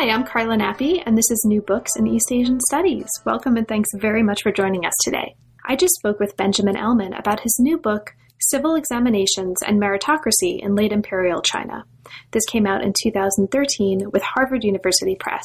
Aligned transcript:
Hi, 0.00 0.08
I'm 0.08 0.24
Carla 0.24 0.56
Nappi, 0.56 1.02
and 1.04 1.14
this 1.14 1.30
is 1.30 1.44
New 1.44 1.60
Books 1.60 1.90
in 1.94 2.06
East 2.06 2.32
Asian 2.32 2.58
Studies. 2.58 3.06
Welcome 3.26 3.58
and 3.58 3.68
thanks 3.68 3.90
very 3.94 4.22
much 4.22 4.42
for 4.42 4.50
joining 4.50 4.86
us 4.86 4.94
today. 5.04 5.34
I 5.66 5.76
just 5.76 5.92
spoke 5.96 6.18
with 6.18 6.38
Benjamin 6.38 6.74
Elman 6.74 7.12
about 7.12 7.40
his 7.40 7.54
new 7.60 7.76
book, 7.76 8.14
Civil 8.40 8.76
Examinations 8.76 9.58
and 9.60 9.78
Meritocracy 9.78 10.58
in 10.58 10.74
Late 10.74 10.92
Imperial 10.92 11.42
China. 11.42 11.84
This 12.30 12.46
came 12.46 12.66
out 12.66 12.82
in 12.82 12.94
2013 12.98 14.10
with 14.10 14.22
Harvard 14.22 14.64
University 14.64 15.16
Press. 15.20 15.44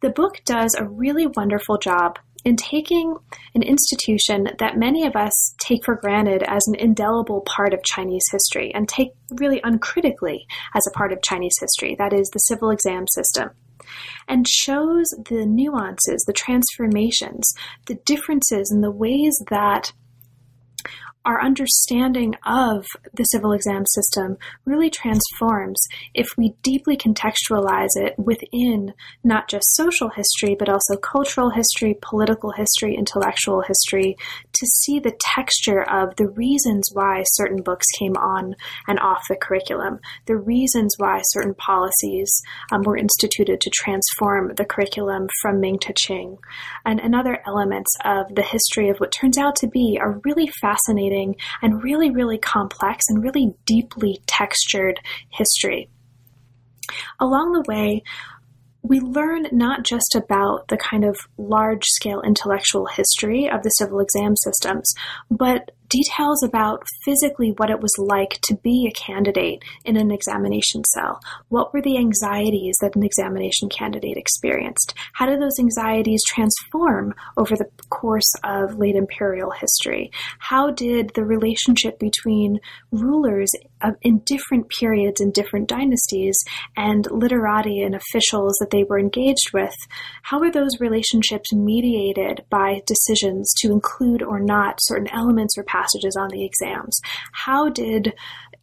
The 0.00 0.08
book 0.08 0.40
does 0.46 0.74
a 0.74 0.88
really 0.88 1.26
wonderful 1.26 1.76
job 1.76 2.18
in 2.46 2.54
taking 2.54 3.16
an 3.56 3.62
institution 3.64 4.48
that 4.60 4.78
many 4.78 5.04
of 5.04 5.16
us 5.16 5.32
take 5.58 5.84
for 5.84 5.96
granted 5.96 6.44
as 6.44 6.62
an 6.68 6.76
indelible 6.76 7.40
part 7.40 7.74
of 7.74 7.82
Chinese 7.82 8.22
history 8.30 8.72
and 8.72 8.88
take 8.88 9.08
really 9.32 9.60
uncritically 9.64 10.46
as 10.76 10.86
a 10.86 10.96
part 10.96 11.12
of 11.12 11.20
Chinese 11.22 11.56
history, 11.60 11.96
that 11.98 12.12
is, 12.12 12.30
the 12.30 12.38
civil 12.38 12.70
exam 12.70 13.04
system, 13.08 13.50
and 14.28 14.46
shows 14.46 15.08
the 15.28 15.44
nuances, 15.44 16.22
the 16.24 16.32
transformations, 16.32 17.52
the 17.86 17.98
differences 18.06 18.70
in 18.72 18.80
the 18.80 18.92
ways 18.92 19.42
that 19.50 19.92
our 21.26 21.42
understanding 21.42 22.34
of 22.46 22.86
the 23.12 23.24
civil 23.24 23.52
exam 23.52 23.84
system 23.86 24.38
really 24.64 24.88
transforms 24.88 25.82
if 26.14 26.28
we 26.38 26.54
deeply 26.62 26.96
contextualize 26.96 27.90
it 27.96 28.14
within 28.16 28.94
not 29.24 29.48
just 29.48 29.74
social 29.74 30.08
history, 30.08 30.54
but 30.56 30.68
also 30.68 30.96
cultural 30.96 31.50
history, 31.50 31.98
political 32.00 32.52
history, 32.52 32.94
intellectual 32.94 33.62
history, 33.62 34.16
to 34.56 34.66
see 34.66 34.98
the 34.98 35.16
texture 35.20 35.82
of 35.82 36.16
the 36.16 36.28
reasons 36.28 36.88
why 36.92 37.22
certain 37.24 37.62
books 37.62 37.86
came 37.98 38.16
on 38.16 38.54
and 38.88 38.98
off 39.00 39.22
the 39.28 39.36
curriculum, 39.36 40.00
the 40.26 40.36
reasons 40.36 40.94
why 40.98 41.20
certain 41.24 41.54
policies 41.54 42.30
um, 42.72 42.82
were 42.82 42.96
instituted 42.96 43.60
to 43.60 43.70
transform 43.70 44.54
the 44.56 44.64
curriculum 44.64 45.28
from 45.40 45.60
Ming 45.60 45.78
to 45.80 45.92
Qing, 45.92 46.38
and, 46.84 47.00
and 47.00 47.14
other 47.14 47.38
elements 47.46 47.90
of 48.04 48.34
the 48.34 48.42
history 48.42 48.88
of 48.88 48.98
what 48.98 49.12
turns 49.12 49.38
out 49.38 49.56
to 49.56 49.68
be 49.68 49.98
a 50.02 50.08
really 50.24 50.46
fascinating 50.60 50.96
fascinating 50.96 51.36
and 51.62 51.82
really, 51.82 52.10
really 52.10 52.38
complex 52.38 53.04
and 53.08 53.22
really 53.22 53.54
deeply 53.64 54.20
textured 54.26 55.00
history. 55.30 55.88
Along 57.20 57.52
the 57.52 57.64
way, 57.68 58.02
we 58.88 59.00
learn 59.00 59.46
not 59.52 59.84
just 59.84 60.14
about 60.14 60.68
the 60.68 60.76
kind 60.76 61.04
of 61.04 61.16
large 61.38 61.84
scale 61.84 62.22
intellectual 62.22 62.86
history 62.86 63.48
of 63.48 63.62
the 63.62 63.70
civil 63.70 64.00
exam 64.00 64.34
systems, 64.36 64.92
but 65.30 65.72
details 65.88 66.42
about 66.42 66.82
physically 67.04 67.52
what 67.56 67.70
it 67.70 67.80
was 67.80 67.94
like 67.98 68.40
to 68.42 68.56
be 68.56 68.88
a 68.88 69.00
candidate 69.00 69.62
in 69.84 69.96
an 69.96 70.10
examination 70.10 70.82
cell. 70.94 71.20
What 71.48 71.72
were 71.72 71.82
the 71.82 71.98
anxieties 71.98 72.76
that 72.80 72.96
an 72.96 73.04
examination 73.04 73.68
candidate 73.68 74.16
experienced? 74.16 74.94
How 75.12 75.26
did 75.26 75.40
those 75.40 75.58
anxieties 75.58 76.22
transform 76.26 77.14
over 77.36 77.56
the 77.56 77.68
course 77.90 78.32
of 78.44 78.78
late 78.78 78.96
imperial 78.96 79.50
history? 79.50 80.10
How 80.38 80.70
did 80.70 81.12
the 81.14 81.24
relationship 81.24 81.98
between 81.98 82.58
rulers 82.90 83.50
in 84.02 84.18
different 84.20 84.68
periods 84.68 85.20
in 85.20 85.30
different 85.30 85.68
dynasties 85.68 86.36
and 86.76 87.06
literati 87.10 87.82
and 87.82 87.94
officials 87.94 88.56
that 88.60 88.70
they 88.70 88.84
were 88.84 88.98
engaged 88.98 89.50
with, 89.52 89.74
how 90.22 90.40
were 90.40 90.50
those 90.50 90.80
relationships 90.80 91.52
mediated 91.52 92.44
by 92.50 92.80
decisions 92.86 93.52
to 93.58 93.72
include 93.72 94.22
or 94.22 94.40
not 94.40 94.78
certain 94.82 95.08
elements 95.08 95.56
or 95.58 95.64
passages 95.64 96.16
on 96.18 96.28
the 96.30 96.44
exams? 96.44 96.98
How 97.32 97.68
did 97.68 98.14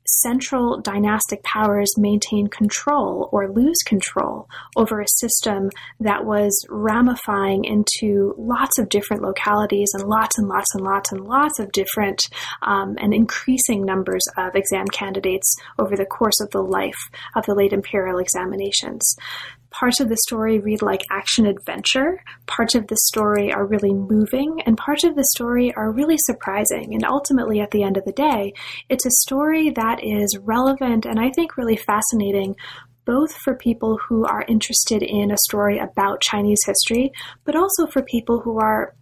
central 0.05 0.79
dynastic 0.81 1.43
powers 1.43 1.97
maintain 1.97 2.47
control 2.47 3.29
or 3.31 3.49
lose 3.49 3.77
control 3.85 4.47
over 4.75 4.99
a 4.99 5.07
system 5.07 5.69
that 5.99 6.25
was 6.25 6.65
ramifying 6.69 7.63
into 7.63 8.33
lots 8.37 8.77
of 8.77 8.89
different 8.89 9.21
localities 9.21 9.89
and 9.93 10.07
lots 10.07 10.37
and 10.37 10.47
lots 10.47 10.73
and 10.73 10.83
lots 10.83 11.11
and 11.11 11.21
lots 11.21 11.59
of 11.59 11.71
different 11.71 12.29
um, 12.61 12.95
and 12.99 13.13
increasing 13.13 13.85
numbers 13.85 14.23
of 14.37 14.55
exam 14.55 14.85
candidates 14.87 15.55
over 15.79 15.95
the 15.95 16.05
course 16.05 16.39
of 16.41 16.49
the 16.51 16.61
life 16.61 17.09
of 17.35 17.45
the 17.45 17.55
late 17.55 17.73
imperial 17.73 18.19
examinations 18.19 19.15
parts 19.73 19.99
of 19.99 20.07
the 20.07 20.17
story 20.27 20.59
read 20.59 20.81
like 20.81 21.01
action 21.11 21.45
adventure, 21.45 22.23
parts 22.45 22.75
of 22.75 22.87
the 22.87 22.97
story 22.97 23.51
are 23.51 23.65
really 23.65 23.93
moving, 23.93 24.61
and 24.65 24.77
parts 24.77 25.03
of 25.03 25.15
the 25.15 25.27
story 25.35 25.73
are 25.75 25.91
really 25.91 26.17
surprising. 26.17 26.93
And 26.93 27.03
ultimately, 27.05 27.59
at 27.59 27.71
the 27.71 27.83
end 27.83 27.97
of 27.97 28.05
the 28.05 28.13
day, 28.13 28.53
it's 28.87 29.05
a 29.05 29.11
story 29.21 29.71
that 29.71 30.03
is 30.03 30.37
relevant 30.41 31.05
and 31.05 31.19
I 31.19 31.31
think 31.31 31.57
really 31.57 31.75
fascinating 31.75 32.55
both 33.05 33.33
for 33.35 33.55
people 33.57 33.99
who 34.07 34.25
are 34.25 34.45
interested 34.47 35.03
in 35.03 35.29
a 35.29 35.37
story 35.37 35.77
about 35.77 36.21
Chinese 36.21 36.61
history, 36.65 37.11
but 37.43 37.55
also 37.55 37.85
for 37.85 38.01
people 38.01 38.39
who 38.39 38.59
are 38.59 38.93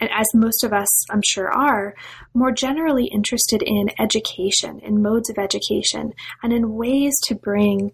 as 0.00 0.26
most 0.34 0.64
of 0.64 0.72
us, 0.72 0.88
I'm 1.10 1.20
sure, 1.22 1.50
are, 1.52 1.94
more 2.32 2.52
generally 2.52 3.06
interested 3.06 3.62
in 3.62 3.90
education, 3.98 4.80
in 4.80 5.02
modes 5.02 5.28
of 5.28 5.36
education, 5.36 6.14
and 6.42 6.54
in 6.54 6.74
ways 6.74 7.12
to 7.24 7.34
bring 7.34 7.92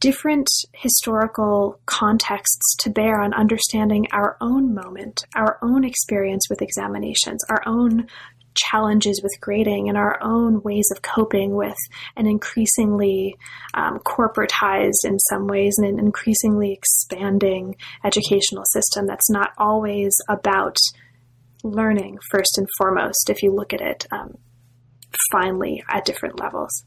different 0.00 0.48
historical 0.74 1.78
contexts 1.86 2.74
to 2.80 2.90
bear 2.90 3.20
on 3.20 3.34
understanding 3.34 4.06
our 4.12 4.36
own 4.40 4.74
moment, 4.74 5.24
our 5.36 5.58
own 5.62 5.84
experience 5.84 6.48
with 6.48 6.62
examinations, 6.62 7.44
our 7.50 7.62
own 7.66 8.06
challenges 8.54 9.20
with 9.22 9.32
grading, 9.40 9.88
and 9.88 9.96
our 9.96 10.18
own 10.22 10.62
ways 10.62 10.88
of 10.90 11.02
coping 11.02 11.54
with 11.54 11.76
an 12.16 12.26
increasingly 12.26 13.36
um, 13.74 13.98
corporatized, 13.98 15.04
in 15.04 15.18
some 15.18 15.46
ways, 15.46 15.74
and 15.76 15.86
an 15.86 16.04
increasingly 16.04 16.72
expanding 16.72 17.76
educational 18.04 18.64
system 18.72 19.06
that's 19.06 19.30
not 19.30 19.50
always 19.56 20.16
about 20.28 20.76
learning 21.62 22.18
first 22.30 22.56
and 22.58 22.66
foremost, 22.78 23.30
if 23.30 23.42
you 23.42 23.54
look 23.54 23.72
at 23.72 23.80
it 23.80 24.06
um, 24.10 24.34
finely 25.30 25.82
at 25.88 26.04
different 26.04 26.40
levels. 26.40 26.84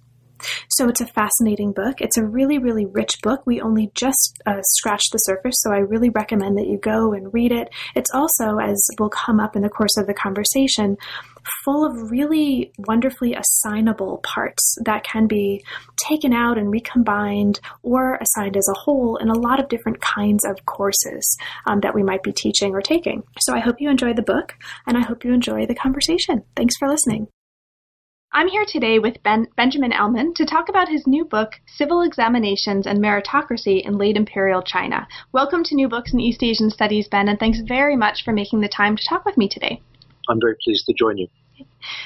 So 0.69 0.87
it's 0.87 1.01
a 1.01 1.07
fascinating 1.07 1.73
book. 1.73 2.01
It's 2.01 2.17
a 2.17 2.25
really, 2.25 2.57
really 2.57 2.85
rich 2.85 3.21
book. 3.21 3.45
We 3.45 3.61
only 3.61 3.91
just 3.95 4.41
uh, 4.45 4.61
scratched 4.61 5.11
the 5.11 5.19
surface, 5.19 5.55
so 5.59 5.71
I 5.71 5.79
really 5.79 6.09
recommend 6.09 6.57
that 6.57 6.67
you 6.67 6.77
go 6.77 7.13
and 7.13 7.33
read 7.33 7.51
it. 7.51 7.69
It's 7.95 8.11
also, 8.13 8.57
as 8.57 8.81
will 8.99 9.09
come 9.09 9.39
up 9.39 9.55
in 9.55 9.61
the 9.61 9.69
course 9.69 9.97
of 9.97 10.07
the 10.07 10.13
conversation, 10.13 10.97
full 11.63 11.85
of 11.85 12.11
really 12.11 12.71
wonderfully 12.77 13.35
assignable 13.35 14.19
parts 14.23 14.77
that 14.85 15.03
can 15.03 15.27
be 15.27 15.63
taken 15.97 16.33
out 16.33 16.57
and 16.57 16.71
recombined 16.71 17.59
or 17.81 18.17
assigned 18.21 18.57
as 18.57 18.67
a 18.69 18.79
whole 18.79 19.17
in 19.17 19.29
a 19.29 19.37
lot 19.37 19.59
of 19.59 19.69
different 19.69 19.99
kinds 20.01 20.45
of 20.45 20.65
courses 20.65 21.37
um, 21.65 21.79
that 21.81 21.95
we 21.95 22.03
might 22.03 22.23
be 22.23 22.31
teaching 22.31 22.73
or 22.73 22.81
taking. 22.81 23.23
So 23.39 23.53
I 23.53 23.59
hope 23.59 23.75
you 23.79 23.89
enjoy 23.89 24.13
the 24.13 24.21
book 24.21 24.55
and 24.87 24.97
I 24.97 25.01
hope 25.01 25.23
you 25.23 25.33
enjoy 25.33 25.65
the 25.65 25.75
conversation. 25.75 26.43
Thanks 26.55 26.75
for 26.77 26.87
listening. 26.87 27.27
I'm 28.35 28.47
here 28.47 28.65
today 28.67 28.97
with 28.97 29.21
ben- 29.21 29.45
Benjamin 29.55 29.93
Elman 29.93 30.33
to 30.33 30.45
talk 30.45 30.67
about 30.67 30.89
his 30.89 31.05
new 31.05 31.23
book, 31.23 31.51
Civil 31.67 32.01
Examinations 32.01 32.87
and 32.87 32.97
Meritocracy 32.97 33.85
in 33.85 33.99
Late 33.99 34.17
Imperial 34.17 34.63
China. 34.63 35.07
Welcome 35.31 35.63
to 35.65 35.75
New 35.75 35.87
Books 35.87 36.13
in 36.13 36.19
East 36.19 36.41
Asian 36.41 36.71
Studies, 36.71 37.07
Ben, 37.07 37.27
and 37.27 37.37
thanks 37.37 37.59
very 37.59 37.95
much 37.95 38.23
for 38.25 38.33
making 38.33 38.61
the 38.61 38.67
time 38.67 38.95
to 38.95 39.05
talk 39.07 39.23
with 39.23 39.37
me 39.37 39.47
today. 39.47 39.79
I'm 40.27 40.39
very 40.41 40.55
pleased 40.63 40.87
to 40.87 40.93
join 40.93 41.19
you. 41.19 41.27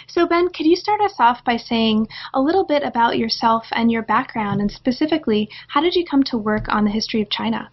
So, 0.09 0.27
Ben, 0.27 0.49
could 0.49 0.65
you 0.65 0.75
start 0.75 0.99
us 0.99 1.13
off 1.17 1.45
by 1.45 1.55
saying 1.55 2.09
a 2.33 2.41
little 2.41 2.65
bit 2.65 2.83
about 2.83 3.17
yourself 3.17 3.67
and 3.71 3.89
your 3.89 4.03
background, 4.03 4.59
and 4.59 4.69
specifically, 4.69 5.47
how 5.69 5.79
did 5.79 5.95
you 5.95 6.03
come 6.03 6.23
to 6.23 6.37
work 6.37 6.65
on 6.67 6.83
the 6.83 6.91
history 6.91 7.21
of 7.21 7.29
China? 7.29 7.69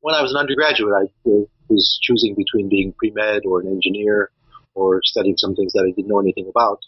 When 0.00 0.14
I 0.14 0.22
was 0.22 0.32
an 0.32 0.38
undergraduate, 0.38 0.94
I 1.26 1.44
was 1.68 1.98
choosing 2.00 2.34
between 2.36 2.70
being 2.70 2.94
pre 2.96 3.10
med 3.10 3.42
or 3.44 3.60
an 3.60 3.68
engineer 3.68 4.30
or 4.74 5.02
studying 5.04 5.36
some 5.36 5.54
things 5.54 5.74
that 5.74 5.84
I 5.86 5.92
didn't 5.94 6.08
know 6.08 6.20
anything 6.20 6.48
about. 6.48 6.80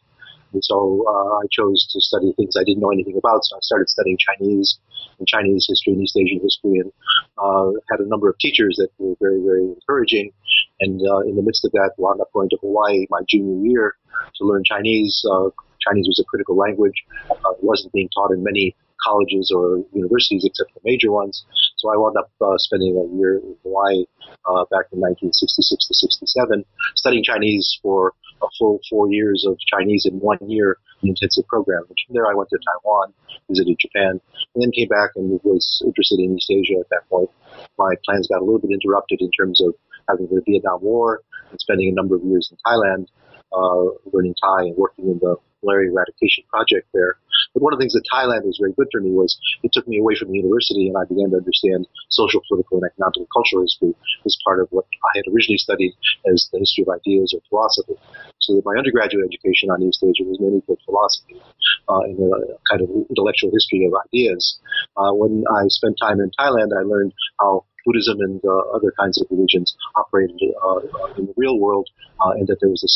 And 0.53 0.63
so 0.65 1.05
uh, 1.09 1.39
I 1.39 1.45
chose 1.51 1.87
to 1.93 2.01
study 2.01 2.33
things 2.37 2.57
I 2.57 2.65
didn't 2.65 2.81
know 2.81 2.91
anything 2.91 3.17
about. 3.17 3.45
So 3.45 3.57
I 3.57 3.61
started 3.61 3.89
studying 3.89 4.19
Chinese 4.19 4.79
and 5.19 5.27
Chinese 5.27 5.67
history 5.69 5.95
and 5.95 6.03
East 6.03 6.17
Asian 6.17 6.41
history 6.41 6.79
and 6.79 6.93
uh, 7.39 7.73
had 7.91 8.01
a 8.01 8.09
number 8.09 8.29
of 8.29 8.39
teachers 8.39 8.77
that 8.79 8.91
were 8.99 9.15
very, 9.21 9.41
very 9.43 9.65
encouraging. 9.65 10.33
And 10.81 11.01
uh, 11.01 11.21
in 11.21 11.37
the 11.37 11.43
midst 11.43 11.65
of 11.65 11.73
that, 11.73 11.93
wound 11.99 12.21
up 12.21 12.33
going 12.33 12.49
to 12.51 12.59
Hawaii 12.61 13.07
my 13.11 13.21
junior 13.29 13.67
year 13.67 13.95
to 14.37 14.45
learn 14.45 14.63
Chinese. 14.65 15.25
Uh, 15.31 15.51
Chinese 15.81 16.07
was 16.07 16.19
a 16.21 16.25
critical 16.25 16.57
language. 16.57 17.05
Uh, 17.31 17.51
it 17.53 17.63
wasn't 17.63 17.93
being 17.93 18.09
taught 18.15 18.33
in 18.33 18.43
many 18.43 18.75
colleges 19.05 19.53
or 19.55 19.85
universities 19.93 20.45
except 20.45 20.75
the 20.75 20.81
major 20.85 21.13
ones. 21.13 21.45
So 21.77 21.93
I 21.93 21.97
wound 21.97 22.17
up 22.17 22.31
uh, 22.41 22.57
spending 22.59 22.97
a 22.97 23.17
year 23.17 23.39
in 23.39 23.55
Hawaii 23.63 24.05
uh, 24.45 24.65
back 24.73 24.89
in 24.93 24.99
1966 25.01 25.87
to 25.87 25.95
67, 25.95 26.65
studying 26.95 27.25
Chinese 27.25 27.79
for 27.83 28.13
a 28.43 28.47
full 28.59 28.81
four 28.89 29.11
years 29.11 29.45
of 29.47 29.59
Chinese 29.73 30.07
in 30.07 30.19
one 30.21 30.39
year, 30.47 30.79
intensive 31.03 31.47
program. 31.47 31.85
There, 32.11 32.27
I 32.27 32.35
went 32.35 32.51
to 32.51 32.59
Taiwan, 32.59 33.13
visited 33.49 33.77
Japan, 33.79 34.21
and 34.55 34.63
then 34.63 34.71
came 34.73 34.89
back 34.89 35.11
and 35.17 35.41
was 35.45 35.83
interested 35.85 36.19
in 36.19 36.37
East 36.37 36.51
Asia 36.51 36.79
at 36.81 36.89
that 36.91 37.09
point. 37.09 37.31
My 37.79 37.95
plans 38.05 38.29
got 38.29 38.41
a 38.41 38.45
little 38.45 38.61
bit 38.61 38.71
interrupted 38.71 39.21
in 39.21 39.31
terms 39.31 39.61
of 39.61 39.75
having 40.09 40.29
the 40.29 40.43
Vietnam 40.47 40.81
War 40.83 41.23
and 41.51 41.61
spending 41.61 41.89
a 41.89 41.93
number 41.93 42.17
of 42.17 42.25
years 42.25 42.51
in 42.51 42.59
Thailand, 42.67 43.07
uh, 43.53 43.95
learning 44.13 44.35
Thai 44.43 44.63
and 44.63 44.77
working 44.77 45.07
in 45.07 45.19
the 45.21 45.37
malaria 45.63 45.91
eradication 45.91 46.45
project 46.49 46.89
there. 46.93 47.17
But 47.57 47.65
one 47.65 47.73
of 47.73 47.81
the 47.81 47.89
things 47.89 47.97
that 47.97 48.05
Thailand 48.13 48.45
was 48.45 48.61
very 48.61 48.77
good 48.77 48.93
for 48.93 49.01
me 49.01 49.17
was 49.17 49.33
it 49.65 49.73
took 49.73 49.89
me 49.89 49.97
away 49.97 50.13
from 50.13 50.29
the 50.29 50.37
university 50.37 50.93
and 50.93 50.97
I 51.01 51.09
began 51.09 51.33
to 51.33 51.41
understand 51.41 51.89
social, 52.13 52.45
political, 52.45 52.85
and 52.85 52.93
economic 52.93 53.17
and 53.17 53.29
cultural 53.33 53.65
history 53.65 53.97
as 54.29 54.37
part 54.45 54.61
of 54.61 54.69
what 54.77 54.85
I 54.85 55.25
had 55.25 55.33
originally 55.33 55.57
studied 55.57 55.97
as 56.29 56.53
the 56.53 56.61
history 56.61 56.85
of 56.85 56.93
ideas 56.93 57.33
or 57.33 57.41
philosophy. 57.49 57.97
So 58.45 58.61
that 58.61 58.65
my 58.69 58.77
undergraduate 58.77 59.25
education 59.25 59.73
on 59.73 59.81
East 59.81 60.05
Asia 60.05 60.29
was 60.29 60.37
mainly 60.37 60.61
for 60.69 60.77
philosophy 60.85 61.41
uh, 61.89 62.05
and 62.05 62.21
a 62.21 62.61
kind 62.69 62.85
of 62.85 62.93
intellectual 63.09 63.49
history 63.49 63.89
of 63.89 63.97
ideas. 64.05 64.61
Uh, 64.93 65.17
when 65.17 65.49
I 65.49 65.65
spent 65.73 65.97
time 65.97 66.21
in 66.21 66.29
Thailand, 66.37 66.77
I 66.77 66.85
learned 66.85 67.17
how 67.41 67.65
Buddhism 67.89 68.21
and 68.21 68.37
uh, 68.45 68.77
other 68.77 68.93
kinds 69.01 69.17
of 69.17 69.29
religions 69.31 69.73
operated 69.97 70.37
uh, 70.61 70.85
in 71.17 71.25
the 71.25 71.35
real 71.37 71.59
world, 71.59 71.89
uh, 72.21 72.37
and 72.37 72.47
that 72.49 72.59
there 72.61 72.69
was 72.69 72.85
a 72.85 72.91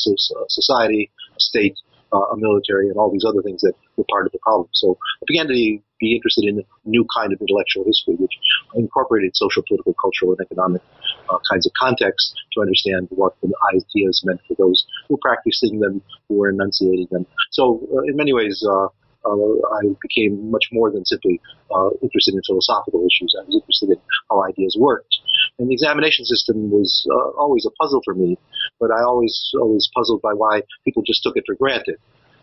society, 0.51 1.11
a 1.33 1.41
state, 1.41 1.79
uh, 2.12 2.35
a 2.35 2.37
military, 2.37 2.89
and 2.89 2.99
all 2.99 3.11
these 3.11 3.25
other 3.25 3.41
things 3.41 3.62
that 3.62 3.75
were 4.00 4.08
part 4.08 4.26
of 4.26 4.32
the 4.32 4.41
problem. 4.41 4.69
So 4.73 4.97
I 5.20 5.25
began 5.26 5.47
to 5.49 5.79
be 6.00 6.17
interested 6.17 6.49
in 6.49 6.58
a 6.58 6.64
new 6.88 7.05
kind 7.14 7.32
of 7.32 7.41
intellectual 7.41 7.85
history, 7.85 8.17
which 8.17 8.32
incorporated 8.75 9.37
social, 9.37 9.62
political, 9.69 9.94
cultural, 10.00 10.32
and 10.32 10.41
economic 10.41 10.82
uh, 11.29 11.38
kinds 11.50 11.67
of 11.67 11.73
contexts 11.79 12.32
to 12.55 12.61
understand 12.61 13.08
what 13.11 13.37
the 13.43 13.52
ideas 13.76 14.23
meant 14.25 14.41
for 14.49 14.56
those 14.56 14.87
who 15.06 15.14
were 15.14 15.23
practicing 15.23 15.81
them, 15.81 16.00
who 16.29 16.37
were 16.41 16.49
enunciating 16.49 17.08
them. 17.11 17.26
So 17.50 17.87
uh, 17.93 18.08
in 18.08 18.17
many 18.17 18.32
ways, 18.32 18.64
uh, 18.67 18.88
uh, 19.25 19.31
I 19.31 19.81
became 20.00 20.50
much 20.50 20.64
more 20.73 20.91
than 20.91 21.05
simply 21.05 21.41
uh, 21.75 21.91
interested 22.02 22.35
in 22.35 22.41
philosophical 22.47 23.05
issues. 23.05 23.35
I 23.38 23.44
was 23.44 23.55
interested 23.55 23.91
in 23.91 24.00
how 24.31 24.43
ideas 24.44 24.76
worked. 24.79 25.14
And 25.58 25.69
the 25.69 25.75
examination 25.75 26.25
system 26.25 26.70
was 26.70 27.06
uh, 27.11 27.38
always 27.38 27.67
a 27.67 27.70
puzzle 27.82 28.00
for 28.05 28.14
me, 28.14 28.38
but 28.79 28.91
I 28.91 29.02
always 29.02 29.52
always 29.61 29.91
puzzled 29.94 30.23
by 30.23 30.32
why 30.32 30.62
people 30.85 31.02
just 31.06 31.23
took 31.23 31.37
it 31.37 31.44
for 31.47 31.55
granted. 31.55 31.97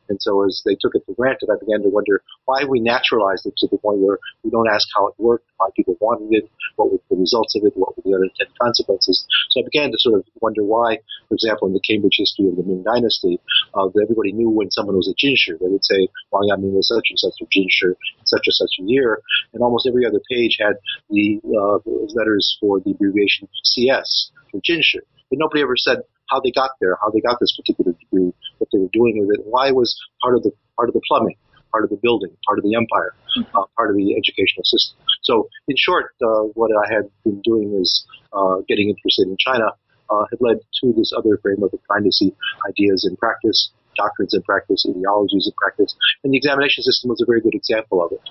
And 0.09 0.21
so 0.21 0.45
as 0.45 0.62
they 0.65 0.75
took 0.80 0.95
it 0.95 1.04
for 1.06 1.13
granted, 1.13 1.50
I 1.51 1.59
began 1.59 1.81
to 1.83 1.89
wonder 1.89 2.21
why 2.45 2.63
we 2.65 2.80
naturalized 2.80 3.45
it 3.45 3.56
to 3.57 3.68
the 3.68 3.77
point 3.77 4.00
where 4.00 4.19
we 4.44 4.50
don't 4.50 4.69
ask 4.69 4.88
how 4.95 5.07
it 5.07 5.15
worked, 5.18 5.45
why 5.57 5.69
people 5.75 5.98
wanted 6.00 6.30
it, 6.31 6.50
what 6.75 6.92
were 6.92 7.00
the 7.09 7.18
results 7.18 7.56
of 7.56 7.63
it, 7.63 7.74
what 7.75 7.95
were 7.98 8.04
the 8.04 8.15
unintended 8.15 8.57
consequences. 8.59 9.25
So 9.50 9.62
I 9.62 9.63
began 9.63 9.92
to 9.92 9.98
sort 10.00 10.15
of 10.19 10.25
wonder 10.42 10.63
why, 10.63 11.00
for 11.27 11.36
example, 11.36 11.68
in 11.68 11.74
the 11.74 11.81
Cambridge 11.81 12.18
history 12.18 12.48
of 12.48 12.56
the 12.56 12.63
Ming 12.63 12.83
Dynasty, 12.83 13.39
uh, 13.75 13.89
everybody 14.01 14.31
knew 14.31 14.50
when 14.50 14.71
someone 14.71 14.95
was 14.95 15.12
a 15.12 15.15
Jinshi. 15.15 15.57
They 15.59 15.68
would 15.68 15.86
say 15.86 16.07
Wang 16.31 16.50
Yangming 16.50 16.74
was 16.74 16.88
such 16.88 17.07
and 17.09 17.19
such 17.19 17.38
a 17.42 17.45
Jinshi 17.45 17.95
in 17.95 18.25
such 18.25 18.45
and 18.45 18.54
such 18.54 18.75
a 18.80 18.83
year, 18.83 19.21
and 19.54 19.62
almost 19.62 19.88
every 19.88 20.06
other 20.06 20.21
page 20.30 20.57
had 20.59 20.75
the 21.09 21.39
uh, 21.45 21.80
letters 22.15 22.57
for 22.59 22.80
the 22.80 22.92
abbreviation 22.92 23.48
CS 23.63 24.31
for 24.51 24.62
Jinshi. 24.62 25.01
But 25.30 25.39
nobody 25.39 25.62
ever 25.62 25.75
said 25.75 26.00
how 26.30 26.39
they 26.42 26.51
got 26.51 26.71
there, 26.80 26.98
how 27.01 27.09
they 27.09 27.21
got 27.21 27.38
this 27.39 27.56
particular 27.56 27.94
degree, 27.94 28.33
doing 28.98 29.22
with 29.22 29.30
it, 29.38 29.46
why 29.46 29.72
was 29.72 29.90
part 30.22 30.36
of 30.36 30.42
the 30.44 30.52
part 30.76 30.90
of 30.90 30.94
the 30.94 31.02
plumbing, 31.08 31.38
part 31.72 31.84
of 31.84 31.90
the 31.90 32.00
building, 32.02 32.32
part 32.48 32.58
of 32.60 32.64
the 32.64 32.76
empire, 32.76 33.14
uh, 33.56 33.66
part 33.78 33.90
of 33.90 33.96
the 33.96 34.16
educational 34.18 34.66
system. 34.66 34.98
So, 35.24 35.50
in 35.68 35.76
short, 35.78 36.14
uh, 36.22 36.50
what 36.60 36.72
I 36.72 36.86
had 36.94 37.06
been 37.24 37.42
doing 37.42 37.78
is 37.82 37.90
uh, 38.34 38.58
getting 38.68 38.90
interested 38.90 39.28
in 39.28 39.38
China 39.38 39.70
uh, 40.10 40.26
had 40.30 40.40
led 40.40 40.58
to 40.82 40.94
this 40.96 41.12
other 41.18 41.38
framework 41.42 41.74
of 41.74 41.80
trying 41.86 42.04
to 42.04 42.12
see 42.12 42.34
ideas 42.70 43.06
in 43.10 43.16
practice, 43.18 43.72
doctrines 43.96 44.34
in 44.34 44.42
practice, 44.44 44.86
ideologies 44.88 45.48
in 45.48 45.54
practice, 45.58 45.96
and 46.24 46.34
the 46.34 46.38
examination 46.38 46.84
system 46.84 47.10
was 47.10 47.22
a 47.22 47.26
very 47.26 47.42
good 47.42 47.56
example 47.56 48.04
of 48.04 48.12
it. 48.12 48.22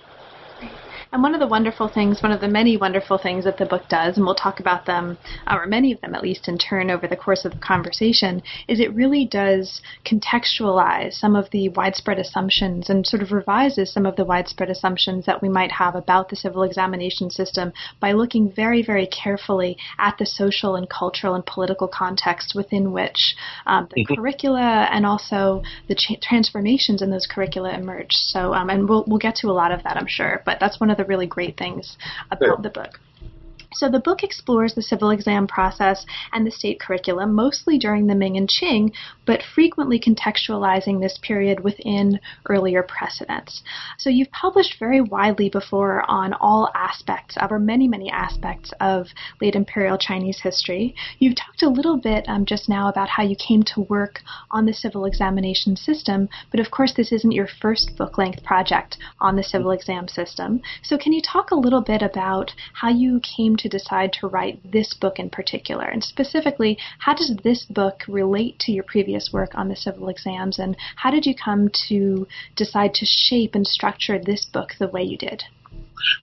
And 1.17 1.23
one 1.23 1.33
of 1.33 1.41
the 1.41 1.47
wonderful 1.47 1.89
things, 1.89 2.23
one 2.23 2.31
of 2.31 2.43
the 2.43 2.47
many 2.47 2.77
wonderful 2.77 3.17
things 3.17 3.45
that 3.45 3.57
the 3.57 3.65
book 3.65 3.89
does, 3.89 4.19
and 4.19 4.27
we'll 4.27 4.35
talk 4.35 4.61
about 4.61 4.85
them, 4.85 5.17
or 5.51 5.65
many 5.65 5.91
of 5.91 6.01
them 6.03 6.15
at 6.15 6.23
least 6.23 6.47
in 6.47 6.59
turn 6.59 6.91
over 6.91 7.09
the 7.09 7.17
course 7.17 7.47
of 7.47 7.53
the 7.53 7.59
conversation, 7.59 8.43
is 8.69 8.81
it 8.81 8.95
really 8.95 9.25
does 9.25 9.81
contextualize 10.05 11.15
some 11.15 11.35
of 11.35 11.49
the 11.53 11.71
widespread 11.71 12.19
assumptions 12.19 12.91
and 12.91 13.07
sort 13.07 13.23
of 13.23 13.33
revises 13.33 13.91
some 13.91 14.05
of 14.05 14.15
the 14.17 14.27
widespread 14.27 14.69
assumptions 14.69 15.25
that 15.25 15.41
we 15.41 15.49
might 15.49 15.73
have 15.73 15.95
about 15.95 16.29
the 16.29 16.37
civil 16.37 16.63
examination 16.63 17.31
system 17.31 17.73
by 17.99 18.13
looking 18.13 18.53
very, 18.53 18.83
very 18.83 19.07
carefully 19.07 19.79
at 19.99 20.19
the 20.19 20.27
social 20.27 20.77
and 20.77 20.91
cultural 20.91 21.35
and 21.35 21.47
political 21.47 21.89
context 21.89 22.53
within 22.55 22.93
which 22.93 23.35
um, 23.65 23.89
the 23.95 24.05
mm-hmm. 24.05 24.17
curricula 24.17 24.87
and 24.93 25.07
also 25.07 25.63
the 25.89 25.95
cha- 25.95 26.17
transformations 26.21 27.01
in 27.01 27.09
those 27.09 27.27
curricula 27.27 27.73
emerge. 27.73 28.13
So, 28.13 28.53
um, 28.53 28.69
and 28.69 28.87
we'll, 28.87 29.05
we'll 29.07 29.19
get 29.19 29.37
to 29.37 29.47
a 29.47 29.57
lot 29.57 29.73
of 29.73 29.83
that, 29.85 29.97
I'm 29.97 30.07
sure, 30.07 30.43
but 30.45 30.61
that's 30.61 30.79
one 30.79 30.91
of 30.91 30.99
the 30.99 31.06
really 31.07 31.27
great 31.27 31.57
things 31.57 31.97
about 32.31 32.63
the 32.63 32.71
book. 32.71 33.01
So 33.77 33.91
the 33.91 34.01
book 34.01 34.23
explores 34.23 34.75
the 34.75 34.83
civil 34.83 35.11
exam 35.11 35.47
process 35.47 36.07
and 36.33 36.47
the 36.47 36.51
state 36.51 36.81
curriculum, 36.81 37.35
mostly 37.35 37.79
during 37.79 38.07
the 38.07 38.15
Ming 38.15 38.37
and 38.37 38.49
Qing, 38.49 38.93
but 39.27 39.43
frequently 39.43 40.01
contextualizing 40.01 41.01
this 41.01 41.19
period 41.21 41.61
within 41.61 42.19
earlier 42.49 42.83
precedents. 42.83 43.63
So 43.99 44.09
you've 44.09 44.31
published 44.31 44.79
very 44.79 45.01
widely 45.01 45.51
before 45.51 46.09
on 46.11 46.33
all 46.35 46.71
aspects 46.75 47.37
of, 47.37 47.53
or 47.53 47.59
many, 47.59 47.87
many 47.87 48.11
aspects 48.11 48.73
of 48.81 49.09
late 49.41 49.55
imperial 49.55 49.99
Chinese 49.99 50.41
history. 50.41 50.95
You've 51.19 51.37
talked 51.37 51.63
a 51.63 51.69
little 51.69 51.99
bit 51.99 52.25
um, 52.29 52.47
just 52.47 52.69
now 52.69 52.89
about 52.89 53.09
how 53.09 53.23
you 53.23 53.37
came 53.37 53.63
to 53.75 53.83
work 53.83 54.21
on 54.51 54.65
the 54.65 54.73
civil 54.73 55.05
examination 55.05 55.77
system, 55.77 56.29
but 56.51 56.61
of 56.61 56.71
course 56.71 56.95
this 56.95 57.13
isn't 57.13 57.33
your 57.33 57.49
first 57.61 57.97
book-length 57.97 58.43
project 58.43 58.97
on 59.21 59.37
the 59.37 59.43
civil 59.43 59.71
exam 59.71 60.09
system. 60.09 60.63
So 60.83 60.97
can 60.97 61.13
you 61.13 61.21
talk 61.21 61.51
a 61.51 61.57
little 61.57 61.83
bit 61.83 62.03
about 62.03 62.53
how 62.73 62.89
you 62.89 63.21
came 63.21 63.57
to 63.57 63.66
to 63.69 63.79
decide 63.79 64.13
to 64.15 64.29
write 64.29 64.61
this 64.71 64.95
book 64.95 65.19
in 65.19 65.31
particular? 65.31 65.85
And 65.85 66.03
specifically, 66.03 66.79
how 66.99 67.15
does 67.15 67.37
this 67.43 67.65
book 67.65 68.03
relate 68.09 68.59
to 68.61 68.73
your 68.73 68.85
previous 68.85 69.31
work 69.33 69.55
on 69.55 69.69
the 69.69 69.77
civil 69.77 70.09
exams? 70.09 70.59
And 70.59 70.77
how 70.97 71.11
did 71.11 71.27
you 71.27 71.35
come 71.35 71.71
to 71.89 72.27
decide 72.55 72.95
to 72.95 73.07
shape 73.07 73.55
and 73.55 73.67
structure 73.67 74.19
this 74.19 74.45
book 74.47 74.71
the 74.79 74.89
way 74.89 75.03
you 75.03 75.19
did? 75.19 75.43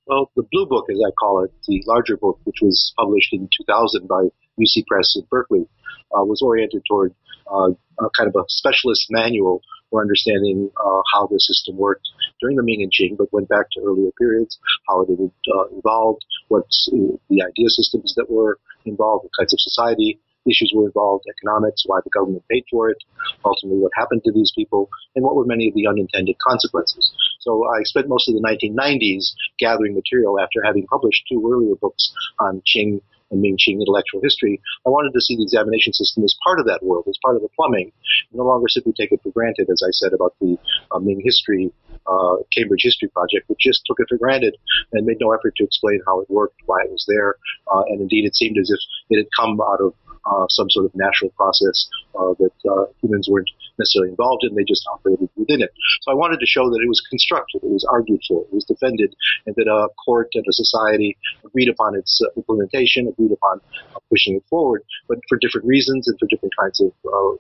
Well, 0.08 0.32
the 0.36 0.44
Blue 0.52 0.66
Book, 0.66 0.86
as 0.90 0.98
I 1.06 1.12
call 1.12 1.44
it, 1.44 1.52
the 1.68 1.84
larger 1.88 2.18
book, 2.18 2.40
which 2.44 2.58
was 2.62 2.94
published 2.98 3.34
in 3.34 3.50
2000 3.66 4.08
by 4.08 4.24
UC 4.60 4.86
Press 4.88 5.16
in 5.16 5.26
Berkeley, 5.30 5.68
uh, 6.16 6.24
was 6.24 6.42
oriented 6.42 6.84
toward 6.88 7.14
uh, 7.52 7.70
kind 8.18 8.30
of 8.30 8.36
a 8.36 8.44
specialist 8.48 9.08
manual 9.10 9.62
for 9.94 10.02
understanding 10.02 10.72
uh, 10.76 11.02
how 11.14 11.28
the 11.28 11.38
system 11.38 11.78
worked 11.78 12.10
during 12.42 12.58
the 12.58 12.64
Ming 12.64 12.82
and 12.82 12.92
Qing, 12.92 13.16
but 13.16 13.32
went 13.32 13.48
back 13.48 13.70
to 13.74 13.82
earlier 13.86 14.10
periods, 14.18 14.58
how 14.90 15.02
it 15.04 15.10
uh, 15.14 15.78
evolved, 15.78 16.26
what 16.48 16.66
uh, 16.92 17.14
the 17.30 17.46
idea 17.46 17.70
systems 17.70 18.16
that 18.18 18.26
were 18.28 18.58
involved, 18.86 19.24
what 19.24 19.38
kinds 19.38 19.54
of 19.54 19.60
society 19.62 20.20
issues 20.50 20.74
were 20.76 20.88
involved, 20.88 21.24
economics, 21.30 21.84
why 21.86 22.00
the 22.04 22.10
government 22.10 22.44
paid 22.50 22.66
for 22.72 22.90
it, 22.90 22.98
ultimately 23.46 23.80
what 23.80 23.92
happened 23.96 24.22
to 24.26 24.32
these 24.34 24.52
people, 24.58 24.90
and 25.16 25.24
what 25.24 25.36
were 25.36 25.46
many 25.46 25.70
of 25.70 25.76
the 25.76 25.88
unintended 25.88 26.36
consequences. 26.46 27.14
So 27.40 27.64
I 27.70 27.84
spent 27.84 28.10
most 28.10 28.28
of 28.28 28.34
the 28.34 28.42
1990s 28.42 29.32
gathering 29.60 29.94
material 29.94 30.40
after 30.40 30.60
having 30.66 30.88
published 30.88 31.24
two 31.32 31.40
earlier 31.48 31.76
books 31.80 32.12
on 32.40 32.62
Qing 32.66 33.00
and 33.34 33.42
Ming 33.42 33.58
Qing 33.58 33.82
intellectual 33.82 34.22
history, 34.22 34.62
I 34.86 34.90
wanted 34.90 35.12
to 35.14 35.22
see 35.22 35.36
the 35.36 35.44
examination 35.44 35.92
system 35.92 36.24
as 36.24 36.38
part 36.46 36.60
of 36.60 36.66
that 36.68 36.84
world, 36.86 37.06
as 37.10 37.18
part 37.26 37.36
of 37.36 37.42
the 37.42 37.50
plumbing, 37.58 37.92
no 38.32 38.46
longer 38.46 38.70
simply 38.70 38.94
take 38.94 39.12
it 39.12 39.20
for 39.24 39.32
granted, 39.32 39.68
as 39.74 39.82
I 39.82 39.92
said 39.92 40.14
about 40.14 40.36
the 40.40 40.58
uh, 40.92 41.00
Ming 41.00 41.22
history, 41.24 41.74
uh, 42.06 42.38
Cambridge 42.56 42.84
History 42.84 43.10
Project, 43.10 43.50
which 43.50 43.60
just 43.60 43.82
took 43.86 44.00
it 44.00 44.08
for 44.08 44.18
granted 44.18 44.56
and 44.94 45.06
made 45.06 45.18
no 45.20 45.34
effort 45.34 45.56
to 45.58 45.64
explain 45.64 46.00
how 46.06 46.22
it 46.22 46.30
worked, 46.30 46.62
why 46.66 46.84
it 46.86 46.92
was 46.92 47.06
there, 47.08 47.36
uh, 47.74 47.84
and 47.90 48.00
indeed 48.00 48.26
it 48.26 48.36
seemed 48.36 48.58
as 48.58 48.70
if 48.70 48.80
it 49.10 49.18
had 49.18 49.28
come 49.36 49.60
out 49.60 49.82
of 49.82 49.94
uh, 50.26 50.46
some 50.50 50.70
sort 50.70 50.86
of 50.86 50.92
natural 50.96 51.30
process 51.32 51.90
uh, 52.18 52.34
that 52.40 52.54
uh, 52.70 52.86
humans 53.02 53.28
weren't 53.30 53.50
necessarily 53.78 54.10
involved 54.10 54.44
in. 54.44 54.56
They 54.56 54.64
just 54.64 54.86
operated 54.92 55.30
within 55.36 55.62
it. 55.62 55.72
So 56.02 56.12
I 56.12 56.16
wanted 56.16 56.40
to 56.40 56.46
show 56.46 56.70
that 56.70 56.82
it 56.84 56.88
was 56.88 57.02
constructed, 57.10 57.64
it 57.64 57.72
was 57.72 57.86
argued 57.90 58.22
for, 58.28 58.42
it 58.44 58.54
was 58.54 58.66
defended, 58.66 59.16
and 59.46 59.56
that 59.56 59.68
a 59.68 59.90
court 60.04 60.30
and 60.34 60.46
a 60.48 60.54
society 60.54 61.18
agreed 61.46 61.70
upon 61.70 61.96
its 61.96 62.22
uh, 62.24 62.30
implementation, 62.38 63.08
agreed 63.08 63.32
upon 63.32 63.62
uh, 63.96 64.00
pushing 64.10 64.36
it 64.36 64.44
forward, 64.50 64.84
but 65.08 65.20
for 65.30 65.38
different 65.38 65.68
reasons 65.68 66.08
and 66.08 66.18
for 66.20 66.28
different 66.28 66.54
kinds 66.60 66.82
of 66.82 66.92
uh, 67.06 67.38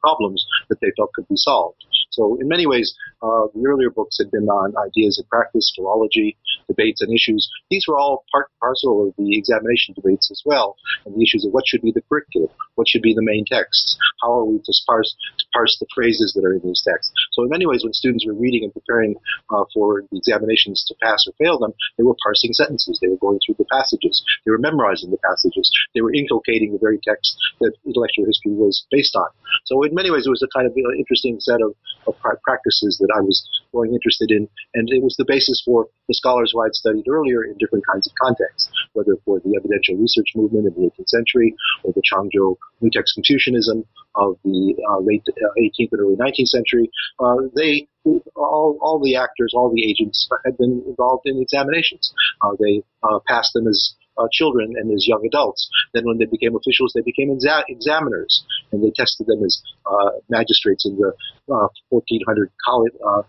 problems 0.00 0.44
that 0.68 0.80
they 0.80 0.92
felt 0.96 1.12
could 1.14 1.28
be 1.28 1.36
solved. 1.36 1.84
So 2.10 2.38
in 2.40 2.48
many 2.48 2.66
ways, 2.66 2.94
uh, 3.22 3.52
the 3.54 3.64
earlier 3.66 3.90
books 3.90 4.16
had 4.18 4.30
been 4.30 4.48
on 4.48 4.72
ideas 4.88 5.18
and 5.18 5.28
practice, 5.28 5.72
philology, 5.74 6.36
debates 6.68 7.00
and 7.02 7.12
issues. 7.12 7.48
These 7.70 7.84
were 7.86 7.98
all 7.98 8.24
part 8.32 8.48
and 8.48 8.60
parcel 8.60 9.08
of 9.08 9.14
the 9.18 9.36
examination 9.36 9.94
debates 9.94 10.30
as 10.30 10.42
well, 10.44 10.76
and 11.04 11.14
the 11.14 11.22
issues 11.22 11.44
of 11.44 11.52
what 11.52 11.64
should 11.66 11.82
be 11.82 11.92
the 11.92 12.02
curriculum, 12.08 12.48
what 12.74 12.88
should 12.88 13.02
be 13.02 13.14
the 13.14 13.22
main 13.22 13.44
texts, 13.44 13.98
how 14.22 14.32
are 14.32 14.44
we 14.44 14.58
to 14.58 14.72
parse, 14.86 15.14
to 15.38 15.46
parse 15.52 15.76
the 15.78 15.86
phrases 15.94 16.32
that 16.34 16.44
are 16.44 16.54
in 16.54 16.62
these 16.64 16.82
texts. 16.86 17.12
So 17.32 17.42
in 17.42 17.50
many 17.50 17.66
ways, 17.66 17.84
when 17.84 17.92
students 17.92 18.26
were 18.26 18.34
reading 18.34 18.64
and 18.64 18.72
preparing 18.72 19.16
uh, 19.50 19.64
for 19.74 20.02
the 20.10 20.16
examinations 20.16 20.84
to 20.88 20.94
pass 21.02 21.24
or 21.26 21.34
fail 21.38 21.58
them, 21.58 21.72
they 21.98 22.04
were 22.04 22.16
parsing 22.22 22.52
sentences. 22.52 22.98
They 23.00 23.08
were 23.08 23.20
going 23.20 23.40
through 23.44 23.56
the 23.58 23.68
passages. 23.70 24.24
They 24.44 24.50
were 24.50 24.58
memorizing 24.58 25.10
the 25.10 25.18
passages. 25.18 25.70
They 25.94 26.00
were 26.00 26.14
inculcating 26.14 26.72
the 26.72 26.78
very 26.80 26.98
text 27.04 27.36
that 27.60 27.72
intellectual 27.84 28.26
history 28.26 28.52
was 28.52 28.86
based 28.90 29.14
on. 29.16 29.28
So 29.66 29.82
in 29.82 29.94
many 29.94 30.10
ways, 30.10 30.26
it 30.26 30.30
was 30.30 30.42
a 30.42 30.50
kind 30.56 30.66
of 30.66 30.74
interesting 30.76 31.38
set 31.40 31.60
of, 31.60 31.74
of 32.06 32.14
practices 32.42 32.98
that 33.00 33.12
I 33.14 33.20
was 33.20 33.42
growing 33.72 33.92
interested 33.92 34.30
in, 34.30 34.48
and 34.74 34.88
it 34.90 35.02
was 35.02 35.16
the 35.18 35.26
basis 35.26 35.60
for 35.64 35.86
the 36.08 36.14
scholars 36.14 36.52
who 36.54 36.62
I'd 36.62 36.74
studied 36.74 37.06
earlier 37.08 37.42
in 37.44 37.58
different 37.58 37.84
kinds 37.86 38.06
of 38.06 38.14
contexts, 38.22 38.70
whether 38.94 39.16
for 39.24 39.40
the 39.40 39.54
evidential 39.58 39.96
research 39.96 40.32
movement 40.34 40.66
in 40.66 40.74
the 40.74 40.90
18th 40.90 41.08
century 41.08 41.54
or 41.82 41.92
the 41.92 42.02
Changzhou 42.02 42.56
New 42.80 42.90
Text 42.90 43.14
Confucianism 43.14 43.84
of 44.14 44.38
the 44.44 44.74
uh, 44.88 45.00
late 45.00 45.26
18th 45.58 45.92
and 45.92 46.00
early 46.00 46.16
19th 46.16 46.48
century. 46.48 46.90
Uh, 47.18 47.50
they 47.54 47.88
all, 48.36 48.78
all 48.80 49.00
the 49.02 49.16
actors, 49.16 49.52
all 49.54 49.72
the 49.74 49.82
agents 49.82 50.28
had 50.44 50.56
been 50.56 50.82
involved 50.86 51.26
in 51.26 51.42
examinations. 51.42 52.14
Uh, 52.40 52.54
they 52.60 52.82
uh, 53.02 53.18
passed 53.26 53.52
them 53.52 53.66
as 53.66 53.94
uh, 54.18 54.26
children 54.32 54.74
and 54.76 54.92
as 54.92 55.06
young 55.06 55.24
adults. 55.26 55.68
Then 55.94 56.04
when 56.04 56.18
they 56.18 56.26
became 56.26 56.56
officials, 56.56 56.92
they 56.94 57.02
became 57.02 57.28
exa- 57.30 57.64
examiners, 57.68 58.44
and 58.72 58.82
they 58.82 58.92
tested 58.96 59.26
them 59.26 59.42
as 59.44 59.60
uh, 59.86 60.10
magistrates 60.28 60.86
in 60.86 60.96
the 60.96 61.12
1400 61.46 62.50
college, 62.64 62.92
uh, 63.06 63.22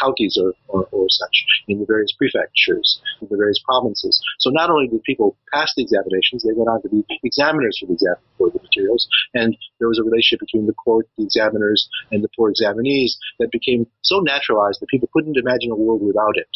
counties 0.00 0.38
or, 0.40 0.52
or, 0.68 0.86
or, 0.92 1.06
such 1.08 1.44
in 1.68 1.78
the 1.78 1.86
various 1.86 2.12
prefectures, 2.12 3.00
in 3.20 3.28
the 3.30 3.36
various 3.36 3.60
provinces. 3.64 4.20
So 4.38 4.50
not 4.50 4.70
only 4.70 4.88
did 4.88 5.02
people 5.02 5.36
pass 5.52 5.72
the 5.76 5.82
examinations, 5.82 6.42
they 6.42 6.52
went 6.54 6.68
on 6.68 6.82
to 6.82 6.88
be 6.88 7.04
examiners 7.24 7.78
for 7.80 7.86
the, 7.86 7.94
exam- 7.94 8.22
for 8.38 8.50
the 8.50 8.60
materials, 8.60 9.08
and 9.34 9.56
there 9.78 9.88
was 9.88 9.98
a 9.98 10.04
relationship 10.04 10.40
between 10.40 10.66
the 10.66 10.74
court, 10.74 11.08
the 11.16 11.24
examiners, 11.24 11.88
and 12.10 12.22
the 12.22 12.28
poor 12.36 12.52
examinees 12.52 13.12
that 13.38 13.50
became 13.50 13.86
so 14.02 14.20
naturalized 14.20 14.80
that 14.80 14.88
people 14.88 15.08
couldn't 15.12 15.36
imagine 15.36 15.70
a 15.70 15.76
world 15.76 16.02
without 16.02 16.36
it. 16.36 16.48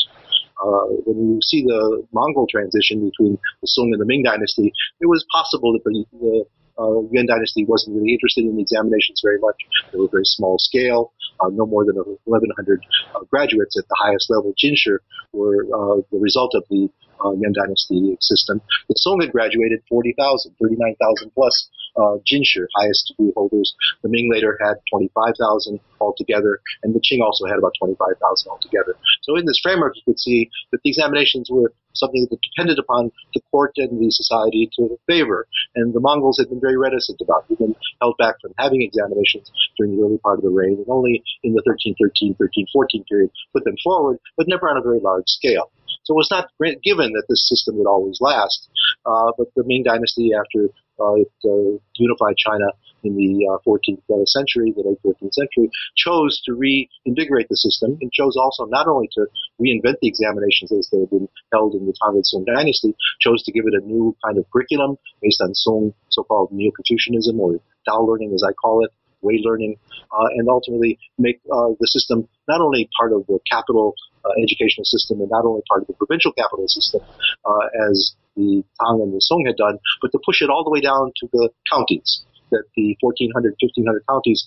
Uh, 0.63 0.89
when 1.05 1.35
you 1.35 1.41
see 1.43 1.63
the 1.63 2.07
Mongol 2.13 2.47
transition 2.51 3.05
between 3.05 3.39
the 3.61 3.67
Song 3.67 3.91
and 3.93 4.01
the 4.01 4.07
Ming 4.07 4.23
dynasty, 4.23 4.73
it 5.01 5.07
was 5.07 5.25
possible 5.33 5.73
that 5.73 5.85
the, 5.85 6.05
the 6.19 6.45
uh, 6.79 7.01
Yuan 7.11 7.27
dynasty 7.27 7.65
wasn't 7.65 7.97
really 7.97 8.13
interested 8.13 8.45
in 8.45 8.59
examinations 8.59 9.21
very 9.25 9.39
much. 9.39 9.57
They 9.93 9.99
were 9.99 10.09
very 10.11 10.25
small 10.25 10.59
scale. 10.59 11.13
Uh, 11.41 11.49
no 11.53 11.67
more 11.67 11.85
than 11.85 11.97
1,100 11.97 12.87
uh, 13.15 13.21
graduates 13.31 13.77
at 13.79 13.85
the 13.89 13.97
highest 13.99 14.31
level. 14.31 14.55
Jinshi 14.63 14.97
were 15.33 15.65
uh, 15.65 16.01
the 16.11 16.19
result 16.19 16.55
of 16.55 16.65
the 16.71 16.89
uh, 17.25 17.33
Yuan 17.33 17.53
dynasty 17.53 18.17
system. 18.21 18.61
The 18.89 18.95
Song 18.97 19.21
had 19.21 19.33
graduated 19.33 19.83
40,000, 19.89 20.55
39,000 20.61 21.31
plus 21.35 21.69
uh, 21.97 22.17
Jinshi, 22.29 22.67
highest 22.77 23.09
degree 23.09 23.33
holders. 23.35 23.75
The 24.03 24.09
Ming 24.09 24.31
later 24.33 24.59
had 24.63 24.77
25,000 24.91 25.81
altogether, 26.01 26.61
and 26.83 26.95
the 26.95 27.01
Qing 27.01 27.25
also 27.25 27.47
had 27.47 27.59
about 27.59 27.73
25,000 27.79 28.51
altogether. 28.51 28.95
So 29.23 29.37
in 29.37 29.47
this 29.47 29.61
framework, 29.63 29.97
you 29.97 30.03
could 30.05 30.21
see 30.21 30.51
that 30.73 30.81
the 30.85 30.91
examinations 30.91 31.49
were 31.51 31.73
something 31.95 32.27
that 32.31 32.39
depended 32.43 32.79
upon 32.79 33.11
the 33.33 33.41
court 33.51 33.73
and 33.77 33.99
the 33.99 34.11
society 34.11 34.69
to 34.77 34.99
favor. 35.07 35.47
And 35.75 35.95
the 35.95 36.01
Mongols 36.01 36.39
had 36.39 36.51
been 36.51 36.61
very 36.61 36.77
reticent 36.77 37.21
about 37.21 37.47
it. 37.49 37.59
Been 37.59 37.75
held 38.01 38.17
back 38.19 38.37
from 38.43 38.53
having 38.59 38.83
examinations 38.83 39.51
during 39.79 39.97
the 39.97 40.05
early 40.05 40.19
part 40.19 40.39
of 40.39 40.45
the 40.45 40.51
reign, 40.51 40.77
and 40.77 40.87
only 40.89 41.25
in 41.43 41.55
the 41.55 41.63
1313, 41.65 42.37
1314 42.37 43.05
period 43.09 43.31
put 43.53 43.65
them 43.65 43.77
forward, 43.83 44.19
but 44.37 44.47
never 44.49 44.69
on 44.69 44.77
a 44.77 44.83
very 44.83 45.01
large 45.01 45.25
scale. 45.27 45.71
So 46.07 46.15
it 46.15 46.23
was 46.23 46.31
not 46.31 46.47
given 46.85 47.13
that 47.19 47.27
this 47.29 47.49
system 47.49 47.79
would 47.79 47.91
always 47.91 48.21
last. 48.21 48.71
Uh, 49.05 49.33
but 49.37 49.49
the 49.57 49.65
Ming 49.65 49.83
Dynasty, 49.83 50.31
after 50.39 50.71
uh, 51.03 51.15
it 51.19 51.33
uh, 51.45 51.83
unified 51.99 52.37
China 52.39 52.67
in 53.03 53.17
the 53.17 53.43
14th 53.67 53.99
uh, 54.07 54.25
century, 54.27 54.71
the 54.71 54.87
late 54.87 55.03
14th 55.03 55.35
century, 55.35 55.69
chose 55.97 56.41
to 56.47 56.55
reinvigorate 56.55 57.49
the 57.49 57.57
system 57.57 57.99
and 58.01 58.13
chose 58.13 58.37
also 58.37 58.67
not 58.67 58.87
only 58.87 59.09
to 59.15 59.27
reinvent 59.61 59.99
the 60.01 60.07
examinations 60.07 60.71
as 60.71 60.89
they 60.93 61.01
had 61.01 61.11
been 61.11 61.29
held 61.53 61.75
in 61.75 61.87
the 61.87 61.95
Tang 62.01 62.15
and 62.15 62.27
Song 62.27 62.45
dynasty, 62.47 62.95
chose 63.21 63.43
to 63.43 63.53
give 63.53 63.65
it 63.67 63.75
a 63.75 63.85
new 63.85 64.17
kind 64.25 64.39
of 64.39 64.49
curriculum 64.53 64.97
based 65.21 65.43
on 65.43 65.55
Song 65.55 65.93
so-called 66.09 66.53
Neo-Confucianism 66.53 67.39
or 67.41 67.59
Dao 67.89 68.07
learning 68.07 68.33
as 68.33 68.45
I 68.47 68.53
call 68.53 68.85
it, 68.85 68.93
way 69.27 69.43
learning, 69.43 69.77
uh, 70.15 70.29
and 70.39 70.49
ultimately 70.49 70.99
make 71.19 71.41
uh, 71.51 71.75
the 71.83 71.87
system 71.87 72.29
not 72.47 72.61
only 72.61 72.89
part 72.99 73.13
of 73.13 73.27
the 73.27 73.39
capital 73.51 73.95
uh, 74.25 74.31
educational 74.43 74.87
system 74.87 75.21
and 75.21 75.31
not 75.31 75.45
only 75.45 75.63
part 75.69 75.83
of 75.83 75.89
the 75.89 75.95
provincial 75.95 76.33
capital 76.33 76.67
system 76.69 77.03
as 77.91 78.15
the 78.37 78.63
Tang 78.79 79.01
and 79.03 79.13
the 79.13 79.21
Song 79.21 79.45
had 79.47 79.57
done, 79.57 79.79
but 80.01 80.13
to 80.13 80.19
push 80.25 80.43
it 80.43 80.51
all 80.51 80.63
the 80.63 80.71
way 80.71 80.81
down 80.81 81.13
to 81.21 81.29
the 81.33 81.51
counties 81.73 82.23
that 82.51 82.63
the 82.77 82.97
1,400, 83.01 83.59
1,500 83.59 84.07
counties 84.07 84.47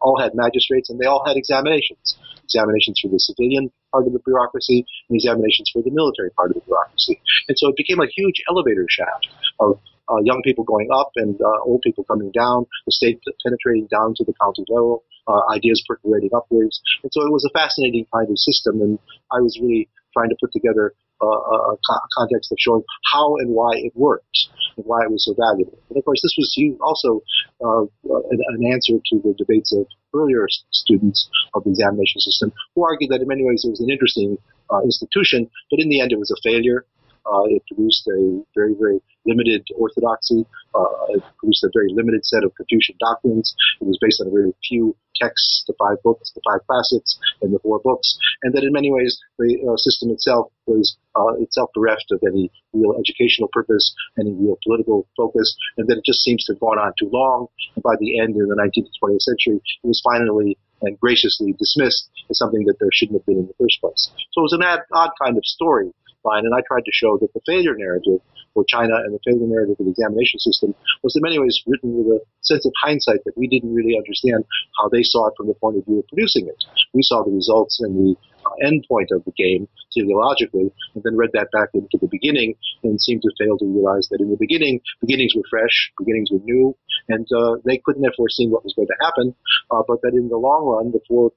all 0.00 0.18
had 0.20 0.34
magistrates 0.34 0.90
and 0.90 0.98
they 1.00 1.06
all 1.06 1.24
had 1.26 1.36
examinations. 1.36 2.16
Examinations 2.44 3.00
for 3.02 3.08
the 3.08 3.18
civilian 3.18 3.70
part 3.90 4.06
of 4.06 4.12
the 4.12 4.20
bureaucracy 4.20 4.86
and 5.08 5.16
examinations 5.16 5.70
for 5.72 5.82
the 5.82 5.90
military 5.90 6.30
part 6.30 6.50
of 6.50 6.54
the 6.54 6.64
bureaucracy. 6.66 7.20
And 7.48 7.58
so 7.58 7.68
it 7.68 7.76
became 7.76 7.98
a 7.98 8.06
huge 8.06 8.42
elevator 8.48 8.86
shaft 8.88 9.28
of 9.58 9.80
uh, 10.10 10.20
young 10.24 10.42
people 10.42 10.64
going 10.64 10.88
up 10.92 11.12
and 11.16 11.40
uh, 11.40 11.60
old 11.64 11.82
people 11.82 12.04
coming 12.04 12.30
down, 12.32 12.66
the 12.86 12.92
state 12.92 13.20
penetrating 13.44 13.86
down 13.86 14.14
to 14.16 14.24
the 14.24 14.34
county 14.42 14.64
level, 14.68 15.04
uh, 15.28 15.40
ideas 15.52 15.82
percolating 15.86 16.30
upwards. 16.34 16.80
And 17.02 17.12
so 17.12 17.22
it 17.22 17.32
was 17.32 17.44
a 17.44 17.58
fascinating 17.58 18.06
kind 18.12 18.28
of 18.28 18.38
system, 18.38 18.80
and 18.80 18.98
I 19.30 19.40
was 19.40 19.58
really 19.60 19.88
trying 20.12 20.30
to 20.30 20.36
put 20.40 20.52
together 20.52 20.94
uh, 21.22 21.26
a, 21.26 21.76
context 22.16 22.50
of 22.50 22.56
showing 22.58 22.82
how 23.12 23.36
and 23.36 23.50
why 23.50 23.72
it 23.74 23.92
worked 23.94 24.48
and 24.76 24.86
why 24.86 25.02
it 25.04 25.10
was 25.10 25.24
so 25.26 25.34
valuable. 25.38 25.78
And 25.90 25.98
of 25.98 26.04
course, 26.04 26.20
this 26.22 26.34
was 26.38 26.48
also 26.80 27.20
uh, 27.62 27.82
an, 28.30 28.38
an, 28.56 28.72
answer 28.72 28.94
to 28.94 29.20
the 29.20 29.34
debates 29.36 29.72
of 29.76 29.86
earlier 30.14 30.46
students 30.72 31.28
of 31.54 31.64
the 31.64 31.70
examination 31.70 32.20
system 32.20 32.52
who 32.74 32.84
argued 32.84 33.10
that 33.10 33.20
in 33.20 33.28
many 33.28 33.44
ways 33.44 33.64
it 33.64 33.70
was 33.70 33.80
an 33.80 33.90
interesting 33.90 34.38
uh, 34.72 34.80
institution, 34.82 35.50
but 35.70 35.78
in 35.78 35.88
the 35.88 36.00
end 36.00 36.12
it 36.12 36.18
was 36.18 36.30
a 36.30 36.40
failure. 36.42 36.86
Uh, 37.30 37.44
it 37.46 37.62
produced 37.66 38.06
a 38.08 38.42
very, 38.54 38.74
very 38.74 39.00
limited 39.26 39.66
orthodoxy. 39.76 40.44
Uh, 40.74 41.14
it 41.14 41.22
produced 41.38 41.62
a 41.64 41.70
very 41.72 41.88
limited 41.92 42.24
set 42.26 42.42
of 42.42 42.54
Confucian 42.54 42.96
doctrines. 42.98 43.54
It 43.80 43.86
was 43.86 43.98
based 44.00 44.20
on 44.20 44.26
a 44.26 44.30
very 44.30 44.52
few 44.66 44.96
texts, 45.20 45.64
the 45.66 45.74
five 45.78 46.02
books, 46.02 46.32
the 46.34 46.40
five 46.50 46.66
classics, 46.66 47.18
and 47.42 47.52
the 47.54 47.58
four 47.60 47.78
books, 47.78 48.18
and 48.42 48.54
that 48.54 48.64
in 48.64 48.72
many 48.72 48.90
ways 48.90 49.20
the 49.38 49.58
uh, 49.68 49.76
system 49.76 50.10
itself 50.10 50.50
was 50.66 50.96
uh, 51.14 51.34
itself 51.38 51.70
bereft 51.74 52.06
of 52.10 52.20
any 52.26 52.50
real 52.72 52.94
educational 52.98 53.48
purpose, 53.52 53.94
any 54.18 54.32
real 54.32 54.56
political 54.64 55.06
focus, 55.16 55.54
and 55.76 55.88
that 55.88 55.98
it 55.98 56.04
just 56.04 56.22
seems 56.22 56.44
to 56.44 56.52
have 56.52 56.60
gone 56.60 56.78
on 56.78 56.92
too 56.98 57.10
long. 57.12 57.46
And 57.74 57.82
by 57.82 57.94
the 58.00 58.18
end 58.18 58.40
of 58.40 58.48
the 58.48 58.56
19th 58.56 58.88
and 58.88 58.98
20th 59.02 59.22
century, 59.22 59.60
it 59.84 59.86
was 59.86 60.00
finally 60.02 60.56
and 60.82 60.98
graciously 60.98 61.52
dismissed 61.58 62.08
as 62.30 62.38
something 62.38 62.64
that 62.64 62.76
there 62.80 62.88
shouldn't 62.92 63.18
have 63.20 63.26
been 63.26 63.36
in 63.36 63.46
the 63.46 63.54
first 63.60 63.80
place. 63.80 64.10
So 64.32 64.40
it 64.40 64.48
was 64.48 64.56
an 64.56 64.64
odd 64.64 65.10
kind 65.22 65.36
of 65.36 65.44
story 65.44 65.92
line, 66.24 66.44
and 66.44 66.54
I 66.54 66.60
tried 66.66 66.84
to 66.84 66.92
show 66.92 67.18
that 67.18 67.32
the 67.34 67.40
failure 67.46 67.74
narrative 67.76 68.20
for 68.54 68.64
China 68.66 68.96
and 69.04 69.14
the 69.14 69.22
failure 69.24 69.46
narrative 69.46 69.76
of 69.78 69.86
the 69.86 69.90
examination 69.90 70.40
system 70.40 70.74
was 71.02 71.14
in 71.16 71.22
many 71.22 71.38
ways 71.38 71.62
written 71.66 71.96
with 71.96 72.20
a 72.20 72.20
sense 72.42 72.66
of 72.66 72.72
hindsight 72.82 73.22
that 73.24 73.36
we 73.36 73.46
didn't 73.46 73.74
really 73.74 73.96
understand 73.96 74.44
how 74.78 74.88
they 74.88 75.02
saw 75.02 75.28
it 75.28 75.34
from 75.36 75.46
the 75.46 75.54
point 75.54 75.76
of 75.78 75.84
view 75.84 76.00
of 76.00 76.06
producing 76.08 76.48
it. 76.48 76.58
We 76.92 77.02
saw 77.02 77.22
the 77.22 77.30
results 77.30 77.80
and 77.80 77.94
the 77.94 78.16
uh, 78.44 78.66
end 78.66 78.84
point 78.88 79.10
of 79.12 79.24
the 79.24 79.32
game 79.32 79.68
teleologically, 79.96 80.70
and 80.94 81.02
then 81.04 81.16
read 81.16 81.30
that 81.34 81.48
back 81.52 81.68
into 81.74 81.98
the 82.00 82.08
beginning 82.10 82.54
and 82.82 83.00
seemed 83.00 83.22
to 83.22 83.30
fail 83.38 83.58
to 83.58 83.66
realize 83.66 84.08
that 84.10 84.20
in 84.20 84.30
the 84.30 84.36
beginning, 84.40 84.80
beginnings 85.00 85.34
were 85.34 85.44
fresh, 85.50 85.92
beginnings 85.98 86.30
were 86.32 86.40
new, 86.44 86.74
and 87.08 87.26
uh, 87.36 87.56
they 87.64 87.80
couldn't 87.84 88.04
have 88.04 88.14
foreseen 88.16 88.50
what 88.50 88.64
was 88.64 88.74
going 88.74 88.88
to 88.88 89.04
happen, 89.04 89.34
uh, 89.70 89.82
but 89.86 90.00
that 90.02 90.14
in 90.14 90.28
the 90.28 90.36
long 90.36 90.64
run, 90.66 90.90
the 90.90 91.00
four 91.06 91.32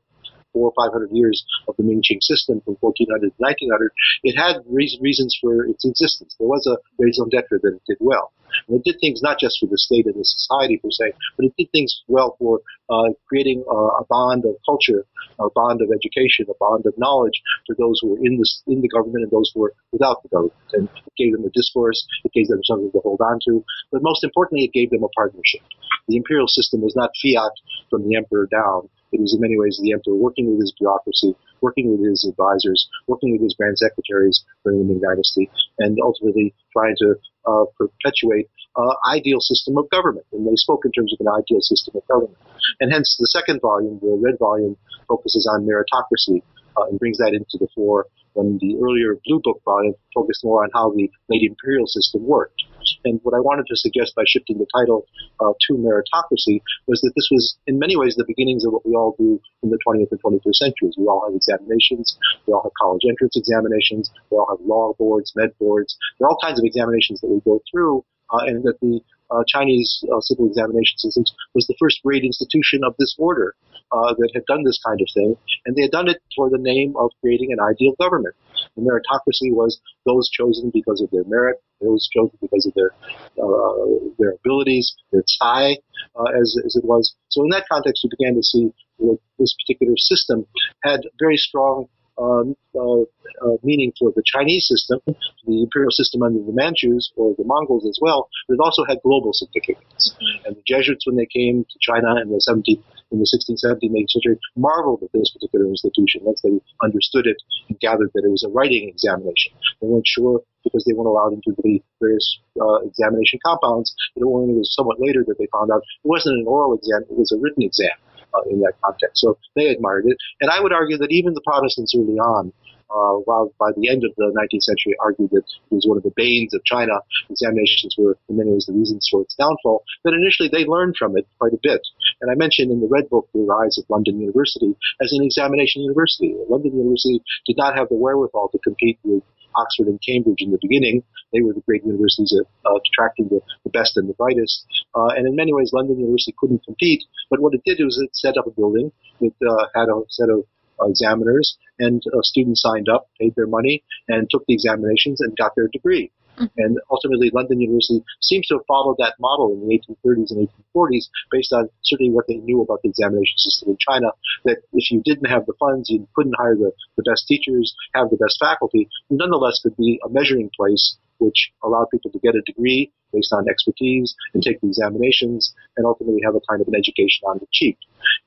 four 0.53 0.71
or 0.71 0.73
five 0.77 0.93
hundred 0.93 1.11
years 1.11 1.43
of 1.67 1.75
the 1.77 1.83
Ming 1.83 2.01
Qing 2.05 2.21
system 2.21 2.61
from 2.61 2.77
1400 2.79 3.27
to 3.27 3.33
1900, 3.37 3.91
it 4.23 4.37
had 4.37 4.61
re- 4.69 4.99
reasons 5.01 5.37
for 5.41 5.65
its 5.65 5.83
existence. 5.83 6.35
There 6.39 6.47
was 6.47 6.67
a 6.67 6.77
raison 6.97 7.29
d'etre 7.29 7.59
that 7.59 7.75
it 7.75 7.81
did 7.87 7.97
well. 7.99 8.31
And 8.67 8.77
it 8.77 8.83
did 8.85 8.99
things 8.99 9.21
not 9.21 9.39
just 9.39 9.57
for 9.59 9.65
the 9.65 9.77
state 9.77 10.05
and 10.05 10.15
the 10.15 10.25
society 10.25 10.77
per 10.77 10.91
se, 10.91 11.13
but 11.35 11.45
it 11.45 11.53
did 11.57 11.71
things 11.71 12.03
well 12.07 12.35
for 12.37 12.61
uh, 12.89 13.09
creating 13.27 13.63
a 13.67 14.05
bond 14.05 14.45
of 14.45 14.55
culture, 14.65 15.05
a 15.39 15.49
bond 15.55 15.81
of 15.81 15.89
education, 15.89 16.45
a 16.49 16.57
bond 16.59 16.85
of 16.85 16.93
knowledge 16.97 17.41
for 17.65 17.75
those 17.75 17.97
who 18.01 18.09
were 18.09 18.21
in 18.21 18.37
the 18.37 18.47
in 18.67 18.81
the 18.81 18.87
government 18.87 19.23
and 19.23 19.31
those 19.31 19.51
who 19.53 19.61
were 19.61 19.73
without 19.91 20.21
the 20.21 20.29
government. 20.29 20.53
And 20.73 20.89
it 20.89 21.13
gave 21.17 21.33
them 21.33 21.45
a 21.45 21.49
discourse, 21.49 22.05
it 22.23 22.31
gave 22.33 22.47
them 22.47 22.61
something 22.63 22.91
to 22.91 22.99
hold 22.99 23.21
on 23.21 23.39
to, 23.47 23.63
but 23.91 24.03
most 24.03 24.23
importantly, 24.23 24.65
it 24.65 24.73
gave 24.73 24.91
them 24.91 25.03
a 25.03 25.09
partnership. 25.09 25.61
The 26.07 26.17
imperial 26.17 26.47
system 26.47 26.81
was 26.81 26.95
not 26.95 27.11
fiat 27.21 27.53
from 27.89 28.07
the 28.07 28.15
emperor 28.15 28.47
down. 28.51 28.89
It 29.13 29.21
was 29.21 29.33
in 29.33 29.41
many 29.41 29.57
ways 29.57 29.79
the 29.81 29.93
emperor 29.93 30.15
working 30.15 30.49
with 30.49 30.59
his 30.59 30.73
bureaucracy, 30.77 31.35
working 31.61 31.91
with 31.91 32.01
his 32.01 32.25
advisors, 32.25 32.89
working 33.07 33.31
with 33.31 33.41
his 33.41 33.55
grand 33.55 33.77
secretaries 33.77 34.43
during 34.63 34.79
the 34.79 34.85
Ming 34.85 35.01
Dynasty, 35.01 35.49
and 35.79 35.97
ultimately 36.01 36.53
trying 36.73 36.95
to 36.97 37.15
uh, 37.45 37.65
perpetuate 37.77 38.49
uh, 38.75 38.95
ideal 39.07 39.39
system 39.39 39.77
of 39.77 39.89
government. 39.89 40.25
And 40.33 40.47
they 40.47 40.55
spoke 40.55 40.81
in 40.85 40.91
terms 40.91 41.13
of 41.13 41.25
an 41.25 41.31
ideal 41.31 41.61
system 41.61 41.93
of 41.95 42.07
government. 42.07 42.37
And 42.79 42.91
hence 42.91 43.15
the 43.19 43.27
second 43.27 43.61
volume, 43.61 43.99
the 44.01 44.19
red 44.19 44.39
volume, 44.39 44.77
focuses 45.07 45.47
on 45.51 45.67
meritocracy 45.67 46.41
uh, 46.77 46.85
and 46.89 46.99
brings 46.99 47.17
that 47.17 47.33
into 47.33 47.57
the 47.59 47.67
fore 47.75 48.07
when 48.33 48.57
the 48.61 48.75
earlier 48.81 49.19
Blue 49.25 49.39
Book 49.43 49.61
volume 49.63 49.93
focused 50.13 50.43
more 50.43 50.63
on 50.63 50.69
how 50.73 50.89
the 50.91 51.09
late 51.29 51.43
imperial 51.43 51.87
system 51.87 52.25
worked. 52.25 52.63
And 53.05 53.19
what 53.23 53.33
I 53.33 53.39
wanted 53.39 53.65
to 53.67 53.75
suggest 53.75 54.15
by 54.15 54.23
shifting 54.27 54.57
the 54.57 54.67
title 54.75 55.05
uh, 55.39 55.53
to 55.67 55.73
meritocracy 55.73 56.61
was 56.87 56.99
that 57.01 57.13
this 57.15 57.29
was, 57.31 57.57
in 57.67 57.79
many 57.79 57.95
ways, 57.95 58.15
the 58.15 58.25
beginnings 58.27 58.65
of 58.65 58.73
what 58.73 58.85
we 58.85 58.93
all 58.93 59.15
do 59.17 59.39
in 59.61 59.69
the 59.69 59.79
20th 59.87 60.11
and 60.11 60.21
21st 60.21 60.55
centuries. 60.55 60.95
We 60.97 61.05
all 61.05 61.23
have 61.25 61.35
examinations. 61.35 62.17
We 62.47 62.53
all 62.53 62.63
have 62.63 62.73
college 62.79 63.01
entrance 63.07 63.37
examinations. 63.37 64.11
We 64.29 64.37
all 64.37 64.47
have 64.49 64.65
law 64.65 64.93
boards, 64.97 65.33
med 65.35 65.51
boards. 65.59 65.95
There 66.19 66.27
are 66.27 66.31
all 66.31 66.41
kinds 66.41 66.59
of 66.59 66.65
examinations 66.65 67.21
that 67.21 67.29
we 67.29 67.39
go 67.41 67.61
through, 67.71 68.03
uh, 68.33 68.43
and 68.47 68.63
that 68.63 68.79
the 68.81 68.99
uh, 69.31 69.43
Chinese 69.47 70.03
uh, 70.11 70.19
civil 70.19 70.47
examination 70.47 70.97
system 70.97 71.23
was 71.53 71.65
the 71.67 71.75
first 71.79 72.01
great 72.03 72.23
institution 72.23 72.81
of 72.83 72.95
this 72.99 73.15
order 73.17 73.55
uh, 73.93 74.13
that 74.17 74.31
had 74.33 74.45
done 74.45 74.63
this 74.63 74.79
kind 74.85 74.99
of 74.99 75.07
thing, 75.13 75.35
and 75.65 75.75
they 75.75 75.83
had 75.83 75.91
done 75.91 76.09
it 76.09 76.21
for 76.35 76.49
the 76.49 76.57
name 76.57 76.95
of 76.97 77.11
creating 77.21 77.51
an 77.51 77.59
ideal 77.59 77.93
government. 77.99 78.35
The 78.75 78.81
meritocracy 78.81 79.53
was 79.53 79.79
those 80.05 80.29
chosen 80.29 80.71
because 80.73 81.01
of 81.01 81.11
their 81.11 81.23
merit, 81.25 81.61
those 81.79 82.09
chosen 82.11 82.37
because 82.41 82.65
of 82.65 82.73
their 82.73 82.91
uh, 83.37 84.09
their 84.17 84.31
abilities, 84.31 84.95
their 85.11 85.23
tie, 85.41 85.77
uh, 86.15 86.31
as, 86.41 86.57
as 86.65 86.75
it 86.75 86.83
was. 86.83 87.15
So 87.29 87.43
in 87.43 87.49
that 87.49 87.65
context, 87.71 88.03
we 88.03 88.09
began 88.17 88.35
to 88.35 88.43
see 88.43 88.73
that 88.99 89.19
this 89.37 89.55
particular 89.61 89.93
system 89.97 90.47
had 90.83 91.01
very 91.19 91.37
strong 91.37 91.87
um, 92.17 92.55
uh, 92.75 93.01
uh, 93.01 93.57
meaning 93.63 93.91
for 93.97 94.11
the 94.15 94.23
Chinese 94.25 94.67
system, 94.67 94.99
the 95.07 95.63
imperial 95.63 95.91
system 95.91 96.21
under 96.21 96.39
the 96.39 96.51
Manchus 96.53 97.11
or 97.15 97.33
the 97.37 97.43
Mongols 97.43 97.85
as 97.87 97.97
well, 98.01 98.29
but 98.47 98.55
it 98.55 98.59
also 98.59 98.85
had 98.85 98.99
global 99.03 99.31
significance. 99.33 100.13
Mm-hmm. 100.13 100.45
And 100.45 100.55
the 100.57 100.61
Jesuits, 100.65 101.07
when 101.07 101.15
they 101.15 101.25
came 101.25 101.65
to 101.65 101.77
China 101.81 102.21
in 102.21 102.29
the 102.29 102.41
17th, 102.47 102.83
in 103.13 103.19
the 103.21 103.29
16th, 103.29 103.61
17th 103.61 104.09
century, 104.09 104.37
marveled 104.57 105.03
at 105.03 105.13
this 105.13 105.29
particular 105.31 105.69
institution 105.69 106.21
once 106.23 106.41
they 106.41 106.59
understood 106.81 107.27
it 107.27 107.37
and 107.69 107.79
gathered 107.79 108.09
that 108.13 108.25
it 108.25 108.31
was 108.33 108.43
a 108.43 108.49
writing 108.49 108.89
examination. 108.89 109.53
They 109.79 109.87
weren't 109.87 110.07
sure 110.07 110.41
because 110.63 110.83
they 110.83 110.93
weren't 110.93 111.13
allowed 111.13 111.33
into 111.33 111.53
the 111.61 111.81
various 112.01 112.39
uh, 112.59 112.81
examination 112.81 113.39
compounds. 113.45 113.93
It 114.15 114.23
only 114.23 114.55
was 114.55 114.73
somewhat 114.73 114.99
later 114.99 115.23
that 115.27 115.37
they 115.37 115.47
found 115.53 115.69
out 115.71 115.85
it 115.85 116.07
wasn't 116.07 116.39
an 116.39 116.45
oral 116.47 116.73
exam; 116.73 117.05
it 117.05 117.15
was 117.15 117.31
a 117.31 117.37
written 117.37 117.63
exam 117.63 117.95
uh, 118.33 118.41
in 118.49 118.59
that 118.61 118.73
context. 118.83 119.21
So 119.21 119.37
they 119.55 119.67
admired 119.67 120.05
it. 120.07 120.17
And 120.41 120.49
I 120.49 120.59
would 120.59 120.73
argue 120.73 120.97
that 120.97 121.11
even 121.11 121.33
the 121.33 121.45
Protestants 121.45 121.93
early 121.95 122.17
on, 122.17 122.51
uh, 122.93 123.17
while 123.25 123.51
by 123.59 123.71
the 123.75 123.89
end 123.89 124.03
of 124.03 124.13
the 124.17 124.29
19th 124.29 124.63
century 124.63 124.95
argued 124.99 125.31
that 125.31 125.43
it 125.71 125.73
was 125.73 125.85
one 125.87 125.97
of 125.97 126.03
the 126.03 126.13
banes 126.15 126.53
of 126.53 126.63
China, 126.63 126.93
examinations 127.29 127.95
were 127.97 128.17
in 128.29 128.37
many 128.37 128.51
ways 128.51 128.65
the 128.67 128.73
reasons 128.73 129.07
for 129.09 129.21
its 129.21 129.35
downfall, 129.35 129.83
that 130.03 130.13
initially 130.13 130.49
they 130.49 130.65
learned 130.65 130.95
from 130.97 131.17
it 131.17 131.25
quite 131.39 131.53
a 131.53 131.59
bit. 131.61 131.81
And 132.23 132.31
I 132.31 132.35
mentioned 132.35 132.71
in 132.71 132.79
the 132.79 132.87
Red 132.87 133.09
Book 133.09 133.27
the 133.33 133.43
rise 133.43 133.77
of 133.77 133.83
London 133.89 134.17
University 134.17 134.73
as 135.03 135.11
an 135.11 135.25
examination 135.25 135.81
university. 135.81 136.33
London 136.47 136.71
University 136.71 137.21
did 137.45 137.57
not 137.57 137.75
have 137.75 137.89
the 137.89 137.95
wherewithal 137.99 138.47
to 138.53 138.59
compete 138.59 138.97
with 139.03 139.23
Oxford 139.57 139.87
and 139.87 139.99
Cambridge 140.01 140.39
in 140.39 140.51
the 140.51 140.57
beginning. 140.61 141.03
They 141.33 141.41
were 141.41 141.51
the 141.51 141.59
great 141.67 141.83
universities 141.83 142.33
at, 142.39 142.47
uh, 142.65 142.79
attracting 142.79 143.27
the, 143.27 143.41
the, 143.65 143.69
best 143.71 143.97
and 143.97 144.07
the 144.07 144.13
brightest. 144.13 144.65
Uh, 144.95 145.11
and 145.17 145.27
in 145.27 145.35
many 145.35 145.53
ways, 145.53 145.71
London 145.73 145.99
University 145.99 146.33
couldn't 146.39 146.63
compete. 146.63 147.03
But 147.29 147.41
what 147.41 147.53
it 147.53 147.61
did 147.65 147.83
was 147.83 147.99
it 148.01 148.15
set 148.15 148.37
up 148.37 148.47
a 148.47 148.51
building. 148.51 148.93
It 149.19 149.33
uh, 149.45 149.67
had 149.75 149.89
a 149.89 150.01
set 150.07 150.29
of 150.29 150.45
examiners, 150.81 151.57
and 151.77 152.01
uh, 152.07 152.21
students 152.21 152.61
signed 152.61 152.87
up, 152.87 153.09
paid 153.19 153.35
their 153.35 153.47
money, 153.47 153.83
and 154.07 154.29
took 154.29 154.45
the 154.47 154.53
examinations 154.53 155.19
and 155.19 155.35
got 155.35 155.55
their 155.55 155.67
degree. 155.67 156.09
Mm-hmm. 156.37 156.45
And 156.57 156.79
ultimately, 156.89 157.31
London 157.33 157.61
University 157.61 158.03
seems 158.21 158.47
to 158.47 158.55
have 158.55 158.65
followed 158.67 158.97
that 158.99 159.15
model 159.19 159.53
in 159.53 159.67
the 159.67 159.77
1830s 159.77 160.31
and 160.31 160.49
1840s 160.75 161.09
based 161.31 161.53
on 161.53 161.69
certainly 161.83 162.11
what 162.11 162.25
they 162.27 162.37
knew 162.37 162.61
about 162.61 162.81
the 162.81 162.89
examination 162.89 163.37
system 163.37 163.69
in 163.69 163.77
China, 163.77 164.07
that 164.45 164.57
if 164.73 164.91
you 164.91 165.01
didn't 165.03 165.29
have 165.29 165.45
the 165.45 165.53
funds, 165.59 165.89
you 165.89 166.07
couldn't 166.15 166.35
hire 166.37 166.55
the, 166.55 166.71
the 166.97 167.03
best 167.03 167.27
teachers, 167.27 167.75
have 167.93 168.09
the 168.09 168.17
best 168.17 168.37
faculty, 168.39 168.89
nonetheless 169.09 169.59
could 169.61 169.77
be 169.77 169.99
a 170.05 170.09
measuring 170.09 170.49
place 170.55 170.97
which 171.19 171.51
allowed 171.63 171.87
people 171.91 172.11
to 172.11 172.19
get 172.19 172.35
a 172.35 172.41
degree 172.41 172.91
based 173.13 173.31
on 173.31 173.47
expertise 173.47 174.15
and 174.33 174.41
take 174.43 174.59
the 174.61 174.67
examinations 174.67 175.53
and 175.77 175.85
ultimately 175.85 176.19
have 176.25 176.35
a 176.35 176.41
kind 176.49 176.61
of 176.61 176.67
an 176.67 176.75
education 176.75 177.23
on 177.25 177.37
the 177.39 177.47
cheap. 177.53 177.77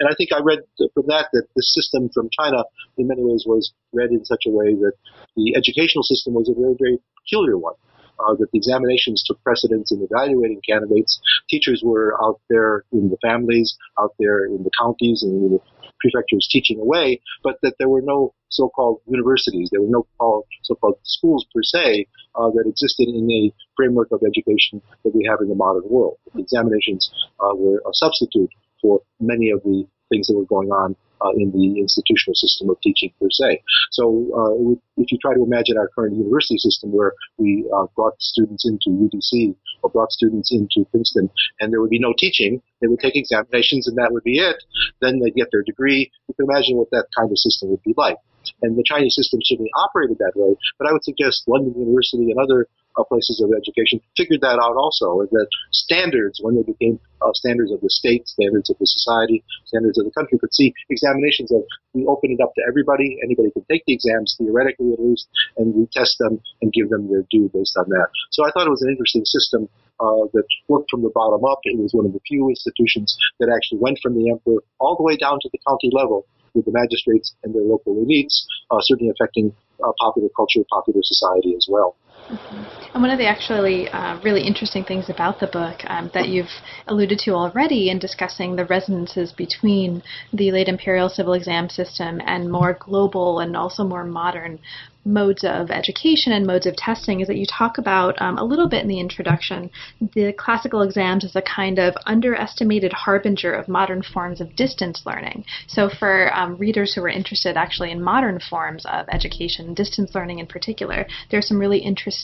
And 0.00 0.08
I 0.08 0.14
think 0.16 0.30
I 0.32 0.40
read 0.40 0.60
from 0.94 1.06
that 1.08 1.28
that 1.32 1.46
the 1.54 1.62
system 1.62 2.08
from 2.14 2.30
China 2.30 2.64
in 2.96 3.08
many 3.08 3.22
ways 3.22 3.44
was 3.46 3.72
read 3.92 4.10
in 4.10 4.25
such 4.25 4.44
a 4.46 4.50
way 4.50 4.75
that 4.75 4.92
the 5.36 5.56
educational 5.56 6.04
system 6.04 6.34
was 6.34 6.48
a 6.48 6.54
very, 6.54 6.76
very 6.78 6.98
peculiar 7.20 7.58
one 7.58 7.75
uh, 8.20 8.35
that 8.38 8.50
the 8.52 8.58
examinations 8.58 9.23
took 9.26 9.42
precedence 9.42 9.92
in 9.92 10.06
evaluating 10.11 10.61
candidates. 10.68 11.20
Teachers 11.49 11.82
were 11.84 12.14
out 12.23 12.41
there 12.49 12.84
in 12.93 13.10
the 13.10 13.17
families, 13.23 13.76
out 13.99 14.14
there 14.19 14.45
in 14.45 14.62
the 14.62 14.71
counties 14.78 15.23
and 15.23 15.32
in 15.43 15.52
the 15.52 15.60
prefectures 16.00 16.49
teaching 16.50 16.80
away, 16.80 17.21
but 17.43 17.56
that 17.62 17.75
there 17.78 17.88
were 17.88 18.02
no 18.02 18.34
so-called 18.49 19.00
universities, 19.06 19.69
there 19.73 19.80
were 19.80 19.88
no 19.88 20.06
so-called 20.62 20.97
schools 21.02 21.47
per 21.54 21.62
se 21.62 22.06
uh, 22.34 22.50
that 22.50 22.64
existed 22.67 23.08
in 23.08 23.30
a 23.30 23.52
framework 23.76 24.08
of 24.12 24.23
education 24.26 24.80
that 25.04 25.14
we 25.14 25.26
have 25.28 25.41
in 25.41 25.49
the 25.49 25.54
modern 25.54 25.82
world. 25.88 26.17
The 26.34 26.41
examinations 26.41 27.10
uh, 27.41 27.54
were 27.54 27.78
a 27.78 27.93
substitute 27.93 28.50
for 28.80 29.00
many 29.21 29.50
of 29.50 29.62
the 29.62 29.86
things 30.10 30.28
that 30.28 30.36
were 30.36 30.45
going 30.45 30.71
on 30.71 30.97
uh, 31.21 31.31
in 31.37 31.50
the 31.52 31.81
institutional 31.81 32.35
system 32.35 32.71
of 32.71 32.81
teaching 32.81 33.13
per 33.21 33.29
se. 33.31 33.63
So 33.93 34.26
uh, 34.35 34.76
if 34.97 35.13
you 35.13 35.19
try 35.19 35.35
to 35.35 35.43
imagine 35.43 35.79
our 35.79 35.89
current 35.95 36.17
university 36.17 36.59
system 36.59 36.93
where 36.93 37.13
we 37.39 37.69
uh, 37.75 37.87
brought 37.95 38.21
students 38.21 38.65
into 38.69 38.91
UDC 38.91 39.55
or 39.83 39.91
brought 39.91 40.13
students 40.13 40.52
into 40.52 40.89
Princeton 40.91 41.31
and 41.61 41.73
there 41.73 41.81
would 41.81 41.91
be 41.91 42.00
no 42.00 42.15
teaching, 42.19 42.63
they 42.81 42.87
would 42.87 43.00
take 43.00 43.17
examinations 43.17 43.87
and 43.87 43.97
that 43.97 44.13
would 44.13 44.25
be 44.25 44.39
it, 44.39 44.57
then 45.00 45.21
they'd 45.21 45.35
get 45.35 45.49
their 45.52 45.63
degree. 45.63 46.11
You 46.29 46.35
can 46.35 46.47
imagine 46.50 46.76
what 46.76 46.91
that 46.91 47.07
kind 47.17 47.31
of 47.31 47.39
system 47.39 47.71
would 47.71 47.83
be 47.83 47.95
like. 47.97 48.17
And 48.63 48.79
the 48.79 48.85
Chinese 48.87 49.15
system 49.17 49.41
certainly 49.43 49.71
operated 49.75 50.19
that 50.19 50.33
way, 50.37 50.55
but 50.79 50.89
I 50.89 50.93
would 50.93 51.02
suggest 51.02 51.45
London 51.49 51.75
University 51.76 52.31
and 52.31 52.39
other 52.39 52.69
places 53.04 53.43
of 53.45 53.50
education 53.52 54.00
figured 54.17 54.41
that 54.41 54.59
out 54.59 54.76
also, 54.76 55.26
that 55.30 55.49
standards, 55.73 56.41
when 56.43 56.56
they 56.56 56.63
became 56.63 56.99
uh, 57.21 57.32
standards 57.35 57.73
of 57.73 57.80
the 57.80 57.91
state, 57.91 58.26
standards 58.28 58.71
of 58.71 58.76
the 58.78 58.87
society, 58.87 59.45
standards 59.67 59.99
of 59.99 60.04
the 60.04 60.13
country, 60.13 60.39
could 60.39 60.54
see 60.54 60.73
examinations 60.89 61.52
of 61.52 61.63
we 61.93 62.06
open 62.06 62.30
it 62.32 62.41
up 62.43 62.54
to 62.54 62.63
everybody, 62.69 63.19
anybody 63.23 63.50
can 63.50 63.65
take 63.71 63.82
the 63.87 63.93
exams, 63.93 64.37
theoretically 64.39 64.93
at 64.93 65.00
least, 65.00 65.28
and 65.56 65.75
we 65.75 65.87
test 65.93 66.17
them 66.19 66.41
and 66.63 66.73
give 66.73 66.89
them 66.89 67.09
their 67.11 67.25
due 67.30 67.50
based 67.52 67.76
on 67.76 67.89
that. 67.89 68.09
So 68.30 68.47
I 68.47 68.50
thought 68.50 68.67
it 68.67 68.71
was 68.71 68.82
an 68.82 68.91
interesting 68.91 69.25
system 69.25 69.69
uh, 70.00 70.28
that 70.32 70.45
worked 70.69 70.91
from 70.91 71.02
the 71.02 71.13
bottom 71.15 71.45
up. 71.45 71.61
It 71.65 71.78
was 71.78 71.93
one 71.93 72.06
of 72.06 72.13
the 72.13 72.21
few 72.26 72.49
institutions 72.49 73.17
that 73.41 73.49
actually 73.49 73.78
went 73.80 73.99
from 74.02 74.15
the 74.15 74.30
emperor 74.30 74.63
all 74.78 74.97
the 74.97 75.02
way 75.02 75.17
down 75.17 75.39
to 75.41 75.49
the 75.52 75.59
county 75.67 75.91
level 75.93 76.26
with 76.54 76.65
the 76.65 76.73
magistrates 76.73 77.35
and 77.45 77.54
their 77.54 77.63
local 77.63 77.95
elites, 77.95 78.45
uh, 78.71 78.80
certainly 78.80 79.13
affecting 79.13 79.52
uh, 79.85 79.93
popular 80.00 80.28
culture, 80.35 80.61
popular 80.71 81.00
society 81.02 81.54
as 81.56 81.67
well. 81.69 81.97
Mm-hmm. 82.30 82.62
And 82.95 83.02
one 83.02 83.10
of 83.10 83.19
the 83.19 83.26
actually 83.26 83.89
uh, 83.91 84.19
really 84.19 84.43
interesting 84.43 84.84
things 84.84 85.08
about 85.08 85.39
the 85.39 85.47
book 85.47 85.82
um, 85.86 86.10
that 86.12 86.28
you've 86.28 86.50
alluded 86.89 87.21
to 87.21 87.32
already 87.32 87.89
in 87.89 88.00
discussing 88.00 88.56
the 88.56 88.65
resonances 88.65 89.32
between 89.32 90.02
the 90.32 90.50
late 90.50 90.69
imperial 90.69 91.08
civil 91.08 91.34
exam 91.34 91.69
system 91.69 92.21
and 92.26 92.50
more 92.50 92.76
global 92.80 93.39
and 93.39 93.56
also 93.56 93.84
more 93.84 94.04
modern 94.04 94.58
modes 95.06 95.45
of 95.45 95.71
education 95.71 96.32
and 96.32 96.45
modes 96.47 96.67
of 96.67 96.75
testing 96.76 97.21
is 97.21 97.28
that 97.28 97.36
you 97.36 97.47
talk 97.47 97.78
about 97.78 98.21
um, 98.21 98.36
a 98.39 98.45
little 98.45 98.69
bit 98.69 98.82
in 98.82 98.89
the 98.89 98.99
introduction 98.99 99.71
the 100.15 100.32
classical 100.32 100.82
exams 100.82 101.25
as 101.25 101.36
a 101.36 101.43
kind 101.43 101.78
of 101.78 101.95
underestimated 102.06 102.93
harbinger 102.93 103.52
of 103.52 103.69
modern 103.69 104.02
forms 104.02 104.41
of 104.41 104.56
distance 104.56 105.02
learning. 105.06 105.45
So, 105.69 105.89
for 105.89 106.34
um, 106.34 106.56
readers 106.56 106.93
who 106.93 107.02
are 107.02 107.08
interested 107.08 107.56
actually 107.56 107.93
in 107.93 108.02
modern 108.02 108.41
forms 108.41 108.84
of 108.86 109.06
education, 109.12 109.75
distance 109.75 110.12
learning 110.15 110.41
in 110.41 110.47
particular, 110.47 111.06
there 111.30 111.39
are 111.39 111.43
some 111.43 111.58
really 111.58 111.78
interesting 111.78 112.16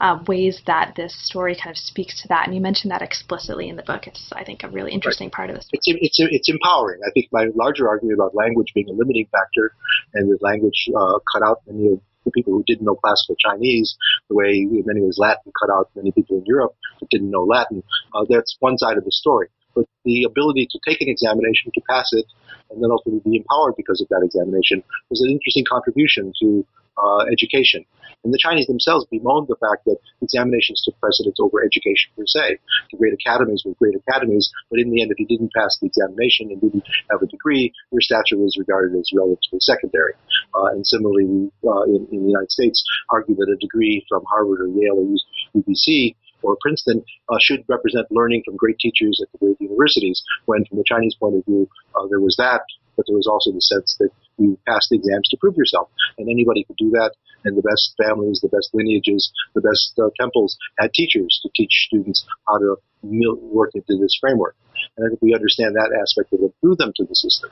uh, 0.00 0.18
ways 0.26 0.62
that 0.66 0.94
this 0.96 1.14
story 1.26 1.54
kind 1.54 1.70
of 1.70 1.76
speaks 1.76 2.22
to 2.22 2.28
that. 2.28 2.46
And 2.46 2.54
you 2.54 2.60
mentioned 2.60 2.90
that 2.90 3.02
explicitly 3.02 3.68
in 3.68 3.76
the 3.76 3.82
book. 3.82 4.06
It's, 4.06 4.30
I 4.32 4.44
think, 4.44 4.62
a 4.62 4.68
really 4.68 4.92
interesting 4.92 5.26
right. 5.26 5.32
part 5.32 5.50
of 5.50 5.56
this. 5.56 5.68
It's, 5.72 5.86
it's, 5.86 6.16
it's 6.18 6.48
empowering. 6.48 7.00
I 7.06 7.10
think 7.12 7.28
my 7.32 7.48
larger 7.54 7.88
argument 7.88 8.18
about 8.18 8.34
language 8.34 8.72
being 8.74 8.88
a 8.88 8.92
limiting 8.92 9.26
factor 9.30 9.74
and 10.14 10.30
that 10.30 10.42
language 10.42 10.88
uh, 10.96 11.18
cut 11.32 11.42
out 11.42 11.62
many 11.66 11.92
of 11.92 12.00
the 12.24 12.30
people 12.30 12.52
who 12.52 12.64
didn't 12.66 12.84
know 12.84 12.96
classical 12.96 13.36
Chinese, 13.36 13.96
the 14.28 14.34
way 14.34 14.50
in 14.52 14.82
many 14.86 15.00
ways 15.00 15.16
Latin 15.18 15.52
cut 15.60 15.72
out 15.72 15.90
many 15.96 16.12
people 16.12 16.38
in 16.38 16.44
Europe 16.46 16.74
that 17.00 17.08
didn't 17.10 17.30
know 17.30 17.44
Latin. 17.44 17.82
Uh, 18.14 18.24
that's 18.28 18.56
one 18.60 18.76
side 18.78 18.96
of 18.96 19.04
the 19.04 19.12
story. 19.12 19.48
But 19.74 19.86
the 20.04 20.24
ability 20.24 20.68
to 20.70 20.78
take 20.86 21.00
an 21.00 21.08
examination, 21.08 21.70
to 21.74 21.80
pass 21.88 22.10
it, 22.12 22.26
and 22.70 22.82
then 22.82 22.90
ultimately 22.90 23.30
be 23.30 23.36
empowered 23.38 23.74
because 23.76 24.00
of 24.00 24.08
that 24.08 24.22
examination 24.24 24.82
was 25.08 25.20
an 25.22 25.30
interesting 25.30 25.64
contribution 25.68 26.32
to 26.42 26.66
uh, 26.96 27.24
education. 27.30 27.84
And 28.24 28.34
the 28.34 28.38
Chinese 28.38 28.66
themselves 28.66 29.06
bemoaned 29.10 29.48
the 29.48 29.56
fact 29.56 29.84
that 29.86 29.96
examinations 30.20 30.82
took 30.84 30.98
precedence 31.00 31.38
over 31.40 31.64
education 31.64 32.12
per 32.16 32.24
se. 32.26 32.58
The 32.92 32.98
great 32.98 33.14
academies 33.14 33.62
were 33.64 33.72
great 33.80 33.96
academies, 33.96 34.52
but 34.70 34.78
in 34.78 34.90
the 34.90 35.00
end, 35.00 35.10
if 35.10 35.18
you 35.18 35.26
didn't 35.26 35.52
pass 35.56 35.78
the 35.80 35.86
examination 35.86 36.50
and 36.50 36.60
didn't 36.60 36.84
have 37.10 37.22
a 37.22 37.26
degree, 37.26 37.72
your 37.92 38.00
stature 38.00 38.36
was 38.36 38.56
regarded 38.58 38.98
as 38.98 39.08
relatively 39.14 39.60
secondary. 39.60 40.12
Uh, 40.54 40.76
and 40.76 40.86
similarly, 40.86 41.24
we, 41.24 41.50
uh, 41.64 41.82
in, 41.88 42.06
in, 42.12 42.20
the 42.22 42.28
United 42.28 42.50
States, 42.50 42.84
argue 43.08 43.34
that 43.36 43.48
a 43.48 43.56
degree 43.56 44.04
from 44.08 44.22
Harvard 44.28 44.60
or 44.60 44.68
Yale 44.68 45.00
or 45.00 45.16
UBC 45.56 46.14
or 46.42 46.56
Princeton 46.60 47.04
uh, 47.28 47.38
should 47.40 47.64
represent 47.68 48.06
learning 48.10 48.42
from 48.44 48.56
great 48.56 48.78
teachers 48.78 49.20
at 49.22 49.30
the 49.32 49.38
great 49.38 49.60
universities. 49.60 50.22
When, 50.46 50.64
from 50.66 50.78
the 50.78 50.84
Chinese 50.86 51.14
point 51.14 51.36
of 51.36 51.44
view, 51.44 51.68
uh, 51.94 52.06
there 52.08 52.20
was 52.20 52.36
that, 52.36 52.62
but 52.96 53.06
there 53.06 53.16
was 53.16 53.26
also 53.26 53.52
the 53.52 53.60
sense 53.60 53.96
that 54.00 54.10
you 54.40 54.58
pass 54.66 54.88
the 54.90 54.96
exams 54.96 55.28
to 55.28 55.36
prove 55.36 55.56
yourself. 55.56 55.88
And 56.18 56.28
anybody 56.28 56.64
could 56.64 56.76
do 56.76 56.90
that. 56.90 57.12
And 57.44 57.56
the 57.56 57.62
best 57.62 57.94
families, 57.96 58.40
the 58.40 58.48
best 58.48 58.70
lineages, 58.74 59.32
the 59.54 59.60
best 59.60 59.94
uh, 59.98 60.10
temples 60.20 60.58
had 60.78 60.92
teachers 60.92 61.40
to 61.42 61.50
teach 61.54 61.86
students 61.88 62.26
how 62.48 62.58
to 62.58 62.76
work 63.02 63.70
into 63.74 63.96
this 63.96 64.16
framework. 64.20 64.56
And 64.96 65.06
I 65.06 65.08
think 65.08 65.22
we 65.22 65.34
understand 65.34 65.74
that 65.74 65.96
aspect 65.96 66.32
of 66.32 66.40
it 66.42 66.54
drew 66.62 66.76
them 66.76 66.92
to 66.96 67.04
the 67.04 67.14
system. 67.14 67.50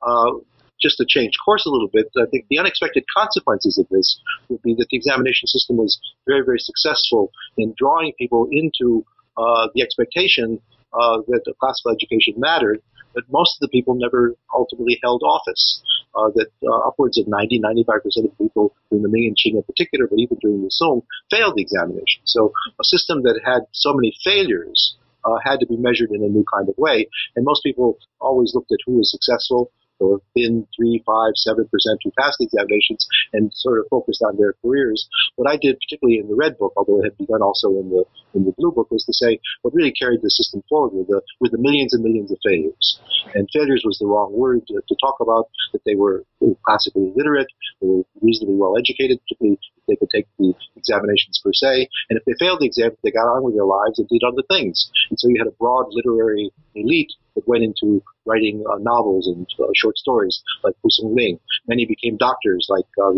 Uh, 0.00 0.40
just 0.80 0.96
to 0.96 1.04
change 1.06 1.32
course 1.44 1.66
a 1.66 1.70
little 1.70 1.90
bit, 1.92 2.08
I 2.16 2.24
think 2.30 2.46
the 2.48 2.58
unexpected 2.58 3.04
consequences 3.14 3.78
of 3.78 3.86
this 3.90 4.20
would 4.48 4.62
be 4.62 4.74
that 4.78 4.86
the 4.90 4.96
examination 4.96 5.46
system 5.46 5.76
was 5.76 6.00
very, 6.26 6.42
very 6.44 6.58
successful 6.58 7.32
in 7.58 7.74
drawing 7.76 8.12
people 8.18 8.48
into 8.50 9.04
uh, 9.36 9.68
the 9.74 9.82
expectation 9.82 10.60
uh, 10.92 11.18
that 11.28 11.42
the 11.44 11.54
classical 11.60 11.92
education 11.92 12.34
mattered, 12.36 12.82
but 13.14 13.24
most 13.30 13.56
of 13.56 13.60
the 13.60 13.68
people 13.68 13.94
never 13.94 14.34
ultimately 14.54 14.98
held 15.02 15.22
office. 15.22 15.82
Uh, 16.12 16.28
that 16.34 16.48
uh, 16.66 16.88
upwards 16.88 17.16
of 17.18 17.28
90, 17.28 17.60
95% 17.60 18.24
of 18.24 18.36
people 18.36 18.74
during 18.90 19.04
the 19.04 19.08
Ming 19.08 19.30
and 19.30 19.36
Qing 19.38 19.56
in 19.56 19.62
particular, 19.62 20.08
but 20.08 20.18
even 20.18 20.38
during 20.40 20.60
the 20.64 20.70
Song, 20.70 21.02
failed 21.30 21.54
the 21.54 21.62
examination. 21.62 22.20
So 22.24 22.52
a 22.80 22.84
system 22.84 23.22
that 23.22 23.40
had 23.44 23.60
so 23.70 23.94
many 23.94 24.12
failures 24.24 24.96
uh, 25.24 25.36
had 25.44 25.60
to 25.60 25.66
be 25.66 25.76
measured 25.76 26.10
in 26.10 26.24
a 26.24 26.28
new 26.28 26.44
kind 26.52 26.68
of 26.68 26.74
way. 26.78 27.06
And 27.36 27.44
most 27.44 27.62
people 27.62 27.98
always 28.20 28.54
looked 28.54 28.72
at 28.72 28.78
who 28.86 28.94
was 28.94 29.10
successful, 29.10 29.70
or 30.00 30.20
thin 30.34 30.66
three, 30.76 31.02
five, 31.06 31.32
seven 31.36 31.68
percent 31.68 32.00
who 32.04 32.10
passed 32.18 32.36
the 32.38 32.46
examinations 32.46 33.06
and 33.32 33.52
sort 33.54 33.78
of 33.78 33.86
focused 33.90 34.22
on 34.22 34.36
their 34.36 34.54
careers. 34.62 35.08
What 35.36 35.50
I 35.50 35.56
did, 35.56 35.78
particularly 35.78 36.18
in 36.18 36.28
the 36.28 36.34
red 36.34 36.58
book, 36.58 36.72
although 36.76 37.00
it 37.00 37.04
had 37.04 37.18
begun 37.18 37.42
also 37.42 37.68
in 37.78 37.90
the 37.90 38.04
in 38.34 38.44
the 38.44 38.54
blue 38.56 38.72
book, 38.72 38.90
was 38.90 39.04
to 39.04 39.12
say 39.12 39.38
what 39.62 39.74
really 39.74 39.92
carried 39.92 40.22
the 40.22 40.30
system 40.30 40.62
forward 40.68 40.94
were 40.94 41.04
the 41.04 41.22
with 41.40 41.52
the 41.52 41.58
millions 41.58 41.94
and 41.94 42.02
millions 42.02 42.30
of 42.30 42.38
failures. 42.44 43.00
And 43.34 43.48
failures 43.52 43.82
was 43.84 43.98
the 43.98 44.06
wrong 44.06 44.32
word 44.32 44.66
to, 44.68 44.80
to 44.80 44.96
talk 45.00 45.16
about. 45.20 45.48
That 45.72 45.82
they 45.84 45.94
were 45.94 46.24
classically 46.64 47.12
literate, 47.16 47.48
they 47.80 47.88
were 47.88 48.02
reasonably 48.22 48.56
well 48.56 48.76
educated, 48.78 49.20
they 49.40 49.96
could 49.96 50.10
take 50.10 50.26
the 50.38 50.54
examinations 50.76 51.40
per 51.42 51.52
se. 51.52 51.88
And 52.08 52.18
if 52.18 52.24
they 52.24 52.34
failed 52.38 52.60
the 52.60 52.66
exam, 52.66 52.92
they 53.02 53.10
got 53.10 53.28
on 53.28 53.42
with 53.42 53.54
their 53.54 53.64
lives 53.64 53.98
and 53.98 54.08
did 54.08 54.22
other 54.26 54.42
things. 54.48 54.90
And 55.10 55.18
so 55.18 55.28
you 55.28 55.36
had 55.38 55.48
a 55.48 55.56
broad 55.58 55.86
literary 55.90 56.50
elite 56.74 57.12
that 57.34 57.46
went 57.46 57.64
into 57.64 58.02
writing 58.26 58.64
uh, 58.70 58.78
novels 58.78 59.26
and 59.26 59.46
uh, 59.58 59.66
short 59.74 59.96
stories 59.98 60.42
like 60.62 60.74
Pu 60.82 60.88
Sung 60.90 61.14
Ling. 61.14 61.38
Many 61.66 61.86
became 61.86 62.16
doctors 62.16 62.66
like 62.68 62.86
uh, 63.02 63.12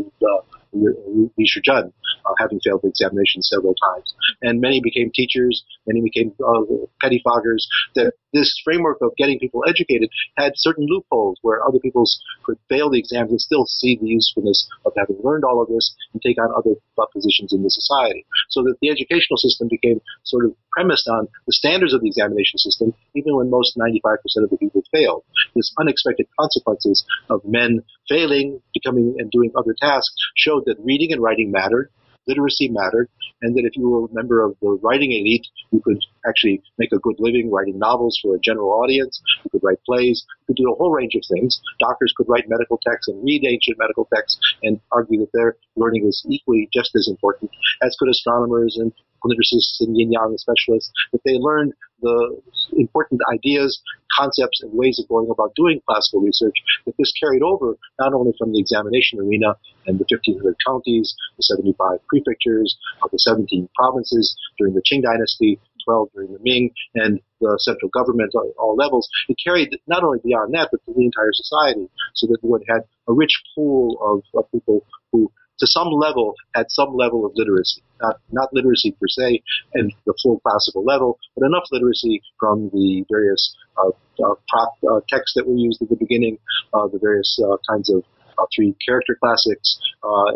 Li 0.73 1.47
Shizhen, 1.47 1.93
uh, 2.27 2.35
having 2.39 2.61
failed 2.65 2.81
the 2.83 2.89
examination 2.89 3.43
several 3.43 3.75
times. 3.75 4.15
And 4.43 4.61
many 4.61 4.81
became 4.81 5.11
teachers, 5.15 5.65
many 5.87 6.01
became 6.01 6.33
uh, 6.41 6.63
pettifoggers. 7.03 7.67
The, 7.95 8.13
this 8.33 8.55
framework 8.65 8.99
of 9.03 9.13
getting 9.17 9.39
people 9.39 9.63
educated 9.69 10.11
had 10.37 10.53
certain 10.57 10.87
loopholes 10.89 11.39
where 11.43 11.67
other 11.67 11.79
people 11.79 12.05
could 12.45 12.59
fail 12.69 12.91
the 12.91 12.99
exams 12.99 13.31
and 13.31 13.41
still 13.41 13.67
see 13.67 13.99
the 14.01 14.09
usefulness 14.09 14.69
of 14.87 14.93
having 14.97 15.17
learned 15.23 15.45
all 15.45 15.63
of 15.63 15.69
this 15.69 15.95
and 16.13 16.23
take 16.23 16.39
on 16.41 16.51
other 16.57 16.75
positions 17.13 17.53
in 17.53 17.63
the 17.63 17.71
society. 17.71 18.25
So 18.49 18.63
that 18.63 18.77
the 18.81 18.91
educational 18.91 19.37
system 19.37 19.69
became 19.69 20.01
sort 20.25 20.47
of 20.47 20.55
premised 20.73 21.09
on 21.09 21.29
the 21.47 21.53
standards 21.53 21.93
of 21.93 22.01
the 22.01 22.09
examination 22.09 22.59
system, 22.59 22.95
even 23.15 23.37
when 23.37 23.51
most 23.51 23.77
95% 23.77 24.17
of 24.45 24.51
the 24.51 24.57
people 24.57 24.83
failed. 24.93 25.25
This 25.55 25.73
unexpected 25.79 26.27
consequences 26.39 27.05
of 27.29 27.43
men 27.45 27.83
failing, 28.09 28.61
becoming 28.73 29.17
and 29.19 29.31
doing 29.31 29.53
other 29.57 29.75
tasks 29.79 30.15
showed 30.37 30.62
that 30.67 30.77
reading 30.81 31.13
and 31.13 31.23
writing 31.23 31.51
mattered, 31.51 31.91
literacy 32.27 32.69
mattered, 32.69 33.09
and 33.41 33.57
that 33.57 33.65
if 33.65 33.77
you 33.77 33.89
were 33.89 34.05
a 34.07 34.15
member 34.15 34.43
of 34.43 34.55
the 34.61 34.79
writing 34.83 35.13
elite, 35.13 35.47
you 35.71 35.81
could 35.81 35.99
actually 36.27 36.63
make 36.79 36.93
a 36.93 36.99
good 36.99 37.17
living 37.19 37.51
writing 37.51 37.79
novels 37.79 38.19
for 38.23 38.37
a 38.37 38.41
general 38.41 38.71
audience. 38.71 39.21
You 39.45 39.51
could 39.51 39.65
write 39.65 39.83
plays. 39.85 40.25
You 40.43 40.55
could 40.55 40.63
do 40.63 40.73
a 40.73 40.77
whole 40.77 40.93
range 40.93 41.15
of 41.15 41.23
things. 41.29 41.61
Doctors 41.81 42.15
could 42.17 42.29
write 42.29 42.49
medical 42.49 42.79
texts 42.87 43.09
and 43.09 43.23
read 43.25 43.45
ancient 43.45 43.79
medical 43.79 44.09
texts 44.15 44.39
and 44.63 44.81
argue 44.93 45.21
that 45.21 45.33
their 45.33 45.57
learning 45.77 46.05
was 46.05 46.25
equally 46.29 46.69
just 46.73 46.95
as 46.95 47.09
important, 47.09 47.51
as 47.83 47.97
could 47.99 48.09
astronomers 48.09 48.77
and 48.79 48.93
clinicists 49.25 49.81
and 49.81 49.97
yin 49.97 50.13
yang 50.13 50.37
specialists, 50.37 50.93
that 51.13 51.23
they 51.25 51.39
learned 51.39 51.73
the 52.03 52.41
important 52.73 53.21
ideas, 53.33 53.81
concepts, 54.19 54.61
and 54.63 54.73
ways 54.75 54.99
of 54.99 55.09
going 55.09 55.31
about 55.31 55.55
doing 55.55 55.81
classical 55.87 56.21
research, 56.21 56.55
that 56.85 56.95
this 56.99 57.13
carried 57.19 57.43
over 57.43 57.79
not 58.01 58.13
only 58.13 58.33
from 58.39 58.53
the 58.53 58.59
examination 58.59 59.21
arena 59.21 59.55
and 59.87 59.99
the 59.99 60.07
1500 60.11 60.57
counties, 60.67 61.15
the 61.37 61.43
75 61.43 61.99
prefectures, 62.09 62.77
of 63.03 63.11
the 63.11 63.19
17 63.19 63.69
provinces 63.77 64.37
during 64.59 64.75
the 64.75 64.83
Qing 64.83 65.03
dynasty, 65.03 65.59
12 65.85 66.09
during 66.15 66.33
the 66.33 66.39
Ming, 66.43 66.71
and 66.95 67.21
the 67.41 67.59
central 67.61 67.91
government 67.91 68.33
at 68.35 68.57
all 68.59 68.77
levels. 68.77 69.09
It 69.29 69.37
carried 69.45 69.71
not 69.87 70.05
only 70.05 70.19
beyond 70.23 70.55
that, 70.55 70.69
but 70.71 70.85
to 70.87 70.93
the 70.95 71.05
entire 71.05 71.33
society, 71.33 71.89
so 72.15 72.27
that 72.29 72.39
one 72.43 72.63
had 72.69 72.83
a 73.09 73.13
rich 73.13 73.43
pool 73.55 73.99
of, 74.03 74.39
of 74.39 74.51
people 74.53 74.87
who 75.11 75.31
to 75.59 75.67
some 75.67 75.89
level 75.89 76.35
had 76.55 76.67
some 76.71 76.95
level 76.95 77.25
of 77.25 77.33
literacy. 77.35 77.83
Not, 78.01 78.17
not 78.33 78.49
literacy 78.53 78.93
per 78.93 79.07
se 79.09 79.43
and 79.75 79.93
the 80.07 80.15
full 80.23 80.41
classical 80.41 80.85
level, 80.85 81.19
but 81.37 81.47
enough 81.47 81.65
literacy 81.71 82.21
from 82.41 82.69
the 82.73 83.05
various 83.11 83.55
uh, 83.79 83.91
uh, 84.25 84.35
prop 84.49 84.75
uh, 84.91 85.01
texts 85.09 85.35
that 85.37 85.47
were 85.47 85.57
used 85.57 85.81
at 85.83 85.89
the 85.89 85.97
beginning, 85.97 86.39
uh, 86.75 86.89
the 86.89 86.99
various 86.99 87.39
uh, 87.45 87.57
kinds 87.71 87.91
of 87.91 88.03
uh, 88.39 88.47
three 88.55 88.75
character 88.85 89.17
classics 89.23 89.79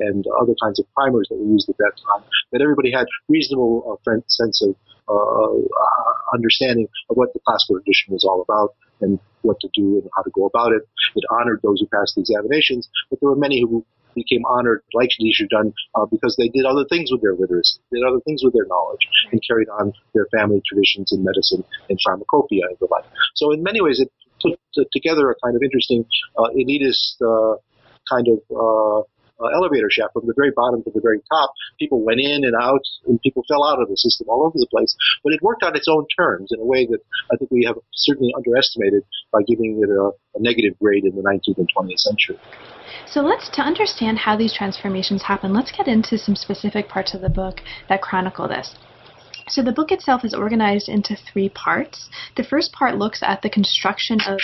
and 0.00 0.24
other 0.40 0.54
kinds 0.62 0.78
of 0.78 0.86
primers 0.94 1.26
that 1.28 1.36
were 1.36 1.50
used 1.50 1.68
at 1.68 1.76
that 1.78 1.92
time, 1.96 2.22
that 2.52 2.60
everybody 2.60 2.92
had 2.92 3.06
reasonable 3.28 4.00
sense 4.28 4.62
of 4.62 4.76
understanding 6.32 6.86
of 7.10 7.16
what 7.16 7.32
the 7.32 7.40
classical 7.46 7.76
tradition 7.76 8.12
was 8.12 8.24
all 8.24 8.42
about 8.42 8.74
and 9.00 9.18
what 9.42 9.58
to 9.60 9.68
do 9.74 9.98
and 9.98 10.10
how 10.14 10.22
to 10.22 10.30
go 10.30 10.44
about 10.46 10.72
it. 10.72 10.82
It 11.14 11.24
honored 11.30 11.60
those 11.62 11.80
who 11.80 11.86
passed 11.86 12.14
the 12.14 12.20
examinations, 12.20 12.88
but 13.10 13.20
there 13.20 13.30
were 13.30 13.36
many 13.36 13.60
who 13.60 13.84
became 14.16 14.42
honored 14.46 14.82
like 14.94 15.10
Li 15.20 15.30
Shizhen 15.30 15.72
uh, 15.94 16.06
because 16.06 16.34
they 16.36 16.48
did 16.48 16.64
other 16.64 16.84
things 16.88 17.12
with 17.12 17.22
their 17.22 17.34
literacy, 17.34 17.78
did 17.92 18.02
other 18.02 18.20
things 18.24 18.42
with 18.42 18.54
their 18.54 18.66
knowledge, 18.66 19.06
and 19.30 19.40
carried 19.46 19.68
on 19.68 19.92
their 20.14 20.26
family 20.36 20.60
traditions 20.66 21.12
in 21.12 21.22
medicine 21.22 21.62
and 21.88 21.98
pharmacopoeia 22.04 22.66
and 22.66 22.76
the 22.80 22.88
like. 22.90 23.04
So 23.36 23.52
in 23.52 23.62
many 23.62 23.80
ways, 23.80 24.00
it 24.00 24.10
put 24.42 24.58
together 24.92 25.30
a 25.30 25.34
kind 25.44 25.54
of 25.54 25.62
interesting 25.62 26.04
uh, 26.36 26.48
elitist 26.56 27.20
uh, 27.22 27.56
kind 28.10 28.26
of 28.28 29.06
uh, 29.40 29.46
elevator 29.54 29.88
shaft 29.90 30.12
from 30.12 30.26
the 30.26 30.34
very 30.36 30.50
bottom 30.54 30.82
to 30.82 30.90
the 30.94 31.00
very 31.00 31.20
top. 31.30 31.52
People 31.78 32.04
went 32.04 32.20
in 32.20 32.44
and 32.44 32.54
out, 32.54 32.82
and 33.06 33.20
people 33.20 33.44
fell 33.48 33.64
out 33.64 33.80
of 33.80 33.88
the 33.88 33.96
system 33.96 34.26
all 34.28 34.44
over 34.44 34.58
the 34.58 34.68
place. 34.70 34.96
But 35.22 35.32
it 35.32 35.42
worked 35.42 35.62
on 35.62 35.76
its 35.76 35.88
own 35.88 36.06
terms 36.16 36.50
in 36.52 36.60
a 36.60 36.64
way 36.64 36.86
that 36.86 37.00
I 37.32 37.36
think 37.36 37.50
we 37.50 37.64
have 37.64 37.76
certainly 37.92 38.32
underestimated 38.36 39.02
by 39.32 39.42
giving 39.46 39.80
it 39.82 39.90
a, 39.90 40.10
a 40.34 40.40
negative 40.40 40.78
grade 40.78 41.04
in 41.04 41.16
the 41.16 41.22
19th 41.22 41.58
and 41.58 41.68
20th 41.76 42.00
century. 42.00 42.38
So 43.06 43.20
let's 43.20 43.48
to 43.50 43.62
understand 43.62 44.18
how 44.18 44.36
these 44.36 44.54
transformations 44.54 45.22
happen. 45.22 45.52
Let's 45.52 45.72
get 45.72 45.88
into 45.88 46.18
some 46.18 46.36
specific 46.36 46.88
parts 46.88 47.14
of 47.14 47.20
the 47.20 47.28
book 47.28 47.60
that 47.88 48.02
chronicle 48.02 48.48
this. 48.48 48.74
So 49.48 49.62
the 49.62 49.72
book 49.72 49.92
itself 49.92 50.24
is 50.24 50.34
organized 50.34 50.88
into 50.88 51.16
three 51.16 51.48
parts. 51.48 52.08
The 52.36 52.42
first 52.42 52.72
part 52.72 52.96
looks 52.96 53.20
at 53.22 53.42
the 53.42 53.50
construction 53.50 54.18
of 54.26 54.40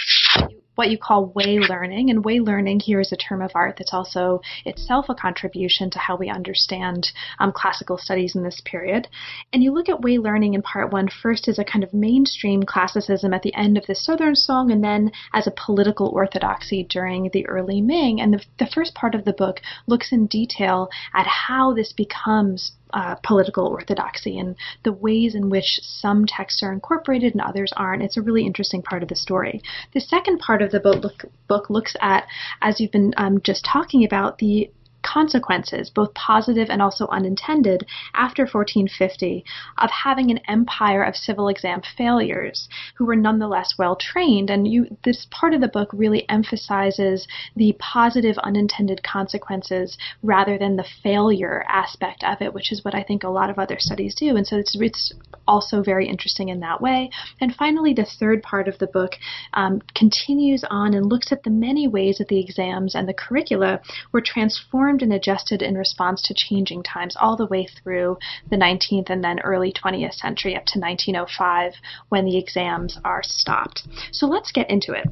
what 0.75 0.91
you 0.91 0.99
call 0.99 1.27
way 1.27 1.59
learning. 1.59 2.11
And 2.11 2.25
way 2.25 2.41
learning 2.41 2.81
here 2.81 3.01
is 3.01 3.13
a 3.13 3.17
term 3.17 3.43
of 3.43 3.53
art 3.55 3.77
that's 3.79 3.93
also 3.93 4.41
itself 4.65 5.07
a 5.09 5.15
contribution 5.15 5.91
to 5.91 5.99
how 5.99 6.17
we 6.17 6.31
understand 6.31 7.11
um, 7.39 7.53
classical 7.53 7.99
studies 7.99 8.35
in 8.35 8.43
this 8.43 8.61
period. 8.65 9.09
And 9.53 9.63
you 9.63 9.73
look 9.73 9.89
at 9.89 10.03
way 10.03 10.19
learning 10.19 10.55
in 10.55 10.63
part 10.63 10.93
one 10.93 11.09
first 11.09 11.49
as 11.49 11.59
a 11.59 11.65
kind 11.65 11.85
of 11.85 11.93
mainstream 11.93 12.63
classicism 12.63 13.35
at 13.35 13.43
the 13.43 13.55
end 13.55 13.77
of 13.77 13.87
the 13.87 13.95
Southern 13.95 14.35
Song, 14.35 14.71
and 14.71 14.83
then 14.83 15.13
as 15.33 15.47
a 15.47 15.55
political 15.67 16.09
orthodoxy 16.09 16.85
during 16.85 17.31
the 17.33 17.47
early 17.47 17.81
Ming. 17.81 18.21
And 18.21 18.33
the, 18.33 18.45
the 18.59 18.71
first 18.73 18.95
part 18.95 19.15
of 19.15 19.25
the 19.25 19.33
book 19.33 19.61
looks 19.87 20.13
in 20.13 20.27
detail 20.27 20.89
at 21.15 21.27
how 21.27 21.75
this 21.75 21.93
becomes 21.93 22.73
uh, 22.93 23.17
political 23.23 23.67
orthodoxy 23.67 24.39
and 24.39 24.57
the 24.85 24.93
ways 24.93 25.35
in 25.35 25.49
which 25.51 25.81
some 25.83 26.27
texts 26.27 26.63
are 26.63 26.73
incorporated 26.73 27.33
and 27.35 27.41
others 27.41 27.73
aren't. 27.77 28.03
It's 28.03 28.17
a 28.17 28.23
really 28.23 28.47
interesting 28.47 28.83
part 28.83 29.03
of 29.03 29.09
the 29.09 29.17
story. 29.17 29.63
The 29.95 30.01
second 30.01 30.39
part 30.39 30.63
of 30.63 30.71
the 30.71 30.81
book, 30.81 31.03
look, 31.03 31.25
book 31.49 31.71
looks 31.71 31.97
at, 32.01 32.27
as 32.61 32.81
you've 32.81 32.93
been 32.93 33.15
um, 33.17 33.41
just 33.43 33.65
talking 33.65 34.05
about, 34.05 34.39
the 34.39 34.71
consequences, 35.03 35.91
both 35.91 36.13
positive 36.15 36.69
and 36.71 36.83
also 36.83 37.07
unintended, 37.09 37.87
after 38.15 38.43
1450 38.43 39.45
of 39.79 39.91
having 39.91 40.31
an 40.31 40.41
empire 40.49 41.03
of 41.03 41.17
civil 41.17 41.49
exam 41.49 41.83
failures 41.97 42.69
who 42.97 43.05
were 43.05 43.17
nonetheless 43.17 43.75
well 43.79 43.97
trained. 43.97 44.51
And 44.51 44.67
you, 44.67 44.97
this 45.05 45.27
part 45.31 45.55
of 45.55 45.61
the 45.61 45.69
book 45.69 45.89
really 45.93 46.29
emphasizes 46.29 47.27
the 47.57 47.77
positive 47.79 48.37
unintended 48.39 49.03
consequences 49.03 49.97
rather 50.23 50.59
than 50.59 50.77
the 50.77 50.87
failure 51.03 51.65
aspect 51.69 52.25
of 52.25 52.41
it, 52.41 52.55
which 52.55 52.73
is 52.73 52.85
what 52.85 52.95
I 52.95 53.03
think 53.03 53.25
a 53.25 53.29
lot 53.29 53.51
of 53.51 53.59
other 53.59 53.77
studies 53.79 54.15
do. 54.15 54.37
And 54.37 54.47
so 54.47 54.57
it's, 54.57 54.77
it's 54.81 55.13
also 55.47 55.83
very 55.83 56.09
interesting 56.09 56.49
in 56.49 56.61
that 56.61 56.81
way. 56.81 57.11
And 57.41 57.55
finally, 57.55 57.93
the 57.93 58.07
third 58.19 58.43
part 58.43 58.69
of 58.69 58.79
the 58.79 58.87
book 58.87 59.13
um, 59.55 59.83
continues 59.95 60.65
on 60.71 60.95
and 60.95 61.07
looks 61.07 61.33
at 61.33 61.43
the 61.43 61.51
many 61.51 61.89
ways 61.89 62.19
that 62.19 62.29
the 62.29 62.41
exams 62.41 62.95
and 62.95 63.09
the 63.09 63.15
curricula 63.15 63.81
were 64.13 64.21
transformed 64.21 64.92
and 65.01 65.13
adjusted 65.13 65.63
in 65.63 65.79
response 65.79 66.21
to 66.23 66.35
changing 66.35 66.83
times 66.83 67.17
all 67.19 67.37
the 67.37 67.47
way 67.47 67.67
through 67.67 68.19
the 68.51 68.57
19th 68.57 69.09
and 69.09 69.25
then 69.25 69.41
early 69.41 69.73
20th 69.73 70.15
century 70.15 70.55
up 70.55 70.67
to 70.67 70.79
1905 70.79 71.73
when 72.11 72.27
the 72.27 72.37
exams 72.37 72.99
are 73.05 73.23
stopped. 73.23 73.89
So 74.11 74.27
let's 74.27 74.53
get 74.53 74.69
into 74.69 74.93
it. 74.93 75.07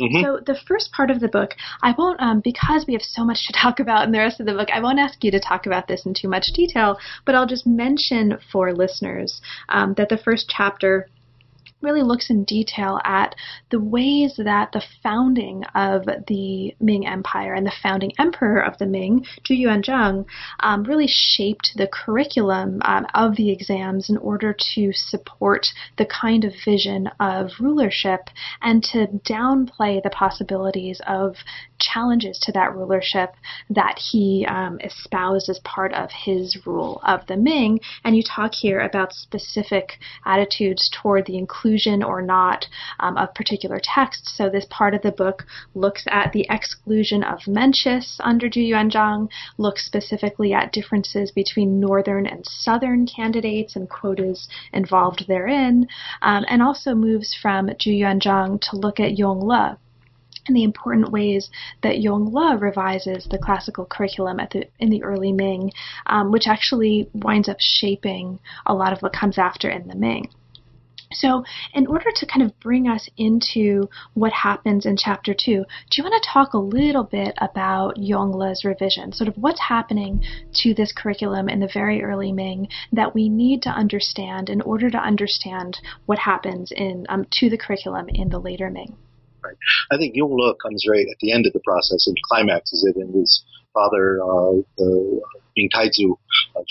Mm-hmm. 0.00 0.22
So 0.22 0.40
the 0.44 0.58
first 0.66 0.92
part 0.92 1.10
of 1.10 1.20
the 1.20 1.28
book, 1.28 1.54
I 1.82 1.94
won't, 1.96 2.20
um, 2.20 2.40
because 2.40 2.84
we 2.86 2.92
have 2.92 3.02
so 3.02 3.24
much 3.24 3.46
to 3.46 3.52
talk 3.52 3.80
about 3.80 4.04
in 4.04 4.12
the 4.12 4.18
rest 4.18 4.40
of 4.40 4.46
the 4.46 4.52
book, 4.52 4.68
I 4.70 4.80
won't 4.80 4.98
ask 4.98 5.24
you 5.24 5.30
to 5.30 5.40
talk 5.40 5.64
about 5.64 5.88
this 5.88 6.04
in 6.04 6.12
too 6.12 6.28
much 6.28 6.48
detail, 6.54 6.98
but 7.24 7.34
I'll 7.34 7.46
just 7.46 7.66
mention 7.66 8.38
for 8.52 8.74
listeners 8.74 9.40
um, 9.70 9.94
that 9.94 10.10
the 10.10 10.18
first 10.18 10.52
chapter 10.54 11.08
really 11.82 12.02
looks 12.02 12.30
in 12.30 12.44
detail 12.44 13.00
at 13.04 13.34
the 13.70 13.80
ways 13.80 14.34
that 14.38 14.72
the 14.72 14.82
founding 15.02 15.62
of 15.74 16.04
the 16.26 16.74
Ming 16.80 17.06
Empire 17.06 17.54
and 17.54 17.66
the 17.66 17.72
founding 17.82 18.12
emperor 18.18 18.60
of 18.60 18.78
the 18.78 18.86
Ming, 18.86 19.26
Zhu 19.44 19.60
Yuanzhang, 19.60 20.24
um, 20.60 20.84
really 20.84 21.06
shaped 21.06 21.72
the 21.76 21.86
curriculum 21.86 22.80
um, 22.84 23.06
of 23.14 23.36
the 23.36 23.50
exams 23.50 24.08
in 24.08 24.16
order 24.16 24.56
to 24.74 24.92
support 24.92 25.66
the 25.98 26.06
kind 26.06 26.44
of 26.44 26.52
vision 26.64 27.08
of 27.20 27.50
rulership 27.60 28.30
and 28.62 28.82
to 28.82 29.06
downplay 29.28 30.02
the 30.02 30.10
possibilities 30.10 31.00
of 31.06 31.36
challenges 31.78 32.38
to 32.38 32.52
that 32.52 32.74
rulership 32.74 33.34
that 33.68 33.98
he 33.98 34.46
um, 34.48 34.80
espoused 34.80 35.50
as 35.50 35.58
part 35.60 35.92
of 35.92 36.08
his 36.10 36.66
rule 36.66 37.00
of 37.04 37.26
the 37.26 37.36
Ming. 37.36 37.80
And 38.02 38.16
you 38.16 38.22
talk 38.22 38.54
here 38.54 38.80
about 38.80 39.12
specific 39.12 39.98
attitudes 40.24 40.90
toward 41.02 41.26
the 41.26 41.36
inclusion 41.36 41.65
or 42.02 42.22
not 42.22 42.66
um, 43.00 43.16
of 43.16 43.34
particular 43.34 43.80
texts. 43.82 44.36
So 44.36 44.48
this 44.48 44.66
part 44.70 44.94
of 44.94 45.02
the 45.02 45.12
book 45.12 45.44
looks 45.74 46.04
at 46.08 46.32
the 46.32 46.46
exclusion 46.48 47.22
of 47.24 47.40
Mencius 47.46 48.16
under 48.20 48.48
Zhu 48.48 48.68
Yuanzhang, 48.68 49.28
looks 49.58 49.84
specifically 49.84 50.52
at 50.52 50.72
differences 50.72 51.30
between 51.30 51.80
northern 51.80 52.26
and 52.26 52.44
southern 52.46 53.06
candidates 53.06 53.76
and 53.76 53.88
quotas 53.88 54.48
involved 54.72 55.24
therein, 55.26 55.86
um, 56.22 56.44
and 56.48 56.62
also 56.62 56.94
moves 56.94 57.34
from 57.34 57.66
Zhu 57.68 57.98
Yuanzhang 57.98 58.60
to 58.70 58.76
look 58.76 59.00
at 59.00 59.16
Yongle 59.16 59.76
and 60.46 60.56
the 60.56 60.64
important 60.64 61.10
ways 61.10 61.50
that 61.82 61.96
Yongle 61.96 62.60
revises 62.60 63.26
the 63.30 63.38
classical 63.38 63.84
curriculum 63.84 64.36
the, 64.36 64.68
in 64.78 64.90
the 64.90 65.02
early 65.02 65.32
Ming, 65.32 65.72
um, 66.06 66.30
which 66.30 66.46
actually 66.46 67.08
winds 67.14 67.48
up 67.48 67.56
shaping 67.58 68.38
a 68.66 68.74
lot 68.74 68.92
of 68.92 69.00
what 69.00 69.12
comes 69.12 69.38
after 69.38 69.68
in 69.68 69.88
the 69.88 69.96
Ming. 69.96 70.28
So, 71.12 71.44
in 71.74 71.86
order 71.86 72.10
to 72.14 72.26
kind 72.26 72.42
of 72.42 72.58
bring 72.60 72.88
us 72.88 73.08
into 73.16 73.88
what 74.14 74.32
happens 74.32 74.86
in 74.86 74.96
chapter 74.96 75.34
two, 75.34 75.64
do 75.90 75.96
you 75.96 76.04
want 76.04 76.22
to 76.22 76.28
talk 76.28 76.52
a 76.52 76.58
little 76.58 77.04
bit 77.04 77.34
about 77.38 77.96
Yongle's 77.96 78.64
revision? 78.64 79.12
Sort 79.12 79.28
of 79.28 79.36
what's 79.36 79.60
happening 79.60 80.24
to 80.62 80.74
this 80.74 80.92
curriculum 80.92 81.48
in 81.48 81.60
the 81.60 81.70
very 81.72 82.02
early 82.02 82.32
Ming 82.32 82.68
that 82.92 83.14
we 83.14 83.28
need 83.28 83.62
to 83.62 83.70
understand 83.70 84.50
in 84.50 84.60
order 84.62 84.90
to 84.90 84.98
understand 84.98 85.78
what 86.06 86.18
happens 86.18 86.72
in 86.72 87.06
um, 87.08 87.26
to 87.32 87.48
the 87.48 87.58
curriculum 87.58 88.08
in 88.08 88.28
the 88.28 88.38
later 88.38 88.70
Ming? 88.70 88.96
Right. 89.42 89.56
I 89.92 89.96
think 89.96 90.16
Yongle 90.16 90.54
comes 90.60 90.84
right 90.90 91.06
at 91.08 91.18
the 91.20 91.32
end 91.32 91.46
of 91.46 91.52
the 91.52 91.60
process 91.60 92.06
and 92.06 92.16
climaxes 92.28 92.84
it 92.84 93.00
in 93.00 93.12
his 93.12 93.44
father, 93.72 94.20
uh, 94.22 94.62
the 94.76 95.20
Ming 95.56 95.70
Taizu, 95.72 96.16
uh, 96.56 96.62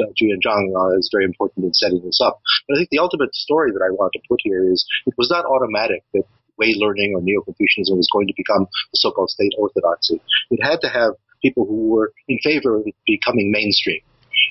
Zhu 0.00 0.30
Yuanzhang 0.30 0.74
uh, 0.74 0.98
is 0.98 1.10
very 1.12 1.24
important 1.24 1.64
in 1.64 1.74
setting 1.74 2.02
this 2.04 2.20
up. 2.22 2.40
But 2.68 2.76
I 2.76 2.78
think 2.78 2.90
the 2.90 2.98
ultimate 2.98 3.34
story 3.34 3.70
that 3.72 3.82
I 3.84 3.90
want 3.90 4.12
to 4.14 4.20
put 4.28 4.40
here 4.42 4.70
is 4.70 4.84
it 5.06 5.14
was 5.16 5.30
not 5.30 5.44
automatic 5.44 6.02
that 6.14 6.24
way 6.58 6.74
learning 6.76 7.14
or 7.14 7.22
Neo-Confucianism 7.22 7.96
was 7.96 8.08
going 8.12 8.28
to 8.28 8.34
become 8.36 8.66
the 8.66 8.98
so-called 8.98 9.30
state 9.30 9.52
orthodoxy. 9.58 10.20
It 10.50 10.62
had 10.62 10.80
to 10.82 10.88
have 10.88 11.14
people 11.42 11.66
who 11.66 11.88
were 11.88 12.12
in 12.28 12.38
favor 12.42 12.76
of 12.76 12.86
it 12.86 12.94
becoming 13.06 13.50
mainstream. 13.50 14.00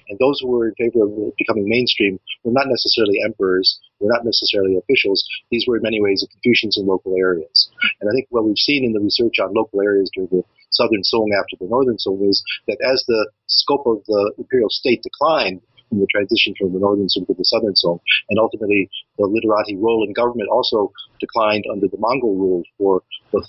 And 0.09 0.19
those 0.19 0.39
who 0.39 0.47
were 0.47 0.67
in 0.67 0.75
favor 0.75 1.05
of 1.05 1.11
it 1.11 1.33
becoming 1.37 1.67
mainstream 1.67 2.19
were 2.43 2.53
not 2.53 2.67
necessarily 2.67 3.19
emperors, 3.25 3.79
were 3.99 4.11
not 4.11 4.23
necessarily 4.25 4.77
officials. 4.77 5.25
These 5.51 5.65
were 5.67 5.77
in 5.77 5.83
many 5.83 6.01
ways 6.01 6.21
the 6.21 6.31
Confucians 6.31 6.77
in 6.77 6.85
local 6.85 7.15
areas. 7.17 7.69
And 7.99 8.09
I 8.09 8.13
think 8.13 8.27
what 8.29 8.45
we've 8.45 8.57
seen 8.57 8.85
in 8.85 8.93
the 8.93 8.99
research 8.99 9.39
on 9.39 9.53
local 9.53 9.81
areas 9.81 10.09
during 10.13 10.29
the 10.31 10.43
Southern 10.73 11.03
Song 11.03 11.31
after 11.37 11.55
the 11.59 11.69
Northern 11.69 11.99
Song 11.99 12.19
is 12.27 12.43
that 12.67 12.77
as 12.83 13.03
the 13.07 13.31
scope 13.47 13.85
of 13.85 14.03
the 14.05 14.33
imperial 14.37 14.69
state 14.69 15.01
declined, 15.03 15.61
in 15.93 15.99
the 15.99 16.07
transition 16.09 16.53
from 16.57 16.73
the 16.73 16.79
northern 16.79 17.07
Song 17.07 17.25
to 17.27 17.33
the 17.37 17.45
southern 17.45 17.75
Song. 17.75 17.99
And 18.29 18.39
ultimately, 18.39 18.89
the 19.17 19.27
literati 19.27 19.77
role 19.77 20.03
in 20.05 20.13
government 20.13 20.49
also 20.49 20.91
declined 21.19 21.65
under 21.71 21.87
the 21.87 22.01
Mongol 22.01 22.35
rule 22.35 22.63
for 22.77 23.03
the, 23.31 23.45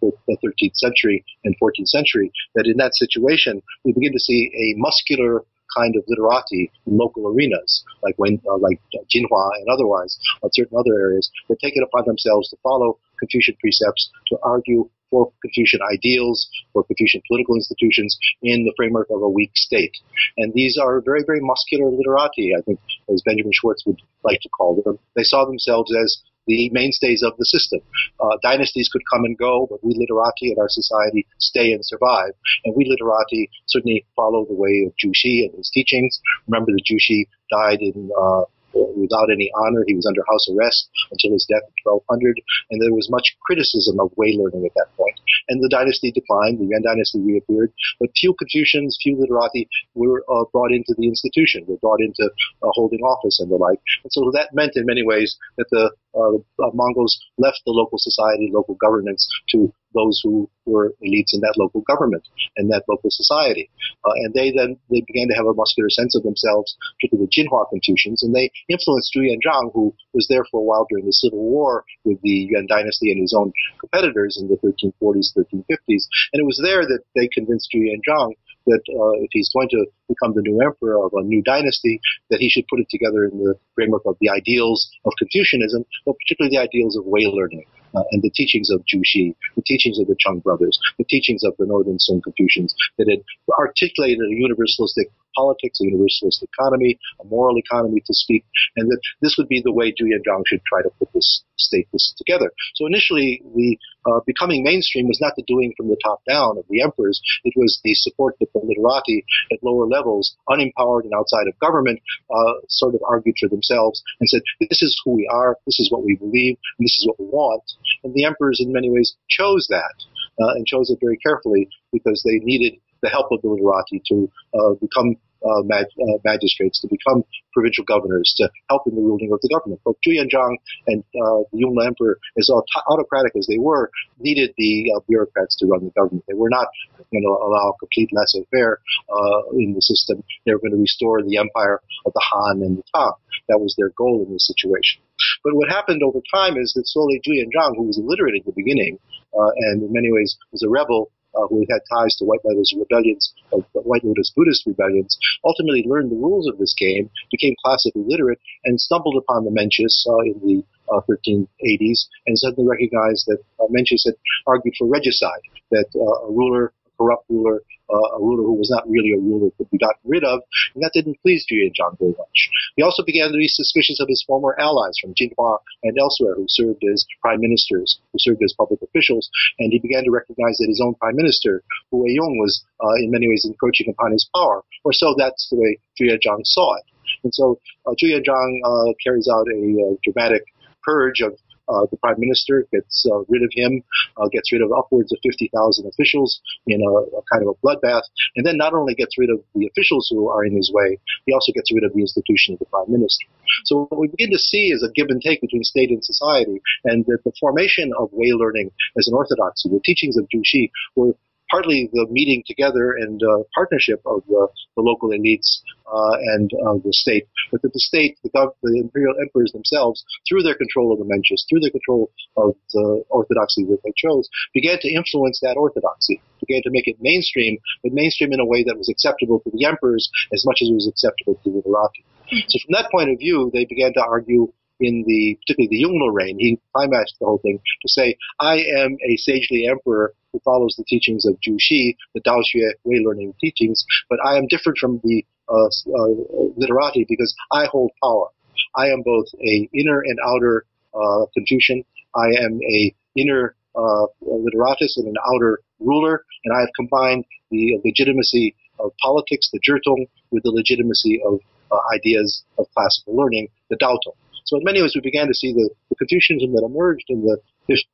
for 0.00 0.12
the 0.26 0.36
13th 0.42 0.74
century 0.74 1.24
and 1.44 1.54
14th 1.62 1.88
century. 1.88 2.32
That 2.54 2.66
in 2.66 2.76
that 2.78 2.94
situation, 2.94 3.62
we 3.84 3.92
begin 3.92 4.12
to 4.12 4.18
see 4.18 4.50
a 4.50 4.74
muscular 4.76 5.44
kind 5.76 5.96
of 5.96 6.04
literati 6.06 6.70
in 6.86 6.98
local 6.98 7.26
arenas, 7.26 7.84
like 8.02 8.14
when, 8.16 8.40
uh, 8.48 8.58
like 8.58 8.78
Jinhua 9.10 9.50
and 9.58 9.68
otherwise, 9.72 10.18
or 10.42 10.50
certain 10.52 10.78
other 10.78 10.94
areas, 10.98 11.30
that 11.48 11.58
take 11.58 11.76
it 11.76 11.82
upon 11.82 12.04
themselves 12.06 12.48
to 12.50 12.56
follow 12.62 12.98
Confucian 13.18 13.56
precepts, 13.60 14.10
to 14.28 14.38
argue 14.42 14.88
for 15.14 15.30
Confucian 15.42 15.78
ideals, 15.94 16.50
for 16.72 16.82
Confucian 16.82 17.22
political 17.28 17.54
institutions 17.54 18.18
in 18.42 18.64
the 18.64 18.74
framework 18.76 19.06
of 19.10 19.22
a 19.22 19.28
weak 19.28 19.52
state. 19.54 19.96
And 20.36 20.52
these 20.54 20.76
are 20.76 21.00
very, 21.00 21.22
very 21.24 21.38
muscular 21.40 21.88
literati, 21.88 22.50
I 22.58 22.62
think, 22.62 22.80
as 23.08 23.22
Benjamin 23.24 23.52
Schwartz 23.54 23.86
would 23.86 24.02
like 24.24 24.40
to 24.40 24.48
call 24.48 24.82
them. 24.82 24.98
They 25.14 25.22
saw 25.22 25.44
themselves 25.44 25.94
as 25.94 26.20
the 26.48 26.68
mainstays 26.72 27.22
of 27.22 27.36
the 27.38 27.44
system. 27.44 27.80
Uh, 28.18 28.36
dynasties 28.42 28.90
could 28.92 29.02
come 29.12 29.24
and 29.24 29.38
go, 29.38 29.68
but 29.70 29.84
we 29.84 29.94
literati 29.96 30.50
in 30.50 30.58
our 30.58 30.68
society 30.68 31.26
stay 31.38 31.70
and 31.70 31.86
survive. 31.86 32.32
And 32.64 32.74
we 32.76 32.84
literati 32.84 33.50
certainly 33.66 34.04
follow 34.16 34.44
the 34.44 34.54
way 34.54 34.84
of 34.84 34.92
Zhu 34.98 35.12
Xi 35.14 35.46
and 35.46 35.56
his 35.56 35.70
teachings. 35.72 36.20
Remember 36.48 36.72
that 36.72 36.84
Zhu 36.90 36.98
Xi 36.98 37.28
died 37.50 37.78
in 37.80 38.10
uh, 38.20 38.44
without 38.74 39.30
any 39.30 39.50
honor. 39.54 39.84
He 39.86 39.94
was 39.94 40.06
under 40.06 40.22
house 40.28 40.46
arrest 40.50 40.90
until 41.10 41.32
his 41.32 41.46
death 41.48 41.64
in 41.64 41.74
1200, 41.84 42.40
and 42.70 42.82
there 42.82 42.94
was 42.94 43.10
much 43.10 43.36
criticism 43.42 44.00
of 44.00 44.12
way 44.16 44.36
learning 44.36 44.66
at 44.66 44.74
that 44.76 44.90
point. 44.96 45.16
And 45.48 45.62
the 45.62 45.68
dynasty 45.68 46.10
declined, 46.12 46.58
the 46.58 46.66
Yuan 46.66 46.82
dynasty 46.82 47.20
reappeared, 47.20 47.72
but 48.00 48.10
few 48.16 48.34
Confucians, 48.34 48.98
few 49.02 49.16
literati 49.18 49.68
were 49.94 50.24
uh, 50.28 50.44
brought 50.52 50.72
into 50.72 50.94
the 50.96 51.08
institution, 51.08 51.64
were 51.66 51.78
brought 51.78 52.00
into 52.00 52.24
uh, 52.62 52.70
holding 52.72 53.00
office 53.00 53.40
and 53.40 53.50
the 53.50 53.56
like. 53.56 53.80
And 54.02 54.12
so 54.12 54.30
that 54.32 54.54
meant 54.54 54.72
in 54.76 54.86
many 54.86 55.04
ways 55.04 55.36
that 55.58 55.66
the 55.70 55.90
uh, 56.14 56.36
uh 56.62 56.70
Mongols 56.74 57.18
left 57.38 57.60
the 57.66 57.72
local 57.72 57.98
society, 57.98 58.50
local 58.52 58.74
governance 58.74 59.28
to 59.50 59.72
those 59.94 60.20
who 60.22 60.48
were 60.66 60.92
elites 61.02 61.32
in 61.32 61.40
that 61.40 61.54
local 61.56 61.82
government 61.82 62.26
and 62.56 62.70
that 62.70 62.84
local 62.88 63.10
society. 63.10 63.70
Uh, 64.04 64.12
and 64.24 64.34
they 64.34 64.50
then 64.50 64.76
they 64.90 65.02
began 65.06 65.28
to 65.28 65.34
have 65.34 65.46
a 65.46 65.54
muscular 65.54 65.90
sense 65.90 66.16
of 66.16 66.22
themselves, 66.22 66.76
particularly 66.98 67.28
the 67.28 67.34
Jinhua 67.34 67.70
Confucians, 67.70 68.22
and 68.22 68.34
they 68.34 68.50
influenced 68.68 69.12
Zhu 69.14 69.22
Yuanzhang, 69.24 69.72
who 69.72 69.94
was 70.12 70.26
there 70.28 70.44
for 70.50 70.60
a 70.60 70.64
while 70.64 70.86
during 70.90 71.06
the 71.06 71.12
Civil 71.12 71.42
War 71.42 71.84
with 72.04 72.20
the 72.22 72.48
Yuan 72.50 72.66
dynasty 72.66 73.10
and 73.10 73.20
his 73.20 73.34
own 73.36 73.52
competitors 73.80 74.38
in 74.40 74.48
the 74.48 74.58
1340s, 74.58 75.32
1350s. 75.36 76.04
And 76.32 76.40
it 76.40 76.46
was 76.46 76.60
there 76.62 76.82
that 76.82 77.02
they 77.14 77.28
convinced 77.28 77.70
Zhu 77.74 77.80
Yuanzhang 77.80 78.34
that 78.66 78.80
uh, 78.88 79.12
if 79.20 79.28
he's 79.32 79.50
going 79.52 79.68
to 79.68 79.84
become 80.08 80.32
the 80.34 80.42
new 80.42 80.60
emperor 80.64 81.04
of 81.04 81.12
a 81.12 81.22
new 81.22 81.42
dynasty, 81.42 82.00
that 82.30 82.40
he 82.40 82.48
should 82.48 82.64
put 82.68 82.80
it 82.80 82.88
together 82.90 83.24
in 83.24 83.38
the 83.38 83.54
framework 83.74 84.02
of 84.06 84.16
the 84.20 84.30
ideals 84.30 84.88
of 85.04 85.12
Confucianism, 85.18 85.84
but 86.06 86.16
particularly 86.18 86.56
the 86.56 86.62
ideals 86.62 86.96
of 86.96 87.04
way 87.04 87.26
learning 87.26 87.66
uh, 87.94 88.02
and 88.12 88.22
the 88.22 88.30
teachings 88.30 88.70
of 88.70 88.80
Zhu 88.80 89.00
Xi, 89.04 89.34
the 89.56 89.62
teachings 89.62 89.98
of 89.98 90.06
the 90.06 90.16
Cheng 90.18 90.40
brothers, 90.40 90.78
the 90.98 91.04
teachings 91.04 91.44
of 91.44 91.54
the 91.58 91.66
Northern 91.66 91.98
Song 91.98 92.20
Confucians 92.22 92.74
that 92.98 93.08
had 93.08 93.22
articulated 93.58 94.20
a 94.20 94.34
universalistic 94.34 95.10
politics, 95.34 95.80
a 95.80 95.84
universalist 95.84 96.42
economy, 96.42 96.98
a 97.20 97.24
moral 97.24 97.56
economy 97.58 98.00
to 98.00 98.14
speak, 98.14 98.44
and 98.76 98.90
that 98.90 99.00
this 99.20 99.36
would 99.38 99.48
be 99.48 99.62
the 99.64 99.72
way 99.72 99.92
Zhu 99.92 100.06
Yuanzhang 100.06 100.42
should 100.46 100.62
try 100.64 100.82
to 100.82 100.90
put 100.98 101.12
this 101.12 101.44
state 101.56 101.88
this 101.92 102.14
together. 102.18 102.50
So 102.74 102.86
initially, 102.86 103.42
the 103.54 103.78
uh, 104.06 104.20
becoming 104.26 104.62
mainstream 104.64 105.06
was 105.06 105.18
not 105.20 105.32
the 105.36 105.44
doing 105.46 105.72
from 105.76 105.88
the 105.88 105.96
top 106.02 106.20
down 106.28 106.58
of 106.58 106.64
the 106.68 106.82
emperors. 106.82 107.20
It 107.44 107.54
was 107.56 107.80
the 107.84 107.94
support 107.94 108.36
that 108.40 108.52
the 108.52 108.60
literati 108.60 109.24
at 109.52 109.62
lower 109.62 109.86
levels, 109.86 110.36
unempowered 110.48 111.04
and 111.04 111.14
outside 111.14 111.48
of 111.48 111.58
government, 111.58 112.00
uh, 112.30 112.54
sort 112.68 112.94
of 112.94 113.00
argued 113.08 113.36
for 113.40 113.48
themselves 113.48 114.02
and 114.20 114.28
said, 114.28 114.42
"This 114.60 114.82
is 114.82 115.00
who 115.04 115.12
we 115.12 115.28
are. 115.32 115.56
This 115.66 115.78
is 115.80 115.90
what 115.90 116.04
we 116.04 116.16
believe. 116.16 116.56
And 116.78 116.86
this 116.86 116.96
is 116.98 117.06
what 117.06 117.18
we 117.18 117.26
want." 117.26 117.62
And 118.02 118.14
the 118.14 118.24
emperors, 118.24 118.60
in 118.60 118.72
many 118.72 118.90
ways, 118.90 119.16
chose 119.28 119.66
that 119.70 119.94
uh, 120.40 120.54
and 120.54 120.66
chose 120.66 120.90
it 120.90 120.98
very 121.00 121.16
carefully 121.18 121.68
because 121.92 122.22
they 122.24 122.44
needed 122.44 122.78
the 123.04 123.12
help 123.12 123.28
of 123.30 123.38
the 123.42 123.48
literati 123.48 124.02
to 124.08 124.16
uh, 124.56 124.72
become 124.80 125.16
uh, 125.44 125.62
mag- 125.64 125.92
uh, 126.00 126.18
magistrates, 126.24 126.80
to 126.80 126.88
become 126.88 127.22
provincial 127.52 127.84
governors, 127.84 128.34
to 128.38 128.48
help 128.70 128.82
in 128.88 128.94
the 128.96 129.02
ruling 129.02 129.30
of 129.32 129.40
the 129.42 129.48
government. 129.52 129.80
Both 129.84 129.96
Zhu 130.00 130.16
Yuanzhang 130.16 130.56
and 130.88 131.04
uh, 131.14 131.44
the 131.52 131.58
Yongle 131.60 131.86
Emperor, 131.86 132.18
as 132.38 132.48
autocratic 132.88 133.36
as 133.36 133.46
they 133.46 133.58
were, 133.58 133.90
needed 134.18 134.54
the 134.56 134.92
uh, 134.96 135.00
bureaucrats 135.06 135.56
to 135.58 135.66
run 135.66 135.84
the 135.84 135.90
government. 135.90 136.24
They 136.26 136.34
were 136.34 136.48
not 136.48 136.68
going 137.12 137.22
to 137.22 137.28
allow 137.28 137.76
complete 137.78 138.08
laissez-faire 138.12 138.80
uh, 139.12 139.40
in 139.52 139.74
the 139.74 139.82
system. 139.82 140.24
They 140.46 140.52
were 140.52 140.60
going 140.60 140.72
to 140.72 140.80
restore 140.80 141.22
the 141.22 141.36
empire 141.36 141.80
of 142.06 142.12
the 142.12 142.24
Han 142.24 142.62
and 142.62 142.78
the 142.78 142.84
Tang. 142.94 143.12
That 143.48 143.60
was 143.60 143.74
their 143.76 143.90
goal 143.90 144.24
in 144.26 144.32
this 144.32 144.46
situation. 144.46 145.02
But 145.44 145.54
what 145.54 145.68
happened 145.68 146.02
over 146.02 146.20
time 146.32 146.56
is 146.56 146.72
that 146.74 146.88
slowly 146.88 147.20
Zhu 147.20 147.36
Yuanzhang, 147.36 147.76
who 147.76 147.84
was 147.84 147.98
illiterate 147.98 148.40
at 148.40 148.46
the 148.46 148.56
beginning, 148.56 148.98
uh, 149.38 149.50
and 149.68 149.82
in 149.82 149.92
many 149.92 150.10
ways 150.10 150.36
was 150.52 150.62
a 150.62 150.68
rebel, 150.68 151.10
uh, 151.36 151.46
who 151.48 151.64
had 151.70 151.80
ties 151.92 152.16
to 152.16 152.24
White 152.24 152.44
Lotus 152.44 152.74
rebellions, 152.76 153.32
uh, 153.52 153.58
White 153.74 154.04
Lotus 154.04 154.32
Buddhist 154.34 154.66
rebellions, 154.66 155.18
ultimately 155.44 155.84
learned 155.86 156.10
the 156.10 156.16
rules 156.16 156.48
of 156.48 156.58
this 156.58 156.74
game, 156.78 157.10
became 157.30 157.54
classically 157.64 158.04
literate, 158.06 158.38
and 158.64 158.80
stumbled 158.80 159.16
upon 159.16 159.44
the 159.44 159.50
Mencius 159.50 160.06
uh, 160.08 160.18
in 160.24 160.40
the 160.46 160.64
1380s, 160.88 162.06
and 162.26 162.38
suddenly 162.38 162.68
recognized 162.68 163.26
that 163.26 163.38
uh, 163.60 163.66
Mencius 163.70 164.04
had 164.06 164.14
argued 164.46 164.74
for 164.78 164.86
regicide, 164.86 165.42
that 165.70 165.86
uh, 165.94 166.26
a 166.26 166.30
ruler, 166.30 166.72
a 166.86 166.90
corrupt 166.96 167.24
ruler, 167.28 167.62
uh, 167.90 168.16
a 168.16 168.18
ruler 168.20 168.44
who 168.44 168.54
was 168.54 168.70
not 168.70 168.88
really 168.88 169.12
a 169.12 169.20
ruler 169.20 169.50
could 169.56 169.70
be 169.70 169.78
gotten 169.78 170.00
rid 170.04 170.24
of, 170.24 170.40
and 170.74 170.82
that 170.82 170.92
didn't 170.94 171.20
please 171.22 171.46
Zhuge 171.50 171.76
very 171.98 172.14
much. 172.16 172.38
He 172.76 172.82
also 172.82 173.04
began 173.04 173.30
to 173.30 173.38
be 173.38 173.48
suspicious 173.48 174.00
of 174.00 174.08
his 174.08 174.24
former 174.26 174.56
allies 174.58 174.96
from 175.00 175.14
Jinhua 175.14 175.58
and 175.82 175.98
elsewhere 175.98 176.34
who 176.34 176.46
served 176.48 176.82
as 176.92 177.06
prime 177.20 177.40
ministers, 177.40 177.98
who 178.12 178.18
served 178.18 178.42
as 178.42 178.54
public 178.56 178.80
officials, 178.82 179.30
and 179.58 179.72
he 179.72 179.78
began 179.78 180.04
to 180.04 180.10
recognize 180.10 180.56
that 180.58 180.68
his 180.68 180.80
own 180.84 180.94
prime 180.94 181.16
minister, 181.16 181.62
Hu 181.90 182.04
Weiyong, 182.04 182.40
was 182.40 182.64
uh, 182.82 182.94
in 182.98 183.10
many 183.10 183.28
ways 183.28 183.44
encroaching 183.44 183.88
upon 183.90 184.12
his 184.12 184.28
power, 184.34 184.62
or 184.84 184.92
so 184.92 185.14
that's 185.18 185.48
the 185.50 185.56
way 185.56 185.78
Zhu 186.00 186.08
Yuanzhang 186.10 186.42
saw 186.44 186.76
it. 186.76 186.84
And 187.22 187.34
so 187.34 187.60
uh, 187.86 187.94
Yuanzhang 188.02 188.60
uh, 188.64 188.92
carries 189.02 189.28
out 189.32 189.46
a 189.48 189.60
uh, 189.60 189.96
dramatic 190.02 190.44
purge 190.82 191.20
of 191.20 191.38
uh, 191.68 191.86
the 191.90 191.96
prime 191.98 192.18
minister, 192.18 192.66
gets 192.72 193.06
uh, 193.10 193.20
rid 193.28 193.42
of 193.42 193.50
him, 193.52 193.82
uh, 194.16 194.28
gets 194.28 194.52
rid 194.52 194.62
of 194.62 194.70
upwards 194.72 195.12
of 195.12 195.18
50,000 195.22 195.50
officials 195.86 196.40
in 196.66 196.80
a, 196.80 196.90
a, 196.90 197.22
kind 197.32 197.42
of 197.46 197.54
a 197.54 197.58
bloodbath, 197.64 198.02
and 198.36 198.46
then 198.46 198.56
not 198.56 198.74
only 198.74 198.94
gets 198.94 199.18
rid 199.18 199.30
of 199.30 199.40
the 199.54 199.66
officials 199.66 200.08
who 200.10 200.28
are 200.28 200.44
in 200.44 200.54
his 200.56 200.70
way, 200.72 200.98
he 201.26 201.32
also 201.32 201.52
gets 201.52 201.72
rid 201.72 201.84
of 201.84 201.92
the 201.92 202.00
institution 202.00 202.54
of 202.54 202.58
the 202.58 202.66
prime 202.66 202.90
minister. 202.90 203.26
So 203.64 203.86
what 203.88 204.00
we 204.00 204.08
begin 204.08 204.30
to 204.30 204.38
see 204.38 204.68
is 204.68 204.82
a 204.82 204.92
give 204.92 205.08
and 205.08 205.20
take 205.20 205.40
between 205.40 205.64
state 205.64 205.90
and 205.90 206.04
society, 206.04 206.60
and 206.84 207.04
that 207.06 207.24
the 207.24 207.32
formation 207.40 207.92
of 207.98 208.08
way 208.12 208.32
learning 208.32 208.70
as 208.98 209.08
an 209.08 209.14
orthodoxy, 209.14 209.68
the 209.68 209.80
teachings 209.84 210.16
of 210.16 210.24
Zhu 210.34 210.40
Xi 210.44 210.70
were 210.96 211.14
partly 211.54 211.88
the 211.92 212.06
meeting 212.10 212.42
together 212.46 212.98
and 212.98 213.22
uh, 213.22 213.46
partnership 213.54 214.02
of 214.06 214.26
the, 214.26 214.48
the 214.74 214.82
local 214.82 215.10
elites 215.10 215.62
uh, 215.86 216.16
and 216.34 216.50
uh, 216.66 216.74
the 216.82 216.90
state, 216.90 217.28
but 217.52 217.62
that 217.62 217.72
the 217.72 217.78
state, 217.78 218.18
the, 218.24 218.30
gov- 218.30 218.58
the 218.62 218.80
imperial 218.82 219.14
emperors 219.22 219.52
themselves, 219.52 220.04
through 220.28 220.42
their 220.42 220.58
control 220.58 220.90
of 220.92 220.98
the 220.98 221.06
Mencius, 221.06 221.46
through 221.48 221.60
their 221.60 221.70
control 221.70 222.10
of 222.36 222.56
the 222.72 223.04
orthodoxy 223.08 223.62
that 223.70 223.78
they 223.84 223.94
chose, 223.94 224.28
began 224.52 224.78
to 224.80 224.90
influence 224.90 225.38
that 225.42 225.54
orthodoxy, 225.54 226.20
began 226.44 226.62
to 226.66 226.74
make 226.74 226.88
it 226.88 226.96
mainstream, 227.00 227.58
but 227.84 227.92
mainstream 227.92 228.32
in 228.32 228.40
a 228.40 228.46
way 228.46 228.64
that 228.64 228.76
was 228.76 228.88
acceptable 228.88 229.38
to 229.38 229.50
the 229.54 229.64
emperors 229.64 230.10
as 230.34 230.42
much 230.44 230.58
as 230.60 230.68
it 230.68 230.74
was 230.74 230.88
acceptable 230.90 231.38
to 231.44 231.50
the 231.50 231.62
literati. 231.62 232.02
Mm-hmm. 232.34 232.50
So 232.50 232.58
from 232.66 232.74
that 232.74 232.90
point 232.90 233.10
of 233.14 233.18
view, 233.18 233.50
they 233.54 233.64
began 233.64 233.94
to 233.94 234.02
argue 234.02 234.50
in 234.84 235.04
the 235.06 235.38
particularly 235.40 235.68
the 235.70 235.82
Yongle 235.84 236.12
reign, 236.12 236.36
he 236.38 236.60
climaxed 236.72 237.16
the 237.18 237.26
whole 237.26 237.38
thing 237.38 237.58
to 237.82 237.88
say, 237.88 238.16
"I 238.40 238.56
am 238.82 238.96
a 239.08 239.16
sagely 239.16 239.66
emperor 239.66 240.14
who 240.32 240.40
follows 240.40 240.74
the 240.76 240.84
teachings 240.84 241.24
of 241.24 241.34
Zhu 241.40 241.56
Xi, 241.58 241.96
the 242.14 242.20
Dao 242.20 242.42
Xue 242.42 242.70
Wei 242.84 243.00
learning 243.04 243.34
teachings, 243.40 243.84
but 244.10 244.18
I 244.24 244.36
am 244.36 244.46
different 244.48 244.78
from 244.78 245.00
the 245.04 245.24
uh, 245.48 245.66
uh, 245.66 246.08
literati 246.56 247.06
because 247.08 247.34
I 247.52 247.66
hold 247.66 247.90
power. 248.02 248.28
I 248.76 248.86
am 248.88 249.02
both 249.02 249.26
a 249.40 249.68
inner 249.72 250.00
and 250.00 250.18
outer 250.26 250.64
uh, 250.94 251.26
Confucian. 251.34 251.84
I 252.14 252.28
am 252.44 252.60
a 252.62 252.94
inner 253.16 253.56
uh, 253.74 254.06
literatus 254.22 254.96
and 254.96 255.08
an 255.08 255.16
outer 255.32 255.60
ruler, 255.80 256.24
and 256.44 256.56
I 256.56 256.60
have 256.60 256.70
combined 256.76 257.24
the 257.50 257.80
legitimacy 257.84 258.54
of 258.78 258.92
politics, 259.02 259.50
the 259.52 259.60
Zhitong, 259.60 260.06
with 260.30 260.42
the 260.42 260.50
legitimacy 260.50 261.20
of 261.24 261.40
uh, 261.70 261.78
ideas 261.94 262.44
of 262.58 262.66
classical 262.74 263.16
learning, 263.16 263.48
the 263.70 263.76
Daotong. 263.76 264.16
So 264.54 264.58
in 264.58 264.64
many 264.64 264.80
ways, 264.80 264.94
we 264.94 265.00
began 265.00 265.26
to 265.26 265.34
see 265.34 265.52
the, 265.52 265.68
the 265.90 265.96
Confucianism 265.96 266.54
that 266.54 266.62
emerged 266.62 267.06
in 267.08 267.26
the 267.26 267.42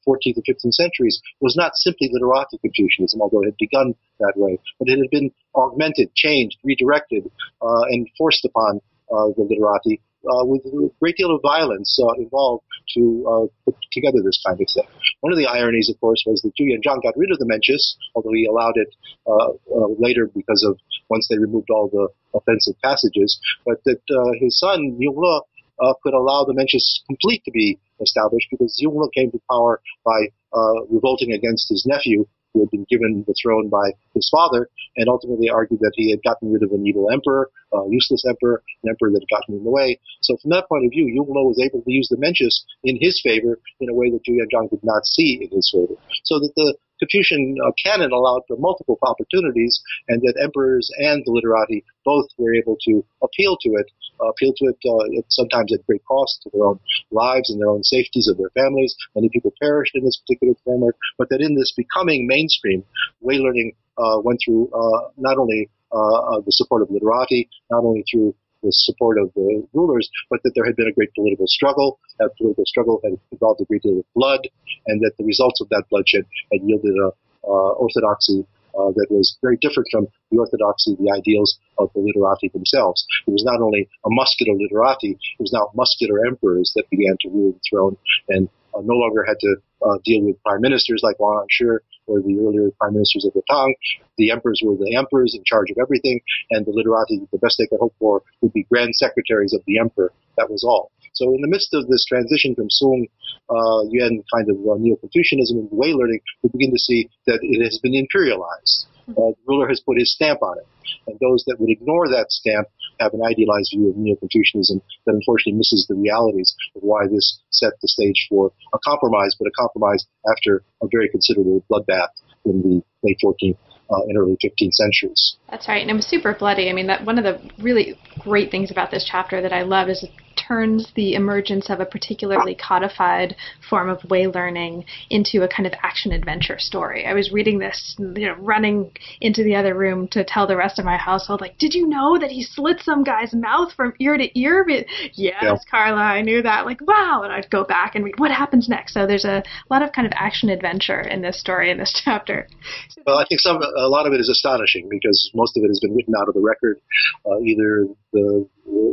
14th 0.07 0.37
and 0.37 0.45
15th 0.45 0.75
centuries 0.75 1.23
was 1.41 1.57
not 1.57 1.73
simply 1.75 2.11
literati 2.13 2.59
Confucianism, 2.59 3.23
although 3.23 3.41
it 3.41 3.47
had 3.47 3.57
begun 3.57 3.95
that 4.19 4.35
way, 4.37 4.59
but 4.79 4.89
it 4.89 4.99
had 4.99 5.09
been 5.11 5.33
augmented, 5.57 6.13
changed, 6.15 6.59
redirected, 6.63 7.31
uh, 7.63 7.85
and 7.89 8.07
forced 8.19 8.45
upon 8.45 8.83
uh, 9.09 9.33
the 9.39 9.49
literati 9.49 10.03
uh, 10.29 10.45
with 10.45 10.61
a 10.67 10.91
great 11.01 11.17
deal 11.17 11.35
of 11.35 11.41
violence 11.41 11.99
uh, 12.03 12.13
involved 12.21 12.65
to 12.93 13.25
uh, 13.25 13.47
put 13.65 13.77
together 13.93 14.19
this 14.23 14.43
kind 14.45 14.61
of 14.61 14.69
thing. 14.69 14.85
One 15.21 15.33
of 15.33 15.39
the 15.39 15.47
ironies, 15.47 15.89
of 15.89 15.99
course, 16.01 16.25
was 16.27 16.43
that 16.43 16.53
Zhu 16.61 16.69
Yuanzhang 16.69 17.03
got 17.03 17.17
rid 17.17 17.31
of 17.31 17.39
the 17.39 17.49
Mencius, 17.49 17.97
although 18.15 18.35
he 18.35 18.45
allowed 18.45 18.77
it 18.77 18.93
uh, 19.27 19.57
uh, 19.73 19.89
later 19.99 20.29
because 20.29 20.63
of 20.69 20.77
once 21.09 21.27
they 21.31 21.39
removed 21.39 21.71
all 21.71 21.89
the 21.89 22.09
offensive 22.37 22.75
passages, 22.83 23.41
but 23.65 23.83
that 23.85 24.03
uh, 24.11 24.33
his 24.39 24.59
son 24.59 24.99
Yongle 25.01 25.41
uh, 25.81 25.95
could 26.03 26.15
allow 26.15 26.45
the 26.45 26.55
Mencius 26.55 27.01
complete 27.07 27.43
to 27.45 27.51
be 27.51 27.79
established 28.01 28.49
because 28.51 28.81
Yongle 28.83 29.13
came 29.13 29.31
to 29.31 29.41
power 29.51 29.81
by 30.05 30.29
uh, 30.53 30.85
revolting 30.91 31.33
against 31.33 31.69
his 31.69 31.85
nephew 31.87 32.27
who 32.53 32.61
had 32.61 32.71
been 32.71 32.87
given 32.91 33.25
the 33.27 33.35
throne 33.41 33.69
by 33.69 33.93
his 34.15 34.29
father, 34.29 34.69
and 34.97 35.09
ultimately 35.09 35.49
argued 35.49 35.81
that 35.81 35.93
he 35.95 36.11
had 36.11 36.23
gotten 36.23 36.53
rid 36.53 36.63
of 36.63 36.73
an 36.73 36.87
evil 36.87 37.09
emperor, 37.11 37.49
a 37.73 37.79
useless 37.89 38.25
emperor, 38.29 38.63
an 38.83 38.91
emperor 38.91 39.11
that 39.11 39.23
had 39.23 39.37
gotten 39.37 39.55
in 39.55 39.65
the 39.65 39.71
way. 39.71 40.01
So 40.23 40.37
from 40.43 40.51
that 40.51 40.69
point 40.69 40.85
of 40.85 40.91
view, 40.91 41.07
Yongle 41.07 41.47
was 41.47 41.61
able 41.63 41.83
to 41.83 41.93
use 41.93 42.09
the 42.09 42.17
Mencius 42.17 42.65
in 42.83 42.99
his 43.01 43.21
favor 43.23 43.61
in 43.81 43.89
a 43.89 43.95
way 43.95 44.11
that 44.11 44.25
Zhu 44.25 44.35
Yuanzhang 44.35 44.71
did 44.71 44.83
not 44.83 45.07
see 45.07 45.39
in 45.43 45.57
his 45.57 45.71
favor. 45.73 45.95
So 46.25 46.41
that 46.41 46.53
the 46.57 46.75
Confucian 47.01 47.57
uh, 47.67 47.73
canon 47.83 48.13
allowed 48.13 48.43
for 48.47 48.57
multiple 48.59 48.99
opportunities, 49.03 49.83
and 50.09 50.21
that 50.23 50.39
emperors 50.43 50.91
and 50.99 51.25
the 51.25 51.33
literati 51.33 51.83
both 52.05 52.27
were 52.39 52.55
able 52.55 52.77
to 52.87 53.05
appeal 53.23 53.57
to 53.63 53.71
it, 53.71 53.87
uh, 54.21 54.29
appeal 54.29 54.53
to 54.59 54.67
it, 54.67 54.77
uh, 54.87 55.23
sometimes 55.29 55.73
at 55.73 55.85
great 55.87 56.05
cost 56.05 56.43
to 56.43 56.51
their 56.53 56.65
own 56.65 56.79
lives 57.11 57.51
and 57.51 57.61
their 57.61 57.71
own 57.71 57.83
safeties 57.83 58.29
of 58.29 58.37
their 58.37 58.51
families. 58.51 58.95
Many 59.15 59.31
people 59.31 59.53
perished 59.61 59.95
in 59.95 60.05
this 60.05 60.21
particular 60.21 60.55
framework, 60.65 60.97
but 61.19 61.29
that 61.31 61.41
in 61.41 61.55
this 61.55 61.73
becoming 61.77 62.27
mainstream, 62.27 62.85
way 63.21 63.39
learning 63.39 63.73
uh, 63.99 64.21
went 64.23 64.41
through 64.45 64.71
uh, 64.73 65.09
not 65.17 65.39
only 65.39 65.69
uh, 65.93 66.41
the 66.47 66.53
support 66.53 66.83
of 66.83 66.91
literati, 66.91 67.49
not 67.71 67.83
only 67.85 68.05
through 68.11 68.35
the 68.63 68.73
support 68.73 69.19
of 69.19 69.33
the 69.35 69.67
rulers, 69.73 70.11
but 70.29 70.41
that 70.45 70.53
there 70.55 70.65
had 70.65 70.77
been 70.77 70.89
a 70.89 70.93
great 70.93 71.13
political 71.15 71.47
struggle. 71.47 71.99
That 72.19 72.31
political 72.37 72.65
struggle 72.67 73.01
had 73.05 73.19
involved 73.33 73.61
a 73.61 73.65
great 73.65 73.83
deal 73.83 73.99
of 73.99 74.05
blood, 74.15 74.41
and 74.87 75.01
that 75.03 75.13
the 75.19 75.25
results 75.25 75.61
of 75.61 75.69
that 75.71 75.85
bloodshed 75.91 76.25
had 76.53 76.63
yielded 76.63 76.95
a 76.97 77.13
uh, 77.45 77.73
orthodoxy 77.81 78.45
uh, 78.75 78.93
that 78.95 79.07
was 79.11 79.37
very 79.43 79.57
different 79.61 79.89
from 79.91 80.07
the 80.31 80.39
orthodoxy, 80.39 80.95
the 81.01 81.11
ideals 81.11 81.59
of 81.79 81.91
the 81.95 82.01
literati 82.01 82.49
themselves. 82.49 83.05
It 83.27 83.33
was 83.33 83.45
not 83.45 83.61
only 83.61 83.89
a 84.05 84.11
muscular 84.11 84.57
literati, 84.57 85.13
it 85.13 85.41
was 85.41 85.53
now 85.53 85.71
muscular 85.75 86.27
emperors 86.27 86.73
that 86.77 86.89
began 86.91 87.17
to 87.23 87.29
rule 87.31 87.53
the 87.53 87.61
throne 87.69 87.97
and 88.29 88.49
uh, 88.75 88.81
no 88.85 88.95
longer 88.95 89.25
had 89.27 89.39
to 89.41 89.57
uh, 89.83 89.99
deal 90.05 90.25
with 90.25 90.43
prime 90.43 90.61
ministers 90.61 91.01
like 91.03 91.19
Wang 91.19 91.47
Shi 91.51 91.67
or 92.11 92.21
the 92.21 92.37
earlier 92.43 92.71
prime 92.79 92.95
ministers 92.95 93.25
of 93.25 93.33
the 93.35 93.43
Tang. 93.49 93.75
The 94.19 94.31
emperors 94.31 94.61
were 94.65 94.75
the 94.75 94.97
emperors 94.97 95.35
in 95.35 95.43
charge 95.47 95.71
of 95.71 95.79
everything, 95.81 96.21
and 96.51 96.67
the 96.67 96.73
literati, 96.73 97.23
the 97.31 97.39
best 97.39 97.57
they 97.59 97.67
could 97.67 97.81
hope 97.81 97.95
for, 97.99 98.23
would 98.41 98.53
be 98.53 98.65
grand 98.65 98.95
secretaries 98.97 99.55
of 99.55 99.63
the 99.67 99.79
emperor. 99.79 100.13
That 100.37 100.51
was 100.51 100.65
all. 100.65 100.91
So 101.13 101.35
in 101.35 101.41
the 101.41 101.49
midst 101.49 101.75
of 101.75 101.87
this 101.89 102.05
transition 102.05 102.55
from 102.55 102.71
Song 102.71 103.07
uh, 103.51 103.83
Yuan 103.91 104.23
kind 104.33 104.49
of 104.51 104.57
uh, 104.67 104.79
Neo-Confucianism 104.79 105.59
and 105.59 105.69
way 105.71 105.93
learning, 105.93 106.21
we 106.43 106.51
begin 106.51 106.71
to 106.71 106.79
see 106.79 107.11
that 107.27 107.41
it 107.43 107.63
has 107.63 107.79
been 107.83 107.93
imperialized. 107.93 108.87
Uh, 109.11 109.35
the 109.35 109.45
ruler 109.47 109.69
has 109.69 109.81
put 109.81 109.99
his 109.99 110.15
stamp 110.15 110.43
on 110.43 110.59
it. 110.59 110.67
And 111.07 111.19
those 111.21 111.45
that 111.47 111.59
would 111.59 111.71
ignore 111.71 112.09
that 112.09 112.31
stamp 112.31 112.69
have 113.01 113.15
an 113.15 113.23
idealized 113.25 113.73
view 113.75 113.89
of 113.89 113.97
Neo-Confucianism 113.97 114.81
that 115.07 115.15
unfortunately 115.15 115.59
misses 115.59 115.87
the 115.89 115.97
realities 115.97 116.55
of 116.77 116.83
why 116.83 117.07
this 117.11 117.41
set 117.51 117.73
the 117.81 117.89
stage 117.89 118.27
for 118.29 118.53
a 118.73 118.79
compromise, 118.85 119.35
but 119.39 119.49
a 119.49 119.57
compromise 119.59 120.07
after 120.31 120.63
a 120.83 120.87
very 120.93 121.09
considerable 121.09 121.65
bloodbath 121.71 122.13
in 122.45 122.63
the 122.63 122.83
late 123.03 123.19
14th 123.25 123.57
uh, 123.91 124.03
and 124.07 124.17
early 124.17 124.37
15th 124.45 124.73
centuries. 124.73 125.37
That's 125.51 125.69
right, 125.69 125.83
and 125.83 125.91
it 125.91 125.95
was 125.95 126.07
super 126.07 126.35
bloody. 126.35 126.71
I 126.71 126.73
mean, 126.73 126.87
that 126.87 127.05
one 127.05 127.19
of 127.19 127.25
the 127.25 127.41
really 127.59 127.99
great 128.19 128.51
things 128.51 128.71
about 128.71 128.91
this 128.91 129.07
chapter 129.11 129.43
that 129.43 129.53
I 129.53 129.63
love 129.63 129.89
is 129.89 130.03
it 130.03 130.11
turns 130.37 130.91
the 130.97 131.15
emergence 131.15 131.71
of 131.71 131.81
a 131.81 131.85
particularly 131.85 132.55
codified 132.55 133.37
form 133.69 133.89
of 133.89 134.03
way 134.11 134.27
learning 134.27 134.85
into 135.11 135.43
a 135.43 135.49
kind 135.49 135.67
of 135.67 135.73
action 135.83 136.13
adventure 136.13 136.59
story. 136.59 137.07
I 137.07 137.15
was 137.15 137.33
reading 137.33 137.59
this, 137.59 137.97
you 137.99 138.27
know, 138.27 138.35
running 138.39 138.91
into 139.21 139.43
the 139.45 139.55
other 139.55 139.75
room 139.75 140.09
to 140.09 140.25
tell 140.25 140.47
the 140.47 140.57
rest 140.57 140.79
of 140.79 140.85
my 140.85 140.97
household, 140.97 141.41
like, 141.41 141.59
did 141.59 141.75
you 141.75 141.87
know 141.87 142.19
that 142.19 142.31
he 142.31 142.43
slit 142.43 142.81
some 142.81 143.05
guy's 143.05 143.33
mouth 143.33 143.73
from 143.75 143.95
ear 144.01 144.17
to 144.17 144.39
ear? 144.39 144.65
But, 144.67 144.87
yes, 145.15 145.37
yeah. 145.43 145.55
Carla, 145.71 146.01
I 146.01 146.23
knew 146.23 146.43
that. 146.43 146.67
Like, 146.67 146.81
wow. 146.81 147.23
And 147.23 147.33
I'd 147.33 147.51
go 147.51 147.65
back 147.65 147.95
and 147.95 148.05
read 148.05 148.19
what 148.19 148.31
happens 148.31 148.69
next. 148.69 148.95
So 148.95 149.07
there's 149.07 149.25
a 149.25 149.43
lot 149.71 149.83
of 149.83 149.93
kind 149.93 150.07
of 150.07 150.13
action 150.17 150.49
adventure 150.49 151.01
in 151.01 151.23
this 151.23 151.39
story, 151.39 151.71
in 151.71 151.79
this 151.79 152.01
chapter. 152.05 152.49
Well, 153.07 153.19
I 153.19 153.25
think 153.29 153.41
some, 153.41 153.61
a 153.63 153.89
lot 153.89 154.07
of 154.07 154.13
it 154.13 154.21
is 154.21 154.29
astonishing 154.29 154.89
because 154.89 155.31
most 155.35 155.57
of 155.57 155.65
it 155.65 155.69
has 155.69 155.81
been 155.81 155.95
written 155.95 156.15
out 156.21 156.29
of 156.29 156.35
the 156.35 156.41
record, 156.41 156.81
uh, 157.27 157.39
either 157.41 157.87
the 158.13 158.47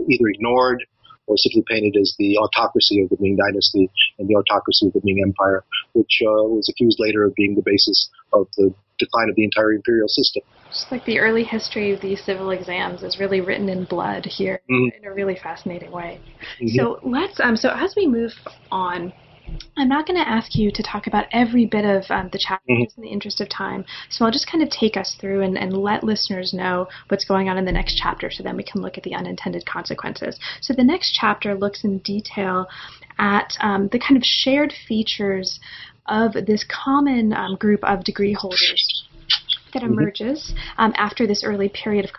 either 0.10 0.28
ignored 0.30 0.84
or 1.28 1.36
simply 1.38 1.64
painted 1.68 2.00
as 2.00 2.16
the 2.18 2.38
autocracy 2.38 3.02
of 3.02 3.10
the 3.10 3.18
Ming 3.20 3.36
Dynasty 3.36 3.92
and 4.18 4.28
the 4.28 4.36
autocracy 4.36 4.88
of 4.88 4.94
the 4.94 5.02
Ming 5.04 5.22
Empire, 5.22 5.64
which 5.94 6.22
uh, 6.24 6.48
was 6.48 6.68
accused 6.70 6.98
later 7.00 7.26
of 7.26 7.36
being 7.36 7.56
the 7.56 7.62
basis 7.64 8.10
of 8.34 8.48
the 8.58 8.74
decline 8.98 9.30
of 9.30 9.36
the 9.36 9.44
entire 9.44 9.74
imperial 9.74 10.08
system. 10.08 10.42
Just 10.70 10.92
like 10.92 11.06
the 11.06 11.20
early 11.20 11.44
history 11.44 11.94
of 11.94 12.02
these 12.02 12.24
civil 12.24 12.52
exams 12.52 13.04
is 13.04 13.20
really 13.20 13.42
written 13.42 13.70
in 13.70 13.86
blood 13.86 14.26
here 14.26 14.62
mm-hmm. 14.70 14.98
in 14.98 15.06
a 15.06 15.14
really 15.14 15.36
fascinating 15.36 15.92
way. 15.92 16.20
Mm-hmm. 16.62 16.78
So 16.78 17.00
let's 17.04 17.40
um, 17.40 17.56
so 17.56 17.70
as 17.70 17.94
we 17.96 18.08
move 18.08 18.32
on 18.72 19.14
I'm 19.78 19.90
not 19.90 20.08
going 20.08 20.20
to 20.20 20.28
ask 20.28 20.56
you 20.56 20.72
to 20.72 20.84
talk 20.84 21.08
about 21.08 21.26
every 21.32 21.66
bit 21.66 21.86
of 21.86 22.04
um, 22.10 22.30
the 22.32 22.40
chapter 22.40 22.66
mm-hmm. 22.70 23.02
in 23.02 23.04
the 23.04 23.10
interest 23.10 23.42
of 23.42 23.50
time. 23.50 23.86
So 24.10 24.26
I'll 24.26 24.32
just 24.32 24.50
kind 24.50 24.64
of 24.64 24.70
take 24.70 24.98
us 24.98 25.16
through 25.20 25.42
and, 25.42 25.58
and 25.58 25.72
let 25.72 26.04
listeners 26.04 26.54
know 26.54 26.88
what's 27.10 27.26
going 27.26 27.48
on 27.48 27.58
in 27.58 27.66
the 27.66 27.72
next 27.72 27.98
chapter 28.02 28.32
so 28.32 28.44
then 28.44 28.58
we 28.58 28.64
can 28.64 28.82
look 28.82 28.98
at 28.98 29.04
the 29.04 29.14
unintended 29.14 29.66
consequences. 29.66 30.40
So 30.62 30.74
the 30.74 30.84
next 30.84 31.14
chapter 31.14 31.56
looks 31.56 31.84
in 31.84 32.00
detail 32.00 32.68
at 33.20 33.54
um, 33.60 33.90
the 33.92 34.00
kind 34.00 34.18
of 34.18 34.24
shared 34.24 34.74
features 34.88 35.60
of 36.08 36.34
this 36.34 36.66
common 36.70 37.34
um, 37.34 37.56
group 37.56 37.84
of 37.84 38.04
degree 38.04 38.34
holders 38.34 39.08
that 39.74 39.84
mm-hmm. 39.84 39.94
emerges 39.94 40.54
um, 40.78 40.94
after 40.98 41.28
this 41.28 41.44
early 41.44 41.70
period 41.70 42.06
of 42.06 42.12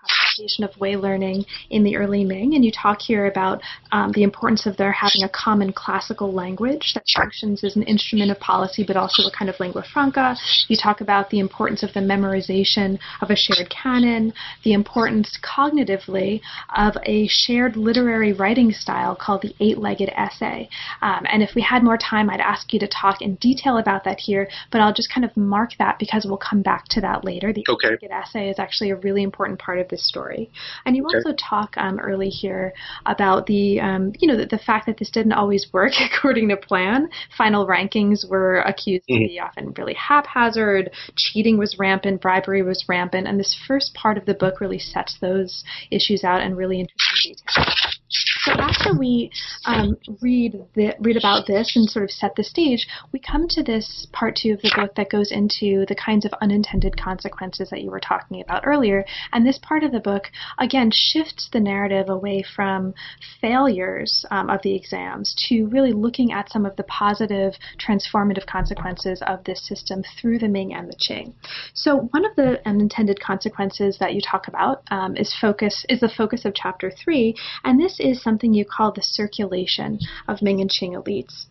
of 0.61 0.79
way 0.79 0.97
learning 0.97 1.45
in 1.71 1.83
the 1.83 1.97
early 1.97 2.25
Ming, 2.25 2.55
and 2.55 2.65
you 2.65 2.71
talk 2.71 3.01
here 3.01 3.27
about 3.27 3.61
um, 3.93 4.13
the 4.13 4.23
importance 4.23 4.67
of 4.67 4.77
their 4.77 4.93
having 4.93 5.25
a 5.25 5.29
common 5.29 5.73
classical 5.73 6.33
language 6.33 6.93
that 6.95 7.05
functions 7.15 7.65
as 7.65 7.77
an 7.77 7.83
instrument 7.85 8.31
of 8.31 8.39
policy, 8.39 8.85
but 8.87 8.97
also 8.97 9.23
a 9.25 9.31
kind 9.37 9.49
of 9.49 9.59
lingua 9.59 9.85
franca. 9.93 10.37
You 10.69 10.77
talk 10.77 11.01
about 11.01 11.31
the 11.31 11.41
importance 11.41 11.83
of 11.83 11.93
the 11.93 12.01
memorization 12.01 12.99
of 13.21 13.31
a 13.31 13.37
shared 13.37 13.69
canon, 13.71 14.33
the 14.65 14.73
importance 14.73 15.39
cognitively 15.43 16.41
of 16.77 16.97
a 17.05 17.27
shared 17.29 17.77
literary 17.77 18.33
writing 18.33 18.71
style 18.71 19.17
called 19.17 19.43
the 19.43 19.55
eight-legged 19.61 20.11
essay. 20.11 20.69
Um, 21.03 21.27
and 21.31 21.43
if 21.43 21.55
we 21.55 21.63
had 21.63 21.83
more 21.83 21.99
time, 21.99 22.31
I'd 22.31 22.41
ask 22.41 22.73
you 22.73 22.79
to 22.81 22.89
talk 22.89 23.23
in 23.23 23.35
detail 23.37 23.79
about 23.79 24.05
that 24.05 24.21
here, 24.21 24.49
but 24.71 24.81
I'll 24.81 24.95
just 24.95 25.13
kind 25.13 25.25
of 25.25 25.37
mark 25.37 25.71
that 25.79 25.99
because 25.99 26.27
we'll 26.27 26.39
come 26.39 26.63
back 26.63 26.85
to 26.91 27.01
that 27.01 27.25
later. 27.25 27.53
The 27.53 27.65
okay. 27.69 27.89
eight-legged 27.89 28.11
essay 28.11 28.51
is 28.51 28.59
actually 28.59 28.91
a 28.91 28.97
really 28.97 29.23
important 29.23 29.59
part 29.59 29.79
of 29.79 29.89
this 29.89 30.07
story 30.07 30.28
story. 30.29 30.51
And 30.85 30.97
you 30.97 31.05
okay. 31.07 31.17
also 31.17 31.35
talk 31.39 31.75
um, 31.77 31.99
early 31.99 32.29
here 32.29 32.73
about 33.07 33.47
the, 33.47 33.81
um, 33.81 34.13
you 34.19 34.29
know, 34.29 34.37
the, 34.37 34.47
the, 34.47 34.59
fact 34.59 34.87
that 34.87 34.99
this 34.99 35.11
didn't 35.11 35.33
always 35.33 35.67
work 35.73 35.93
according 36.01 36.49
to 36.49 36.57
plan. 36.57 37.09
Final 37.37 37.67
rankings 37.67 38.29
were 38.29 38.61
accused 38.61 39.05
mm-hmm. 39.09 39.23
to 39.23 39.29
be 39.29 39.41
often 39.41 39.73
really 39.77 39.95
haphazard. 39.95 40.91
Cheating 41.17 41.59
was 41.59 41.77
rampant. 41.79 42.21
Bribery 42.21 42.63
was 42.63 42.85
rampant. 42.89 43.27
And 43.27 43.39
this 43.39 43.59
first 43.67 43.95
part 43.95 44.19
of 44.19 44.27
the 44.27 44.35
book 44.35 44.61
really 44.61 44.79
sets 44.79 45.17
those 45.21 45.65
issues 45.91 46.25
out 46.25 46.43
in 46.43 46.55
really 46.55 46.81
interesting 46.81 47.35
detail. 47.35 47.98
So 48.45 48.53
after 48.53 48.97
we 48.97 49.31
um, 49.67 49.97
read 50.21 50.63
the, 50.75 50.95
read 51.01 51.17
about 51.17 51.47
this 51.47 51.75
and 51.77 51.89
sort 51.89 52.05
of 52.05 52.11
set 52.11 52.37
the 52.37 52.45
stage, 52.45 52.87
we 53.13 53.19
come 53.19 53.49
to 53.49 53.63
this 53.63 54.07
part 54.13 54.37
two 54.37 54.53
of 54.53 54.63
the 54.63 54.73
book 54.77 54.95
that 54.95 55.11
goes 55.11 55.33
into 55.33 55.85
the 55.87 55.95
kinds 55.95 56.25
of 56.25 56.33
unintended 56.41 56.97
consequences 56.97 57.71
that 57.71 57.83
you 57.83 57.91
were 57.91 58.01
talking 58.01 58.41
about 58.41 58.67
earlier. 58.67 59.05
And 59.33 59.47
this 59.47 59.59
part 59.59 59.83
of 59.83 59.93
the 59.93 60.01
book 60.01 60.25
again 60.59 60.91
shifts 60.93 61.49
the 61.53 61.61
narrative 61.61 62.09
away 62.09 62.45
from 62.55 62.95
failures 63.41 64.25
um, 64.31 64.51
of 64.51 64.63
the 64.63 64.75
exams 64.75 65.35
to 65.49 65.67
really 65.67 65.93
looking 65.93 66.33
at 66.33 66.51
some 66.51 66.65
of 66.65 66.77
the 66.77 66.85
positive 66.85 67.55
transformative 67.79 68.47
consequences 68.47 69.23
of 69.27 69.43
this 69.45 69.67
system 69.67 70.03
through 70.21 70.39
the 70.39 70.49
Ming 70.49 70.75
and 70.75 70.89
the 70.89 70.97
Qing. 70.97 71.35
So 71.75 72.09
one 72.13 72.25
of 72.25 72.37
the 72.37 72.67
unintended 72.67 73.21
consequences 73.21 73.99
that 73.99 74.15
you 74.15 74.21
talk 74.21 74.49
about 74.49 74.83
um, 74.91 75.17
is 75.17 75.35
focus 75.41 75.85
is 75.89 76.01
the 76.01 76.09
focus 76.09 76.45
of 76.45 76.55
chapter 76.55 76.91
three, 76.91 77.35
and 77.65 77.81
this 77.81 77.99
is 77.99 78.23
something 78.29 78.53
you 78.53 78.65
call 78.65 78.93
the 78.93 79.03
circulation 79.03 79.99
of 80.29 80.43
Ming 80.43 80.61
and 80.61 80.71
Qing 80.71 80.93
elites. 81.01 81.47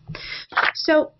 So 0.74 1.12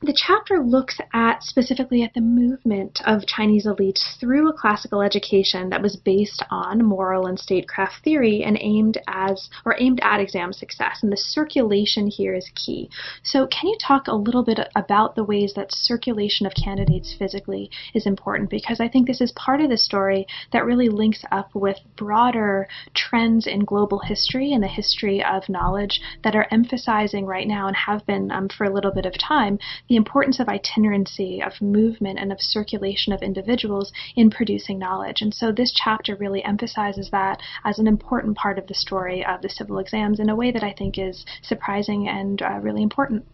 the 0.00 0.12
chapter 0.12 0.60
looks 0.60 1.00
at 1.12 1.42
specifically 1.42 2.04
at 2.04 2.14
the 2.14 2.20
movement 2.20 3.00
of 3.04 3.26
Chinese 3.26 3.66
elites 3.66 4.16
through 4.20 4.48
a 4.48 4.52
classical 4.52 5.02
education 5.02 5.70
that 5.70 5.82
was 5.82 5.96
based 5.96 6.40
on 6.50 6.84
moral 6.84 7.26
and 7.26 7.38
statecraft 7.38 8.04
theory 8.04 8.44
and 8.44 8.56
aimed 8.60 8.98
as 9.08 9.50
or 9.64 9.74
aimed 9.80 9.98
at 10.04 10.20
exam 10.20 10.52
success. 10.52 11.00
And 11.02 11.10
the 11.10 11.16
circulation 11.16 12.06
here 12.06 12.32
is 12.32 12.48
key. 12.54 12.88
So 13.24 13.48
can 13.48 13.68
you 13.68 13.76
talk 13.80 14.06
a 14.06 14.14
little 14.14 14.44
bit 14.44 14.60
about 14.76 15.16
the 15.16 15.24
ways 15.24 15.54
that 15.56 15.72
circulation 15.72 16.46
of 16.46 16.52
candidates 16.54 17.16
physically 17.18 17.68
is 17.92 18.06
important? 18.06 18.50
Because 18.50 18.78
I 18.78 18.88
think 18.88 19.08
this 19.08 19.20
is 19.20 19.32
part 19.32 19.60
of 19.60 19.68
the 19.68 19.76
story 19.76 20.28
that 20.52 20.64
really 20.64 20.88
links 20.88 21.24
up 21.32 21.52
with 21.54 21.78
broader 21.96 22.68
trends 22.94 23.48
in 23.48 23.64
global 23.64 23.98
history 23.98 24.52
and 24.52 24.62
the 24.62 24.68
history 24.68 25.24
of 25.24 25.48
knowledge 25.48 26.00
that 26.22 26.36
are 26.36 26.46
emphasizing 26.52 27.26
right 27.26 27.48
now 27.48 27.66
and 27.66 27.76
have 27.76 28.06
been 28.06 28.30
um, 28.30 28.48
for 28.48 28.64
a 28.64 28.72
little 28.72 28.92
bit 28.92 29.04
of 29.04 29.18
time 29.18 29.58
the 29.88 29.96
importance 29.96 30.40
of 30.40 30.48
itinerancy, 30.48 31.42
of 31.42 31.60
movement, 31.60 32.18
and 32.18 32.32
of 32.32 32.40
circulation 32.40 33.12
of 33.12 33.22
individuals 33.22 33.92
in 34.16 34.30
producing 34.30 34.78
knowledge. 34.78 35.20
And 35.20 35.34
so 35.34 35.52
this 35.52 35.72
chapter 35.74 36.16
really 36.16 36.44
emphasizes 36.44 37.10
that 37.10 37.40
as 37.64 37.78
an 37.78 37.86
important 37.86 38.36
part 38.36 38.58
of 38.58 38.66
the 38.66 38.74
story 38.74 39.24
of 39.24 39.42
the 39.42 39.48
civil 39.48 39.78
exams 39.78 40.20
in 40.20 40.28
a 40.28 40.36
way 40.36 40.50
that 40.50 40.62
I 40.62 40.72
think 40.72 40.98
is 40.98 41.24
surprising 41.42 42.08
and 42.08 42.40
uh, 42.42 42.58
really 42.60 42.82
important. 42.82 43.24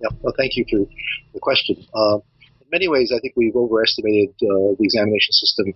Yeah, 0.00 0.10
well, 0.22 0.34
thank 0.36 0.56
you 0.56 0.64
for 0.70 0.86
the 1.34 1.40
question. 1.40 1.84
Uh, 1.92 2.18
in 2.60 2.68
many 2.70 2.88
ways, 2.88 3.12
I 3.14 3.18
think 3.20 3.34
we've 3.36 3.56
overestimated 3.56 4.30
uh, 4.42 4.78
the 4.78 4.84
examination 4.84 5.32
system 5.32 5.74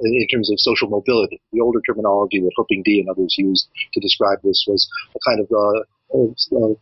in 0.00 0.26
terms 0.28 0.50
of 0.50 0.58
social 0.58 0.88
mobility. 0.88 1.40
The 1.52 1.60
older 1.60 1.80
terminology 1.86 2.40
that 2.40 2.50
He 2.68 2.76
Pingdi 2.76 3.00
and 3.00 3.08
others 3.08 3.34
used 3.38 3.68
to 3.94 4.00
describe 4.00 4.38
this 4.42 4.64
was 4.68 4.88
a 5.14 5.18
kind 5.26 5.40
of 5.40 5.48
uh, 5.50 5.80
uh, 6.14 6.74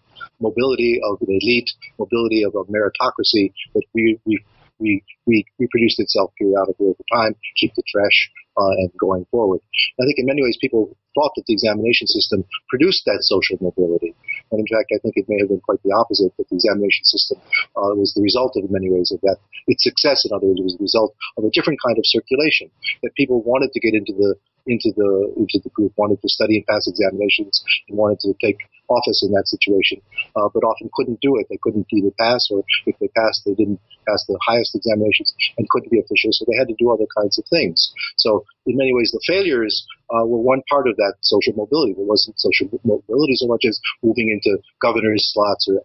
mobility 0.43 1.01
of 1.09 1.17
an 1.23 1.39
elite, 1.41 1.71
mobility 1.99 2.43
of 2.43 2.55
a 2.55 2.65
meritocracy 2.67 3.53
that 3.75 3.87
we, 3.95 4.19
we, 4.27 4.45
we, 4.79 5.03
we 5.27 5.47
reproduced 5.59 6.01
itself 6.01 6.33
periodically 6.39 6.89
over 6.93 7.05
time, 7.15 7.35
keep 7.57 7.73
the 7.75 7.83
trash 7.87 8.31
uh, 8.59 8.75
and 8.83 8.91
going 8.99 9.25
forward. 9.31 9.61
I 10.01 10.05
think 10.05 10.19
in 10.19 10.27
many 10.27 10.43
ways 10.43 10.59
people 10.61 10.97
thought 11.15 11.33
that 11.37 11.45
the 11.47 11.53
examination 11.53 12.07
system 12.07 12.45
produced 12.69 13.05
that 13.07 13.21
social 13.23 13.57
mobility. 13.61 14.15
And 14.51 14.61
in 14.61 14.69
fact, 14.69 14.93
I 14.93 14.99
think 15.01 15.15
it 15.17 15.27
may 15.29 15.39
have 15.41 15.49
been 15.49 15.61
quite 15.61 15.81
the 15.85 15.93
opposite, 15.93 16.33
that 16.37 16.49
the 16.49 16.57
examination 16.57 17.05
system 17.05 17.39
uh, 17.77 17.93
was 17.97 18.13
the 18.17 18.25
result 18.25 18.57
of, 18.57 18.65
in 18.65 18.73
many 18.73 18.91
ways, 18.91 19.13
of 19.13 19.21
that. 19.23 19.37
Its 19.69 19.85
success, 19.85 20.25
in 20.25 20.33
other 20.35 20.49
words, 20.49 20.61
was 20.61 20.77
the 20.77 20.85
result 20.85 21.15
of 21.37 21.45
a 21.45 21.51
different 21.53 21.81
kind 21.85 21.97
of 21.97 22.05
circulation, 22.05 22.69
that 23.03 23.15
people 23.15 23.43
wanted 23.45 23.73
to 23.73 23.81
get 23.81 23.95
into 23.95 24.13
the 24.13 24.37
into 24.67 24.93
the 24.97 25.35
into 25.37 25.59
the 25.63 25.71
group, 25.71 25.93
wanted 25.97 26.21
to 26.23 26.29
study 26.29 26.57
and 26.57 26.67
pass 26.67 26.87
examinations, 26.87 27.63
and 27.89 27.99
wanted 27.99 28.21
to 28.21 28.35
take 28.41 28.59
office 28.89 29.25
in 29.25 29.33
that 29.33 29.49
situation, 29.49 30.01
uh, 30.37 30.49
but 30.53 30.65
often 30.65 30.91
couldn't 30.93 31.21
do 31.21 31.37
it. 31.41 31.47
They 31.49 31.59
couldn't 31.63 31.87
either 31.93 32.13
pass, 32.19 32.49
or 32.51 32.65
if 32.87 32.97
they 33.01 33.09
passed, 33.17 33.43
they 33.47 33.55
didn't 33.55 33.81
pass 34.07 34.25
the 34.29 34.39
highest 34.45 34.75
examinations 34.75 35.33
and 35.57 35.69
couldn't 35.71 35.91
be 35.91 36.01
officials, 36.01 36.39
so 36.39 36.45
they 36.45 36.59
had 36.59 36.69
to 36.69 36.77
do 36.79 36.91
other 36.91 37.07
kinds 37.17 37.39
of 37.39 37.45
things. 37.49 37.93
So 38.17 38.45
in 38.67 38.77
many 38.77 38.93
ways, 38.93 39.11
the 39.13 39.23
failures 39.27 39.87
uh, 40.11 40.27
were 40.27 40.43
one 40.43 40.63
part 40.69 40.89
of 40.89 40.97
that 40.97 41.15
social 41.23 41.55
mobility. 41.55 41.95
There 41.95 42.05
wasn't 42.05 42.39
social 42.39 42.69
mobility 42.85 43.37
so 43.37 43.47
much 43.47 43.65
as 43.67 43.81
moving 44.03 44.29
into 44.29 44.61
governor's 44.81 45.31
slots 45.33 45.69
or 45.69 45.81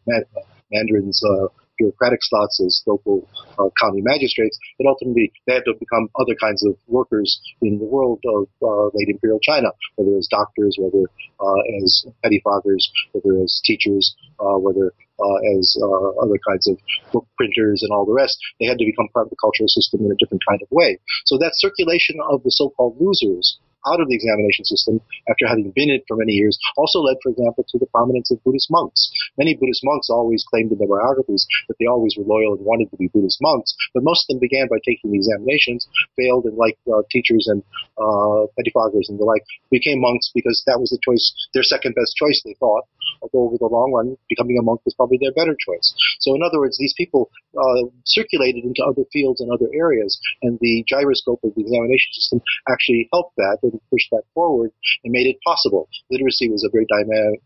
mandarins. 0.71 1.21
Uh, 1.23 1.47
bureaucratic 1.77 2.19
slots 2.21 2.61
as 2.65 2.83
local 2.85 3.27
uh, 3.59 3.69
county 3.81 4.01
magistrates, 4.01 4.57
but 4.77 4.87
ultimately 4.87 5.31
they 5.45 5.53
had 5.53 5.65
to 5.65 5.73
become 5.79 6.09
other 6.19 6.35
kinds 6.39 6.65
of 6.65 6.75
workers 6.87 7.39
in 7.61 7.79
the 7.79 7.85
world 7.85 8.19
of 8.27 8.47
uh, 8.61 8.85
late 8.93 9.09
imperial 9.09 9.39
China, 9.39 9.69
whether 9.95 10.17
as 10.17 10.27
doctors, 10.29 10.77
whether 10.79 11.05
uh, 11.39 11.61
as 11.83 12.05
pettifoggers, 12.23 12.83
whether 13.13 13.41
as 13.41 13.61
teachers, 13.65 14.15
uh, 14.39 14.57
whether 14.57 14.93
uh, 15.19 15.57
as 15.57 15.75
uh, 15.81 16.09
other 16.21 16.37
kinds 16.47 16.67
of 16.67 16.77
book 17.11 17.27
printers 17.37 17.81
and 17.81 17.91
all 17.91 18.05
the 18.05 18.13
rest. 18.13 18.37
They 18.59 18.67
had 18.67 18.77
to 18.77 18.85
become 18.85 19.09
part 19.13 19.25
of 19.25 19.29
the 19.31 19.41
cultural 19.41 19.67
system 19.67 20.05
in 20.05 20.11
a 20.11 20.19
different 20.19 20.43
kind 20.47 20.61
of 20.61 20.67
way. 20.71 20.99
So 21.25 21.37
that 21.39 21.53
circulation 21.55 22.17
of 22.29 22.43
the 22.43 22.51
so-called 22.51 22.97
losers 22.99 23.57
out 23.85 24.01
of 24.01 24.07
the 24.09 24.15
examination 24.15 24.65
system 24.65 24.99
after 25.29 25.47
having 25.47 25.69
been 25.71 25.89
in 25.89 26.01
it 26.01 26.05
for 26.07 26.17
many 26.17 26.33
years 26.33 26.57
also 26.75 26.99
led, 26.99 27.17
for 27.21 27.29
example, 27.31 27.65
to 27.69 27.77
the 27.77 27.85
prominence 27.87 28.31
of 28.31 28.43
Buddhist 28.43 28.71
monks. 28.71 29.11
Many 29.37 29.55
Buddhist 29.55 29.81
monks 29.83 30.09
always 30.09 30.43
claimed 30.49 30.71
in 30.71 30.77
their 30.77 30.87
biographies 30.87 31.45
that 31.67 31.75
they 31.79 31.85
always 31.85 32.15
were 32.17 32.25
loyal 32.25 32.55
and 32.55 32.65
wanted 32.65 32.89
to 32.91 32.97
be 32.97 33.07
Buddhist 33.07 33.39
monks, 33.41 33.75
but 33.93 34.03
most 34.03 34.25
of 34.25 34.35
them 34.35 34.39
began 34.39 34.67
by 34.67 34.77
taking 34.85 35.11
the 35.11 35.17
examinations, 35.17 35.87
failed, 36.15 36.45
and 36.45 36.57
like 36.57 36.77
uh, 36.87 37.01
teachers 37.11 37.47
and 37.47 37.63
uh, 37.97 38.49
pettifoggers 38.57 39.09
and 39.09 39.19
the 39.19 39.25
like, 39.25 39.43
became 39.71 40.01
monks 40.01 40.31
because 40.33 40.63
that 40.65 40.79
was 40.79 40.89
the 40.89 40.99
choice, 41.03 41.25
their 41.53 41.63
second 41.63 41.95
best 41.95 42.15
choice, 42.15 42.41
they 42.43 42.55
thought. 42.59 42.85
Although 43.21 43.49
over 43.49 43.57
the 43.57 43.67
long 43.67 43.91
run, 43.91 44.17
becoming 44.29 44.57
a 44.59 44.63
monk 44.63 44.81
was 44.85 44.93
probably 44.95 45.19
their 45.21 45.33
better 45.33 45.55
choice. 45.57 45.93
So 46.19 46.35
in 46.35 46.41
other 46.43 46.59
words, 46.59 46.77
these 46.77 46.93
people 46.97 47.29
uh, 47.57 47.89
circulated 48.05 48.63
into 48.63 48.83
other 48.83 49.03
fields 49.11 49.41
and 49.41 49.51
other 49.51 49.67
areas, 49.73 50.19
and 50.41 50.57
the 50.61 50.83
gyroscope 50.87 51.39
of 51.43 51.53
the 51.55 51.61
examination 51.61 52.11
system 52.13 52.41
actually 52.69 53.09
helped 53.11 53.35
that 53.37 53.59
and 53.63 53.79
pushed 53.91 54.09
that 54.11 54.23
forward 54.33 54.71
and 55.03 55.11
made 55.11 55.27
it 55.27 55.37
possible. 55.45 55.87
Literacy 56.11 56.49
was 56.49 56.63
a 56.63 56.69
very 56.71 56.85
dynamic, 56.85 57.41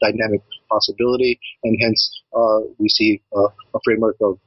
dynamic 0.00 0.42
possibility, 0.70 1.38
and 1.64 1.76
hence 1.80 2.22
uh, 2.36 2.60
we 2.78 2.88
see 2.88 3.22
uh, 3.36 3.48
a 3.74 3.80
framework 3.84 4.16
of 4.20 4.38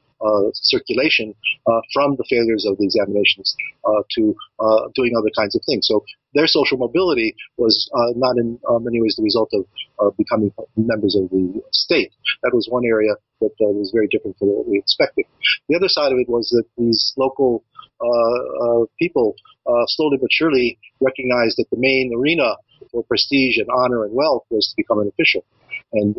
circulation 0.53 1.35
uh, 1.67 1.81
from 1.93 2.15
the 2.15 2.25
failures 2.29 2.65
of 2.67 2.77
the 2.77 2.85
examinations 2.85 3.55
uh, 3.85 4.01
to 4.15 4.35
uh, 4.59 4.87
doing 4.95 5.13
other 5.17 5.31
kinds 5.37 5.55
of 5.55 5.61
things. 5.65 5.87
So 5.87 6.03
their 6.33 6.47
social 6.47 6.77
mobility 6.77 7.35
was 7.57 7.89
not 8.15 8.37
in 8.37 8.59
many 8.81 9.01
ways 9.01 9.15
the 9.17 9.23
result 9.23 9.51
of 9.53 10.17
becoming 10.17 10.51
members 10.75 11.15
of 11.15 11.29
the 11.29 11.61
state. 11.71 12.11
That 12.41 12.53
was 12.53 12.67
one 12.69 12.85
area 12.85 13.13
that 13.41 13.51
was 13.59 13.91
very 13.93 14.07
different 14.07 14.37
from 14.39 14.49
what 14.49 14.67
we 14.67 14.79
expected. 14.79 15.25
The 15.69 15.75
other 15.75 15.87
side 15.89 16.11
of 16.11 16.17
it 16.17 16.29
was 16.29 16.49
that 16.49 16.65
these 16.77 17.13
local 17.17 17.63
uh, 18.03 18.39
uh, 18.63 18.85
people 18.99 19.35
uh, 19.67 19.85
slowly 19.87 20.17
but 20.19 20.29
surely 20.31 20.77
recognized 20.99 21.55
that 21.57 21.69
the 21.71 21.77
main 21.77 22.11
arena 22.15 22.55
for 22.91 23.03
prestige 23.03 23.57
and 23.57 23.67
honor 23.69 24.03
and 24.03 24.13
wealth 24.13 24.43
was 24.49 24.67
to 24.67 24.75
become 24.75 24.99
an 24.99 25.07
official. 25.07 25.45
And 25.93 26.15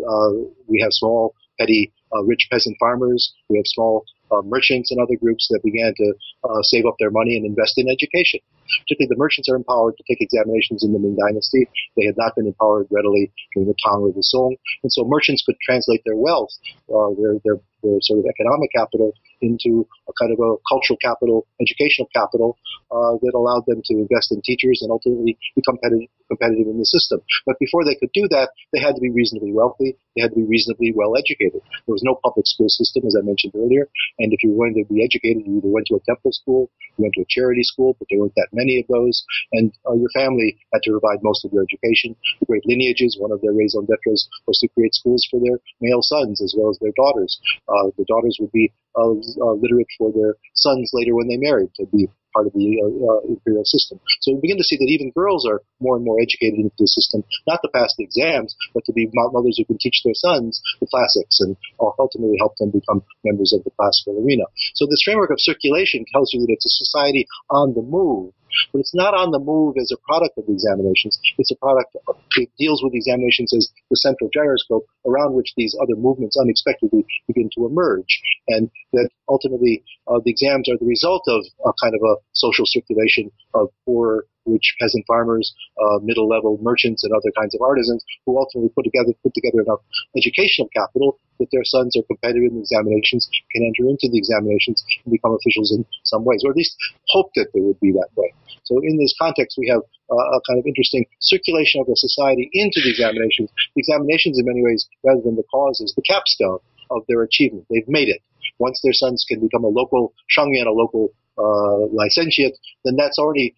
we 0.66 0.80
have 0.80 0.92
small 0.92 1.34
petty 1.58 1.92
uh, 2.03 2.03
rich 2.22 2.48
peasant 2.50 2.76
farmers. 2.78 3.34
We 3.48 3.56
have 3.56 3.66
small 3.66 4.04
uh, 4.30 4.42
merchants 4.42 4.90
and 4.90 5.00
other 5.00 5.16
groups 5.16 5.48
that 5.50 5.62
began 5.62 5.92
to 5.96 6.14
uh, 6.44 6.62
save 6.62 6.86
up 6.86 6.96
their 6.98 7.10
money 7.10 7.36
and 7.36 7.44
invest 7.44 7.74
in 7.76 7.88
education. 7.88 8.40
Particularly 8.84 9.12
the 9.12 9.20
merchants 9.20 9.48
are 9.48 9.56
empowered 9.56 9.96
to 9.96 10.04
take 10.08 10.20
examinations 10.20 10.82
in 10.82 10.92
the 10.92 10.98
Ming 10.98 11.16
Dynasty. 11.16 11.68
They 11.96 12.06
had 12.06 12.16
not 12.16 12.34
been 12.34 12.46
empowered 12.46 12.88
readily 12.90 13.30
during 13.52 13.68
the 13.68 13.76
Tang 13.84 14.00
or 14.00 14.12
the 14.12 14.22
Song. 14.22 14.56
And 14.82 14.90
so 14.92 15.04
merchants 15.04 15.44
could 15.44 15.56
translate 15.60 16.02
their 16.04 16.16
wealth, 16.16 16.50
uh, 16.88 17.12
their, 17.20 17.36
their, 17.44 17.60
their 17.82 17.98
sort 18.00 18.20
of 18.20 18.26
economic 18.26 18.70
capital 18.74 19.12
into 19.44 19.84
a 20.08 20.12
kind 20.16 20.32
of 20.32 20.40
a 20.40 20.56
cultural 20.64 20.96
capital, 21.04 21.46
educational 21.60 22.08
capital 22.16 22.56
uh, 22.88 23.20
that 23.20 23.36
allowed 23.36 23.68
them 23.68 23.84
to 23.84 23.94
invest 24.00 24.32
in 24.32 24.40
teachers 24.40 24.80
and 24.80 24.90
ultimately 24.90 25.36
become 25.54 25.74
competitive, 25.76 26.08
competitive 26.28 26.66
in 26.68 26.78
the 26.78 26.86
system. 26.86 27.20
But 27.46 27.58
before 27.58 27.84
they 27.84 27.96
could 27.96 28.12
do 28.14 28.26
that, 28.30 28.50
they 28.72 28.80
had 28.80 28.94
to 28.94 29.02
be 29.02 29.10
reasonably 29.10 29.52
wealthy. 29.52 29.96
They 30.16 30.22
had 30.22 30.30
to 30.30 30.40
be 30.40 30.46
reasonably 30.46 30.92
well 30.94 31.16
educated. 31.16 31.60
There 31.86 31.94
was 31.94 32.06
no 32.06 32.16
public 32.22 32.46
school 32.46 32.68
system, 32.68 33.04
as 33.06 33.16
I 33.18 33.22
mentioned 33.22 33.54
earlier. 33.56 33.88
And 34.18 34.32
if 34.32 34.42
you 34.42 34.52
were 34.52 34.70
going 34.70 34.78
to 34.78 34.86
be 34.86 35.04
educated, 35.04 35.44
you 35.46 35.58
either 35.58 35.68
went 35.68 35.86
to 35.88 35.96
a 35.96 36.06
temple 36.06 36.32
school, 36.32 36.70
you 36.96 37.04
went 37.04 37.14
to 37.14 37.22
a 37.22 37.28
charity 37.28 37.64
school, 37.64 37.96
but 37.98 38.06
there 38.08 38.18
weren't 38.18 38.36
that 38.36 38.52
many 38.52 38.78
of 38.78 38.86
those. 38.88 39.24
And 39.52 39.72
uh, 39.88 39.94
your 39.94 40.10
family 40.14 40.56
had 40.72 40.82
to 40.84 40.96
provide 40.96 41.22
most 41.22 41.44
of 41.44 41.52
your 41.52 41.64
education. 41.66 42.16
The 42.40 42.46
great 42.46 42.64
lineages, 42.66 43.18
one 43.18 43.32
of 43.32 43.40
their 43.40 43.52
raison 43.52 43.84
d'etre 43.84 44.14
was 44.46 44.58
to 44.60 44.68
create 44.68 44.94
schools 44.94 45.26
for 45.30 45.40
their 45.40 45.58
male 45.80 46.02
sons 46.02 46.40
as 46.40 46.54
well 46.56 46.70
as 46.70 46.78
their 46.78 46.94
daughters. 46.96 47.40
Uh, 47.68 47.90
the 47.98 48.04
daughters 48.06 48.38
would 48.40 48.52
be 48.52 48.72
uh, 48.96 49.10
uh 49.10 49.54
literate 49.58 49.88
for 49.98 50.12
their 50.12 50.36
sons 50.54 50.90
later 50.92 51.14
when 51.14 51.28
they 51.28 51.36
married 51.36 51.70
to 51.76 51.86
be 51.86 52.08
part 52.34 52.50
of 52.50 52.52
the 52.52 52.66
uh, 52.82 52.90
uh, 52.90 53.20
imperial 53.30 53.64
system. 53.64 54.02
So 54.20 54.34
we 54.34 54.42
begin 54.42 54.58
to 54.58 54.66
see 54.66 54.76
that 54.76 54.90
even 54.90 55.14
girls 55.14 55.46
are 55.46 55.62
more 55.78 55.94
and 55.94 56.04
more 56.04 56.18
educated 56.20 56.58
into 56.58 56.74
the 56.76 56.90
system, 56.90 57.22
not 57.46 57.62
to 57.62 57.70
pass 57.70 57.94
the 57.96 58.02
exams, 58.02 58.58
but 58.74 58.84
to 58.86 58.92
be 58.92 59.08
mothers 59.14 59.56
who 59.56 59.64
can 59.64 59.78
teach 59.78 60.02
their 60.04 60.18
sons 60.18 60.60
the 60.80 60.90
classics 60.90 61.38
and 61.40 61.56
ultimately 61.78 62.36
help 62.42 62.58
them 62.58 62.74
become 62.74 63.06
members 63.22 63.54
of 63.54 63.62
the 63.62 63.70
classical 63.78 64.18
arena. 64.18 64.44
So 64.74 64.86
this 64.90 65.02
framework 65.06 65.30
of 65.30 65.38
circulation 65.38 66.04
tells 66.12 66.34
you 66.34 66.40
that 66.40 66.52
it's 66.52 66.66
a 66.66 66.82
society 66.84 67.26
on 67.48 67.72
the 67.74 67.82
move 67.82 68.34
but 68.72 68.80
it's 68.80 68.94
not 68.94 69.14
on 69.14 69.30
the 69.30 69.38
move 69.38 69.76
as 69.80 69.90
a 69.92 69.98
product 70.06 70.38
of 70.38 70.46
the 70.46 70.52
examinations. 70.52 71.18
It's 71.38 71.50
a 71.50 71.56
product, 71.56 71.96
of, 72.08 72.16
it 72.36 72.50
deals 72.58 72.82
with 72.82 72.94
examinations 72.94 73.52
as 73.54 73.70
the 73.90 73.96
central 73.96 74.30
gyroscope 74.32 74.86
around 75.06 75.34
which 75.34 75.52
these 75.56 75.76
other 75.82 75.96
movements 75.96 76.36
unexpectedly 76.36 77.04
begin 77.26 77.50
to 77.56 77.66
emerge. 77.66 78.20
And 78.48 78.70
that 78.92 79.08
ultimately 79.28 79.82
uh, 80.06 80.20
the 80.24 80.30
exams 80.30 80.68
are 80.68 80.78
the 80.78 80.86
result 80.86 81.22
of 81.28 81.44
a 81.64 81.72
kind 81.82 81.94
of 81.94 82.02
a 82.02 82.16
social 82.32 82.66
circulation 82.66 83.30
of 83.54 83.68
poor 83.84 84.26
rich 84.46 84.76
peasant 84.80 85.04
farmers, 85.06 85.54
uh, 85.80 85.98
middle 86.02 86.28
level 86.28 86.58
merchants, 86.62 87.04
and 87.04 87.12
other 87.12 87.32
kinds 87.38 87.54
of 87.54 87.60
artisans 87.60 88.04
who 88.26 88.38
ultimately 88.38 88.70
put 88.74 88.84
together 88.84 89.12
put 89.22 89.34
together 89.34 89.62
enough 89.62 89.80
educational 90.16 90.68
capital 90.74 91.18
that 91.38 91.48
their 91.50 91.64
sons 91.64 91.96
are 91.96 92.06
competitive 92.06 92.50
in 92.50 92.54
the 92.54 92.60
examinations, 92.60 93.28
can 93.50 93.64
enter 93.64 93.90
into 93.90 94.08
the 94.10 94.18
examinations 94.18 94.84
and 95.04 95.12
become 95.12 95.34
officials 95.34 95.72
in 95.72 95.84
some 96.04 96.24
ways, 96.24 96.42
or 96.44 96.50
at 96.50 96.56
least 96.56 96.76
hope 97.08 97.30
that 97.34 97.48
they 97.54 97.60
would 97.60 97.78
be 97.80 97.92
that 97.92 98.08
way. 98.16 98.32
So 98.64 98.78
in 98.78 98.96
this 98.98 99.14
context, 99.18 99.58
we 99.58 99.68
have 99.68 99.82
uh, 100.10 100.14
a 100.14 100.40
kind 100.48 100.58
of 100.58 100.66
interesting 100.66 101.04
circulation 101.20 101.80
of 101.80 101.86
the 101.86 101.96
society 101.96 102.48
into 102.52 102.80
the 102.80 102.90
examinations. 102.90 103.50
The 103.74 103.80
examinations, 103.80 104.38
in 104.38 104.46
many 104.46 104.62
ways, 104.62 104.88
rather 105.04 105.20
than 105.20 105.36
the 105.36 105.44
cause, 105.50 105.80
is 105.80 105.92
the 105.94 106.02
capstone 106.02 106.60
of 106.90 107.02
their 107.08 107.22
achievement. 107.22 107.66
They've 107.70 107.88
made 107.88 108.08
it. 108.08 108.22
Once 108.58 108.80
their 108.82 108.92
sons 108.92 109.24
can 109.28 109.40
become 109.40 109.64
a 109.64 109.68
local 109.68 110.14
shengyuan, 110.30 110.66
a 110.66 110.72
local 110.72 111.12
uh, 111.36 111.90
licentiate, 111.92 112.56
then 112.84 112.96
that's 112.96 113.18
already 113.18 113.54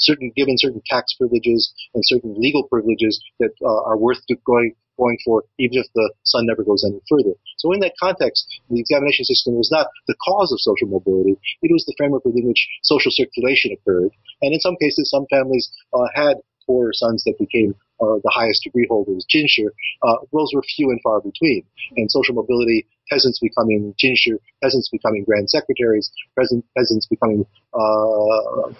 certain 0.00 0.32
given 0.36 0.56
certain 0.58 0.82
tax 0.86 1.14
privileges 1.14 1.72
and 1.94 2.02
certain 2.06 2.34
legal 2.38 2.64
privileges 2.68 3.20
that 3.38 3.50
uh, 3.62 3.82
are 3.84 3.96
worth 3.96 4.18
going 4.44 4.74
going 5.00 5.18
for, 5.24 5.44
even 5.58 5.80
if 5.80 5.86
the 5.94 6.12
son 6.24 6.44
never 6.44 6.62
goes 6.62 6.84
any 6.84 7.00
further. 7.08 7.32
So 7.56 7.72
in 7.72 7.80
that 7.80 7.96
context, 7.98 8.44
the 8.68 8.78
examination 8.78 9.24
system 9.24 9.56
was 9.56 9.72
not 9.72 9.88
the 10.06 10.14
cause 10.20 10.52
of 10.52 10.60
social 10.60 10.88
mobility. 10.88 11.40
It 11.62 11.72
was 11.72 11.84
the 11.88 11.94
framework 11.96 12.24
within 12.24 12.46
which 12.46 12.68
social 12.82 13.10
circulation 13.10 13.72
occurred. 13.72 14.12
And 14.42 14.52
in 14.52 14.60
some 14.60 14.76
cases, 14.76 15.08
some 15.08 15.24
families 15.32 15.72
uh, 15.96 16.04
had 16.14 16.36
four 16.66 16.92
sons 16.92 17.24
that 17.24 17.40
became 17.40 17.74
uh, 18.00 18.16
the 18.22 18.32
highest 18.32 18.62
degree 18.64 18.86
holders, 18.88 19.26
Jinshi, 19.28 19.66
uh, 20.02 20.16
those 20.32 20.52
were 20.54 20.62
few 20.76 20.88
and 20.90 21.00
far 21.02 21.20
between. 21.20 21.64
And 21.96 22.10
social 22.10 22.34
mobility, 22.34 22.86
peasants 23.10 23.38
becoming 23.40 23.94
Jinshi, 24.02 24.38
peasants 24.62 24.88
becoming 24.90 25.24
grand 25.24 25.50
secretaries, 25.50 26.10
peasant, 26.38 26.64
peasants 26.76 27.06
becoming 27.06 27.44
uh, 27.74 28.70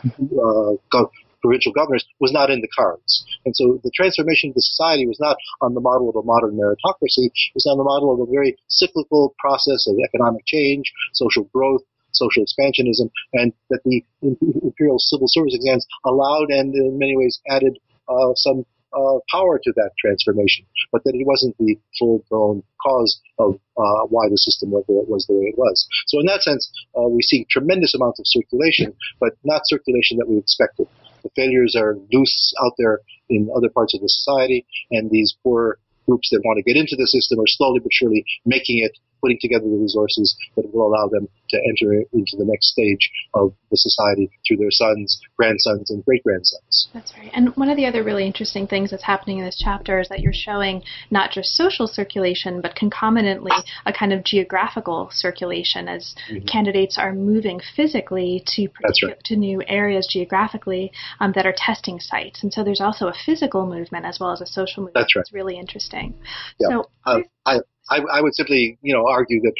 uh 0.93 1.05
provincial 1.41 1.73
governors 1.73 2.05
was 2.21 2.33
not 2.33 2.51
in 2.51 2.61
the 2.61 2.69
cards. 2.77 3.25
And 3.45 3.57
so 3.57 3.81
the 3.83 3.91
transformation 3.95 4.51
of 4.51 4.55
the 4.55 4.63
society 4.63 5.07
was 5.07 5.19
not 5.21 5.37
on 5.61 5.75
the 5.75 5.81
model 5.81 6.09
of 6.09 6.17
a 6.17 6.23
modern 6.23 6.57
meritocracy. 6.57 7.33
It 7.33 7.55
was 7.55 7.67
on 7.67 7.79
the 7.79 7.85
model 7.85 8.13
of 8.13 8.21
a 8.21 8.31
very 8.31 8.57
cyclical 8.69 9.35
process 9.39 9.87
of 9.89 9.97
economic 10.05 10.45
change, 10.47 10.93
social 11.13 11.45
growth, 11.53 11.83
social 12.13 12.45
expansionism, 12.45 13.11
and 13.35 13.53
that 13.71 13.81
the 13.85 14.05
imperial 14.23 14.99
civil 14.99 15.29
service 15.29 15.55
exams 15.55 15.87
allowed 16.05 16.51
and 16.51 16.75
in 16.75 16.99
many 16.99 17.17
ways 17.17 17.41
added 17.49 17.79
uh, 18.09 18.33
some 18.35 18.67
uh, 18.93 19.19
power 19.31 19.59
to 19.63 19.73
that 19.77 19.91
transformation, 19.99 20.67
but 20.93 21.03
that 21.05 21.15
it 21.15 21.27
wasn't 21.27 21.57
the 21.59 21.77
full-blown 21.99 22.63
cause 22.83 23.21
of 23.39 23.55
uh, 23.77 24.07
why 24.09 24.29
the 24.29 24.37
system 24.37 24.71
was, 24.71 24.85
was 24.89 25.27
the 25.27 25.35
way 25.35 25.47
it 25.47 25.59
was. 25.59 25.87
So 26.07 26.21
in 26.21 26.27
that 26.27 26.43
sense, 26.43 26.71
uh, 26.97 27.09
we 27.09 27.23
see 27.23 27.47
tremendous 27.51 27.95
amounts 27.95 28.19
of 28.19 28.27
circulation, 28.27 28.95
but 29.21 29.35
not 29.45 29.63
circulation 29.65 30.19
that 30.19 30.29
we 30.29 30.39
expected. 30.39 30.87
The 31.23 31.31
failures 31.37 31.77
are 31.77 31.97
loose 32.13 32.55
out 32.65 32.73
there 32.79 33.01
in 33.29 33.49
other 33.55 33.69
parts 33.69 33.95
of 33.95 34.01
the 34.01 34.09
society, 34.09 34.67
and 34.91 35.11
these 35.11 35.37
poor 35.43 35.79
groups 36.07 36.31
that 36.31 36.43
want 36.45 36.57
to 36.59 36.63
get 36.63 36.81
into 36.81 36.97
the 36.97 37.07
system 37.07 37.39
are 37.39 37.47
slowly 37.47 37.79
but 37.79 37.93
surely 37.93 38.25
making 38.45 38.79
it 38.83 38.99
putting 39.21 39.39
together 39.41 39.65
the 39.65 39.77
resources 39.77 40.37
that 40.57 40.73
will 40.73 40.87
allow 40.87 41.09
them 41.09 41.29
to 41.51 41.57
enter 41.57 41.93
into 42.13 42.37
the 42.39 42.45
next 42.45 42.71
stage 42.71 43.11
of 43.35 43.53
the 43.71 43.77
society 43.77 44.31
through 44.47 44.57
their 44.57 44.71
sons, 44.71 45.21
grandsons, 45.37 45.91
and 45.91 46.05
great 46.05 46.23
grandsons. 46.23 46.89
That's 46.95 47.13
right. 47.19 47.31
And 47.33 47.55
one 47.57 47.69
of 47.69 47.77
the 47.77 47.87
other 47.87 48.03
really 48.03 48.27
interesting 48.27 48.67
things 48.67 48.91
that's 48.91 49.03
happening 49.03 49.39
in 49.39 49.45
this 49.45 49.61
chapter 49.63 50.01
is 50.01 50.09
that 50.09 50.21
you're 50.21 50.33
showing 50.33 50.83
not 51.11 51.31
just 51.31 51.57
social 51.57 51.87
circulation, 51.87 52.61
but 52.61 52.75
concomitantly 52.75 53.53
a 53.87 53.93
kind 53.93 54.13
of 54.13 54.25
geographical 54.25 55.11
circulation 55.13 55.89
as 55.89 56.15
mm-hmm. 56.31 56.47
candidates 56.47 56.99
are 56.99 57.13
moving 57.13 57.61
physically 57.77 58.43
to 58.47 58.69
right. 58.83 59.17
to 59.25 59.37
new 59.37 59.63
areas 59.67 60.07
geographically 60.11 60.93
um, 61.21 61.33
that 61.35 61.47
are 61.47 61.55
testing 61.57 62.01
sites. 62.01 62.43
And 62.43 62.53
so 62.53 62.65
there's 62.65 62.81
also 62.81 63.09
a 63.09 63.15
physical 63.27 63.67
movement 63.67 64.07
as 64.07 64.19
well 64.21 64.33
as 64.33 64.41
a 64.41 64.47
social 64.47 64.83
movement. 64.83 64.95
That's 64.95 65.17
right. 65.17 65.23
It's 65.23 65.33
really 65.33 65.59
interesting. 65.59 66.15
Yeah. 66.59 66.69
So 66.69 66.91
uh, 67.05 67.19
I, 67.47 67.59
I, 67.91 67.99
I 68.13 68.21
would 68.23 68.35
simply, 68.35 68.79
you 68.83 68.95
know, 68.95 69.05
argue 69.07 69.41
that 69.43 69.55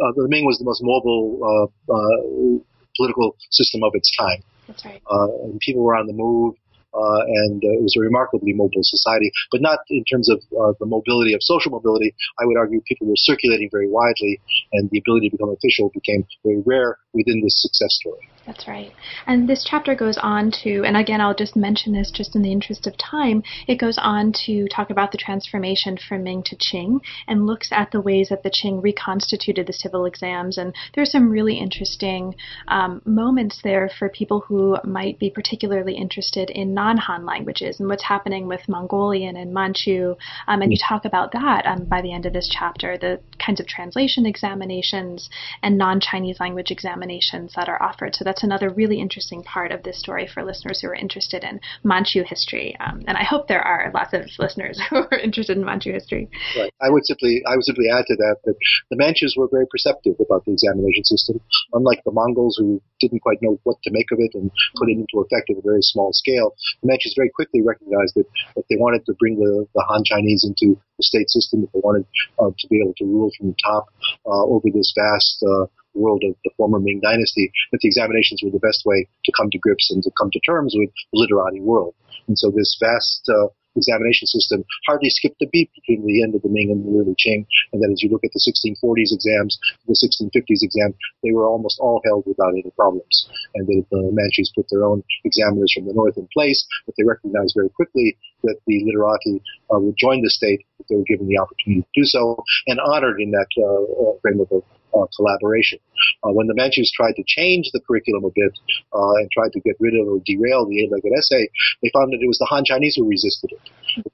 uh, 0.00 0.12
the 0.16 0.28
Ming 0.28 0.44
was 0.44 0.58
the 0.58 0.64
most 0.64 0.80
mobile 0.82 1.42
uh, 1.42 1.92
uh, 1.92 2.62
political 2.96 3.36
system 3.50 3.82
of 3.82 3.92
its 3.94 4.14
time. 4.16 4.42
That's 4.66 4.84
right. 4.84 5.02
Uh, 5.10 5.44
and 5.44 5.60
people 5.60 5.82
were 5.82 5.96
on 5.96 6.06
the 6.06 6.14
move. 6.14 6.54
Uh, 6.92 7.24
and 7.24 7.64
uh, 7.64 7.80
it 7.80 7.82
was 7.82 7.96
a 7.96 8.00
remarkably 8.00 8.52
mobile 8.52 8.84
society, 8.84 9.32
but 9.50 9.62
not 9.62 9.78
in 9.88 10.04
terms 10.04 10.28
of 10.28 10.36
uh, 10.52 10.76
the 10.78 10.84
mobility 10.84 11.32
of 11.32 11.40
social 11.40 11.72
mobility. 11.72 12.14
I 12.38 12.44
would 12.44 12.58
argue 12.58 12.82
people 12.86 13.06
were 13.06 13.16
circulating 13.16 13.70
very 13.72 13.88
widely, 13.88 14.42
and 14.74 14.90
the 14.90 14.98
ability 14.98 15.30
to 15.30 15.36
become 15.38 15.56
official 15.56 15.90
became 15.94 16.26
very 16.44 16.62
rare 16.66 16.98
within 17.14 17.40
this 17.40 17.54
success 17.62 17.88
story. 17.96 18.28
That's 18.46 18.66
right. 18.66 18.92
And 19.26 19.48
this 19.48 19.64
chapter 19.64 19.94
goes 19.94 20.18
on 20.20 20.50
to, 20.64 20.82
and 20.84 20.96
again, 20.96 21.20
I'll 21.20 21.34
just 21.34 21.54
mention 21.54 21.92
this 21.92 22.10
just 22.10 22.34
in 22.34 22.42
the 22.42 22.50
interest 22.50 22.88
of 22.88 22.96
time, 22.98 23.44
it 23.68 23.76
goes 23.76 23.98
on 23.98 24.32
to 24.46 24.66
talk 24.66 24.90
about 24.90 25.12
the 25.12 25.18
transformation 25.18 25.96
from 25.96 26.24
Ming 26.24 26.42
to 26.46 26.56
Qing 26.56 27.00
and 27.28 27.46
looks 27.46 27.68
at 27.70 27.92
the 27.92 28.00
ways 28.00 28.30
that 28.30 28.42
the 28.42 28.50
Qing 28.50 28.82
reconstituted 28.82 29.68
the 29.68 29.72
civil 29.72 30.06
exams. 30.06 30.58
And 30.58 30.74
there's 30.94 31.12
some 31.12 31.30
really 31.30 31.56
interesting 31.56 32.34
um, 32.66 33.00
moments 33.04 33.60
there 33.62 33.88
for 33.96 34.08
people 34.08 34.40
who 34.40 34.76
might 34.82 35.20
be 35.20 35.30
particularly 35.30 35.94
interested 35.94 36.50
in 36.50 36.74
non 36.74 36.96
Han 36.96 37.24
languages 37.24 37.78
and 37.78 37.88
what's 37.88 38.04
happening 38.04 38.48
with 38.48 38.68
Mongolian 38.68 39.36
and 39.36 39.54
Manchu. 39.54 40.16
Um, 40.48 40.62
and 40.62 40.72
you 40.72 40.78
talk 40.78 41.04
about 41.04 41.30
that 41.32 41.64
um, 41.64 41.84
by 41.84 42.02
the 42.02 42.12
end 42.12 42.26
of 42.26 42.32
this 42.32 42.48
chapter, 42.50 42.98
the 42.98 43.20
kinds 43.38 43.60
of 43.60 43.68
translation 43.68 44.26
examinations 44.26 45.30
and 45.62 45.78
non 45.78 46.00
Chinese 46.00 46.40
language 46.40 46.72
examinations 46.72 47.52
that 47.54 47.68
are 47.68 47.80
offered. 47.80 48.16
So 48.16 48.24
that's 48.32 48.42
another 48.42 48.70
really 48.70 48.98
interesting 48.98 49.42
part 49.42 49.72
of 49.72 49.82
this 49.82 50.00
story 50.00 50.26
for 50.26 50.42
listeners 50.42 50.80
who 50.80 50.88
are 50.88 50.94
interested 50.94 51.44
in 51.44 51.60
Manchu 51.84 52.24
history. 52.24 52.74
Um, 52.80 53.04
and 53.06 53.18
I 53.18 53.24
hope 53.24 53.46
there 53.46 53.60
are 53.60 53.92
lots 53.92 54.14
of 54.14 54.24
listeners 54.38 54.80
who 54.88 55.04
are 55.04 55.18
interested 55.18 55.58
in 55.58 55.66
Manchu 55.66 55.92
history. 55.92 56.30
Right. 56.56 56.72
I 56.80 56.88
would 56.88 57.04
simply 57.04 57.42
I 57.44 57.56
would 57.56 57.64
simply 57.64 57.92
add 57.92 58.08
to 58.08 58.16
that 58.16 58.36
that 58.44 58.56
the 58.88 58.96
Manchus 58.96 59.34
were 59.36 59.48
very 59.52 59.66
perceptive 59.68 60.16
about 60.16 60.46
the 60.46 60.52
examination 60.52 61.04
system, 61.04 61.40
unlike 61.74 62.00
the 62.06 62.12
Mongols 62.12 62.56
who 62.58 62.80
didn't 63.00 63.20
quite 63.20 63.42
know 63.42 63.60
what 63.64 63.76
to 63.84 63.90
make 63.92 64.08
of 64.12 64.18
it 64.20 64.32
and 64.32 64.50
put 64.76 64.88
it 64.88 64.96
into 64.96 65.20
effect 65.20 65.50
at 65.50 65.60
a 65.60 65.62
very 65.62 65.82
small 65.82 66.14
scale. 66.14 66.56
The 66.80 66.88
Manchus 66.88 67.12
very 67.14 67.28
quickly 67.28 67.60
recognized 67.60 68.16
that 68.16 68.24
if 68.56 68.64
they 68.70 68.80
wanted 68.80 69.04
to 69.04 69.14
bring 69.20 69.36
the, 69.36 69.68
the 69.74 69.84
Han 69.92 70.04
Chinese 70.04 70.48
into 70.48 70.80
the 70.96 71.04
state 71.04 71.28
system, 71.28 71.64
if 71.64 71.72
they 71.72 71.84
wanted 71.84 72.06
uh, 72.38 72.48
to 72.48 72.68
be 72.68 72.80
able 72.80 72.94
to 72.96 73.04
rule 73.04 73.30
from 73.36 73.52
the 73.52 73.56
top 73.60 73.92
uh, 74.24 74.44
over 74.48 74.72
this 74.72 74.94
vast 74.96 75.44
uh, 75.44 75.66
world 75.94 76.22
of 76.24 76.34
the 76.44 76.50
former 76.56 76.80
Ming 76.80 77.00
Dynasty, 77.02 77.52
that 77.72 77.80
the 77.80 77.88
examinations 77.88 78.42
were 78.42 78.50
the 78.50 78.62
best 78.62 78.82
way 78.84 79.08
to 79.24 79.32
come 79.36 79.50
to 79.50 79.58
grips 79.58 79.90
and 79.90 80.02
to 80.02 80.10
come 80.18 80.30
to 80.32 80.40
terms 80.40 80.74
with 80.76 80.90
the 81.12 81.18
literati 81.18 81.60
world. 81.60 81.94
And 82.28 82.38
so 82.38 82.50
this 82.50 82.76
vast 82.80 83.28
uh, 83.28 83.48
examination 83.76 84.26
system 84.26 84.64
hardly 84.86 85.08
skipped 85.10 85.40
a 85.42 85.48
beat 85.52 85.70
between 85.74 86.06
the 86.06 86.22
end 86.22 86.34
of 86.34 86.42
the 86.42 86.48
Ming 86.48 86.70
and 86.70 86.84
the 86.84 86.92
early 86.98 87.16
Qing. 87.16 87.46
And 87.72 87.82
then 87.82 87.92
as 87.92 88.02
you 88.02 88.10
look 88.10 88.24
at 88.24 88.30
the 88.32 88.42
1640s 88.42 89.12
exams, 89.12 89.58
the 89.86 89.96
1650s 89.96 90.62
exam, 90.62 90.94
they 91.22 91.32
were 91.32 91.46
almost 91.46 91.78
all 91.80 92.00
held 92.04 92.24
without 92.26 92.52
any 92.52 92.70
problems. 92.76 93.28
And 93.54 93.66
the, 93.66 93.84
the 93.90 94.10
Manchus 94.12 94.52
put 94.54 94.66
their 94.70 94.84
own 94.84 95.02
examiners 95.24 95.72
from 95.74 95.86
the 95.86 95.94
north 95.94 96.16
in 96.16 96.28
place, 96.32 96.66
but 96.86 96.94
they 96.96 97.04
recognized 97.04 97.54
very 97.56 97.70
quickly 97.70 98.16
that 98.44 98.58
the 98.66 98.84
literati 98.84 99.42
uh, 99.72 99.78
would 99.78 99.96
join 99.96 100.22
the 100.22 100.30
state 100.30 100.64
if 100.78 100.86
they 100.88 100.96
were 100.96 101.08
given 101.08 101.28
the 101.28 101.38
opportunity 101.38 101.82
to 101.82 102.00
do 102.00 102.04
so, 102.04 102.42
and 102.66 102.80
honored 102.80 103.20
in 103.20 103.30
that 103.30 103.48
uh, 103.56 104.10
uh 104.10 104.18
framework 104.20 104.50
of 104.50 104.62
uh, 104.94 105.06
collaboration. 105.16 105.78
Uh, 106.24 106.32
when 106.32 106.46
the 106.46 106.54
Manchus 106.54 106.90
tried 106.92 107.14
to 107.16 107.24
change 107.26 107.70
the 107.72 107.80
curriculum 107.80 108.24
a 108.24 108.32
bit 108.34 108.52
uh, 108.92 109.14
and 109.20 109.30
tried 109.30 109.52
to 109.52 109.60
get 109.60 109.76
rid 109.80 109.94
of 109.94 110.08
or 110.08 110.20
derail 110.24 110.66
the 110.66 110.82
eight-legged 110.82 111.12
essay, 111.16 111.48
they 111.82 111.90
found 111.92 112.12
that 112.12 112.20
it 112.20 112.28
was 112.28 112.38
the 112.38 112.48
Han 112.50 112.64
Chinese 112.64 112.96
who 112.96 113.08
resisted 113.08 113.52
it. 113.52 113.62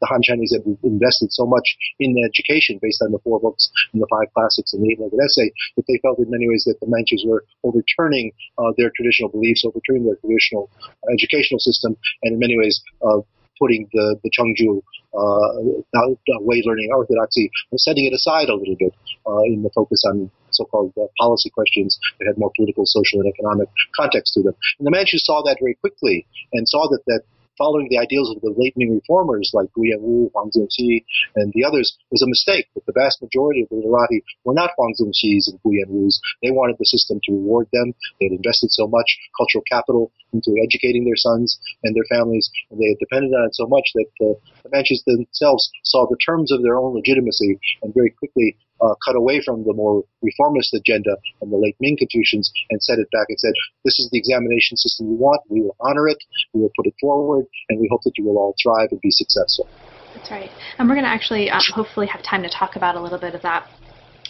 The 0.01 0.07
Han 0.07 0.23
Chinese 0.23 0.53
had 0.55 0.65
invested 0.83 1.33
so 1.33 1.47
much 1.47 1.77
in 2.01 2.17
education 2.25 2.79
based 2.83 3.03
on 3.03 3.13
the 3.13 3.19
four 3.21 3.41
books 3.41 3.71
and 3.93 4.03
the 4.03 4.09
five 4.11 4.33
classics 4.35 4.73
and 4.73 4.83
the 4.83 4.93
eight-legged 4.93 5.19
essay 5.19 5.51
that 5.77 5.87
they 5.87 5.99
felt 6.03 6.19
in 6.19 6.31
many 6.31 6.49
ways 6.49 6.65
that 6.67 6.81
the 6.81 6.87
Manchus 6.89 7.25
were 7.27 7.45
overturning 7.65 8.33
uh, 8.59 8.73
their 8.77 8.91
traditional 8.95 9.31
beliefs, 9.31 9.65
overturning 9.65 10.05
their 10.05 10.17
traditional 10.17 10.71
uh, 10.83 11.13
educational 11.13 11.61
system, 11.61 11.97
and 12.23 12.35
in 12.35 12.39
many 12.39 12.59
ways 12.59 12.83
uh, 13.03 13.21
putting 13.59 13.89
the, 13.93 14.17
the 14.23 14.31
Cheng-Zhu 14.31 14.83
uh, 15.15 16.39
way 16.41 16.63
learning 16.65 16.91
orthodoxy 16.95 17.51
setting 17.77 18.05
it 18.05 18.15
aside 18.15 18.49
a 18.49 18.55
little 18.55 18.77
bit 18.79 18.95
uh, 19.27 19.43
in 19.43 19.63
the 19.63 19.71
focus 19.75 20.05
on 20.07 20.31
so-called 20.59 20.93
uh, 20.99 21.07
policy 21.19 21.51
questions 21.51 21.99
that 22.19 22.27
had 22.27 22.39
more 22.39 22.53
political, 22.59 22.85
social, 22.85 23.21
and 23.23 23.31
economic 23.31 23.69
context 23.95 24.35
to 24.35 24.43
them. 24.43 24.55
And 24.79 24.87
the 24.87 24.91
Manchus 24.91 25.25
saw 25.25 25.43
that 25.47 25.63
very 25.63 25.75
quickly 25.79 26.27
and 26.53 26.69
saw 26.69 26.89
that 26.91 27.07
that 27.07 27.23
following 27.59 27.91
the 27.91 27.99
ideals 27.99 28.31
of 28.31 28.41
the 28.41 28.55
late 28.57 28.73
Ming 28.79 28.95
reformers 28.95 29.51
like 29.53 29.67
Gu 29.75 29.83
Yanwu, 29.91 30.31
Huang 30.31 30.51
Zongxi, 30.55 31.05
and 31.35 31.53
the 31.53 31.67
others 31.67 31.99
was 32.11 32.23
a 32.23 32.31
mistake. 32.31 32.71
But 32.73 32.87
the 32.87 32.95
vast 32.95 33.21
majority 33.21 33.63
of 33.63 33.69
the 33.69 33.83
literati 33.83 34.23
were 34.45 34.55
not 34.55 34.71
Huang 34.79 34.95
Zongxis 34.95 35.51
and 35.51 35.59
Gu 35.67 35.75
Yanwus. 35.75 36.23
They 36.41 36.55
wanted 36.55 36.79
the 36.79 36.87
system 36.87 37.19
to 37.27 37.35
reward 37.35 37.67
them. 37.75 37.93
They 38.21 38.31
had 38.31 38.39
invested 38.39 38.71
so 38.71 38.87
much 38.87 39.19
cultural 39.37 39.67
capital 39.69 40.13
into 40.33 40.55
educating 40.63 41.05
their 41.05 41.19
sons 41.19 41.59
and 41.83 41.95
their 41.95 42.07
families, 42.09 42.49
and 42.71 42.79
they 42.81 42.95
had 42.95 43.03
depended 43.03 43.35
on 43.35 43.51
it 43.51 43.55
so 43.59 43.67
much 43.67 43.91
that 43.95 44.11
uh, 44.23 44.39
the 44.63 44.71
Manchus 44.71 45.03
themselves 45.05 45.69
saw 45.83 46.07
the 46.07 46.21
terms 46.25 46.53
of 46.53 46.63
their 46.63 46.79
own 46.79 46.95
legitimacy 46.95 47.59
and 47.83 47.93
very 47.93 48.11
quickly 48.11 48.57
uh, 48.81 48.95
cut 49.05 49.17
away 49.17 49.41
from 49.45 49.65
the 49.65 49.75
more 49.75 50.05
reformist 50.23 50.75
agenda 50.75 51.17
and 51.41 51.53
the 51.53 51.57
late 51.57 51.77
Ming 51.81 51.97
Confucians 51.99 52.53
and 52.71 52.83
set 52.83 52.99
it 52.99 53.09
back 53.13 53.27
and 53.29 53.39
said, 53.39 53.53
this 53.85 53.99
is 53.99 54.09
the 54.11 54.19
examination 54.19 54.77
system 54.77 55.09
you 55.09 55.17
want. 55.17 55.43
We 55.49 55.63
will 55.63 55.77
honor 55.81 56.09
it. 56.09 56.19
We 56.53 56.63
will 56.63 56.73
put 56.77 56.87
it 56.87 56.95
forward, 57.01 57.47
and 57.69 57.81
we 57.81 57.89
hope 57.91 58.03
that 58.05 58.13
you 58.17 58.25
will 58.25 58.39
all 58.39 58.55
thrive 58.63 58.89
and 58.91 59.01
be 59.01 59.11
successful. 59.11 59.69
That's 60.15 60.31
right. 60.31 60.51
And 60.79 60.89
we're 60.89 60.95
going 60.95 61.05
to 61.05 61.11
actually 61.11 61.51
um, 61.51 61.61
hopefully 61.75 62.07
have 62.07 62.23
time 62.23 62.43
to 62.43 62.49
talk 62.49 62.77
about 62.77 62.97
a 62.97 63.01
little 63.01 63.19
bit 63.19 63.35
of 63.35 63.43
that 63.43 63.69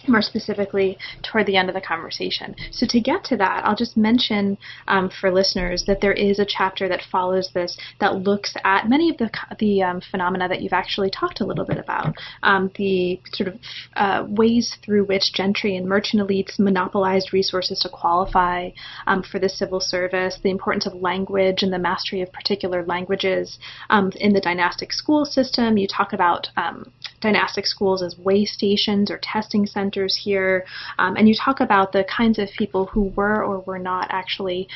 more 0.06 0.22
specifically 0.22 0.98
toward 1.22 1.46
the 1.46 1.56
end 1.56 1.68
of 1.68 1.74
the 1.74 1.80
conversation. 1.80 2.54
So, 2.70 2.86
to 2.86 3.00
get 3.00 3.24
to 3.24 3.36
that, 3.38 3.64
I'll 3.64 3.76
just 3.76 3.96
mention 3.96 4.58
um, 4.86 5.10
for 5.10 5.32
listeners 5.32 5.84
that 5.86 6.00
there 6.00 6.12
is 6.12 6.38
a 6.38 6.46
chapter 6.46 6.88
that 6.88 7.02
follows 7.10 7.50
this 7.54 7.76
that 8.00 8.16
looks 8.16 8.54
at 8.64 8.88
many 8.88 9.10
of 9.10 9.18
the, 9.18 9.30
the 9.58 9.82
um, 9.82 10.00
phenomena 10.00 10.48
that 10.48 10.62
you've 10.62 10.72
actually 10.72 11.10
talked 11.10 11.40
a 11.40 11.44
little 11.44 11.64
bit 11.64 11.78
about. 11.78 12.14
Um, 12.42 12.70
the 12.76 13.20
sort 13.32 13.48
of 13.48 13.60
uh, 13.96 14.26
ways 14.28 14.76
through 14.84 15.04
which 15.04 15.32
gentry 15.32 15.76
and 15.76 15.86
merchant 15.86 16.22
elites 16.22 16.58
monopolized 16.58 17.32
resources 17.32 17.78
to 17.80 17.88
qualify 17.88 18.70
um, 19.06 19.22
for 19.22 19.38
the 19.38 19.48
civil 19.48 19.80
service, 19.80 20.38
the 20.42 20.50
importance 20.50 20.86
of 20.86 20.94
language 20.94 21.62
and 21.62 21.72
the 21.72 21.78
mastery 21.78 22.20
of 22.20 22.32
particular 22.32 22.84
languages 22.84 23.58
um, 23.90 24.12
in 24.16 24.32
the 24.32 24.40
dynastic 24.40 24.92
school 24.92 25.24
system. 25.24 25.76
You 25.76 25.86
talk 25.88 26.12
about 26.12 26.48
um, 26.56 26.92
dynastic 27.20 27.66
schools 27.66 28.02
as 28.02 28.16
way 28.18 28.44
stations 28.44 29.10
or 29.10 29.18
testing 29.22 29.66
centers 29.66 29.87
centers 29.88 30.16
here, 30.16 30.64
um, 30.98 31.16
and 31.16 31.28
you 31.28 31.34
talk 31.34 31.60
about 31.60 31.92
the 31.92 32.04
kinds 32.04 32.38
of 32.38 32.48
people 32.56 32.86
who 32.86 33.12
were 33.16 33.42
or 33.44 33.60
were 33.60 33.78
not 33.78 34.06
actually 34.10 34.68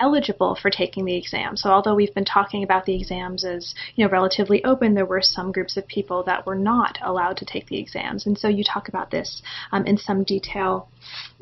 eligible 0.00 0.56
for 0.60 0.70
taking 0.70 1.04
the 1.04 1.14
exam. 1.14 1.58
So 1.58 1.68
although 1.68 1.94
we've 1.94 2.14
been 2.14 2.24
talking 2.24 2.64
about 2.64 2.86
the 2.86 2.96
exams 2.96 3.44
as 3.44 3.74
you 3.96 4.04
know 4.04 4.10
relatively 4.10 4.64
open, 4.64 4.94
there 4.94 5.04
were 5.04 5.20
some 5.22 5.52
groups 5.52 5.76
of 5.76 5.86
people 5.86 6.24
that 6.24 6.46
were 6.46 6.56
not 6.56 6.98
allowed 7.02 7.36
to 7.38 7.44
take 7.44 7.66
the 7.68 7.78
exams, 7.78 8.26
and 8.26 8.36
so 8.36 8.48
you 8.48 8.64
talk 8.64 8.88
about 8.88 9.10
this 9.10 9.42
um, 9.72 9.84
in 9.86 9.98
some 9.98 10.24
detail. 10.24 10.88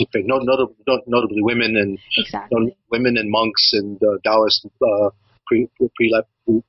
Okay, 0.01 0.23
no, 0.25 0.39
notably, 0.39 0.77
notably 1.07 1.43
women 1.43 1.77
and 1.77 1.99
exactly. 2.17 2.77
women 2.91 3.17
and 3.17 3.31
monks 3.31 3.71
and 3.73 3.97
uh, 4.03 4.19
Taoist 4.25 4.67
uh, 4.67 5.11
pre, 5.47 5.69
pre, 5.97 6.13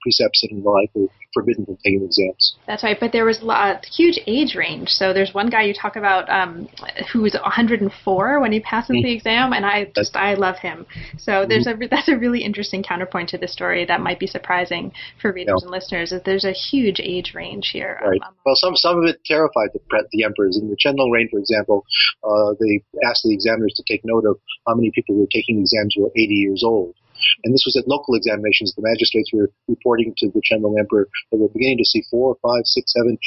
precepts 0.02 0.44
and 0.50 0.64
the 0.64 0.70
like 0.70 0.90
were 0.94 1.08
forbidden 1.34 1.66
from 1.66 1.78
taking 1.84 2.04
exams. 2.04 2.56
That's 2.68 2.84
right, 2.84 2.98
but 3.00 3.12
there 3.12 3.26
was 3.26 3.42
a 3.44 3.82
huge 3.92 4.20
age 4.26 4.56
range. 4.56 4.90
So 4.90 5.14
there's 5.14 5.34
one 5.34 5.50
guy 5.50 5.64
you 5.64 5.74
talk 5.74 5.96
about 5.96 6.30
um, 6.30 6.68
who 7.12 7.22
was 7.22 7.34
104 7.34 8.40
when 8.40 8.52
he 8.52 8.60
passes 8.60 8.96
mm-hmm. 8.96 9.04
the 9.04 9.14
exam, 9.14 9.54
and 9.54 9.66
I 9.66 9.92
just 9.96 10.16
I 10.16 10.34
love 10.34 10.58
him. 10.58 10.86
So 11.18 11.46
there's 11.48 11.68
mm-hmm. 11.68 11.84
a 11.84 11.88
that's 11.92 12.10
a 12.10 12.18
really 12.18 12.44
interesting 12.44 12.84
counterpoint 12.84 13.30
to 13.30 13.38
the 13.38 13.48
story 13.48 13.86
that 13.86 14.02
might 14.02 14.20
be 14.20 14.28
surprising 14.28 14.92
for 15.22 15.32
readers 15.32 15.60
yeah. 15.62 15.66
and 15.66 15.72
listeners. 15.72 16.10
That 16.10 16.26
there's 16.26 16.46
a 16.46 16.54
huge 16.54 17.00
age 17.00 17.34
range 17.36 17.70
here. 17.72 18.00
Right. 18.02 18.22
Um, 18.26 18.36
well, 18.46 18.56
some 18.56 18.76
some 18.76 18.98
of 19.00 19.06
it 19.06 19.20
terrified 19.26 19.70
the 19.74 19.80
the 20.12 20.24
emperors. 20.24 20.58
In 20.62 20.70
the 20.70 20.78
Qianlong 20.78 21.12
reign, 21.12 21.30
for 21.32 21.40
example, 21.40 21.86
uh, 22.24 22.54
they 22.60 22.82
asked 23.08 23.24
the 23.24 23.34
examiners 23.34 23.74
to 23.76 23.84
take 23.88 24.02
note 24.04 24.26
of 24.26 24.40
how 24.68 24.76
many 24.76 24.92
people 24.94 25.16
were 25.16 25.28
taking 25.32 25.60
exams 25.60 25.94
who 25.96 26.04
were 26.04 26.12
80 26.16 26.34
years 26.34 26.64
old. 26.66 26.96
And 27.44 27.54
this 27.54 27.64
was 27.66 27.76
at 27.78 27.88
local 27.88 28.16
examinations. 28.16 28.74
The 28.76 28.84
magistrates 28.84 29.32
were 29.34 29.50
reporting 29.68 30.14
to 30.18 30.32
the 30.32 30.42
Qianlong 30.42 30.80
Emperor 30.80 31.08
that 31.32 31.38
we're 31.38 31.54
beginning 31.54 31.78
to 31.80 31.86
see 31.86 32.04
four, 32.10 32.38
five, 32.42 32.64
six, 32.66 32.94
seven, 32.94 33.18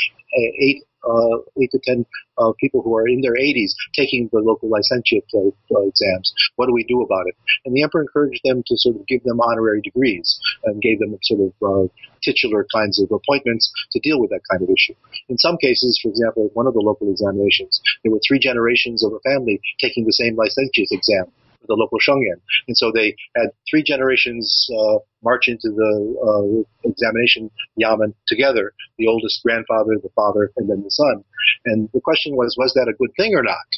eight, 0.60 0.84
uh, 1.04 1.38
eight 1.60 1.70
to 1.72 1.80
ten 1.82 2.06
uh, 2.38 2.52
people 2.60 2.82
who 2.82 2.96
are 2.96 3.08
in 3.08 3.20
their 3.20 3.34
80s 3.34 3.74
taking 3.94 4.28
the 4.32 4.38
local 4.38 4.68
licentiate 4.68 5.24
uh, 5.34 5.50
exams. 5.82 6.32
What 6.56 6.66
do 6.66 6.72
we 6.72 6.84
do 6.84 7.02
about 7.02 7.26
it? 7.26 7.36
And 7.64 7.74
the 7.74 7.82
emperor 7.82 8.02
encouraged 8.02 8.40
them 8.44 8.62
to 8.66 8.74
sort 8.76 8.96
of 8.96 9.06
give 9.06 9.22
them 9.24 9.40
honorary 9.40 9.82
degrees 9.82 10.38
and 10.64 10.80
gave 10.80 10.98
them 10.98 11.18
sort 11.22 11.40
of 11.40 11.52
uh, 11.60 11.88
titular 12.22 12.66
kinds 12.72 13.02
of 13.02 13.10
appointments 13.10 13.70
to 13.92 14.00
deal 14.00 14.20
with 14.20 14.30
that 14.30 14.42
kind 14.50 14.62
of 14.62 14.70
issue. 14.70 14.94
In 15.28 15.38
some 15.38 15.56
cases, 15.60 15.98
for 16.02 16.08
example, 16.08 16.50
one 16.54 16.66
of 16.66 16.74
the 16.74 16.80
local 16.80 17.10
examinations, 17.10 17.80
there 18.02 18.12
were 18.12 18.20
three 18.26 18.38
generations 18.38 19.04
of 19.04 19.12
a 19.12 19.20
family 19.20 19.60
taking 19.80 20.04
the 20.04 20.12
same 20.12 20.36
licentiate 20.36 20.88
exam 20.90 21.26
the 21.66 21.74
local 21.74 21.98
shengyuan. 21.98 22.40
And 22.68 22.76
so 22.76 22.92
they 22.92 23.14
had 23.36 23.50
three 23.70 23.82
generations 23.82 24.68
uh, 24.70 24.98
march 25.22 25.48
into 25.48 25.70
the 25.70 25.92
uh, 26.18 26.88
examination 26.88 27.50
yamen 27.76 28.14
together, 28.26 28.72
the 28.98 29.06
oldest 29.06 29.42
grandfather, 29.42 29.98
the 30.02 30.10
father, 30.14 30.52
and 30.56 30.68
then 30.68 30.82
the 30.82 30.90
son. 30.90 31.24
And 31.66 31.88
the 31.92 32.00
question 32.00 32.36
was, 32.36 32.56
was 32.58 32.72
that 32.74 32.90
a 32.90 32.96
good 32.96 33.10
thing 33.16 33.34
or 33.34 33.42
not? 33.42 33.68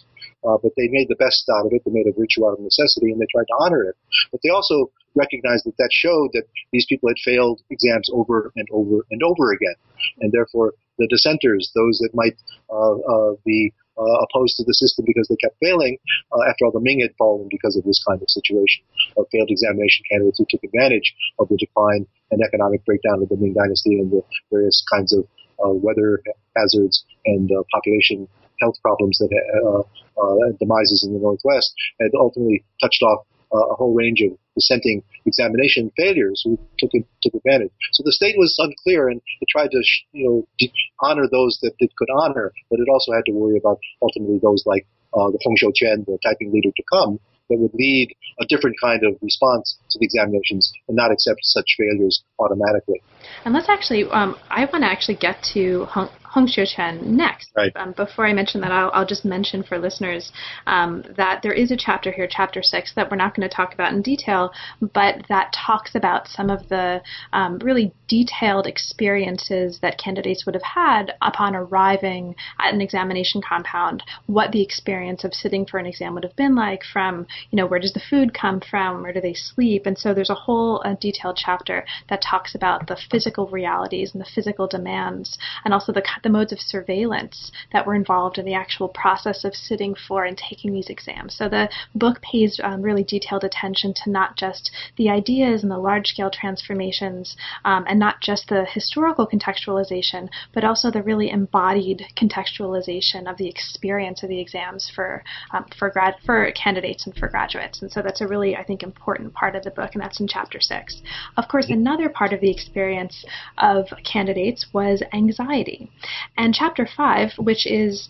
Uh, 0.45 0.59
but 0.63 0.73
they 0.77 0.89
made 0.89 1.09
the 1.09 1.17
best 1.17 1.49
out 1.49 1.65
of 1.65 1.73
it. 1.73 1.81
They 1.85 1.91
made 1.91 2.07
a 2.07 2.13
virtue 2.13 2.45
out 2.45 2.53
of 2.53 2.61
necessity, 2.61 3.13
and 3.13 3.21
they 3.21 3.27
tried 3.33 3.49
to 3.49 3.57
honor 3.61 3.89
it. 3.89 3.97
But 4.31 4.41
they 4.45 4.51
also 4.51 4.93
recognized 5.15 5.65
that 5.65 5.77
that 5.79 5.89
showed 5.91 6.31
that 6.35 6.45
these 6.73 6.85
people 6.87 7.09
had 7.09 7.17
failed 7.25 7.63
exams 7.71 8.11
over 8.13 8.53
and 8.57 8.69
over 8.71 9.07
and 9.11 9.23
over 9.23 9.53
again, 9.53 9.77
and 10.21 10.33
therefore 10.33 10.75
the 10.99 11.09
dissenters, 11.09 11.73
those 11.75 11.99
that 11.99 12.11
might 12.15 12.37
uh, 12.71 12.99
uh, 12.99 13.35
be 13.45 13.73
uh, 13.99 14.19
opposed 14.27 14.57
to 14.57 14.65
the 14.65 14.75
system 14.75 15.05
because 15.07 15.29
they 15.29 15.37
kept 15.37 15.57
failing. 15.63 15.99
Uh, 16.33 16.43
after 16.49 16.67
all, 16.67 16.73
the 16.73 16.81
Ming 16.81 17.01
had 17.01 17.15
fallen 17.17 17.49
because 17.51 17.77
of 17.77 17.85
this 17.85 18.03
kind 18.07 18.21
of 18.21 18.29
situation 18.29 18.85
of 19.17 19.27
failed 19.31 19.51
examination 19.51 20.05
candidates 20.11 20.39
who 20.39 20.47
took 20.51 20.65
advantage 20.65 21.15
of 21.39 21.49
the 21.49 21.57
decline 21.57 22.07
and 22.31 22.43
economic 22.43 22.85
breakdown 22.85 23.23
of 23.23 23.29
the 23.29 23.37
Ming 23.37 23.55
dynasty 23.55 23.99
and 23.99 24.11
the 24.11 24.23
various 24.51 24.85
kinds 24.93 25.13
of 25.13 25.27
uh, 25.65 25.71
weather 25.71 26.21
hazards 26.57 27.05
and 27.27 27.51
uh, 27.51 27.63
population 27.73 28.29
health 28.61 28.77
problems 28.83 29.19
that 29.19 29.31
uh, 29.31 29.83
uh, 30.21 30.53
demises 30.61 31.05
in 31.07 31.13
the 31.13 31.19
Northwest 31.19 31.75
had 32.01 32.11
ultimately 32.19 32.65
touched 32.81 33.03
off 33.03 33.27
a 33.53 33.75
whole 33.75 33.95
range 33.95 34.21
of 34.21 34.37
dissenting 34.55 35.03
examination 35.27 35.91
failures 35.97 36.43
who 36.45 36.59
took 36.79 36.91
took 37.23 37.35
advantage. 37.35 37.73
So 37.93 38.03
the 38.05 38.13
state 38.13 38.37
was 38.39 38.55
unclear, 38.59 39.09
and 39.09 39.21
it 39.41 39.49
tried 39.49 39.71
to 39.71 39.83
you 40.13 40.25
know 40.29 40.69
honor 41.03 41.27
those 41.31 41.59
that 41.63 41.73
it 41.79 41.91
could 41.97 42.09
honor, 42.11 42.53
but 42.71 42.81
it 42.81 42.89
also 42.89 43.13
had 43.13 43.25
to 43.27 43.33
worry 43.33 43.59
about 43.59 43.79
ultimately 44.03 44.39
those 44.43 44.65
like 44.67 44.87
uh, 45.15 45.31
the 45.31 45.39
Hong 45.43 45.57
Xiuquan, 45.57 46.07
the 46.07 46.19
Taiping 46.23 46.53
leader 46.53 46.71
to 46.75 46.83
come, 46.93 47.21
that 47.49 47.59
would 47.59 47.75
lead 47.75 48.15
a 48.41 48.47
different 48.47 48.77
kind 48.81 49.05
of 49.05 49.17
response 49.23 49.77
to 49.91 49.99
the 49.99 50.05
examinations 50.05 50.73
and 50.89 50.97
not 50.97 51.13
accept 51.13 51.41
such 51.43 51.77
failures 51.79 52.23
automatically. 52.39 53.03
And 53.45 53.55
let's 53.55 53.69
actually, 53.69 54.05
um, 54.05 54.37
I 54.51 54.65
want 54.65 54.83
to 54.83 54.91
actually 54.91 55.17
get 55.17 55.43
to 55.55 55.85
Hong, 55.87 56.09
Hong 56.35 56.49
Chen 56.49 57.17
next. 57.17 57.53
Right. 57.57 57.71
Um, 57.77 57.93
before 57.93 58.27
I 58.27 58.33
mention 58.33 58.61
that, 58.63 58.73
I'll, 58.73 58.91
I'll 58.93 59.07
just 59.07 59.25
mention 59.25 59.63
for 59.63 59.79
listeners 59.79 60.33
um, 60.67 61.05
that 61.17 61.43
there 61.45 61.53
is 61.53 61.71
a 61.71 61.77
chapter 61.77 62.11
here, 62.11 62.27
chapter 62.29 62.61
six, 62.61 62.93
that 62.97 63.09
we're 63.09 63.17
not 63.17 63.37
going 63.37 63.49
to 63.49 63.55
talk 63.55 63.73
about 63.73 63.93
in 63.93 64.03
detail, 64.03 64.51
but 64.81 65.25
that 65.29 65.55
talks 65.55 65.95
about 65.95 66.27
some 66.27 66.51
of 66.51 66.69
the 66.69 67.01
um, 67.33 67.59
really 67.59 67.93
detailed 68.09 68.67
experiences 68.67 69.79
that 69.81 69.97
candidates 69.97 70.45
would 70.45 70.57
have 70.57 70.63
had 70.63 71.13
upon 71.23 71.55
arriving 71.55 72.35
at 72.59 72.75
an 72.75 72.81
examination 72.81 73.41
compound, 73.41 74.03
what 74.27 74.51
the 74.51 74.63
experience 74.63 75.23
of 75.23 75.33
sitting 75.33 75.65
for 75.65 75.79
an 75.79 75.87
exam 75.87 76.15
would 76.15 76.25
have 76.25 76.35
been 76.35 76.57
like 76.57 76.83
from, 76.93 77.27
you 77.51 77.57
know, 77.57 77.67
where 77.67 77.79
does 77.79 77.93
the 77.93 78.03
food 78.11 78.35
come 78.35 78.61
from, 78.61 79.03
where 79.03 79.13
do 79.13 79.21
they 79.21 79.35
sleep, 79.35 79.87
and 79.87 79.97
so 79.97 80.13
there's 80.13 80.31
a 80.31 80.35
whole 80.35 80.83
uh, 80.85 80.97
detailed 81.01 81.37
chapter 81.37 81.85
that 82.09 82.21
talks 82.21 82.57
about 82.57 82.89
the 82.89 82.99
physical 83.09 83.47
realities 83.47 84.13
and 84.13 84.21
the 84.21 84.31
physical 84.35 84.67
demands, 84.67 85.39
and 85.65 85.73
also 85.73 85.93
the 85.93 86.03
the 86.25 86.29
modes 86.29 86.53
of 86.53 86.59
surveillance 86.59 87.53
that 87.73 87.87
were 87.87 87.95
involved 87.95 88.39
in 88.39 88.45
the 88.45 88.55
actual 88.55 88.89
process 88.89 89.45
of 89.45 89.55
sitting 89.55 89.95
for 89.95 90.25
and 90.25 90.37
taking 90.37 90.73
these 90.73 90.89
exams. 90.89 91.37
So 91.37 91.49
the 91.49 91.69
book 91.95 92.21
pays 92.23 92.61
um, 92.65 92.83
really 92.83 93.05
detailed 93.05 93.45
attention 93.45 93.95
to 94.03 94.11
not 94.11 94.37
just 94.37 94.73
the 94.97 95.09
ideas 95.09 95.63
and 95.63 95.71
the 95.71 95.79
large 95.79 96.09
scale 96.09 96.31
transformations, 96.31 97.37
um, 97.65 97.85
and 97.87 97.99
not 97.99 98.21
just 98.21 98.49
the 98.49 98.65
historical 98.65 99.27
contextualization, 99.27 100.29
but 100.53 100.65
also 100.65 100.91
the 100.91 101.03
really 101.03 101.31
embodied 101.31 102.03
contextualization 102.17 103.31
of 103.31 103.37
the 103.37 103.49
experience 103.49 104.23
of 104.23 104.29
the 104.29 104.41
exams 104.41 104.91
for 104.95 105.23
um, 105.53 105.67
for 105.79 105.91
grad 105.91 106.15
for 106.25 106.51
candidates 106.53 107.07
and 107.07 107.15
for 107.17 107.29
graduates. 107.29 107.83
And 107.83 107.93
so 107.93 108.03
that's 108.03 108.21
a 108.21 108.27
really 108.27 108.57
I 108.57 108.65
think 108.65 108.83
important 108.83 109.35
part 109.35 109.55
of 109.55 109.63
the 109.63 109.71
book, 109.71 109.91
and 109.95 110.03
that's 110.03 110.21
in 110.21 110.27
chapter 110.27 110.61
six. 110.61 111.03
Of 111.37 111.49
course, 111.49 111.69
another 111.69 112.09
part 112.09 112.33
of 112.33 112.41
the 112.41 112.51
experience 112.51 113.25
of 113.59 113.87
candidates 114.11 114.67
was 114.73 115.03
anxiety. 115.13 115.91
And 116.37 116.55
chapter 116.55 116.87
five, 116.87 117.33
which 117.39 117.67
is 117.67 118.09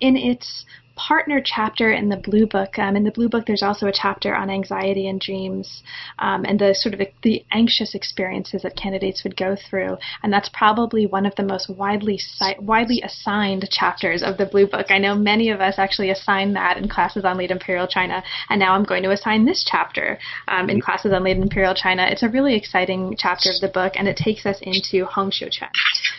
in 0.00 0.16
its 0.16 0.64
partner 0.96 1.40
chapter 1.44 1.92
in 1.92 2.08
the 2.08 2.16
Blue 2.16 2.46
Book. 2.46 2.78
Um, 2.78 2.96
in 2.96 3.04
the 3.04 3.10
Blue 3.10 3.28
Book, 3.28 3.46
there's 3.46 3.62
also 3.62 3.86
a 3.86 3.92
chapter 3.92 4.34
on 4.34 4.50
anxiety 4.50 5.08
and 5.08 5.20
dreams 5.20 5.82
um, 6.18 6.44
and 6.44 6.58
the 6.58 6.74
sort 6.74 6.94
of 6.94 7.00
the 7.22 7.44
anxious 7.52 7.94
experiences 7.94 8.62
that 8.62 8.76
candidates 8.76 9.24
would 9.24 9.36
go 9.36 9.56
through. 9.56 9.96
And 10.22 10.32
that's 10.32 10.48
probably 10.52 11.06
one 11.06 11.26
of 11.26 11.34
the 11.36 11.42
most 11.42 11.68
widely 11.68 12.18
widely 12.58 13.02
assigned 13.02 13.68
chapters 13.70 14.22
of 14.22 14.36
the 14.36 14.46
Blue 14.46 14.66
Book. 14.66 14.86
I 14.90 14.98
know 14.98 15.14
many 15.14 15.50
of 15.50 15.60
us 15.60 15.74
actually 15.78 16.10
assign 16.10 16.52
that 16.54 16.76
in 16.76 16.88
classes 16.88 17.24
on 17.24 17.38
late 17.38 17.50
Imperial 17.50 17.86
China, 17.86 18.22
and 18.48 18.60
now 18.60 18.74
I'm 18.74 18.84
going 18.84 19.02
to 19.02 19.10
assign 19.10 19.44
this 19.44 19.64
chapter 19.68 20.18
um, 20.48 20.70
in 20.70 20.80
classes 20.80 21.12
on 21.12 21.24
late 21.24 21.36
Imperial 21.36 21.74
China. 21.74 22.06
It's 22.08 22.22
a 22.22 22.28
really 22.28 22.54
exciting 22.54 23.16
chapter 23.18 23.50
of 23.50 23.60
the 23.60 23.68
book, 23.68 23.94
and 23.96 24.08
it 24.08 24.16
takes 24.16 24.46
us 24.46 24.58
into 24.62 25.04
Hong 25.06 25.30
Xiuquan. 25.30 25.70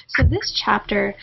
So 0.07 0.23
this 0.23 0.51
chapter 0.55 1.15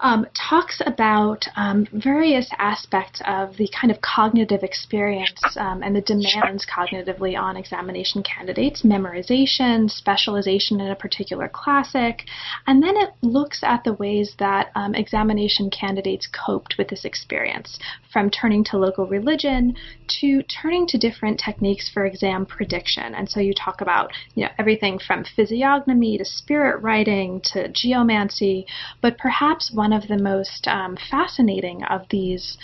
um, 0.00 0.26
talks 0.34 0.80
about 0.86 1.44
um, 1.56 1.86
various 1.92 2.48
aspects 2.58 3.20
of 3.26 3.56
the 3.56 3.68
kind 3.78 3.90
of 3.90 4.00
cognitive 4.00 4.62
experience 4.62 5.40
um, 5.56 5.82
and 5.82 5.94
the 5.94 6.00
demands 6.00 6.66
cognitively 6.66 7.38
on 7.38 7.56
examination 7.56 8.22
candidates, 8.22 8.82
memorization, 8.82 9.90
specialization 9.90 10.80
in 10.80 10.90
a 10.90 10.96
particular 10.96 11.48
classic, 11.52 12.24
and 12.66 12.82
then 12.82 12.96
it 12.96 13.10
looks 13.22 13.60
at 13.62 13.84
the 13.84 13.92
ways 13.94 14.34
that 14.38 14.70
um, 14.74 14.94
examination 14.94 15.70
candidates 15.70 16.26
coped 16.26 16.76
with 16.78 16.88
this 16.88 17.04
experience, 17.04 17.78
from 18.12 18.30
turning 18.30 18.64
to 18.64 18.78
local 18.78 19.06
religion 19.06 19.74
to 20.08 20.42
turning 20.44 20.86
to 20.86 20.98
different 20.98 21.38
techniques 21.38 21.88
for 21.92 22.06
exam 22.06 22.46
prediction. 22.46 23.14
And 23.14 23.28
so 23.28 23.40
you 23.40 23.52
talk 23.54 23.80
about 23.80 24.10
you 24.34 24.44
know 24.44 24.50
everything 24.58 24.98
from 24.98 25.24
physiognomy 25.36 26.18
to 26.18 26.24
spirit 26.24 26.82
writing 26.82 27.40
to 27.52 27.68
geomancy, 27.68 28.66
but 29.00 29.18
perhaps 29.18 29.70
one 29.72 29.89
one 29.90 30.00
of 30.02 30.08
the 30.08 30.22
most 30.22 30.68
um, 30.68 30.96
fascinating 31.10 31.82
of 31.84 32.02
these 32.10 32.56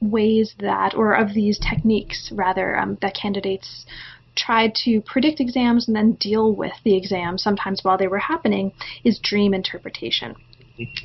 ways 0.00 0.54
that, 0.58 0.94
or 0.94 1.12
of 1.12 1.32
these 1.32 1.58
techniques 1.58 2.30
rather, 2.34 2.76
um, 2.78 2.98
that 3.00 3.14
candidates 3.14 3.86
tried 4.34 4.74
to 4.74 5.00
predict 5.00 5.40
exams 5.40 5.86
and 5.86 5.96
then 5.96 6.12
deal 6.12 6.52
with 6.52 6.72
the 6.84 6.96
exam 6.96 7.38
sometimes 7.38 7.82
while 7.82 7.96
they 7.96 8.08
were 8.08 8.18
happening 8.18 8.72
is 9.04 9.18
dream 9.20 9.54
interpretation. 9.54 10.34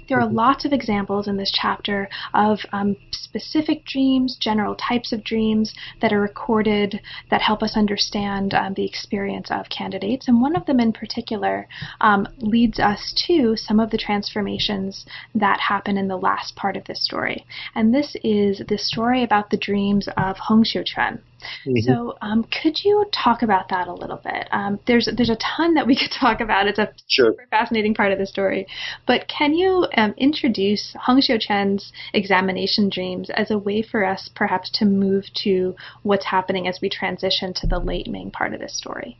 There 0.09 0.19
are 0.19 0.29
lots 0.29 0.65
of 0.65 0.73
examples 0.73 1.27
in 1.27 1.37
this 1.37 1.51
chapter 1.51 2.09
of 2.33 2.59
um, 2.73 2.97
specific 3.11 3.85
dreams, 3.85 4.37
general 4.39 4.75
types 4.75 5.13
of 5.13 5.23
dreams 5.23 5.73
that 6.01 6.11
are 6.11 6.19
recorded 6.19 6.99
that 7.29 7.41
help 7.41 7.63
us 7.63 7.77
understand 7.77 8.53
um, 8.53 8.73
the 8.73 8.85
experience 8.85 9.49
of 9.49 9.69
candidates. 9.69 10.27
And 10.27 10.41
one 10.41 10.55
of 10.55 10.65
them 10.65 10.79
in 10.79 10.91
particular 10.91 11.67
um, 12.01 12.27
leads 12.39 12.79
us 12.79 13.13
to 13.27 13.55
some 13.55 13.79
of 13.79 13.91
the 13.91 13.97
transformations 13.97 15.05
that 15.35 15.59
happen 15.59 15.97
in 15.97 16.07
the 16.07 16.17
last 16.17 16.55
part 16.55 16.75
of 16.75 16.85
this 16.85 17.03
story. 17.03 17.45
And 17.73 17.93
this 17.93 18.15
is 18.23 18.61
the 18.67 18.77
story 18.77 19.23
about 19.23 19.49
the 19.49 19.57
dreams 19.57 20.09
of 20.17 20.37
Hong 20.37 20.63
Xiuquan. 20.63 21.21
Mm-hmm. 21.65 21.79
So, 21.81 22.17
um, 22.21 22.43
could 22.43 22.83
you 22.83 23.05
talk 23.11 23.41
about 23.41 23.69
that 23.69 23.87
a 23.87 23.93
little 23.93 24.19
bit? 24.23 24.47
Um, 24.51 24.79
there's 24.87 25.09
there's 25.15 25.29
a 25.29 25.37
ton 25.37 25.75
that 25.75 25.87
we 25.87 25.95
could 25.99 26.11
talk 26.11 26.41
about. 26.41 26.67
It's 26.67 26.79
a 26.79 26.91
sure. 27.07 27.31
super 27.31 27.47
fascinating 27.49 27.93
part 27.93 28.11
of 28.11 28.19
the 28.19 28.25
story. 28.25 28.67
But 29.07 29.27
can 29.27 29.53
you 29.53 29.87
um, 29.97 30.13
introduce 30.17 30.95
Hong 30.99 31.21
Chen's 31.21 31.91
examination 32.13 32.89
dreams 32.89 33.29
as 33.31 33.51
a 33.51 33.57
way 33.57 33.81
for 33.81 34.05
us, 34.05 34.29
perhaps, 34.35 34.69
to 34.79 34.85
move 34.85 35.25
to 35.43 35.75
what's 36.03 36.25
happening 36.25 36.67
as 36.67 36.79
we 36.81 36.89
transition 36.89 37.53
to 37.55 37.67
the 37.67 37.79
late 37.79 38.07
Ming 38.07 38.31
part 38.31 38.53
of 38.53 38.59
this 38.59 38.77
story? 38.77 39.17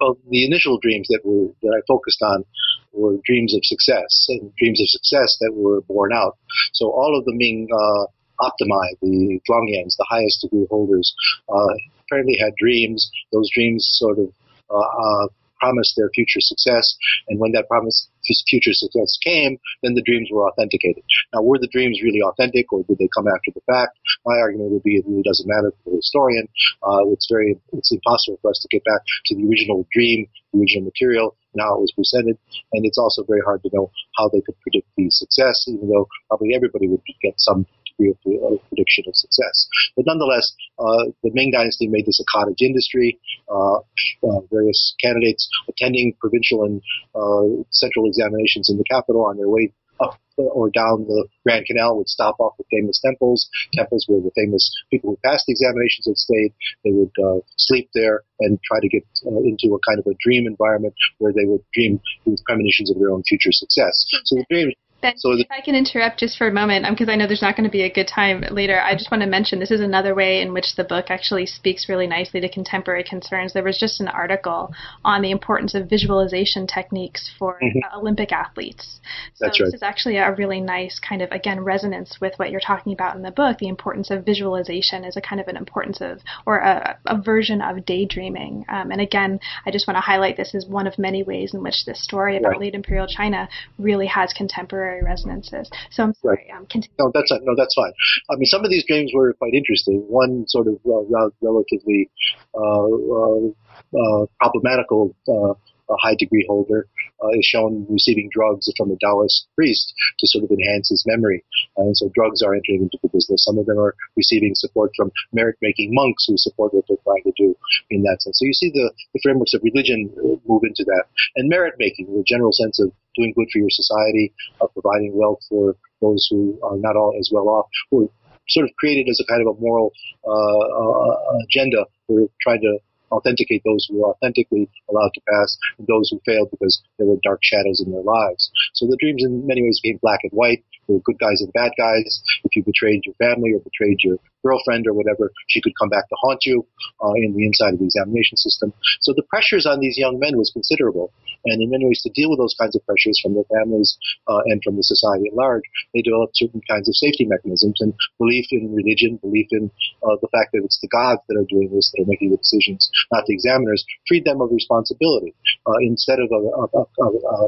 Well, 0.00 0.18
the 0.28 0.44
initial 0.44 0.78
dreams 0.78 1.08
that 1.08 1.20
were 1.24 1.48
that 1.62 1.74
I 1.76 1.80
focused 1.88 2.22
on 2.22 2.44
were 2.92 3.16
dreams 3.24 3.54
of 3.54 3.64
success 3.64 4.26
and 4.28 4.54
dreams 4.56 4.80
of 4.80 4.88
success 4.88 5.38
that 5.40 5.52
were 5.54 5.80
borne 5.82 6.12
out. 6.12 6.36
So 6.74 6.90
all 6.90 7.18
of 7.18 7.24
the 7.24 7.32
Ming 7.34 7.68
uh, 7.72 8.06
optimi, 8.42 8.96
the 9.00 9.40
Zhuangyuans, 9.48 9.96
the 9.96 10.06
highest 10.08 10.42
degree 10.42 10.66
holders, 10.70 11.14
uh, 11.48 11.74
apparently 12.04 12.36
had 12.36 12.52
dreams. 12.56 13.10
Those 13.32 13.48
dreams 13.54 13.88
sort 13.98 14.18
of 14.18 14.28
uh, 14.70 14.78
uh, 14.78 15.26
promised 15.62 15.94
their 15.96 16.10
future 16.14 16.40
success, 16.40 16.96
and 17.28 17.38
when 17.38 17.52
that 17.52 17.68
promise 17.68 18.08
future 18.48 18.72
success 18.72 19.18
came, 19.22 19.58
then 19.82 19.94
the 19.94 20.02
dreams 20.02 20.28
were 20.30 20.48
authenticated. 20.48 21.02
Now, 21.32 21.42
were 21.42 21.58
the 21.58 21.70
dreams 21.70 22.00
really 22.02 22.22
authentic, 22.22 22.72
or 22.72 22.82
did 22.84 22.98
they 22.98 23.08
come 23.14 23.26
after 23.26 23.50
the 23.54 23.62
fact? 23.70 23.98
My 24.26 24.36
argument 24.38 24.72
would 24.72 24.82
be 24.82 24.96
it 24.96 25.04
really 25.06 25.22
doesn't 25.22 25.48
matter 25.48 25.72
for 25.84 25.90
the 25.90 25.96
historian. 25.96 26.48
Uh, 26.82 27.06
it's 27.14 27.28
very 27.30 27.58
it's 27.72 27.92
impossible 27.92 28.38
for 28.42 28.50
us 28.50 28.58
to 28.62 28.68
get 28.70 28.84
back 28.84 29.02
to 29.26 29.36
the 29.36 29.46
original 29.46 29.86
dream, 29.92 30.26
the 30.52 30.60
original 30.60 30.84
material, 30.84 31.36
and 31.54 31.62
how 31.62 31.74
it 31.78 31.80
was 31.80 31.92
presented. 31.92 32.38
And 32.72 32.84
it's 32.84 32.98
also 32.98 33.22
very 33.24 33.40
hard 33.44 33.62
to 33.62 33.70
know 33.72 33.90
how 34.16 34.28
they 34.28 34.40
could 34.40 34.58
predict 34.60 34.88
the 34.96 35.10
success, 35.10 35.64
even 35.68 35.88
though 35.88 36.08
probably 36.28 36.54
everybody 36.54 36.88
would 36.88 37.02
get 37.22 37.34
some 37.38 37.66
degree 38.02 38.40
of, 38.42 38.58
prediction 38.68 39.04
of 39.06 39.14
success. 39.14 39.68
But 39.96 40.06
nonetheless, 40.06 40.52
uh, 40.78 41.14
the 41.22 41.30
Ming 41.32 41.52
Dynasty 41.52 41.86
made 41.86 42.06
this 42.06 42.20
a 42.20 42.26
cottage 42.32 42.60
industry. 42.60 43.18
Uh, 43.48 43.78
uh, 44.24 44.40
various 44.50 44.94
candidates 45.02 45.48
attending 45.68 46.14
provincial 46.20 46.64
and 46.64 46.82
uh, 47.14 47.62
central 47.70 48.06
examinations 48.06 48.68
in 48.70 48.78
the 48.78 48.84
capital 48.90 49.24
on 49.24 49.36
their 49.36 49.48
way 49.48 49.72
up 50.00 50.18
or 50.36 50.70
down 50.70 51.04
the 51.04 51.28
Grand 51.44 51.66
Canal 51.66 51.96
would 51.96 52.08
stop 52.08 52.36
off 52.40 52.54
at 52.58 52.66
famous 52.70 53.00
temples, 53.04 53.48
temples 53.74 54.04
where 54.08 54.20
the 54.20 54.32
famous 54.34 54.64
people 54.90 55.10
who 55.10 55.18
passed 55.24 55.44
the 55.46 55.52
examinations 55.52 56.06
had 56.06 56.16
stayed. 56.16 56.52
They 56.84 56.92
would 56.92 57.12
uh, 57.20 57.40
sleep 57.56 57.90
there 57.94 58.22
and 58.40 58.58
try 58.62 58.80
to 58.80 58.88
get 58.88 59.04
uh, 59.26 59.42
into 59.44 59.74
a 59.74 59.80
kind 59.86 59.98
of 59.98 60.06
a 60.06 60.16
dream 60.20 60.46
environment 60.46 60.94
where 61.18 61.32
they 61.32 61.44
would 61.44 61.62
dream 61.74 62.00
with 62.24 62.42
premonitions 62.44 62.90
of 62.90 62.98
their 62.98 63.10
own 63.10 63.22
future 63.28 63.52
success. 63.52 63.92
So 64.24 64.36
the 64.36 64.46
dream 64.48 64.72
Ben, 65.02 65.18
so 65.18 65.32
if 65.32 65.48
I 65.50 65.60
can 65.60 65.74
interrupt 65.74 66.20
just 66.20 66.38
for 66.38 66.46
a 66.46 66.52
moment, 66.52 66.86
because 66.88 67.08
um, 67.08 67.12
I 67.12 67.16
know 67.16 67.26
there's 67.26 67.42
not 67.42 67.56
going 67.56 67.64
to 67.64 67.70
be 67.70 67.82
a 67.82 67.92
good 67.92 68.06
time 68.06 68.44
later, 68.52 68.80
I 68.80 68.94
just 68.94 69.10
want 69.10 69.22
to 69.22 69.28
mention 69.28 69.58
this 69.58 69.72
is 69.72 69.80
another 69.80 70.14
way 70.14 70.40
in 70.40 70.52
which 70.54 70.76
the 70.76 70.84
book 70.84 71.06
actually 71.10 71.44
speaks 71.44 71.88
really 71.88 72.06
nicely 72.06 72.40
to 72.40 72.48
contemporary 72.48 73.02
concerns. 73.02 73.52
There 73.52 73.64
was 73.64 73.78
just 73.78 74.00
an 74.00 74.06
article 74.06 74.72
on 75.04 75.20
the 75.20 75.32
importance 75.32 75.74
of 75.74 75.90
visualization 75.90 76.68
techniques 76.68 77.28
for 77.36 77.58
mm-hmm. 77.60 77.98
Olympic 77.98 78.30
athletes. 78.30 79.00
So 79.34 79.46
That's 79.46 79.58
right. 79.58 79.66
this 79.66 79.74
is 79.74 79.82
actually 79.82 80.18
a 80.18 80.32
really 80.34 80.60
nice 80.60 81.00
kind 81.00 81.20
of, 81.20 81.32
again, 81.32 81.60
resonance 81.60 82.20
with 82.20 82.34
what 82.36 82.52
you're 82.52 82.60
talking 82.60 82.92
about 82.92 83.16
in 83.16 83.22
the 83.22 83.32
book. 83.32 83.58
The 83.58 83.66
importance 83.66 84.12
of 84.12 84.24
visualization 84.24 85.02
is 85.02 85.16
a 85.16 85.20
kind 85.20 85.40
of 85.40 85.48
an 85.48 85.56
importance 85.56 86.00
of, 86.00 86.20
or 86.46 86.58
a, 86.58 86.96
a 87.06 87.20
version 87.20 87.60
of 87.60 87.84
daydreaming. 87.84 88.64
Um, 88.68 88.92
and 88.92 89.00
again, 89.00 89.40
I 89.66 89.72
just 89.72 89.88
want 89.88 89.96
to 89.96 90.00
highlight 90.00 90.36
this 90.36 90.54
as 90.54 90.64
one 90.64 90.86
of 90.86 90.96
many 90.96 91.24
ways 91.24 91.54
in 91.54 91.62
which 91.64 91.86
this 91.86 92.04
story 92.04 92.36
about 92.36 92.50
right. 92.50 92.60
late 92.60 92.74
imperial 92.74 93.08
China 93.08 93.48
really 93.78 94.06
has 94.06 94.32
contemporary 94.32 94.91
resonances. 95.00 95.70
So 95.90 96.04
I'm 96.04 96.14
sorry. 96.14 96.46
Right. 96.48 96.58
Um, 96.58 96.66
continue. 96.66 96.94
No, 96.98 97.10
that's 97.14 97.30
no, 97.30 97.54
that's 97.56 97.74
fine. 97.74 97.92
I 98.30 98.36
mean, 98.36 98.46
some 98.46 98.64
of 98.64 98.70
these 98.70 98.84
games 98.86 99.12
were 99.14 99.32
quite 99.34 99.54
interesting. 99.54 100.04
One 100.08 100.44
sort 100.48 100.66
of 100.68 100.74
uh, 100.86 101.28
relatively 101.40 102.10
uh, 102.54 102.60
uh, 102.60 103.48
uh 103.96 104.26
problematical 104.40 105.14
uh, 105.28 105.54
high 106.02 106.16
degree 106.18 106.44
holder 106.48 106.86
is 107.30 107.46
shown 107.46 107.86
receiving 107.88 108.28
drugs 108.32 108.70
from 108.76 108.90
a 108.90 108.96
Taoist 108.96 109.46
priest 109.54 109.94
to 110.18 110.26
sort 110.26 110.44
of 110.44 110.50
enhance 110.50 110.88
his 110.88 111.04
memory. 111.06 111.44
Uh, 111.78 111.82
and 111.82 111.96
so 111.96 112.10
drugs 112.14 112.42
are 112.42 112.54
entering 112.54 112.82
into 112.82 112.98
the 113.02 113.08
business. 113.08 113.44
Some 113.44 113.58
of 113.58 113.66
them 113.66 113.78
are 113.78 113.94
receiving 114.16 114.52
support 114.54 114.90
from 114.96 115.10
merit-making 115.32 115.90
monks 115.92 116.26
who 116.26 116.34
support 116.36 116.74
what 116.74 116.84
they're 116.88 116.96
trying 117.04 117.22
to 117.24 117.32
do 117.36 117.54
in 117.90 118.02
that 118.02 118.18
sense. 118.20 118.38
So 118.38 118.46
you 118.46 118.54
see 118.54 118.70
the, 118.70 118.92
the 119.14 119.20
frameworks 119.22 119.54
of 119.54 119.62
religion 119.62 120.10
move 120.46 120.62
into 120.64 120.84
that. 120.84 121.04
And 121.36 121.48
merit-making, 121.48 122.06
the 122.06 122.24
general 122.26 122.52
sense 122.52 122.80
of 122.80 122.92
doing 123.16 123.32
good 123.36 123.48
for 123.52 123.58
your 123.58 123.70
society, 123.70 124.32
of 124.60 124.72
providing 124.72 125.12
wealth 125.14 125.40
for 125.48 125.76
those 126.00 126.26
who 126.30 126.58
are 126.62 126.76
not 126.76 126.96
all 126.96 127.14
as 127.18 127.30
well 127.32 127.48
off, 127.48 127.66
were 127.90 128.08
sort 128.48 128.66
of 128.66 128.74
created 128.76 129.08
as 129.08 129.20
a 129.20 129.26
kind 129.30 129.46
of 129.46 129.56
a 129.56 129.60
moral 129.60 129.92
uh, 130.26 130.32
uh, 130.32 131.38
agenda. 131.44 131.86
We're 132.08 132.26
trying 132.40 132.60
to 132.60 132.78
authenticate 133.12 133.62
those 133.64 133.86
who 133.88 134.00
were 134.00 134.08
authentically 134.10 134.68
allowed 134.90 135.12
to 135.14 135.20
pass 135.28 135.58
and 135.78 135.86
those 135.86 136.08
who 136.10 136.20
failed 136.24 136.50
because 136.50 136.82
there 136.98 137.06
were 137.06 137.20
dark 137.22 137.40
shadows 137.42 137.82
in 137.84 137.92
their 137.92 138.02
lives. 138.02 138.50
So 138.74 138.86
the 138.86 138.96
dreams 138.98 139.22
in 139.24 139.46
many 139.46 139.62
ways 139.62 139.80
became 139.82 140.00
black 140.02 140.20
and 140.22 140.32
white. 140.32 140.64
There 140.88 140.96
were 140.96 141.02
good 141.04 141.18
guys 141.18 141.40
and 141.40 141.52
bad 141.52 141.72
guys. 141.78 142.22
If 142.44 142.56
you 142.56 142.64
betrayed 142.64 143.02
your 143.04 143.14
family 143.14 143.52
or 143.52 143.60
betrayed 143.60 143.98
your 144.02 144.18
girlfriend 144.42 144.86
or 144.86 144.94
whatever, 144.94 145.30
she 145.48 145.60
could 145.60 145.72
come 145.78 145.88
back 145.88 146.08
to 146.08 146.16
haunt 146.20 146.44
you 146.44 146.66
uh, 147.04 147.12
in 147.14 147.34
the 147.36 147.46
inside 147.46 147.74
of 147.74 147.78
the 147.78 147.84
examination 147.84 148.36
system. 148.36 148.72
So 149.00 149.12
the 149.14 149.22
pressures 149.22 149.66
on 149.66 149.80
these 149.80 149.96
young 149.96 150.18
men 150.18 150.36
was 150.36 150.50
considerable. 150.50 151.12
And 151.44 151.62
in 151.62 151.70
many 151.70 151.86
ways, 151.86 152.02
to 152.02 152.10
deal 152.14 152.30
with 152.30 152.38
those 152.38 152.54
kinds 152.58 152.76
of 152.76 152.86
pressures 152.86 153.18
from 153.22 153.34
their 153.34 153.48
families 153.50 153.98
uh, 154.28 154.42
and 154.46 154.62
from 154.62 154.76
the 154.76 154.86
society 154.86 155.28
at 155.28 155.34
large, 155.34 155.64
they 155.94 156.02
developed 156.02 156.36
certain 156.36 156.62
kinds 156.68 156.88
of 156.88 156.94
safety 156.94 157.26
mechanisms 157.26 157.80
and 157.80 157.94
belief 158.18 158.46
in 158.50 158.74
religion, 158.74 159.18
belief 159.18 159.48
in 159.50 159.70
uh, 160.02 160.16
the 160.22 160.30
fact 160.30 160.52
that 160.52 160.62
it's 160.64 160.78
the 160.80 160.88
gods 160.88 161.20
that 161.28 161.38
are 161.38 161.48
doing 161.48 161.70
this, 161.74 161.90
that 161.92 162.02
are 162.02 162.10
making 162.10 162.30
the 162.30 162.38
decisions, 162.38 162.90
not 163.10 163.26
the 163.26 163.34
examiners, 163.34 163.84
freed 164.06 164.24
them 164.24 164.40
of 164.40 164.50
responsibility. 164.52 165.34
Uh, 165.66 165.78
instead 165.82 166.18
of 166.18 166.30
a, 166.30 166.40
a, 166.40 166.82
a, 166.82 167.46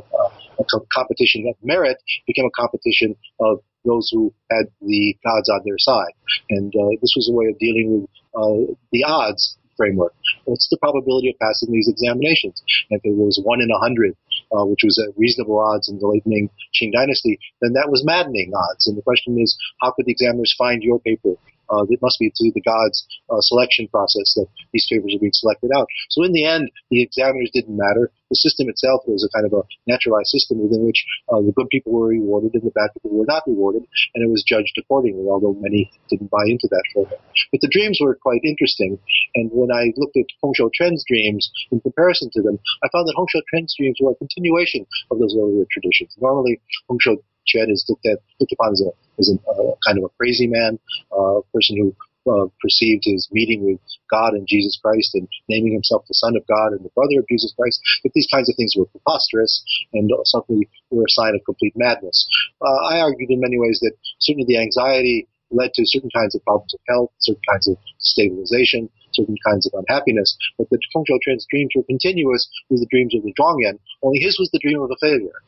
a, 0.58 0.64
competition 0.92 1.46
of 1.48 1.54
merit, 1.62 1.98
became 2.26 2.46
a 2.46 2.56
competition 2.58 3.14
of 3.40 3.58
those 3.84 4.08
who 4.12 4.32
had 4.50 4.66
the 4.80 5.16
gods 5.24 5.48
on 5.50 5.60
their 5.64 5.78
side. 5.78 6.14
And 6.50 6.72
uh, 6.74 6.96
this 7.00 7.12
was 7.16 7.28
a 7.30 7.34
way 7.34 7.46
of 7.46 7.58
dealing 7.58 8.00
with 8.00 8.10
uh, 8.34 8.74
the 8.92 9.04
odds 9.04 9.56
framework. 9.76 10.14
What's 10.44 10.68
the 10.68 10.78
probability 10.78 11.30
of 11.30 11.38
passing 11.38 11.72
these 11.72 11.88
examinations? 11.88 12.62
And 12.90 12.98
if 12.98 13.04
it 13.04 13.16
was 13.16 13.40
one 13.42 13.60
in 13.60 13.70
a 13.70 13.78
hundred, 13.78 14.16
uh, 14.52 14.64
which 14.64 14.82
was 14.84 14.98
a 14.98 15.12
reasonable 15.16 15.58
odds 15.58 15.88
in 15.88 15.98
the 15.98 16.06
late 16.06 16.26
Ming 16.26 16.50
Qing 16.74 16.92
dynasty, 16.92 17.38
then 17.60 17.72
that 17.74 17.90
was 17.90 18.04
maddening 18.04 18.52
odds. 18.54 18.86
And 18.86 18.96
the 18.96 19.02
question 19.02 19.38
is, 19.38 19.56
how 19.80 19.92
could 19.92 20.06
the 20.06 20.12
examiners 20.12 20.54
find 20.56 20.82
your 20.82 21.00
paper? 21.00 21.34
Uh, 21.70 21.84
it 21.88 22.00
must 22.02 22.18
be 22.18 22.32
through 22.36 22.52
the 22.54 22.60
gods 22.62 23.06
uh, 23.30 23.40
selection 23.40 23.88
process 23.88 24.34
that 24.36 24.46
these 24.72 24.86
papers 24.90 25.14
are 25.14 25.20
being 25.20 25.32
selected 25.32 25.70
out. 25.76 25.86
So 26.10 26.24
in 26.24 26.32
the 26.32 26.44
end, 26.44 26.70
the 26.90 27.02
examiners 27.02 27.50
didn't 27.52 27.76
matter. 27.76 28.10
The 28.30 28.36
system 28.36 28.68
itself 28.68 29.02
was 29.06 29.22
a 29.22 29.30
kind 29.36 29.46
of 29.46 29.52
a 29.52 29.62
naturalized 29.86 30.32
system 30.32 30.58
within 30.58 30.84
which 30.84 31.04
uh, 31.28 31.40
the 31.40 31.52
good 31.52 31.68
people 31.70 31.92
were 31.92 32.08
rewarded 32.08 32.54
and 32.54 32.64
the 32.64 32.74
bad 32.74 32.90
people 32.94 33.16
were 33.16 33.28
not 33.28 33.44
rewarded, 33.46 33.84
and 34.14 34.24
it 34.24 34.30
was 34.30 34.42
judged 34.42 34.74
accordingly, 34.78 35.28
although 35.28 35.54
many 35.60 35.90
didn't 36.10 36.30
buy 36.30 36.42
into 36.46 36.66
that 36.70 36.82
format. 36.92 37.20
But 37.52 37.60
the 37.60 37.70
dreams 37.70 38.00
were 38.00 38.16
quite 38.16 38.40
interesting, 38.42 38.98
and 39.34 39.50
when 39.52 39.70
I 39.70 39.92
looked 39.96 40.16
at 40.16 40.26
Hong 40.42 40.54
Xiuquan's 40.58 41.04
dreams 41.06 41.50
in 41.70 41.80
comparison 41.80 42.30
to 42.32 42.42
them, 42.42 42.58
I 42.82 42.88
found 42.90 43.06
that 43.06 43.14
Hong 43.14 43.28
Xiuquan's 43.30 43.76
dreams 43.78 43.98
were 44.00 44.12
a 44.12 44.16
continuation 44.16 44.86
of 45.10 45.18
those 45.18 45.36
earlier 45.38 45.64
traditions. 45.70 46.16
Normally, 46.18 46.60
Hong 46.88 46.98
Chen 47.46 47.70
is 47.70 47.84
looked 47.88 48.06
at 48.06 48.18
looked 48.40 48.52
upon 48.52 48.72
as 48.72 48.82
a 48.82 48.90
as 49.18 49.30
a 49.30 49.50
uh, 49.50 49.74
kind 49.86 49.98
of 49.98 50.04
a 50.04 50.14
crazy 50.18 50.46
man, 50.46 50.78
uh, 51.12 51.38
a 51.38 51.42
person 51.52 51.76
who 51.76 51.94
uh, 52.30 52.48
perceived 52.60 53.04
his 53.04 53.28
meeting 53.32 53.64
with 53.64 53.80
God 54.10 54.32
and 54.32 54.46
Jesus 54.48 54.78
Christ 54.82 55.14
and 55.14 55.28
naming 55.48 55.72
himself 55.72 56.04
the 56.08 56.14
Son 56.14 56.36
of 56.36 56.46
God 56.46 56.72
and 56.72 56.84
the 56.84 56.94
brother 56.94 57.20
of 57.20 57.28
Jesus 57.28 57.52
Christ. 57.56 57.80
But 58.02 58.12
these 58.14 58.28
kinds 58.32 58.48
of 58.48 58.56
things 58.56 58.74
were 58.76 58.86
preposterous 58.86 59.62
and 59.92 60.10
certainly 60.24 60.68
were 60.90 61.04
a 61.04 61.10
sign 61.20 61.34
of 61.34 61.44
complete 61.44 61.74
madness. 61.76 62.26
Uh, 62.60 62.80
I 62.88 63.00
argued 63.00 63.30
in 63.30 63.40
many 63.40 63.58
ways 63.58 63.78
that 63.82 63.92
certainly 64.20 64.46
the 64.48 64.60
anxiety 64.60 65.28
led 65.50 65.72
to 65.74 65.82
certain 65.84 66.10
kinds 66.10 66.34
of 66.34 66.42
problems 66.44 66.74
of 66.74 66.80
health, 66.88 67.10
certain 67.20 67.42
kinds 67.48 67.68
of 67.68 67.76
destabilization, 68.00 68.88
certain 69.12 69.36
kinds 69.46 69.66
of 69.66 69.72
unhappiness, 69.74 70.36
but 70.58 70.68
the 70.70 70.78
Hong 70.92 71.04
Xiuquan's 71.04 71.46
dreams 71.48 71.70
were 71.76 71.84
continuous 71.84 72.48
with 72.70 72.80
the 72.80 72.88
dreams 72.90 73.14
of 73.14 73.22
the 73.22 73.32
Zhuangyuan, 73.38 73.78
only 74.02 74.18
his 74.18 74.38
was 74.38 74.50
the 74.50 74.58
dream 74.58 74.80
of 74.80 74.90
a 74.90 74.96
failure. 75.00 75.44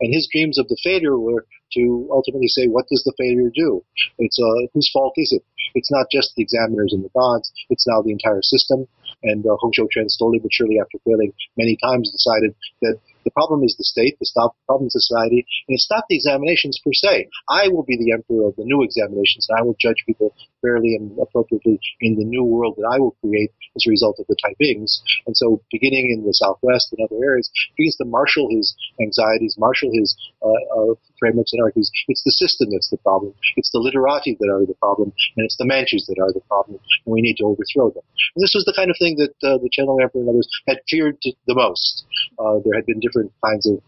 And 0.00 0.12
his 0.12 0.28
dreams 0.30 0.58
of 0.58 0.68
the 0.68 0.78
failure 0.82 1.18
were 1.18 1.46
to 1.74 2.08
ultimately 2.10 2.48
say, 2.48 2.66
what 2.66 2.86
does 2.88 3.02
the 3.04 3.14
failure 3.18 3.50
do? 3.54 3.84
It's 4.18 4.38
uh, 4.38 4.68
whose 4.72 4.90
fault 4.92 5.14
is 5.16 5.32
it? 5.32 5.42
It's 5.74 5.90
not 5.90 6.06
just 6.10 6.34
the 6.36 6.42
examiners 6.42 6.92
and 6.92 7.04
the 7.04 7.10
gods. 7.14 7.50
It's 7.70 7.86
now 7.86 8.02
the 8.02 8.12
entire 8.12 8.42
system. 8.42 8.86
And 9.22 9.44
uh, 9.46 9.56
Hong 9.58 9.72
Xiuquan 9.72 10.06
slowly 10.08 10.38
but 10.38 10.52
surely, 10.52 10.76
after 10.78 10.98
failing 11.04 11.32
many 11.56 11.78
times, 11.82 12.12
decided 12.12 12.54
that 12.82 13.00
the 13.24 13.30
problem 13.30 13.64
is 13.64 13.74
the 13.76 13.84
state, 13.84 14.18
the 14.20 14.26
stop, 14.26 14.54
problem 14.66 14.86
is 14.86 14.92
society, 14.92 15.46
and 15.66 15.74
it's 15.74 15.88
not 15.90 16.04
the 16.08 16.16
examinations 16.16 16.78
per 16.84 16.92
se. 16.92 17.28
I 17.48 17.68
will 17.68 17.82
be 17.82 17.96
the 17.96 18.12
emperor 18.12 18.46
of 18.48 18.56
the 18.56 18.68
new 18.68 18.82
examinations, 18.84 19.48
and 19.48 19.58
I 19.58 19.62
will 19.62 19.76
judge 19.80 20.04
people 20.06 20.34
fairly 20.64 20.96
and 20.96 21.12
appropriately 21.20 21.78
in 22.00 22.16
the 22.16 22.24
new 22.24 22.44
world 22.44 22.74
that 22.80 22.88
I 22.88 22.98
will 22.98 23.12
create 23.20 23.52
as 23.76 23.84
a 23.86 23.90
result 23.90 24.16
of 24.18 24.26
the 24.26 24.36
Taipings. 24.40 25.04
And 25.26 25.36
so, 25.36 25.60
beginning 25.70 26.08
in 26.16 26.24
the 26.24 26.32
Southwest 26.32 26.88
and 26.96 27.04
other 27.04 27.20
areas, 27.20 27.50
begins 27.76 27.96
to 28.00 28.06
marshal 28.08 28.48
his 28.48 28.72
anxieties, 29.00 29.56
marshal 29.58 29.90
his 29.92 30.16
uh, 30.40 30.48
uh, 30.48 30.94
frameworks 31.20 31.52
and 31.52 31.62
argues 31.62 31.90
it's 32.08 32.24
the 32.24 32.32
system 32.32 32.68
that's 32.72 32.88
the 32.88 32.96
problem, 32.98 33.34
it's 33.56 33.70
the 33.70 33.78
literati 33.78 34.36
that 34.40 34.48
are 34.48 34.64
the 34.64 34.78
problem, 34.80 35.12
and 35.36 35.44
it's 35.44 35.56
the 35.56 35.66
Manchus 35.66 36.06
that 36.06 36.20
are 36.20 36.32
the 36.32 36.40
problem, 36.48 36.78
and 37.04 37.12
we 37.12 37.20
need 37.20 37.36
to 37.36 37.44
overthrow 37.44 37.90
them. 37.90 38.02
And 38.36 38.42
this 38.42 38.54
was 38.54 38.64
the 38.64 38.74
kind 38.76 38.90
of 38.90 38.96
thing 38.98 39.16
that 39.18 39.36
uh, 39.44 39.58
the 39.58 39.68
Qianlong 39.68 40.02
Emperor 40.02 40.22
and 40.22 40.30
others 40.30 40.48
had 40.66 40.80
feared 40.88 41.18
the 41.20 41.54
most. 41.54 42.04
Uh, 42.38 42.58
there 42.64 42.74
had 42.74 42.86
been 42.86 43.00
different 43.00 43.32
kinds 43.44 43.68
of 43.68 43.82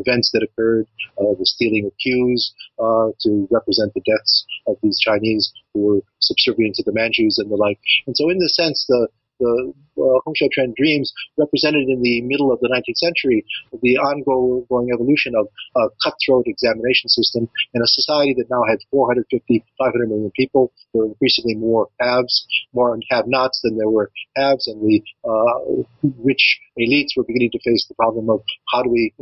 events 0.00 0.30
that 0.32 0.42
occurred, 0.42 0.86
uh, 1.18 1.34
the 1.38 1.46
stealing 1.46 1.86
of 1.86 1.92
queues 1.98 2.52
uh, 2.78 3.08
to 3.20 3.48
represent 3.50 3.92
the 3.94 4.02
deaths 4.02 4.46
of 4.66 4.76
these 4.82 4.98
Chinese 4.98 5.52
who 5.72 5.80
were 5.80 6.00
subservient 6.20 6.74
to 6.76 6.82
the 6.84 6.92
Manchus 6.92 7.38
and 7.38 7.50
the 7.50 7.56
like. 7.56 7.78
And 8.06 8.16
so, 8.16 8.30
in 8.30 8.38
the 8.38 8.48
sense, 8.48 8.84
the 8.88 9.08
the 9.38 9.72
uh, 9.96 10.32
Shou 10.34 10.48
dreams 10.76 11.12
represented 11.38 11.88
in 11.88 12.02
the 12.02 12.20
middle 12.22 12.52
of 12.52 12.60
the 12.60 12.68
19th 12.68 12.96
century 12.96 13.44
the 13.82 13.96
ongoing 13.96 14.88
evolution 14.92 15.34
of 15.34 15.48
a 15.76 15.88
cutthroat 16.04 16.46
examination 16.46 17.08
system 17.08 17.48
in 17.74 17.82
a 17.82 17.86
society 17.86 18.34
that 18.38 18.50
now 18.50 18.62
had 18.68 18.78
450, 18.90 19.64
500 19.78 20.08
million 20.08 20.30
people. 20.36 20.72
There 20.92 21.02
were 21.02 21.08
increasingly 21.08 21.54
more 21.54 21.88
haves, 22.00 22.46
more 22.72 22.98
have-nots 23.10 23.60
than 23.62 23.76
there 23.76 23.88
were 23.88 24.10
haves, 24.36 24.66
and 24.66 24.80
the 24.82 25.02
uh, 25.24 25.82
rich 26.22 26.60
elites 26.78 27.16
were 27.16 27.24
beginning 27.24 27.50
to 27.52 27.60
face 27.64 27.86
the 27.88 27.94
problem 27.94 28.28
of 28.30 28.40
how 28.72 28.82
do 28.82 28.90
we 28.90 29.12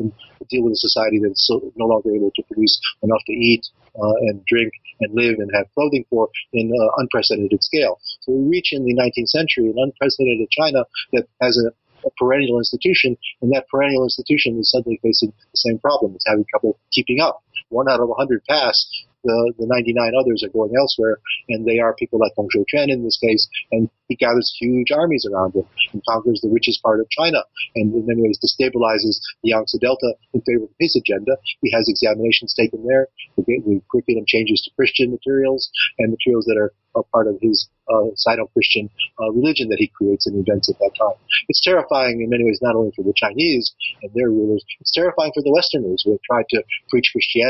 deal 0.51 0.65
with 0.65 0.73
a 0.75 0.77
society 0.77 1.21
that's 1.23 1.49
no 1.77 1.87
longer 1.87 2.15
able 2.15 2.33
to 2.35 2.43
produce 2.51 2.81
enough 3.03 3.23
to 3.27 3.33
eat 3.33 3.65
uh, 4.01 4.15
and 4.29 4.45
drink 4.47 4.73
and 5.01 5.15
live 5.15 5.37
and 5.39 5.51
have 5.55 5.67
clothing 5.75 6.05
for 6.11 6.29
in 6.53 6.71
uh, 6.71 6.89
unprecedented 6.99 7.63
scale. 7.63 7.99
We 8.27 8.49
reach 8.49 8.73
in 8.73 8.85
the 8.85 8.95
19th 8.95 9.29
century 9.29 9.71
an 9.71 9.77
unprecedented 9.79 10.51
China 10.51 10.85
that 11.13 11.27
has 11.41 11.59
a, 11.59 11.69
a 12.07 12.11
perennial 12.19 12.59
institution, 12.59 13.17
and 13.43 13.53
that 13.53 13.69
perennial 13.69 14.05
institution 14.05 14.59
is 14.59 14.71
suddenly 14.71 14.99
facing 15.03 15.31
the 15.31 15.57
same 15.57 15.79
problem. 15.79 16.15
It's 16.15 16.27
having 16.27 16.45
trouble 16.51 16.79
keeping 16.93 17.21
up. 17.21 17.44
One 17.69 17.89
out 17.89 18.01
of 18.01 18.11
a 18.11 18.15
hundred 18.15 18.45
pass 18.49 18.87
the, 19.25 19.55
the 19.59 19.67
99 19.67 20.13
others 20.21 20.45
are 20.45 20.53
going 20.53 20.77
elsewhere, 20.77 21.19
and 21.49 21.65
they 21.65 21.81
are 21.81 21.97
people 21.97 22.21
like 22.21 22.37
Hong 22.37 22.49
Xiuquan 22.53 22.93
in 22.93 23.03
this 23.03 23.19
case, 23.19 23.49
and 23.73 23.89
he 24.09 24.17
gathers 24.17 24.55
huge 24.61 24.93
armies 24.93 25.25
around 25.25 25.57
him 25.57 25.65
and 25.93 26.05
conquers 26.05 26.41
the 26.45 26.53
richest 26.53 26.83
part 26.83 27.01
of 27.01 27.09
China, 27.09 27.41
and 27.75 27.93
in 27.95 28.07
many 28.07 28.21
ways 28.21 28.39
destabilizes 28.39 29.25
the 29.43 29.57
Yangtze 29.57 29.79
Delta 29.81 30.13
in 30.35 30.43
favor 30.43 30.65
of 30.65 30.77
his 30.79 30.95
agenda. 30.95 31.37
He 31.63 31.73
has 31.73 31.89
examinations 31.89 32.53
taken 32.53 32.87
there. 32.87 33.09
The, 33.37 33.45
the 33.45 33.81
curriculum 33.91 34.25
changes 34.29 34.61
to 34.63 34.77
Christian 34.77 35.11
materials 35.11 35.71
and 35.99 36.13
materials 36.13 36.45
that 36.45 36.61
are 36.61 36.73
a 36.95 37.03
part 37.03 37.27
of 37.27 37.39
his 37.41 37.69
uh, 37.89 38.15
Sino-Christian 38.15 38.89
uh, 39.21 39.31
religion 39.33 39.69
that 39.69 39.79
he 39.79 39.89
creates 39.89 40.27
and 40.27 40.37
invents 40.37 40.71
at 40.71 40.79
that 40.79 40.93
time. 40.99 41.19
It's 41.49 41.61
terrifying 41.61 42.23
in 42.23 42.31
many 42.31 42.45
ways, 42.45 42.61
not 42.63 42.77
only 42.77 42.93
for 42.95 43.03
the 43.03 43.13
Chinese 43.17 43.75
and 44.03 44.11
their 44.15 44.29
rulers, 44.29 44.65
it's 44.81 44.93
terrifying 44.93 45.33
for 45.35 45.43
the 45.43 45.53
Westerners 45.53 46.03
who 46.05 46.13
have 46.13 46.23
tried 46.23 46.49
to 46.51 46.63
preach 46.89 47.11
Christianity. 47.13 47.44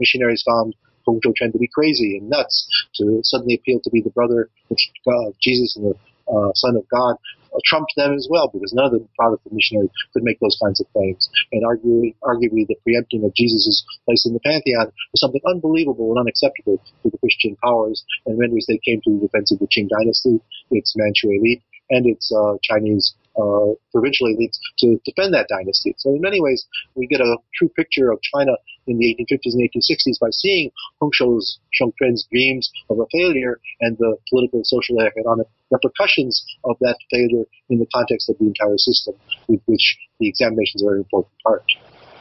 Missionaries 0.00 0.42
found 0.46 0.74
Hong 1.06 1.20
Xiuquan 1.20 1.52
to 1.52 1.58
be 1.58 1.68
crazy 1.68 2.16
and 2.18 2.28
nuts, 2.28 2.66
to 2.96 3.20
suddenly 3.22 3.54
appeal 3.56 3.80
to 3.84 3.90
be 3.90 4.00
the 4.00 4.10
brother 4.10 4.48
of 4.70 5.38
Jesus 5.40 5.76
and 5.76 5.92
the 5.92 5.94
uh, 6.28 6.52
Son 6.54 6.76
of 6.76 6.88
God, 6.88 7.16
uh, 7.54 7.60
trumped 7.64 7.92
them 7.96 8.14
as 8.14 8.26
well 8.30 8.48
because 8.48 8.72
none 8.72 8.86
of 8.86 8.92
the 8.92 9.06
Protestant 9.16 9.54
missionaries 9.54 9.90
could 10.12 10.22
make 10.22 10.40
those 10.40 10.58
kinds 10.62 10.80
of 10.80 10.90
claims. 10.92 11.28
And 11.52 11.62
arguably, 11.62 12.14
arguably 12.22 12.66
the 12.66 12.76
preempting 12.82 13.24
of 13.24 13.34
Jesus' 13.34 13.84
place 14.04 14.26
in 14.26 14.32
the 14.32 14.40
pantheon 14.40 14.90
was 15.12 15.20
something 15.20 15.40
unbelievable 15.46 16.10
and 16.10 16.20
unacceptable 16.20 16.80
to 17.02 17.10
the 17.10 17.18
Christian 17.18 17.56
powers. 17.62 18.04
And 18.26 18.34
in 18.34 18.40
many 18.40 18.54
ways, 18.54 18.66
they 18.66 18.80
came 18.84 19.00
to 19.04 19.10
the 19.10 19.28
defense 19.28 19.52
of 19.52 19.58
the 19.58 19.68
Qing 19.68 19.88
dynasty, 19.88 20.40
its 20.70 20.94
Manchu 20.96 21.30
elite, 21.30 21.62
and 21.90 22.06
its 22.06 22.32
uh, 22.32 22.56
Chinese 22.62 23.14
uh, 23.36 23.74
provincial 23.92 24.26
elites 24.28 24.58
to 24.78 25.00
defend 25.04 25.34
that 25.34 25.48
dynasty. 25.48 25.94
So 25.98 26.10
in 26.10 26.20
many 26.20 26.40
ways, 26.40 26.66
we 26.94 27.06
get 27.06 27.20
a 27.20 27.36
true 27.54 27.68
picture 27.70 28.10
of 28.10 28.20
China 28.22 28.52
in 28.86 28.98
the 28.98 29.16
1850s 29.16 29.54
and 29.54 29.70
1860s 29.70 30.20
by 30.20 30.30
seeing 30.30 30.70
Heng 31.00 31.10
Shou's 31.12 31.58
Shengquan's 31.74 32.26
dreams 32.30 32.70
of 32.90 32.98
a 33.00 33.06
failure 33.10 33.60
and 33.80 33.96
the 33.98 34.16
political, 34.28 34.62
social, 34.64 34.98
and 34.98 35.08
economic 35.08 35.46
repercussions 35.70 36.44
of 36.64 36.76
that 36.80 36.96
failure 37.10 37.44
in 37.70 37.78
the 37.78 37.86
context 37.94 38.28
of 38.28 38.38
the 38.38 38.46
entire 38.46 38.78
system, 38.78 39.14
with 39.48 39.60
which 39.66 39.98
the 40.20 40.28
examinations 40.28 40.84
are 40.84 40.94
an 40.94 40.98
important 41.00 41.32
part. 41.42 41.64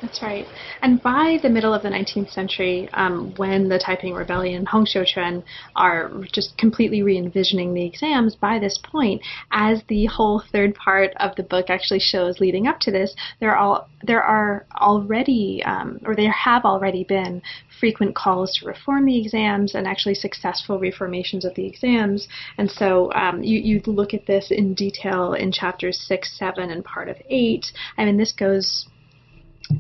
That's 0.04 0.22
right. 0.22 0.46
And 0.82 1.02
by 1.02 1.40
the 1.42 1.50
middle 1.50 1.74
of 1.74 1.82
the 1.82 1.88
19th 1.88 2.30
century, 2.30 2.90
um, 2.92 3.34
when 3.38 3.70
the 3.70 3.80
Taiping 3.80 4.14
Rebellion 4.14 4.58
and 4.58 4.68
Hong 4.68 4.86
Xiuquan 4.86 5.42
are 5.78 6.12
just 6.30 6.58
completely 6.58 7.02
re-envisioning 7.02 7.74
the 7.74 7.86
exams, 7.86 8.36
by 8.36 8.60
this 8.60 8.78
point, 8.84 9.22
as 9.52 9.82
the 9.88 10.06
whole 10.08 10.44
third 10.52 10.76
part 10.76 11.14
of 11.22 11.38
the 11.38 11.44
book 11.44 11.70
actually 11.70 12.02
shows 12.02 12.42
leading 12.42 12.68
up 12.68 12.82
to 12.82 12.92
this, 12.92 13.16
there 13.40 13.56
are, 13.56 13.86
there 14.04 14.22
are 14.22 14.66
already, 14.76 15.64
um, 15.64 16.02
or 16.06 16.18
there 16.18 16.34
have 16.34 16.66
already 16.66 17.06
been 17.06 17.42
frequent 17.80 18.14
calls 18.14 18.58
to 18.58 18.66
reform 18.66 19.06
the 19.06 19.18
exams 19.18 19.74
and 19.74 19.88
actually 19.88 20.16
successful 20.16 20.80
reformations 20.80 21.46
of 21.46 21.56
the 21.56 21.66
exams. 21.66 22.28
And 22.58 22.70
so 22.70 23.10
um, 23.14 23.42
you, 23.42 23.58
you 23.58 23.82
look 23.86 24.14
at 24.14 24.26
this 24.26 24.52
in 24.52 24.74
detail 24.74 25.32
in 25.32 25.54
chapters 25.54 25.98
6, 26.10 26.38
7, 26.38 26.72
and 26.72 26.84
part 26.84 27.08
of 27.08 27.16
8. 27.30 27.66
I 27.98 28.04
mean, 28.04 28.18
this 28.18 28.34
goes 28.34 28.90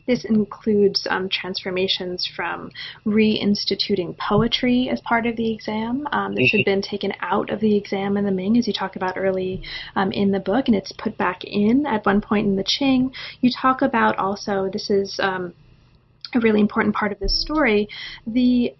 this 0.08 0.26
includes 0.26 1.08
um, 1.10 1.30
transformations 1.30 2.30
from 2.36 2.72
reinstituting 3.06 4.18
poetry 4.18 4.90
as 4.90 5.02
part 5.02 5.26
of 5.26 5.36
the 5.36 5.52
exam. 5.52 6.08
Um, 6.12 6.36
this 6.36 6.52
had 6.52 6.60
mm-hmm. 6.60 6.72
been 6.72 6.82
taken 6.82 7.14
out 7.22 7.50
of 7.50 7.60
the 7.60 7.76
exam 7.76 8.18
in 8.18 8.26
the 8.26 8.32
Ming, 8.32 8.58
as 8.58 8.68
you 8.68 8.74
talk 8.74 8.96
about 8.96 9.18
early 9.18 9.62
um, 9.96 10.12
in 10.12 10.32
the 10.32 10.40
book, 10.40 10.68
and 10.68 10.76
it's 10.76 10.92
put 10.92 11.18
back 11.18 11.44
in 11.44 11.86
at 11.86 12.06
one 12.06 12.22
point 12.22 12.48
in 12.48 12.56
the 12.56 12.64
Qing. 12.64 13.12
You 13.42 13.52
talk 13.52 13.82
about 13.82 14.18
also, 14.18 14.70
this 14.72 14.90
is 14.90 15.20
um, 15.22 15.54
a 16.36 16.40
really 16.40 16.62
important 16.62 16.96
part 16.96 17.12
of 17.12 17.20
this 17.20 17.42
story, 17.42 17.88
the 18.26 18.74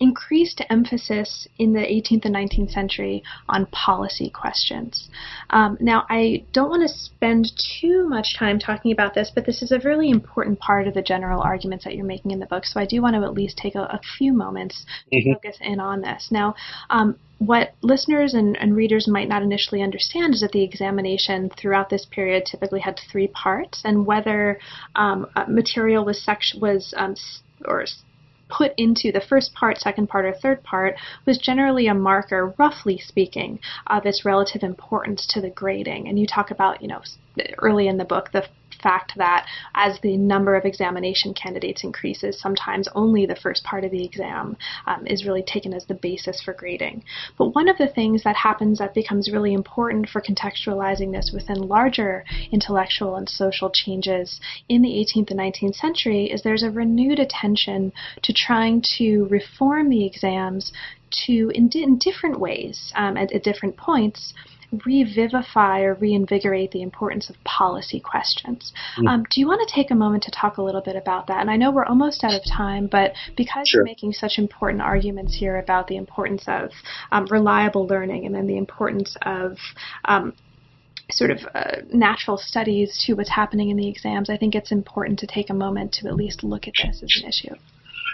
increased 0.00 0.62
emphasis 0.70 1.46
in 1.58 1.74
the 1.74 1.80
18th 1.80 2.24
and 2.24 2.34
19th 2.34 2.70
century 2.70 3.22
on 3.48 3.66
policy 3.66 4.30
questions. 4.30 5.10
Um, 5.50 5.76
now, 5.78 6.06
I 6.08 6.44
don't 6.52 6.70
want 6.70 6.82
to 6.82 6.88
spend 6.88 7.52
too 7.80 8.08
much 8.08 8.36
time 8.38 8.58
talking 8.58 8.92
about 8.92 9.14
this, 9.14 9.30
but 9.34 9.44
this 9.44 9.62
is 9.62 9.70
a 9.70 9.78
really 9.80 10.10
important 10.10 10.58
part 10.58 10.88
of 10.88 10.94
the 10.94 11.02
general 11.02 11.42
arguments 11.42 11.84
that 11.84 11.94
you're 11.94 12.06
making 12.06 12.30
in 12.30 12.40
the 12.40 12.46
book, 12.46 12.64
so 12.64 12.80
I 12.80 12.86
do 12.86 13.02
want 13.02 13.14
to 13.14 13.22
at 13.22 13.34
least 13.34 13.58
take 13.58 13.74
a, 13.74 13.82
a 13.82 14.00
few 14.18 14.32
moments 14.32 14.86
mm-hmm. 15.12 15.28
to 15.28 15.34
focus 15.34 15.58
in 15.60 15.78
on 15.80 16.00
this. 16.00 16.28
Now, 16.30 16.54
um, 16.88 17.16
what 17.38 17.74
listeners 17.82 18.34
and, 18.34 18.56
and, 18.56 18.76
readers 18.76 19.08
might 19.08 19.26
not 19.26 19.42
initially 19.42 19.80
understand 19.80 20.34
is 20.34 20.42
that 20.42 20.52
the 20.52 20.62
examination 20.62 21.50
throughout 21.58 21.88
this 21.88 22.04
period 22.04 22.44
typically 22.44 22.80
had 22.80 23.00
three 23.10 23.28
parts, 23.28 23.80
and 23.84 24.04
whether 24.04 24.58
um, 24.94 25.26
material 25.48 26.04
was 26.04 26.22
sect- 26.22 26.56
was 26.60 26.92
um, 26.98 27.14
or 27.64 27.84
put 28.50 28.72
into 28.76 29.12
the 29.12 29.20
first 29.20 29.54
part, 29.54 29.78
second 29.78 30.08
part, 30.08 30.24
or 30.24 30.32
third 30.32 30.62
part 30.62 30.96
was 31.26 31.38
generally 31.38 31.86
a 31.86 31.94
marker, 31.94 32.54
roughly 32.58 32.98
speaking, 32.98 33.58
of 33.86 34.06
its 34.06 34.24
relative 34.24 34.62
importance 34.62 35.26
to 35.28 35.40
the 35.40 35.50
grading. 35.50 36.08
And 36.08 36.18
you 36.18 36.26
talk 36.26 36.50
about, 36.50 36.82
you 36.82 36.88
know, 36.88 37.02
early 37.58 37.88
in 37.88 37.96
the 37.96 38.04
book, 38.04 38.30
the 38.32 38.46
fact 38.82 39.12
that 39.16 39.46
as 39.74 39.98
the 40.00 40.16
number 40.16 40.56
of 40.56 40.64
examination 40.64 41.34
candidates 41.34 41.84
increases, 41.84 42.40
sometimes 42.40 42.88
only 42.94 43.26
the 43.26 43.36
first 43.36 43.64
part 43.64 43.84
of 43.84 43.90
the 43.90 44.04
exam 44.04 44.56
um, 44.86 45.06
is 45.06 45.24
really 45.26 45.42
taken 45.42 45.72
as 45.72 45.86
the 45.86 45.94
basis 45.94 46.40
for 46.42 46.54
grading. 46.54 47.02
But 47.38 47.54
one 47.54 47.68
of 47.68 47.78
the 47.78 47.88
things 47.88 48.22
that 48.24 48.36
happens 48.36 48.78
that 48.78 48.94
becomes 48.94 49.30
really 49.30 49.52
important 49.52 50.08
for 50.08 50.20
contextualizing 50.20 51.12
this 51.12 51.30
within 51.32 51.68
larger 51.68 52.24
intellectual 52.52 53.16
and 53.16 53.28
social 53.28 53.70
changes 53.70 54.40
in 54.68 54.82
the 54.82 54.88
18th 54.88 55.30
and 55.30 55.40
19th 55.40 55.76
century 55.76 56.26
is 56.26 56.42
there's 56.42 56.62
a 56.62 56.70
renewed 56.70 57.18
attention 57.18 57.92
to 58.22 58.32
trying 58.32 58.82
to 58.98 59.26
reform 59.30 59.88
the 59.88 60.06
exams 60.06 60.72
to 61.26 61.50
in, 61.54 61.70
in 61.74 61.98
different 61.98 62.38
ways 62.38 62.92
um, 62.94 63.16
at, 63.16 63.32
at 63.32 63.42
different 63.42 63.76
points 63.76 64.32
revivify 64.84 65.80
or 65.80 65.94
reinvigorate 65.94 66.70
the 66.70 66.82
importance 66.82 67.28
of 67.28 67.36
policy 67.44 68.00
questions. 68.00 68.72
Mm. 68.98 69.08
Um, 69.08 69.26
do 69.30 69.40
you 69.40 69.46
want 69.46 69.66
to 69.66 69.74
take 69.74 69.90
a 69.90 69.94
moment 69.94 70.22
to 70.24 70.30
talk 70.30 70.58
a 70.58 70.62
little 70.62 70.80
bit 70.80 70.96
about 70.96 71.26
that? 71.26 71.40
And 71.40 71.50
I 71.50 71.56
know 71.56 71.70
we're 71.70 71.86
almost 71.86 72.24
out 72.24 72.34
of 72.34 72.42
time, 72.44 72.86
but 72.86 73.12
because 73.36 73.68
sure. 73.68 73.80
you're 73.80 73.84
making 73.84 74.12
such 74.12 74.38
important 74.38 74.82
arguments 74.82 75.34
here 75.34 75.58
about 75.58 75.88
the 75.88 75.96
importance 75.96 76.44
of 76.46 76.70
um, 77.10 77.26
reliable 77.30 77.86
learning 77.86 78.26
and 78.26 78.34
then 78.34 78.46
the 78.46 78.58
importance 78.58 79.16
of 79.22 79.56
um, 80.04 80.34
sort 81.10 81.30
of 81.30 81.38
uh, 81.54 81.76
natural 81.92 82.38
studies 82.38 83.02
to 83.06 83.14
what's 83.14 83.30
happening 83.30 83.70
in 83.70 83.76
the 83.76 83.88
exams, 83.88 84.30
I 84.30 84.36
think 84.36 84.54
it's 84.54 84.72
important 84.72 85.18
to 85.20 85.26
take 85.26 85.50
a 85.50 85.54
moment 85.54 85.92
to 85.94 86.08
at 86.08 86.14
least 86.14 86.44
look 86.44 86.68
at 86.68 86.74
this 86.76 87.02
as 87.02 87.22
an 87.22 87.28
issue. 87.28 87.54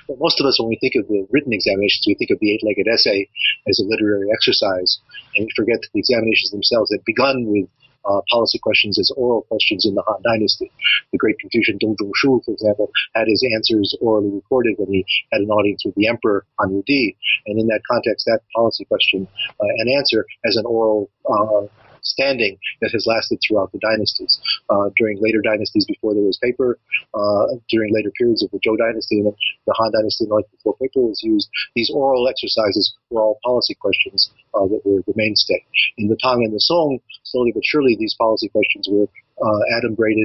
But 0.08 0.18
most 0.18 0.40
of 0.40 0.46
us, 0.46 0.58
when 0.58 0.68
we 0.68 0.78
think 0.80 0.94
of 0.96 1.08
the 1.08 1.26
written 1.30 1.52
examinations, 1.52 2.04
we 2.06 2.14
think 2.14 2.30
of 2.30 2.38
the 2.40 2.54
eight-legged 2.54 2.86
essay 2.86 3.28
as 3.68 3.78
a 3.78 3.84
literary 3.84 4.28
exercise, 4.32 4.98
and 5.34 5.46
we 5.46 5.50
forget 5.54 5.80
that 5.80 5.90
the 5.92 6.00
examinations 6.00 6.50
themselves 6.50 6.90
had 6.92 7.04
begun 7.04 7.46
with 7.46 7.68
uh, 8.06 8.20
policy 8.30 8.58
questions 8.58 8.98
as 8.98 9.10
oral 9.16 9.42
questions 9.42 9.84
in 9.84 9.94
the 9.94 10.02
Han 10.06 10.22
Dynasty. 10.22 10.70
The 11.12 11.18
great 11.18 11.38
Confucian 11.40 11.78
Dong 11.78 11.96
Zhongshu, 12.00 12.44
for 12.44 12.52
example, 12.52 12.90
had 13.14 13.26
his 13.26 13.44
answers 13.54 13.96
orally 14.00 14.30
recorded 14.30 14.76
when 14.78 14.92
he 14.92 15.04
had 15.32 15.42
an 15.42 15.50
audience 15.50 15.82
with 15.84 15.94
the 15.96 16.06
emperor 16.06 16.46
Han 16.60 16.70
Wudi, 16.70 17.16
and 17.46 17.58
in 17.58 17.66
that 17.66 17.82
context, 17.90 18.26
that 18.26 18.40
policy 18.54 18.84
question 18.84 19.26
uh, 19.60 19.74
and 19.78 19.90
answer 19.90 20.24
as 20.44 20.56
an 20.56 20.66
oral 20.66 21.10
uh, 21.28 21.66
standing 22.06 22.58
that 22.80 22.90
has 22.92 23.06
lasted 23.06 23.38
throughout 23.42 23.72
the 23.72 23.78
dynasties. 23.78 24.38
Uh, 24.70 24.90
during 24.96 25.18
later 25.20 25.42
dynasties 25.42 25.86
before 25.86 26.14
there 26.14 26.22
was 26.22 26.38
paper, 26.38 26.78
uh, 27.14 27.46
during 27.68 27.92
later 27.92 28.10
periods 28.18 28.42
of 28.42 28.50
the 28.50 28.58
Zhou 28.58 28.78
dynasty 28.78 29.20
and 29.20 29.34
the 29.66 29.74
Han 29.76 29.92
dynasty, 29.92 30.24
and 30.24 30.44
before 30.52 30.76
paper 30.76 31.00
was 31.00 31.20
used, 31.22 31.48
these 31.74 31.90
oral 31.92 32.28
exercises 32.28 32.94
were 33.10 33.22
all 33.22 33.38
policy 33.44 33.74
questions 33.74 34.30
uh, 34.54 34.66
that 34.66 34.80
were 34.84 35.02
the 35.06 35.14
mainstay. 35.16 35.64
In 35.98 36.08
the 36.08 36.16
Tang 36.20 36.44
and 36.44 36.54
the 36.54 36.60
Song, 36.60 36.98
slowly 37.24 37.52
but 37.52 37.64
surely, 37.64 37.96
these 37.98 38.14
policy 38.14 38.48
questions 38.48 38.88
were 38.90 39.08
uh, 39.42 39.60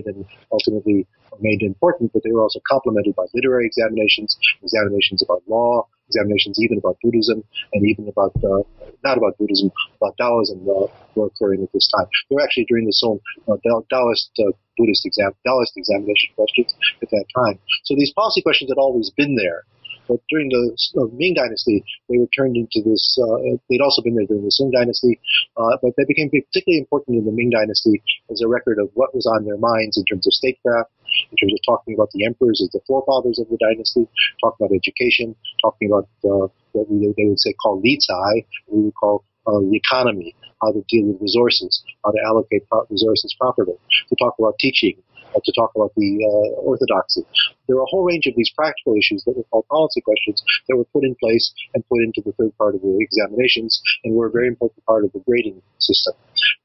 and 0.05 0.26
ultimately 0.51 1.07
made 1.39 1.62
important, 1.62 2.12
but 2.14 2.22
they 2.24 2.32
were 2.32 2.41
also 2.43 2.59
complemented 2.70 3.16
by 3.16 3.26
literary 3.34 3.66
examinations, 3.66 4.38
examinations 4.62 5.22
about 5.22 5.41
law, 5.47 5.88
examinations 6.07 6.59
even 6.59 6.78
about 6.78 6.97
Buddhism, 7.01 7.43
and 7.74 7.88
even 7.88 8.07
about, 8.07 8.36
uh, 8.43 8.64
not 9.03 9.18
about 9.18 9.38
Buddhism, 9.38 9.72
about 9.97 10.16
Taoism 10.18 10.59
uh, 10.68 10.88
were 11.16 11.28
occurring 11.28 11.64
at 11.64 11.72
this 11.74 11.89
time. 11.95 12.07
They 12.30 12.36
were 12.36 12.43
actually 12.43 12.66
during 12.66 12.86
the 12.86 12.93
Song 12.93 13.20
uh, 13.47 13.55
Taoist 13.89 14.32
uh, 14.39 14.51
Buddhist 14.78 15.05
exam, 15.05 15.32
Taoist 15.45 15.74
examination 15.78 16.36
questions 16.36 16.76
at 17.01 17.09
that 17.09 17.26
time. 17.36 17.59
So 17.84 17.95
these 17.95 18.12
policy 18.14 18.41
questions 18.41 18.70
had 18.70 18.78
always 18.78 19.09
been 19.09 19.36
there. 19.36 19.64
But 20.12 20.20
during 20.28 20.51
the 20.51 20.76
uh, 20.99 21.07
Ming 21.16 21.39
Dynasty, 21.39 21.88
they 22.12 22.20
were 22.20 22.28
turned 22.36 22.59
into 22.59 22.84
this. 22.84 22.99
Uh, 23.16 23.55
they'd 23.72 23.80
also 23.80 24.03
been 24.03 24.20
there 24.20 24.28
during 24.28 24.43
the 24.43 24.51
Song 24.51 24.68
Dynasty, 24.76 25.16
uh, 25.55 25.80
but 25.80 25.95
they 25.95 26.03
became 26.03 26.28
particularly 26.28 26.84
important 26.84 27.16
in 27.16 27.24
the 27.24 27.32
Ming 27.32 27.47
Dynasty 27.47 28.03
as 28.28 28.43
a 28.43 28.47
record 28.51 28.76
of 28.84 28.91
what 28.93 29.16
was 29.16 29.24
on 29.24 29.47
their 29.47 29.55
minds 29.55 29.95
in 29.95 30.03
terms 30.03 30.28
of 30.28 30.36
statecraft, 30.36 30.91
in 31.32 31.36
terms 31.39 31.55
of 31.55 31.64
talking 31.64 31.95
about 31.95 32.12
the 32.12 32.28
emperors 32.28 32.59
as 32.59 32.68
the 32.76 32.84
forefathers 32.84 33.39
of 33.39 33.47
the 33.47 33.55
dynasty, 33.55 34.03
talking 34.43 34.68
about 34.68 34.76
education, 34.76 35.32
talking 35.64 35.88
about 35.88 36.12
uh, 36.28 36.51
what 36.76 36.91
we, 36.91 37.07
they 37.16 37.32
would 37.32 37.39
say 37.39 37.53
call 37.53 37.80
licai, 37.80 38.43
we 38.68 38.91
would 38.91 38.95
call 38.99 39.24
uh, 39.47 39.64
the 39.64 39.80
economy, 39.80 40.36
how 40.62 40.76
to 40.76 40.84
deal 40.91 41.07
with 41.07 41.22
resources, 41.22 41.84
how 42.03 42.12
to 42.12 42.20
allocate 42.28 42.68
resources 42.89 43.32
properly, 43.39 43.80
to 44.09 44.16
talk 44.20 44.36
about 44.39 44.59
teaching, 44.59 44.99
to 45.40 45.54
talk 45.56 45.72
about 45.76 45.92
the 45.96 46.20
uh, 46.20 46.62
orthodoxy. 46.62 47.24
There 47.68 47.78
are 47.78 47.84
a 47.84 47.92
whole 47.92 48.04
range 48.04 48.28
of 48.28 48.36
these 48.36 48.52
practical 48.56 48.96
issues 48.96 49.24
that 49.26 49.38
were 49.38 49.48
called 49.52 49.68
policy 49.68 50.02
questions 50.02 50.44
that 50.68 50.76
were 50.76 50.90
put 50.92 51.04
in 51.04 51.16
place 51.16 51.54
and 51.74 51.88
put 51.88 52.04
into 52.04 52.22
the 52.26 52.34
third 52.34 52.52
part 52.58 52.76
of 52.76 52.82
the 52.82 52.98
examinations 53.00 53.82
and 54.04 54.16
were 54.16 54.28
a 54.28 54.32
very 54.32 54.48
important 54.48 54.84
part 54.86 55.06
of 55.06 55.12
the 55.14 55.24
grading 55.24 55.62
system. 55.80 56.14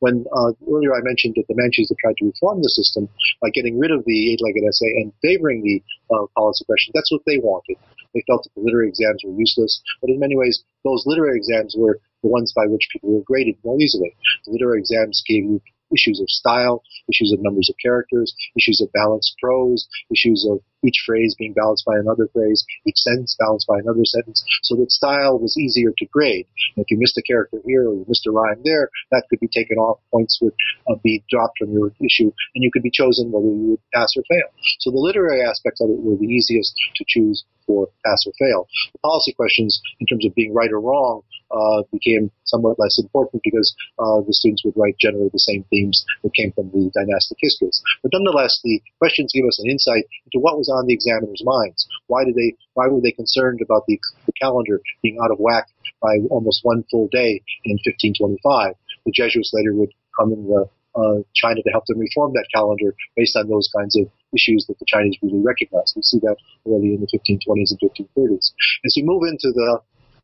When 0.00 0.24
uh, 0.34 0.52
earlier 0.66 0.94
I 0.94 1.02
mentioned 1.02 1.34
that 1.36 1.46
the 1.48 1.54
Manchus 1.56 1.88
had 1.88 1.98
tried 1.98 2.16
to 2.18 2.26
reform 2.26 2.62
the 2.62 2.70
system 2.70 3.08
by 3.40 3.50
getting 3.50 3.78
rid 3.78 3.90
of 3.90 4.04
the 4.04 4.32
eight-legged 4.32 4.64
essay 4.66 4.92
and 5.00 5.12
favoring 5.22 5.62
the 5.62 5.82
uh, 6.10 6.26
policy 6.34 6.64
question, 6.64 6.92
that's 6.94 7.12
what 7.12 7.22
they 7.26 7.38
wanted. 7.38 7.76
They 8.14 8.24
felt 8.26 8.44
that 8.44 8.54
the 8.56 8.64
literary 8.64 8.88
exams 8.88 9.22
were 9.24 9.36
useless, 9.36 9.82
but 10.00 10.10
in 10.10 10.18
many 10.18 10.36
ways, 10.36 10.64
those 10.84 11.04
literary 11.06 11.36
exams 11.36 11.74
were 11.76 12.00
the 12.22 12.28
ones 12.28 12.52
by 12.56 12.66
which 12.66 12.88
people 12.92 13.12
were 13.12 13.22
graded 13.22 13.56
more 13.64 13.78
easily. 13.80 14.16
The 14.46 14.52
literary 14.52 14.80
exams 14.80 15.22
gave 15.26 15.44
you 15.44 15.60
issues 15.92 16.20
of 16.20 16.28
style, 16.28 16.82
issues 17.08 17.32
of 17.32 17.42
numbers 17.42 17.68
of 17.70 17.76
characters, 17.82 18.34
issues 18.56 18.80
of 18.80 18.92
balanced 18.92 19.34
prose, 19.40 19.88
issues 20.10 20.46
of 20.50 20.60
each 20.84 21.02
phrase 21.06 21.34
being 21.38 21.52
balanced 21.52 21.84
by 21.84 21.96
another 21.98 22.28
phrase, 22.32 22.64
each 22.86 22.98
sentence 22.98 23.36
balanced 23.38 23.66
by 23.66 23.78
another 23.78 24.04
sentence, 24.04 24.44
so 24.62 24.76
that 24.76 24.90
style 24.90 25.38
was 25.38 25.56
easier 25.56 25.92
to 25.96 26.06
grade. 26.06 26.46
And 26.76 26.84
if 26.84 26.90
you 26.90 26.98
missed 26.98 27.18
a 27.18 27.22
character 27.22 27.58
here 27.64 27.88
or 27.88 27.94
you 27.94 28.04
missed 28.06 28.26
a 28.26 28.30
rhyme 28.30 28.60
there, 28.64 28.90
that 29.10 29.24
could 29.28 29.40
be 29.40 29.48
taken 29.48 29.78
off, 29.78 29.98
points 30.10 30.38
would 30.42 30.54
uh, 30.88 30.96
be 31.02 31.24
dropped 31.28 31.58
from 31.58 31.72
your 31.72 31.92
issue, 32.00 32.30
and 32.54 32.62
you 32.62 32.70
could 32.72 32.82
be 32.82 32.90
chosen 32.90 33.32
whether 33.32 33.46
you 33.46 33.76
would 33.76 33.90
pass 33.92 34.12
or 34.16 34.22
fail. 34.28 34.48
So 34.80 34.90
the 34.90 34.98
literary 34.98 35.42
aspects 35.42 35.80
of 35.80 35.90
it 35.90 35.98
were 35.98 36.16
the 36.16 36.26
easiest 36.26 36.74
to 36.96 37.04
choose 37.06 37.44
for 37.66 37.88
pass 38.04 38.22
or 38.26 38.32
fail. 38.38 38.68
The 38.92 38.98
policy 39.00 39.32
questions, 39.32 39.80
in 39.98 40.06
terms 40.06 40.24
of 40.24 40.34
being 40.34 40.54
right 40.54 40.70
or 40.70 40.80
wrong, 40.80 41.22
uh, 41.50 41.82
became 41.92 42.30
somewhat 42.44 42.78
less 42.78 42.98
important 42.98 43.42
because 43.42 43.74
uh, 43.98 44.20
the 44.26 44.32
students 44.32 44.64
would 44.64 44.76
write 44.76 44.98
generally 44.98 45.30
the 45.32 45.38
same 45.38 45.64
themes 45.70 46.04
that 46.22 46.34
came 46.34 46.52
from 46.52 46.70
the 46.70 46.90
dynastic 46.94 47.38
histories. 47.40 47.82
But 48.02 48.12
nonetheless, 48.12 48.60
the 48.64 48.80
questions 48.98 49.32
give 49.32 49.46
us 49.46 49.60
an 49.62 49.70
insight 49.70 50.04
into 50.26 50.42
what 50.42 50.58
was 50.58 50.68
on 50.68 50.86
the 50.86 50.94
examiners' 50.94 51.42
minds. 51.44 51.86
Why 52.06 52.24
did 52.24 52.34
they? 52.34 52.56
Why 52.74 52.88
were 52.88 53.00
they 53.00 53.12
concerned 53.12 53.60
about 53.62 53.84
the, 53.86 53.98
the 54.26 54.32
calendar 54.40 54.80
being 55.02 55.18
out 55.22 55.30
of 55.30 55.38
whack 55.38 55.68
by 56.02 56.18
almost 56.30 56.60
one 56.62 56.84
full 56.90 57.08
day 57.10 57.42
in 57.64 57.78
1525? 57.84 58.74
The 59.06 59.12
Jesuits 59.12 59.52
later 59.54 59.74
would 59.74 59.92
come 60.18 60.32
in 60.32 60.48
the 60.48 60.68
uh, 60.96 61.20
China 61.34 61.62
to 61.62 61.70
help 61.70 61.84
them 61.86 61.98
reform 61.98 62.32
that 62.32 62.48
calendar 62.52 62.94
based 63.16 63.36
on 63.36 63.48
those 63.48 63.68
kinds 63.76 63.96
of 63.96 64.08
issues 64.34 64.64
that 64.66 64.78
the 64.78 64.86
Chinese 64.88 65.16
really 65.22 65.40
recognized. 65.44 65.92
We 65.94 66.02
see 66.02 66.18
that 66.20 66.36
early 66.66 66.94
in 66.94 67.00
the 67.00 67.10
1520s 67.12 67.70
and 67.70 67.80
1530s. 67.80 68.52
As 68.84 68.94
we 68.96 69.02
move 69.04 69.22
into 69.28 69.52
the 69.52 69.80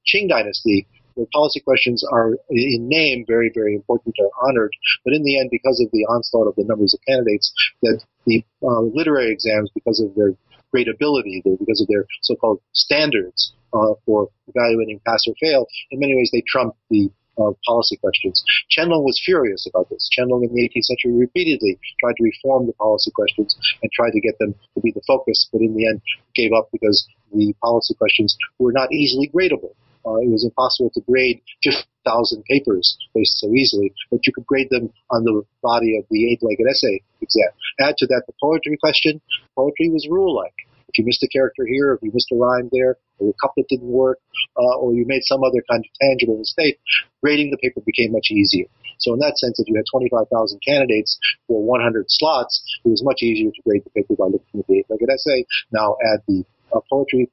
Qing 0.08 0.28
dynasty, 0.28 0.86
the 1.16 1.26
policy 1.32 1.60
questions 1.60 2.04
are 2.12 2.36
in 2.50 2.88
name 2.88 3.24
very, 3.26 3.50
very 3.54 3.74
important 3.74 4.14
or 4.18 4.30
honored, 4.48 4.72
but 5.04 5.14
in 5.14 5.24
the 5.24 5.38
end, 5.38 5.50
because 5.50 5.80
of 5.84 5.90
the 5.92 6.04
onslaught 6.06 6.48
of 6.48 6.56
the 6.56 6.64
numbers 6.64 6.94
of 6.94 7.00
candidates, 7.06 7.52
that 7.82 8.02
the 8.26 8.44
uh, 8.62 8.80
literary 8.80 9.32
exams, 9.32 9.70
because 9.74 10.00
of 10.00 10.14
their 10.14 10.34
great 10.70 10.88
ability, 10.88 11.42
because 11.44 11.80
of 11.80 11.88
their 11.88 12.06
so-called 12.22 12.60
standards 12.72 13.52
uh, 13.74 13.94
for 14.06 14.28
evaluating 14.48 15.00
pass 15.06 15.24
or 15.26 15.34
fail, 15.40 15.66
in 15.90 16.00
many 16.00 16.14
ways 16.16 16.30
they 16.32 16.42
trump 16.46 16.74
the 16.90 17.10
uh, 17.38 17.52
policy 17.64 17.96
questions. 17.96 18.44
Qianlong 18.76 19.04
was 19.04 19.20
furious 19.24 19.66
about 19.66 19.88
this. 19.88 20.08
Qianlong 20.16 20.44
in 20.44 20.54
the 20.54 20.68
18th 20.68 20.84
century 20.84 21.12
repeatedly 21.12 21.78
tried 22.00 22.16
to 22.16 22.24
reform 22.24 22.66
the 22.66 22.74
policy 22.74 23.10
questions 23.10 23.56
and 23.82 23.90
tried 23.92 24.12
to 24.12 24.20
get 24.20 24.38
them 24.38 24.54
to 24.74 24.80
be 24.80 24.92
the 24.92 25.02
focus, 25.06 25.48
but 25.52 25.60
in 25.60 25.74
the 25.74 25.86
end 25.86 26.00
gave 26.34 26.52
up 26.52 26.68
because 26.72 27.06
the 27.32 27.54
policy 27.62 27.94
questions 27.94 28.36
were 28.58 28.72
not 28.72 28.92
easily 28.92 29.30
gradable. 29.34 29.74
Uh, 30.06 30.16
it 30.16 30.30
was 30.30 30.44
impossible 30.44 30.90
to 30.94 31.00
grade 31.02 31.40
50,000 31.62 32.44
papers 32.44 32.96
so 33.24 33.52
easily, 33.54 33.92
but 34.10 34.26
you 34.26 34.32
could 34.32 34.46
grade 34.46 34.68
them 34.70 34.92
on 35.10 35.24
the 35.24 35.42
body 35.62 35.96
of 35.98 36.04
the 36.10 36.32
eight-legged 36.32 36.66
essay 36.68 37.00
exam. 37.20 37.50
Add 37.80 37.96
to 37.98 38.06
that 38.08 38.24
the 38.26 38.32
poetry 38.40 38.76
question. 38.80 39.20
Poetry 39.56 39.88
was 39.90 40.08
rule-like. 40.10 40.54
If 40.88 40.98
you 40.98 41.06
missed 41.06 41.22
a 41.22 41.28
character 41.28 41.64
here, 41.66 41.94
if 41.94 42.02
you 42.02 42.10
missed 42.12 42.30
a 42.32 42.36
rhyme 42.36 42.68
there, 42.70 42.98
or 43.18 43.26
your 43.26 43.34
couplet 43.40 43.66
didn't 43.68 43.88
work, 43.88 44.18
uh, 44.58 44.76
or 44.76 44.92
you 44.92 45.06
made 45.06 45.22
some 45.24 45.42
other 45.42 45.62
kind 45.70 45.82
of 45.84 45.90
tangible 46.00 46.36
mistake, 46.36 46.78
grading 47.22 47.50
the 47.50 47.56
paper 47.56 47.80
became 47.80 48.12
much 48.12 48.28
easier. 48.30 48.66
So 48.98 49.14
in 49.14 49.20
that 49.20 49.38
sense, 49.38 49.58
if 49.58 49.68
you 49.68 49.74
had 49.76 49.86
25,000 49.90 50.60
candidates 50.60 51.18
for 51.46 51.62
100 51.62 52.06
slots, 52.08 52.62
it 52.84 52.88
was 52.88 53.02
much 53.02 53.22
easier 53.22 53.50
to 53.50 53.62
grade 53.66 53.82
the 53.84 53.90
paper 53.90 54.14
by 54.16 54.26
looking 54.26 54.60
at 54.60 54.66
the 54.66 54.78
eight-legged 54.80 55.08
essay. 55.08 55.46
Now 55.72 55.96
add 56.12 56.20
the 56.28 56.44
uh, 56.74 56.80
poetry 56.90 57.30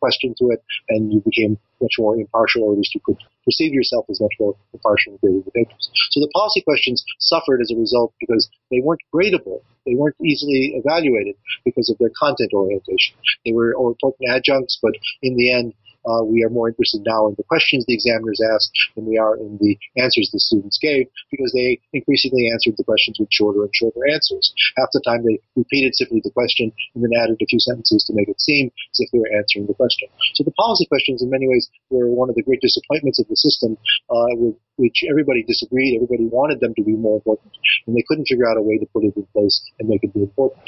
question 0.00 0.34
to 0.38 0.50
it, 0.50 0.62
and 0.88 1.12
you 1.12 1.20
became 1.20 1.58
much 1.80 1.94
more 1.98 2.16
impartial, 2.16 2.62
or 2.64 2.72
at 2.72 2.78
least 2.78 2.94
you 2.94 3.00
could 3.04 3.16
perceive 3.44 3.72
yourself 3.72 4.06
as 4.10 4.20
much 4.20 4.32
more 4.40 4.54
impartial 4.72 5.12
in 5.12 5.18
grading 5.18 5.42
the 5.44 5.50
papers. 5.50 5.90
So 6.10 6.20
the 6.20 6.30
policy 6.34 6.62
questions 6.62 7.04
suffered 7.18 7.60
as 7.60 7.70
a 7.70 7.78
result 7.78 8.14
because 8.20 8.48
they 8.70 8.80
weren't 8.80 9.02
gradable. 9.12 9.60
They 9.86 9.94
weren't 9.94 10.16
easily 10.24 10.74
evaluated 10.76 11.36
because 11.64 11.90
of 11.90 11.98
their 11.98 12.10
content 12.18 12.52
orientation. 12.54 13.16
They 13.44 13.52
were 13.52 13.72
important 13.72 14.30
adjuncts, 14.30 14.78
but 14.80 14.94
in 15.22 15.36
the 15.36 15.52
end, 15.52 15.74
uh, 16.06 16.22
we 16.24 16.44
are 16.44 16.52
more 16.52 16.68
interested 16.68 17.02
now 17.04 17.26
in 17.28 17.34
the 17.36 17.44
questions 17.44 17.84
the 17.86 17.94
examiners 17.94 18.40
asked 18.52 18.72
than 18.94 19.06
we 19.06 19.16
are 19.16 19.36
in 19.36 19.58
the 19.60 19.76
answers 19.96 20.30
the 20.32 20.40
students 20.40 20.78
gave 20.80 21.08
because 21.30 21.52
they 21.52 21.80
increasingly 21.92 22.48
answered 22.52 22.76
the 22.76 22.84
questions 22.84 23.16
with 23.18 23.28
shorter 23.32 23.62
and 23.62 23.72
shorter 23.74 24.00
answers. 24.12 24.52
Half 24.76 24.92
the 24.92 25.02
time 25.04 25.24
they 25.24 25.40
repeated 25.56 25.94
simply 25.94 26.20
the 26.22 26.34
question 26.34 26.72
and 26.94 27.02
then 27.02 27.12
added 27.16 27.40
a 27.40 27.46
few 27.46 27.60
sentences 27.60 28.04
to 28.04 28.12
make 28.14 28.28
it 28.28 28.40
seem 28.40 28.68
as 28.68 29.00
if 29.00 29.08
they 29.12 29.18
were 29.18 29.32
answering 29.32 29.66
the 29.66 29.74
question. 29.74 30.08
So 30.34 30.44
the 30.44 30.56
policy 30.58 30.86
questions 30.86 31.22
in 31.22 31.30
many 31.30 31.48
ways 31.48 31.68
were 31.90 32.08
one 32.08 32.28
of 32.28 32.34
the 32.34 32.42
great 32.42 32.60
disappointments 32.60 33.20
of 33.20 33.28
the 33.28 33.36
system 33.36 33.76
uh, 34.10 34.34
with 34.36 34.56
which 34.76 35.04
everybody 35.08 35.42
disagreed. 35.44 35.94
Everybody 35.94 36.26
wanted 36.26 36.60
them 36.60 36.74
to 36.74 36.82
be 36.82 36.92
more 36.92 37.16
important, 37.22 37.54
and 37.86 37.96
they 37.96 38.04
couldn't 38.08 38.26
figure 38.26 38.48
out 38.48 38.58
a 38.58 38.62
way 38.62 38.78
to 38.78 38.86
put 38.86 39.04
it 39.04 39.14
in 39.14 39.26
place 39.32 39.62
and 39.78 39.88
make 39.88 40.02
it 40.02 40.12
be 40.12 40.22
important. 40.22 40.62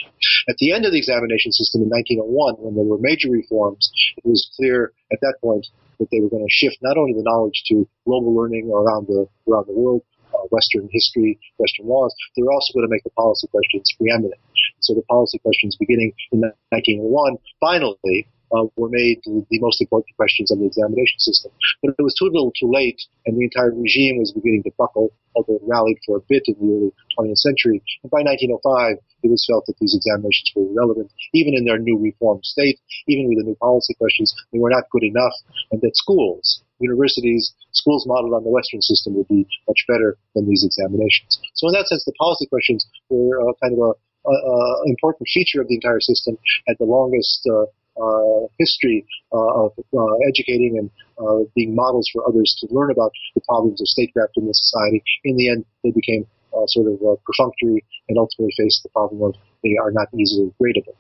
At 0.48 0.56
the 0.58 0.72
end 0.72 0.86
of 0.86 0.92
the 0.92 0.98
examination 0.98 1.50
system 1.50 1.82
in 1.82 1.90
1901, 1.90 2.62
when 2.62 2.74
there 2.74 2.86
were 2.86 3.02
major 3.02 3.30
reforms, 3.30 3.90
it 4.16 4.24
was 4.24 4.46
clear 4.56 4.92
at 5.12 5.18
that 5.22 5.25
point 5.40 5.66
that 5.98 6.08
they 6.10 6.20
were 6.20 6.28
going 6.28 6.44
to 6.44 6.50
shift 6.50 6.78
not 6.82 6.96
only 6.96 7.12
the 7.12 7.24
knowledge 7.24 7.62
to 7.68 7.88
global 8.04 8.34
learning 8.34 8.70
around 8.70 9.06
the 9.06 9.26
around 9.48 9.66
the 9.66 9.72
world, 9.72 10.02
uh, 10.34 10.44
Western 10.50 10.88
history, 10.92 11.38
Western 11.58 11.86
laws, 11.86 12.14
they 12.36 12.42
were 12.42 12.52
also 12.52 12.72
going 12.74 12.86
to 12.86 12.90
make 12.90 13.04
the 13.04 13.10
policy 13.10 13.46
questions 13.48 13.88
preeminent. 13.98 14.40
So 14.80 14.94
the 14.94 15.02
policy 15.02 15.38
questions 15.38 15.76
beginning 15.78 16.12
in 16.32 16.40
1901 16.70 17.36
finally 17.60 18.28
uh, 18.56 18.64
were 18.76 18.88
made 18.88 19.20
the 19.24 19.60
most 19.60 19.80
important 19.80 20.16
questions 20.16 20.50
on 20.50 20.58
the 20.58 20.66
examination 20.66 21.18
system. 21.20 21.52
But 21.82 21.94
it 21.98 22.02
was 22.02 22.14
too 22.14 22.26
little 22.32 22.52
too 22.58 22.70
late, 22.72 23.00
and 23.26 23.36
the 23.36 23.44
entire 23.44 23.72
regime 23.72 24.18
was 24.18 24.32
beginning 24.32 24.62
to 24.64 24.72
buckle, 24.78 25.12
although 25.34 25.56
it 25.56 25.68
rallied 25.68 25.98
for 26.06 26.16
a 26.16 26.24
bit 26.28 26.42
in 26.46 26.54
the 26.56 26.72
early 26.72 26.92
20th 27.18 27.38
century. 27.38 27.82
And 28.02 28.10
by 28.10 28.24
1905, 28.24 28.96
it 29.22 29.30
was 29.30 29.44
felt 29.44 29.66
that 29.66 29.76
these 29.80 29.94
examinations 29.94 30.52
were 30.54 30.70
irrelevant, 30.70 31.12
even 31.34 31.54
in 31.54 31.64
their 31.64 31.78
new 31.78 31.98
reformed 31.98 32.44
state, 32.44 32.78
even 33.06 33.28
with 33.28 33.38
the 33.38 33.44
new 33.44 33.56
policy 33.56 33.94
questions, 33.94 34.34
they 34.52 34.58
were 34.58 34.70
not 34.70 34.88
good 34.90 35.02
enough, 35.02 35.34
and 35.70 35.80
that 35.82 35.96
schools, 35.96 36.62
universities, 36.78 37.52
schools 37.72 38.06
modeled 38.06 38.34
on 38.34 38.44
the 38.44 38.50
Western 38.50 38.80
system 38.80 39.14
would 39.14 39.28
be 39.28 39.46
much 39.68 39.84
better 39.88 40.16
than 40.34 40.48
these 40.48 40.64
examinations. 40.64 41.40
So 41.54 41.68
in 41.68 41.74
that 41.74 41.88
sense, 41.88 42.04
the 42.04 42.12
policy 42.18 42.46
questions 42.46 42.86
were 43.08 43.40
uh, 43.40 43.52
kind 43.62 43.74
of 43.74 43.80
a, 43.80 43.92
a, 44.28 44.34
a, 44.34 44.82
important 44.86 45.28
feature 45.32 45.60
of 45.60 45.68
the 45.68 45.74
entire 45.74 46.00
system, 46.00 46.36
had 46.66 46.76
the 46.78 46.84
longest 46.84 47.46
uh, 47.50 47.66
Uh, 47.96 48.44
history 48.58 49.06
uh, 49.32 49.64
of 49.64 49.72
uh, 49.96 50.14
educating 50.28 50.76
and 50.76 50.90
uh, 51.16 51.48
being 51.54 51.74
models 51.74 52.06
for 52.12 52.28
others 52.28 52.54
to 52.60 52.68
learn 52.70 52.90
about 52.90 53.10
the 53.34 53.40
problems 53.48 53.80
of 53.80 53.88
statecraft 53.88 54.36
in 54.36 54.46
the 54.46 54.52
society. 54.52 55.02
In 55.24 55.34
the 55.36 55.48
end, 55.48 55.64
they 55.82 55.92
became 55.92 56.26
uh, 56.52 56.66
sort 56.66 56.92
of 56.92 57.00
perfunctory 57.24 57.82
and 58.10 58.18
ultimately 58.18 58.52
faced 58.58 58.82
the 58.82 58.90
problem 58.90 59.22
of 59.22 59.34
they 59.64 59.78
are 59.80 59.90
not 59.92 60.08
easily 60.12 60.52
gradable. 60.60 60.92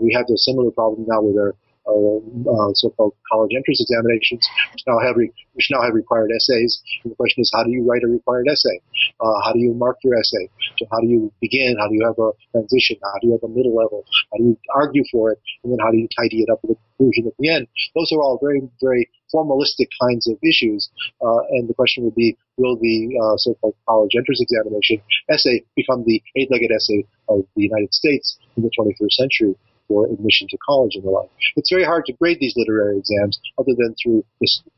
we 0.00 0.14
have 0.16 0.24
a 0.24 0.38
similar 0.38 0.70
problem 0.70 1.04
now 1.06 1.20
with 1.20 1.36
our 1.36 1.54
uh, 1.86 2.70
so-called 2.74 3.14
college 3.30 3.52
entrance 3.56 3.80
examinations, 3.80 4.46
which 4.72 4.84
now 4.86 4.98
have 5.00 5.16
re- 5.16 5.32
which 5.54 5.68
now 5.70 5.82
have 5.82 5.94
required 5.94 6.30
essays. 6.30 6.80
And 7.04 7.12
the 7.12 7.16
question 7.16 7.42
is, 7.42 7.50
how 7.54 7.64
do 7.64 7.70
you 7.70 7.84
write 7.84 8.02
a 8.02 8.08
required 8.08 8.46
essay? 8.48 8.80
Uh, 9.20 9.40
how 9.44 9.52
do 9.52 9.58
you 9.58 9.74
mark 9.74 9.98
your 10.04 10.18
essay? 10.18 10.48
So 10.78 10.86
how 10.90 11.00
do 11.00 11.08
you 11.08 11.32
begin? 11.40 11.76
How 11.78 11.88
do 11.88 11.94
you 11.94 12.04
have 12.06 12.18
a 12.18 12.30
transition? 12.52 12.96
How 13.02 13.18
do 13.20 13.28
you 13.28 13.32
have 13.32 13.44
a 13.44 13.52
middle 13.52 13.74
level? 13.74 14.04
How 14.32 14.38
do 14.38 14.44
you 14.44 14.58
argue 14.74 15.04
for 15.10 15.32
it? 15.32 15.38
And 15.64 15.72
then 15.72 15.78
how 15.80 15.90
do 15.90 15.98
you 15.98 16.08
tidy 16.16 16.42
it 16.42 16.50
up 16.50 16.60
with 16.62 16.78
a 16.78 16.80
conclusion 16.96 17.26
at 17.26 17.34
the 17.38 17.48
end? 17.48 17.66
Those 17.94 18.12
are 18.12 18.22
all 18.22 18.38
very, 18.42 18.62
very 18.80 19.10
formalistic 19.34 19.88
kinds 20.00 20.28
of 20.28 20.36
issues. 20.42 20.90
Uh, 21.20 21.40
and 21.50 21.68
the 21.68 21.74
question 21.74 22.04
would 22.04 22.14
be, 22.14 22.36
will 22.56 22.76
the 22.76 23.08
uh, 23.16 23.36
so-called 23.36 23.74
college 23.88 24.12
entrance 24.16 24.40
examination 24.40 25.00
essay 25.30 25.64
become 25.74 26.04
the 26.04 26.22
eight-legged 26.36 26.70
essay 26.70 27.04
of 27.28 27.40
the 27.56 27.62
United 27.62 27.92
States 27.92 28.38
in 28.56 28.62
the 28.62 28.70
21st 28.78 29.12
century? 29.12 29.54
For 29.88 30.06
admission 30.06 30.46
to 30.48 30.58
college 30.64 30.94
and 30.94 31.04
the 31.04 31.10
like. 31.10 31.28
It's 31.56 31.70
very 31.70 31.84
hard 31.84 32.06
to 32.06 32.12
grade 32.14 32.38
these 32.40 32.54
literary 32.56 32.98
exams 32.98 33.38
other 33.58 33.74
than 33.76 33.94
through 34.02 34.24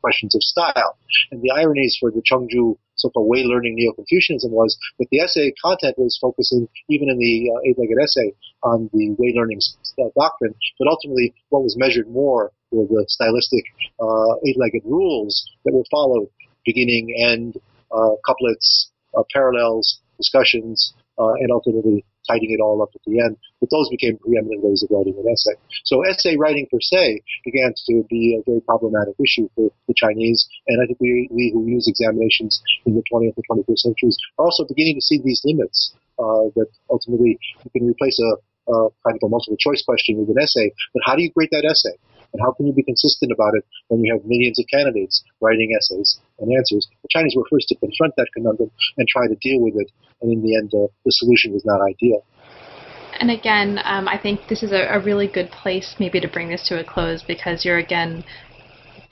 questions 0.00 0.34
of 0.34 0.42
style. 0.42 0.96
And 1.30 1.40
the 1.42 1.52
ironies 1.52 1.96
for 2.00 2.10
the 2.10 2.22
Cheng-Zhu 2.24 2.76
so-called 2.96 3.28
way 3.28 3.44
learning 3.44 3.74
Neo-Confucianism 3.76 4.50
was 4.50 4.78
that 4.98 5.06
the 5.10 5.20
essay 5.20 5.52
content 5.62 5.98
was 5.98 6.18
focusing, 6.20 6.68
even 6.88 7.10
in 7.10 7.18
the 7.18 7.50
uh, 7.50 7.60
eight-legged 7.68 7.98
essay, 8.02 8.32
on 8.62 8.88
the 8.92 9.14
way 9.18 9.32
learning 9.36 9.60
uh, 9.98 10.08
doctrine, 10.18 10.54
but 10.78 10.88
ultimately 10.88 11.34
what 11.50 11.62
was 11.62 11.76
measured 11.78 12.08
more 12.08 12.52
were 12.70 12.86
the 12.86 13.04
stylistic 13.08 13.64
uh, 14.00 14.34
eight-legged 14.46 14.82
rules 14.84 15.48
that 15.64 15.74
were 15.74 15.84
followed, 15.90 16.28
beginning, 16.64 17.14
end, 17.18 17.58
uh, 17.92 18.16
couplets, 18.26 18.90
uh, 19.16 19.22
parallels, 19.32 20.00
discussions, 20.16 20.94
uh, 21.18 21.34
and 21.40 21.50
ultimately 21.52 22.04
tidying 22.26 22.52
it 22.52 22.60
all 22.60 22.82
up 22.82 22.90
at 22.94 23.00
the 23.06 23.20
end. 23.20 23.36
But 23.60 23.70
those 23.70 23.88
became 23.90 24.18
preeminent 24.18 24.62
ways 24.62 24.82
of 24.82 24.90
writing 24.90 25.14
an 25.16 25.26
essay. 25.30 25.56
So 25.84 26.02
essay 26.02 26.36
writing 26.36 26.66
per 26.70 26.80
se 26.80 27.20
began 27.44 27.72
to 27.86 28.04
be 28.08 28.36
a 28.38 28.42
very 28.48 28.60
problematic 28.60 29.14
issue 29.22 29.48
for 29.54 29.70
the 29.88 29.94
Chinese. 29.96 30.48
And 30.66 30.82
I 30.82 30.86
think 30.86 31.00
we, 31.00 31.28
we 31.30 31.50
who 31.52 31.66
use 31.66 31.88
examinations 31.88 32.62
in 32.86 32.94
the 32.94 33.02
20th 33.12 33.34
and 33.36 33.64
21st 33.64 33.78
centuries 33.78 34.18
are 34.38 34.46
also 34.46 34.64
beginning 34.66 34.96
to 34.96 35.02
see 35.02 35.20
these 35.22 35.42
limits. 35.44 35.94
Uh, 36.16 36.46
that 36.54 36.68
ultimately 36.90 37.36
you 37.64 37.70
can 37.74 37.88
replace 37.88 38.20
a, 38.20 38.72
a 38.72 38.88
kind 39.04 39.18
of 39.18 39.26
a 39.26 39.28
multiple 39.28 39.56
choice 39.58 39.82
question 39.82 40.16
with 40.16 40.28
an 40.30 40.40
essay, 40.40 40.70
but 40.92 41.02
how 41.04 41.16
do 41.16 41.22
you 41.22 41.30
grade 41.32 41.48
that 41.50 41.64
essay? 41.64 41.90
And 42.34 42.42
how 42.42 42.52
can 42.52 42.66
you 42.66 42.72
be 42.72 42.82
consistent 42.82 43.30
about 43.30 43.54
it 43.54 43.64
when 43.88 44.04
you 44.04 44.12
have 44.12 44.24
millions 44.26 44.58
of 44.58 44.66
candidates 44.66 45.22
writing 45.40 45.70
essays 45.78 46.18
and 46.40 46.52
answers? 46.52 46.88
The 47.02 47.08
Chinese 47.10 47.34
were 47.36 47.46
first 47.48 47.68
to 47.68 47.76
confront 47.76 48.14
that 48.16 48.26
conundrum 48.34 48.70
and 48.98 49.08
try 49.08 49.28
to 49.28 49.36
deal 49.36 49.60
with 49.60 49.74
it. 49.76 49.90
And 50.20 50.32
in 50.32 50.42
the 50.42 50.56
end, 50.56 50.74
uh, 50.74 50.90
the 51.04 51.12
solution 51.12 51.52
was 51.52 51.64
not 51.64 51.80
ideal. 51.80 52.24
And 53.20 53.30
again, 53.30 53.78
um, 53.84 54.08
I 54.08 54.18
think 54.18 54.40
this 54.48 54.64
is 54.64 54.72
a, 54.72 54.88
a 54.90 54.98
really 54.98 55.28
good 55.28 55.50
place 55.50 55.94
maybe 56.00 56.20
to 56.20 56.28
bring 56.28 56.48
this 56.48 56.66
to 56.68 56.80
a 56.80 56.84
close 56.84 57.22
because 57.22 57.64
you're 57.64 57.78
again 57.78 58.24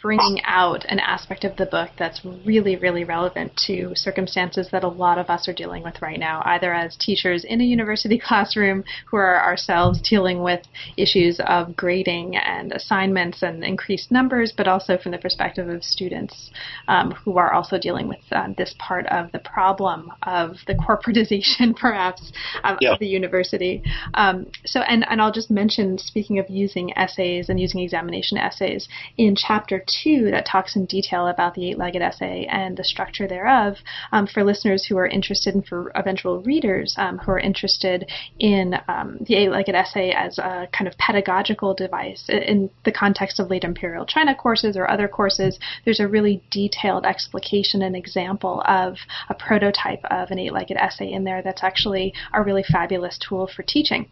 bringing 0.02 0.40
out 0.44 0.84
an 0.88 0.98
aspect 0.98 1.44
of 1.44 1.56
the 1.56 1.66
book 1.66 1.88
that's 1.96 2.24
really, 2.44 2.76
really 2.76 3.04
relevant 3.04 3.52
to 3.66 3.92
circumstances 3.94 4.68
that 4.72 4.82
a 4.82 4.88
lot 4.88 5.16
of 5.16 5.30
us 5.30 5.48
are 5.48 5.52
dealing 5.52 5.82
with 5.84 6.02
right 6.02 6.18
now, 6.18 6.42
either 6.44 6.74
as 6.74 6.96
teachers 6.96 7.44
in 7.44 7.60
a 7.60 7.64
university 7.64 8.18
classroom 8.26 8.82
who 9.06 9.16
are 9.16 9.40
ourselves 9.40 10.00
dealing 10.08 10.42
with 10.42 10.60
issues 10.96 11.40
of 11.46 11.76
grading 11.76 12.36
and 12.36 12.72
assignments 12.72 13.42
and 13.42 13.62
increased 13.62 14.10
numbers, 14.10 14.52
but 14.56 14.66
also 14.66 14.98
from 14.98 15.12
the 15.12 15.18
perspective 15.18 15.68
of 15.68 15.84
students 15.84 16.50
um, 16.88 17.12
who 17.12 17.38
are 17.38 17.52
also 17.52 17.78
dealing 17.78 18.08
with 18.08 18.18
um, 18.32 18.54
this 18.58 18.74
part 18.78 19.06
of 19.06 19.30
the 19.30 19.38
problem 19.38 20.10
of 20.24 20.56
the 20.66 20.74
corporatization, 20.74 21.76
perhaps, 21.80 22.32
of, 22.64 22.78
yeah. 22.80 22.96
the 22.98 23.06
university. 23.06 23.82
Um, 24.14 24.46
so, 24.66 24.80
and, 24.80 25.06
and 25.08 25.22
I'll 25.22 25.32
just 25.32 25.50
mention, 25.50 25.96
speaking 25.98 26.40
of 26.40 26.50
using 26.50 26.96
essays 26.98 27.48
and 27.48 27.60
using 27.60 27.80
examination 27.80 28.36
essays, 28.36 28.88
in 29.16 29.36
chapter 29.36 29.84
two 30.02 30.30
that 30.30 30.46
talks 30.46 30.76
in 30.76 30.86
detail 30.86 31.26
about 31.28 31.54
the 31.54 31.70
eight-legged 31.70 32.02
essay 32.02 32.46
and 32.50 32.76
the 32.76 32.84
structure 32.84 33.26
thereof, 33.26 33.76
um, 34.12 34.26
for 34.26 34.44
listeners 34.44 34.84
who 34.84 34.96
are 34.96 35.06
interested 35.06 35.54
and 35.54 35.66
for 35.66 35.92
eventual 35.94 36.42
readers 36.42 36.94
um, 36.98 37.18
who 37.18 37.32
are 37.32 37.38
interested 37.38 38.10
in 38.38 38.74
um, 38.88 39.18
the 39.26 39.34
eight-legged 39.34 39.74
essay 39.74 40.10
as 40.10 40.38
a 40.38 40.68
kind 40.72 40.88
of 40.88 40.96
pedagogical 40.98 41.74
device 41.74 42.24
in 42.28 42.70
the 42.84 42.92
context 42.92 43.38
of 43.38 43.50
late 43.50 43.64
imperial 43.64 44.06
China 44.06 44.34
courses 44.34 44.76
or 44.76 44.90
other 44.90 45.08
courses, 45.08 45.58
there's 45.84 46.00
a 46.00 46.08
really 46.08 46.42
detailed 46.50 47.04
explication 47.04 47.82
and 47.82 47.96
example 47.96 48.62
of 48.66 48.96
a 49.28 49.34
prototype 49.34 50.04
of 50.10 50.30
an 50.30 50.38
eight-legged 50.38 50.76
essay 50.76 51.10
in 51.10 51.24
there 51.24 51.42
that's 51.42 51.62
actually 51.62 52.12
a 52.32 52.42
really 52.42 52.62
fabulous 52.62 53.18
tool 53.18 53.46
for 53.46 53.62
teaching 53.62 54.08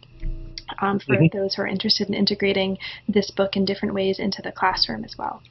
um, 0.80 0.98
for 0.98 1.16
mm-hmm. 1.16 1.36
those 1.36 1.54
who 1.54 1.62
are 1.62 1.66
interested 1.66 2.08
in 2.08 2.14
integrating 2.14 2.78
this 3.08 3.30
book 3.30 3.56
in 3.56 3.64
different 3.64 3.94
ways 3.94 4.18
into 4.18 4.42
the 4.42 4.52
classroom 4.52 5.04
as 5.04 5.16
well. 5.18 5.42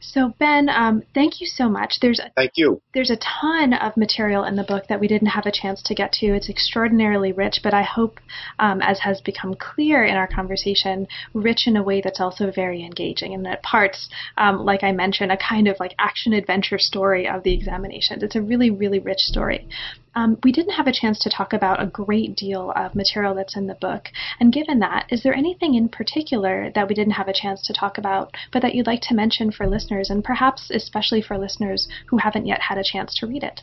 So 0.00 0.34
Ben, 0.38 0.68
um, 0.68 1.02
thank 1.14 1.40
you 1.40 1.46
so 1.46 1.68
much. 1.68 1.98
There's 2.00 2.18
a, 2.18 2.30
thank 2.34 2.52
you. 2.56 2.80
There's 2.94 3.10
a 3.10 3.16
ton 3.16 3.74
of 3.74 3.96
material 3.96 4.44
in 4.44 4.56
the 4.56 4.64
book 4.64 4.86
that 4.88 4.98
we 4.98 5.06
didn't 5.06 5.28
have 5.28 5.46
a 5.46 5.52
chance 5.52 5.82
to 5.82 5.94
get 5.94 6.12
to. 6.14 6.26
It's 6.26 6.48
extraordinarily 6.48 7.32
rich, 7.32 7.60
but 7.62 7.74
I 7.74 7.82
hope, 7.82 8.18
um, 8.58 8.80
as 8.80 9.00
has 9.00 9.20
become 9.20 9.54
clear 9.54 10.02
in 10.02 10.16
our 10.16 10.26
conversation, 10.26 11.06
rich 11.34 11.66
in 11.66 11.76
a 11.76 11.82
way 11.82 12.00
that's 12.00 12.20
also 12.20 12.50
very 12.50 12.82
engaging, 12.82 13.34
and 13.34 13.44
that 13.44 13.62
parts, 13.62 14.08
um, 14.38 14.64
like 14.64 14.82
I 14.82 14.92
mentioned, 14.92 15.32
a 15.32 15.36
kind 15.36 15.68
of 15.68 15.78
like 15.78 15.94
action 15.98 16.32
adventure 16.32 16.78
story 16.78 17.28
of 17.28 17.42
the 17.42 17.52
examinations. 17.52 18.22
It's 18.22 18.36
a 18.36 18.42
really 18.42 18.70
really 18.70 19.00
rich 19.00 19.20
story. 19.20 19.68
Um, 20.14 20.38
we 20.42 20.52
didn't 20.52 20.74
have 20.74 20.86
a 20.86 20.92
chance 20.92 21.18
to 21.20 21.30
talk 21.30 21.52
about 21.52 21.82
a 21.82 21.86
great 21.86 22.36
deal 22.36 22.72
of 22.74 22.94
material 22.94 23.34
that's 23.34 23.56
in 23.56 23.66
the 23.66 23.74
book. 23.74 24.08
And 24.38 24.52
given 24.52 24.80
that, 24.80 25.06
is 25.08 25.22
there 25.22 25.34
anything 25.34 25.74
in 25.74 25.88
particular 25.88 26.70
that 26.74 26.88
we 26.88 26.94
didn't 26.94 27.12
have 27.12 27.28
a 27.28 27.32
chance 27.32 27.62
to 27.66 27.72
talk 27.72 27.96
about, 27.96 28.34
but 28.52 28.62
that 28.62 28.74
you'd 28.74 28.86
like 28.86 29.02
to 29.02 29.14
mention 29.14 29.50
for 29.50 29.66
listeners? 29.66 30.10
and 30.10 30.24
perhaps 30.24 30.70
especially 30.70 31.22
for 31.22 31.38
listeners 31.38 31.88
who 32.08 32.18
haven't 32.18 32.46
yet 32.46 32.60
had 32.60 32.78
a 32.78 32.84
chance 32.84 33.14
to 33.14 33.26
read 33.26 33.42
it? 33.42 33.62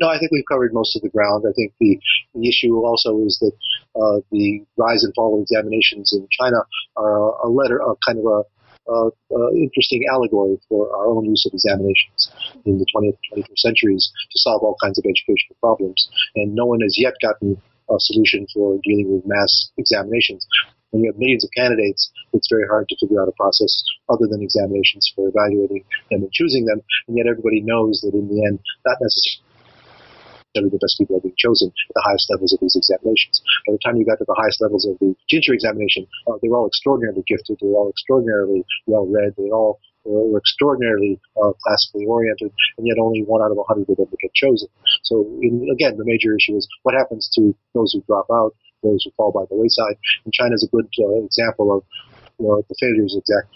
No, 0.00 0.08
I 0.08 0.18
think 0.18 0.30
we've 0.30 0.44
covered 0.50 0.72
most 0.72 0.94
of 0.94 1.02
the 1.02 1.08
ground. 1.08 1.44
I 1.46 1.52
think 1.52 1.74
the, 1.80 1.98
the 2.34 2.48
issue 2.48 2.76
also 2.84 3.18
is 3.26 3.38
that 3.40 3.52
uh, 4.00 4.20
the 4.30 4.64
rise 4.76 5.02
and 5.02 5.12
fall 5.14 5.34
of 5.34 5.42
examinations 5.42 6.12
in 6.12 6.26
China 6.30 6.58
are 6.96 7.34
a 7.44 7.48
letter, 7.48 7.78
a 7.78 7.94
kind 8.06 8.18
of 8.18 8.24
a 8.26 8.42
uh, 8.88 9.08
uh, 9.08 9.50
interesting 9.52 10.04
allegory 10.10 10.58
for 10.68 10.88
our 10.96 11.06
own 11.06 11.24
use 11.24 11.44
of 11.46 11.52
examinations 11.54 12.30
in 12.64 12.78
the 12.78 12.86
20th, 12.94 13.18
21st 13.32 13.58
centuries 13.58 14.12
to 14.30 14.38
solve 14.38 14.62
all 14.62 14.76
kinds 14.82 14.98
of 14.98 15.04
educational 15.04 15.56
problems. 15.60 16.08
And 16.36 16.54
no 16.54 16.66
one 16.66 16.80
has 16.80 16.96
yet 16.98 17.14
gotten 17.22 17.60
a 17.90 17.96
solution 17.98 18.46
for 18.52 18.78
dealing 18.84 19.14
with 19.14 19.26
mass 19.26 19.70
examinations 19.78 20.46
when 20.90 21.04
you 21.04 21.10
have 21.10 21.18
millions 21.18 21.44
of 21.44 21.50
candidates, 21.56 22.10
it's 22.32 22.48
very 22.48 22.66
hard 22.66 22.88
to 22.88 22.96
figure 23.00 23.20
out 23.20 23.28
a 23.28 23.32
process 23.32 23.84
other 24.08 24.26
than 24.26 24.42
examinations 24.42 25.10
for 25.14 25.28
evaluating 25.28 25.84
them 26.10 26.22
and 26.22 26.32
choosing 26.32 26.64
them. 26.64 26.80
And 27.06 27.16
yet 27.16 27.26
everybody 27.26 27.60
knows 27.60 28.00
that 28.00 28.14
in 28.14 28.28
the 28.28 28.44
end, 28.46 28.60
not 28.86 28.96
necessarily 29.00 29.44
the 30.66 30.82
best 30.82 30.98
people 30.98 31.16
are 31.16 31.22
being 31.22 31.38
chosen 31.38 31.70
at 31.70 31.94
the 31.94 32.02
highest 32.02 32.26
levels 32.30 32.52
of 32.52 32.58
these 32.58 32.74
examinations. 32.74 33.38
By 33.66 33.78
the 33.78 33.82
time 33.86 33.96
you 33.96 34.04
got 34.04 34.18
to 34.18 34.26
the 34.26 34.34
highest 34.34 34.58
levels 34.60 34.82
of 34.86 34.98
the 34.98 35.14
Jinshi 35.30 35.54
examination, 35.54 36.06
uh, 36.26 36.34
they 36.42 36.48
were 36.50 36.58
all 36.58 36.66
extraordinarily 36.66 37.22
gifted. 37.26 37.58
They 37.60 37.70
were 37.70 37.78
all 37.78 37.90
extraordinarily 37.90 38.66
well 38.86 39.06
read. 39.06 39.34
They 39.38 39.50
all 39.54 39.78
were 40.04 40.38
extraordinarily 40.38 41.20
uh, 41.38 41.52
classically 41.62 42.06
oriented, 42.06 42.50
and 42.78 42.86
yet 42.86 42.98
only 42.98 43.22
one 43.22 43.42
out 43.42 43.52
of 43.52 43.58
a 43.58 43.66
hundred 43.68 43.90
of 43.90 43.96
them 43.96 44.08
would 44.10 44.20
get 44.20 44.34
chosen. 44.34 44.68
So, 45.02 45.22
in, 45.42 45.68
again, 45.72 45.96
the 45.96 46.04
major 46.04 46.34
issue 46.34 46.56
is 46.56 46.66
what 46.82 46.94
happens 46.94 47.30
to 47.34 47.54
those 47.74 47.92
who 47.92 48.02
drop 48.06 48.26
out 48.32 48.54
those 48.82 49.02
who 49.04 49.10
fall 49.16 49.32
by 49.32 49.44
the 49.50 49.56
wayside. 49.56 49.98
And 50.24 50.32
China 50.32 50.54
is 50.54 50.64
a 50.64 50.70
good 50.74 50.86
uh, 50.98 51.24
example 51.24 51.76
of 51.76 51.84
you 52.38 52.46
know, 52.46 52.62
the 52.68 52.74
failures 52.78 53.16
exact 53.18 53.54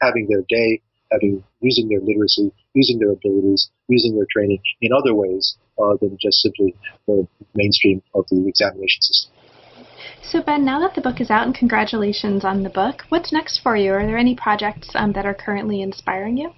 having 0.00 0.26
their 0.28 0.42
day, 0.48 0.80
having 1.10 1.42
using 1.60 1.88
their 1.88 2.00
literacy, 2.00 2.52
using 2.74 2.98
their 2.98 3.10
abilities, 3.10 3.70
using 3.88 4.16
their 4.16 4.26
training 4.30 4.60
in 4.80 4.90
other 4.92 5.14
ways 5.14 5.56
uh, 5.80 5.96
than 6.00 6.16
just 6.20 6.40
simply 6.42 6.74
the 7.06 7.26
mainstream 7.54 8.02
of 8.14 8.24
the 8.30 8.46
examination 8.46 9.02
system. 9.02 9.32
So 10.22 10.42
Ben, 10.42 10.64
now 10.64 10.78
that 10.80 10.94
the 10.94 11.00
book 11.00 11.20
is 11.20 11.30
out, 11.30 11.46
and 11.46 11.54
congratulations 11.54 12.44
on 12.44 12.62
the 12.62 12.70
book, 12.70 13.04
what's 13.08 13.32
next 13.32 13.60
for 13.62 13.76
you? 13.76 13.92
Are 13.92 14.06
there 14.06 14.18
any 14.18 14.34
projects 14.34 14.90
um, 14.94 15.12
that 15.12 15.24
are 15.24 15.34
currently 15.34 15.80
inspiring 15.80 16.36
you? 16.36 16.52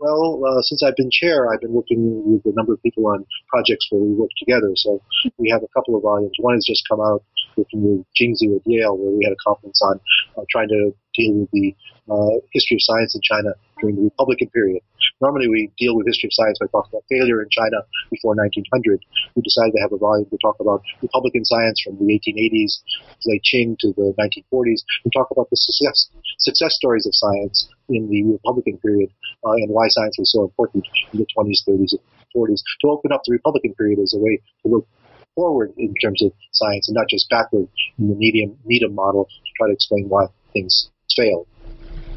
Well, 0.00 0.40
uh, 0.40 0.62
since 0.62 0.82
I've 0.82 0.96
been 0.96 1.10
chair, 1.12 1.52
I've 1.52 1.60
been 1.60 1.74
working 1.74 2.24
with 2.24 2.40
a 2.46 2.56
number 2.56 2.72
of 2.72 2.82
people 2.82 3.06
on 3.06 3.26
projects 3.48 3.86
where 3.90 4.00
we 4.00 4.14
work 4.14 4.30
together. 4.38 4.72
So 4.76 5.02
we 5.36 5.50
have 5.50 5.62
a 5.62 5.68
couple 5.76 5.94
of 5.94 6.02
volumes. 6.02 6.32
One 6.40 6.54
has 6.54 6.64
just 6.66 6.88
come 6.88 7.00
out 7.00 7.22
working 7.56 7.82
with 7.84 8.06
Jing 8.16 8.34
Tsu 8.34 8.56
at 8.56 8.62
Yale, 8.64 8.96
where 8.96 9.12
we 9.12 9.22
had 9.22 9.34
a 9.34 9.42
conference 9.44 9.78
on 9.84 10.00
uh, 10.38 10.44
trying 10.50 10.68
to 10.68 10.94
deal 11.20 11.34
with 11.44 11.50
the 11.52 11.76
uh, 12.08 12.40
history 12.52 12.76
of 12.76 12.82
science 12.82 13.14
in 13.14 13.20
China 13.20 13.52
during 13.80 13.96
the 13.96 14.02
Republican 14.08 14.48
period. 14.50 14.82
Normally, 15.20 15.48
we 15.48 15.70
deal 15.78 15.96
with 15.96 16.06
history 16.06 16.28
of 16.28 16.34
science 16.34 16.58
by 16.58 16.66
talking 16.72 16.90
about 16.96 17.04
failure 17.08 17.42
in 17.42 17.48
China 17.52 17.84
before 18.10 18.34
1900. 18.34 19.04
We 19.36 19.42
decided 19.42 19.72
to 19.76 19.82
have 19.84 19.92
a 19.92 20.00
volume 20.00 20.28
to 20.30 20.38
talk 20.40 20.56
about 20.60 20.82
Republican 21.02 21.44
science 21.44 21.80
from 21.84 22.00
the 22.00 22.08
1880s, 22.08 22.80
late 23.26 23.44
Qing 23.44 23.78
to 23.80 23.92
the 23.94 24.16
1940s, 24.16 24.80
and 25.04 25.12
talk 25.12 25.30
about 25.30 25.48
the 25.50 25.56
success 25.56 26.08
success 26.38 26.74
stories 26.74 27.06
of 27.06 27.14
science 27.14 27.68
in 27.88 28.08
the 28.08 28.24
Republican 28.24 28.78
period 28.78 29.10
uh, 29.44 29.52
and 29.52 29.70
why 29.70 29.88
science 29.88 30.16
was 30.18 30.32
so 30.32 30.44
important 30.44 30.84
in 31.12 31.20
the 31.20 31.26
20s, 31.36 31.62
30s, 31.68 31.92
and 31.92 32.04
40s. 32.34 32.60
To 32.82 32.88
open 32.88 33.12
up 33.12 33.22
the 33.26 33.32
Republican 33.32 33.74
period 33.74 33.98
as 34.00 34.14
a 34.14 34.18
way 34.18 34.40
to 34.62 34.68
look 34.68 34.86
forward 35.34 35.72
in 35.76 35.94
terms 36.02 36.22
of 36.22 36.32
science 36.52 36.88
and 36.88 36.94
not 36.94 37.08
just 37.08 37.28
backward 37.30 37.68
in 37.98 38.08
the 38.08 38.14
medium 38.14 38.58
Needham 38.64 38.94
model 38.94 39.24
to 39.24 39.50
try 39.56 39.68
to 39.68 39.72
explain 39.72 40.08
why 40.08 40.26
things 40.52 40.89
failed. 41.16 41.46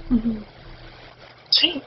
Mm-hmm. 0.10 0.42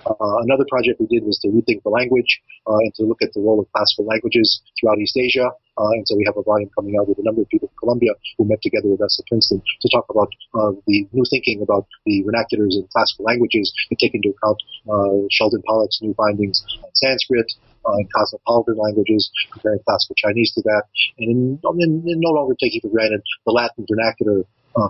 Uh, 0.06 0.38
another 0.46 0.64
project 0.70 1.00
we 1.00 1.06
did 1.06 1.26
was 1.26 1.38
to 1.42 1.48
rethink 1.48 1.82
the 1.82 1.90
language 1.90 2.40
uh, 2.66 2.78
and 2.78 2.94
to 2.94 3.02
look 3.02 3.20
at 3.20 3.32
the 3.34 3.40
role 3.40 3.58
of 3.58 3.66
classical 3.72 4.06
languages 4.06 4.62
throughout 4.78 4.98
East 4.98 5.16
Asia. 5.16 5.50
Uh, 5.76 5.92
and 5.92 6.06
so 6.08 6.16
we 6.16 6.24
have 6.24 6.36
a 6.38 6.42
volume 6.42 6.70
coming 6.74 6.96
out 6.98 7.08
with 7.08 7.18
a 7.18 7.22
number 7.22 7.42
of 7.42 7.48
people 7.48 7.68
from 7.68 7.76
Columbia 7.76 8.12
who 8.38 8.46
met 8.46 8.62
together 8.62 8.88
with 8.88 9.02
us 9.02 9.18
at 9.18 9.26
Princeton 9.26 9.60
to 9.60 9.88
talk 9.92 10.06
about 10.08 10.30
uh, 10.54 10.72
the 10.86 11.06
new 11.12 11.24
thinking 11.28 11.60
about 11.60 11.86
the 12.06 12.24
vernaculars 12.24 12.78
in 12.78 12.86
classical 12.92 13.26
languages 13.26 13.68
and 13.90 13.98
take 13.98 14.14
into 14.14 14.32
account 14.32 14.56
uh, 14.88 15.26
Sheldon 15.30 15.62
Pollock's 15.66 16.00
new 16.00 16.14
findings 16.14 16.62
on 16.82 16.90
Sanskrit, 16.94 17.52
uh, 17.84 17.98
in 17.98 18.08
cosmopolitan 18.14 18.76
languages, 18.78 19.30
comparing 19.52 19.80
classical 19.84 20.14
Chinese 20.16 20.52
to 20.54 20.62
that, 20.62 20.84
and 21.18 21.30
in, 21.30 21.60
in, 21.80 22.02
in 22.06 22.20
no 22.20 22.30
longer 22.30 22.54
taking 22.58 22.80
for 22.80 22.88
granted 22.88 23.22
the 23.44 23.52
Latin 23.52 23.84
vernacular 23.88 24.42
uh, 24.76 24.88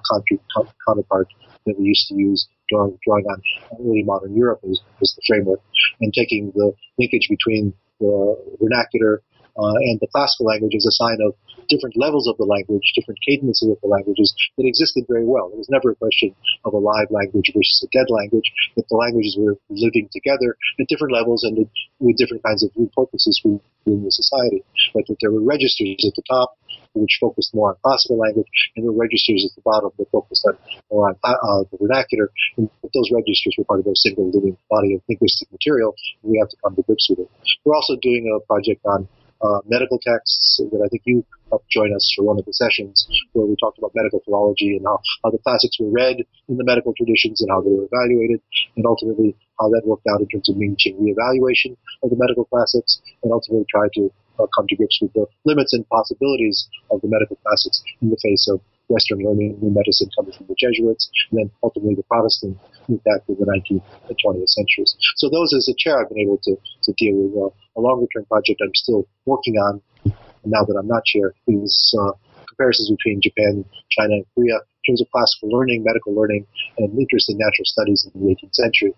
counterpart 0.86 1.28
that 1.66 1.78
we 1.78 1.86
used 1.86 2.08
to 2.08 2.14
use 2.14 2.48
drawing, 2.68 2.98
drawing 3.06 3.24
on 3.26 3.42
early 3.80 4.02
modern 4.02 4.36
Europe 4.36 4.60
as, 4.68 4.80
as 5.00 5.14
the 5.16 5.22
framework, 5.26 5.60
and 6.00 6.12
taking 6.12 6.52
the 6.54 6.72
linkage 6.98 7.28
between 7.28 7.72
the 8.00 8.36
vernacular 8.60 9.22
uh, 9.56 9.76
and 9.88 9.98
the 10.00 10.08
classical 10.12 10.46
language 10.46 10.74
is 10.74 10.84
a 10.84 10.92
sign 10.92 11.16
of 11.24 11.32
different 11.68 11.96
levels 11.96 12.28
of 12.28 12.36
the 12.36 12.44
language, 12.44 12.92
different 12.94 13.18
cadences 13.26 13.68
of 13.68 13.80
the 13.80 13.88
languages 13.88 14.28
that 14.56 14.68
existed 14.68 15.04
very 15.08 15.24
well. 15.24 15.48
It 15.48 15.56
was 15.56 15.72
never 15.72 15.92
a 15.92 15.96
question 15.96 16.36
of 16.64 16.74
a 16.74 16.78
live 16.78 17.10
language 17.10 17.50
versus 17.56 17.80
a 17.82 17.90
dead 17.96 18.06
language, 18.12 18.46
that 18.76 18.86
the 18.88 18.96
languages 18.96 19.36
were 19.38 19.56
living 19.70 20.08
together 20.12 20.56
at 20.78 20.86
different 20.88 21.14
levels 21.14 21.42
and 21.42 21.66
with 21.98 22.16
different 22.16 22.44
kinds 22.44 22.62
of 22.62 22.70
purposes 22.94 23.40
within 23.42 24.04
the 24.04 24.12
society. 24.12 24.62
But 24.94 25.08
that 25.08 25.16
there 25.20 25.32
were 25.32 25.42
registers 25.42 26.04
at 26.04 26.14
the 26.14 26.22
top 26.28 26.54
which 26.97 27.18
focused 27.20 27.55
more 27.55 27.70
on 27.70 27.77
classical 27.82 28.18
language, 28.18 28.48
and 28.77 28.85
were 28.85 28.93
registers 28.93 29.44
at 29.44 29.55
the 29.55 29.62
bottom 29.62 29.90
that 29.98 30.10
focused 30.10 30.44
on 30.47 30.56
more 30.90 31.09
on 31.10 31.16
uh, 31.24 31.64
the 31.70 31.78
vernacular. 31.81 32.31
And 32.56 32.70
those 32.82 33.10
registers 33.12 33.55
were 33.59 33.64
part 33.64 33.81
of 33.81 33.86
a 33.86 33.97
single 33.97 34.31
living 34.31 34.56
body 34.70 34.94
of 34.94 35.02
linguistic 35.09 35.51
material, 35.52 35.94
and 36.23 36.32
we 36.32 36.39
have 36.39 36.48
to 36.51 36.56
come 36.62 36.77
to 36.77 36.82
grips 36.82 37.09
with 37.10 37.20
it. 37.20 37.31
We're 37.64 37.77
also 37.77 37.97
doing 38.01 38.27
a 38.32 38.40
project 38.47 38.85
on 38.85 39.09
uh, 39.43 39.60
medical 39.66 39.98
texts 40.01 40.60
that 40.73 40.81
I 40.81 40.89
think 40.89 41.02
you 41.05 41.24
helped 41.48 41.68
join 41.68 41.94
us 41.94 42.12
for 42.16 42.24
one 42.24 42.39
of 42.39 42.44
the 42.44 42.52
sessions 42.52 43.06
where 43.32 43.47
we 43.47 43.56
talked 43.56 43.78
about 43.78 43.93
medical 43.94 44.20
philology 44.24 44.77
and 44.77 44.85
how, 44.86 44.98
how 45.23 45.31
the 45.31 45.39
classics 45.39 45.78
were 45.78 45.90
read 45.90 46.16
in 46.48 46.56
the 46.56 46.64
medical 46.64 46.94
traditions 46.94 47.40
and 47.40 47.51
how 47.51 47.60
they 47.60 47.70
were 47.70 47.85
evaluated 47.85 48.40
and 48.77 48.86
ultimately 48.86 49.36
how 49.60 49.68
that 49.68 49.82
worked 49.85 50.06
out 50.09 50.20
in 50.20 50.28
terms 50.28 50.48
of 50.48 50.56
Ming-Qing 50.56 50.98
reevaluation 50.98 51.77
of 52.02 52.10
the 52.10 52.16
medical 52.16 52.44
classics 52.47 53.01
and 53.23 53.32
ultimately 53.32 53.66
try 53.68 53.89
to 53.94 54.10
uh, 54.38 54.46
come 54.54 54.66
to 54.68 54.76
grips 54.76 54.98
with 55.00 55.12
the 55.14 55.26
limits 55.44 55.72
and 55.72 55.88
possibilities 55.88 56.68
of 56.90 57.00
the 57.00 57.08
medical 57.08 57.36
classics 57.44 57.82
in 58.00 58.10
the 58.10 58.18
face 58.22 58.48
of 58.48 58.60
Western 58.88 59.18
learning 59.18 59.58
and 59.60 59.74
medicine 59.74 60.08
coming 60.14 60.32
from 60.32 60.46
the 60.46 60.54
Jesuits, 60.54 61.10
and 61.30 61.40
then 61.40 61.50
ultimately 61.62 61.94
the 61.94 62.04
Protestant 62.04 62.56
in 62.88 63.00
fact, 63.00 63.28
in 63.28 63.34
the 63.34 63.46
19th 63.46 63.82
and 64.08 64.16
20th 64.24 64.48
centuries. 64.48 64.94
So 65.16 65.28
those 65.28 65.52
as 65.52 65.68
a 65.68 65.74
chair, 65.76 65.98
I've 65.98 66.08
been 66.08 66.20
able 66.22 66.38
to, 66.44 66.54
to 66.54 66.92
deal 66.96 67.16
with. 67.16 67.34
Uh, 67.34 67.50
a 67.76 67.80
longer 67.80 68.06
term 68.14 68.24
project 68.26 68.60
I'm 68.62 68.74
still 68.74 69.06
working 69.26 69.54
on 69.56 69.82
now 70.44 70.64
that 70.64 70.76
I'm 70.78 70.88
not 70.88 71.04
chair 71.04 71.34
is 71.46 71.94
uh, 71.98 72.12
comparisons 72.48 72.90
between 72.90 73.20
Japan, 73.20 73.64
China, 73.90 74.22
and 74.22 74.26
Korea 74.34 74.54
in 74.54 74.82
terms 74.86 75.02
of 75.02 75.10
classical 75.10 75.50
learning, 75.50 75.82
medical 75.84 76.14
learning, 76.14 76.46
and 76.78 76.96
interest 76.98 77.28
in 77.28 77.36
natural 77.36 77.66
studies 77.66 78.06
in 78.06 78.20
the 78.20 78.34
18th 78.34 78.54
century. 78.54 78.94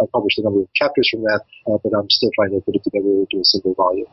I 0.00 0.04
published 0.12 0.38
a 0.38 0.42
number 0.42 0.60
of 0.60 0.72
chapters 0.74 1.08
from 1.10 1.22
that, 1.22 1.40
uh, 1.68 1.78
but 1.84 1.92
I'm 1.96 2.08
still 2.10 2.30
trying 2.34 2.50
to 2.50 2.60
put 2.60 2.76
it 2.76 2.84
together 2.84 3.08
into 3.08 3.40
a 3.40 3.44
single 3.44 3.74
volume. 3.74 4.08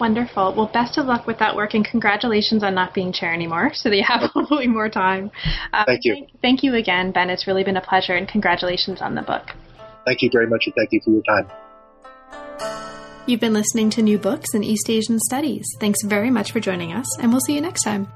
Wonderful. 0.00 0.54
Well, 0.54 0.70
best 0.72 0.96
of 0.96 1.04
luck 1.04 1.26
with 1.26 1.38
that 1.40 1.54
work, 1.54 1.74
and 1.74 1.84
congratulations 1.84 2.62
on 2.62 2.74
not 2.74 2.94
being 2.94 3.12
chair 3.12 3.34
anymore, 3.34 3.72
so 3.74 3.90
that 3.90 3.96
you 3.96 4.04
have 4.04 4.22
hopefully 4.30 4.66
more 4.66 4.88
time. 4.88 5.30
Um, 5.74 5.84
thank 5.84 6.00
you. 6.04 6.14
Thank, 6.14 6.40
thank 6.40 6.62
you 6.62 6.74
again, 6.74 7.12
Ben. 7.12 7.28
It's 7.28 7.46
really 7.46 7.64
been 7.64 7.76
a 7.76 7.82
pleasure, 7.82 8.14
and 8.14 8.26
congratulations 8.26 9.02
on 9.02 9.14
the 9.14 9.22
book. 9.22 9.50
Thank 10.06 10.22
you 10.22 10.30
very 10.32 10.46
much, 10.46 10.64
and 10.66 10.74
thank 10.74 10.90
you 10.92 11.00
for 11.04 11.10
your 11.10 11.22
time. 11.24 11.50
You've 13.26 13.40
been 13.40 13.52
listening 13.52 13.90
to 13.90 14.02
New 14.02 14.16
Books 14.18 14.54
in 14.54 14.64
East 14.64 14.88
Asian 14.88 15.18
Studies. 15.20 15.66
Thanks 15.78 16.02
very 16.02 16.30
much 16.30 16.50
for 16.50 16.60
joining 16.60 16.94
us, 16.94 17.06
and 17.18 17.30
we'll 17.30 17.42
see 17.42 17.54
you 17.54 17.60
next 17.60 17.82
time. 17.82 18.08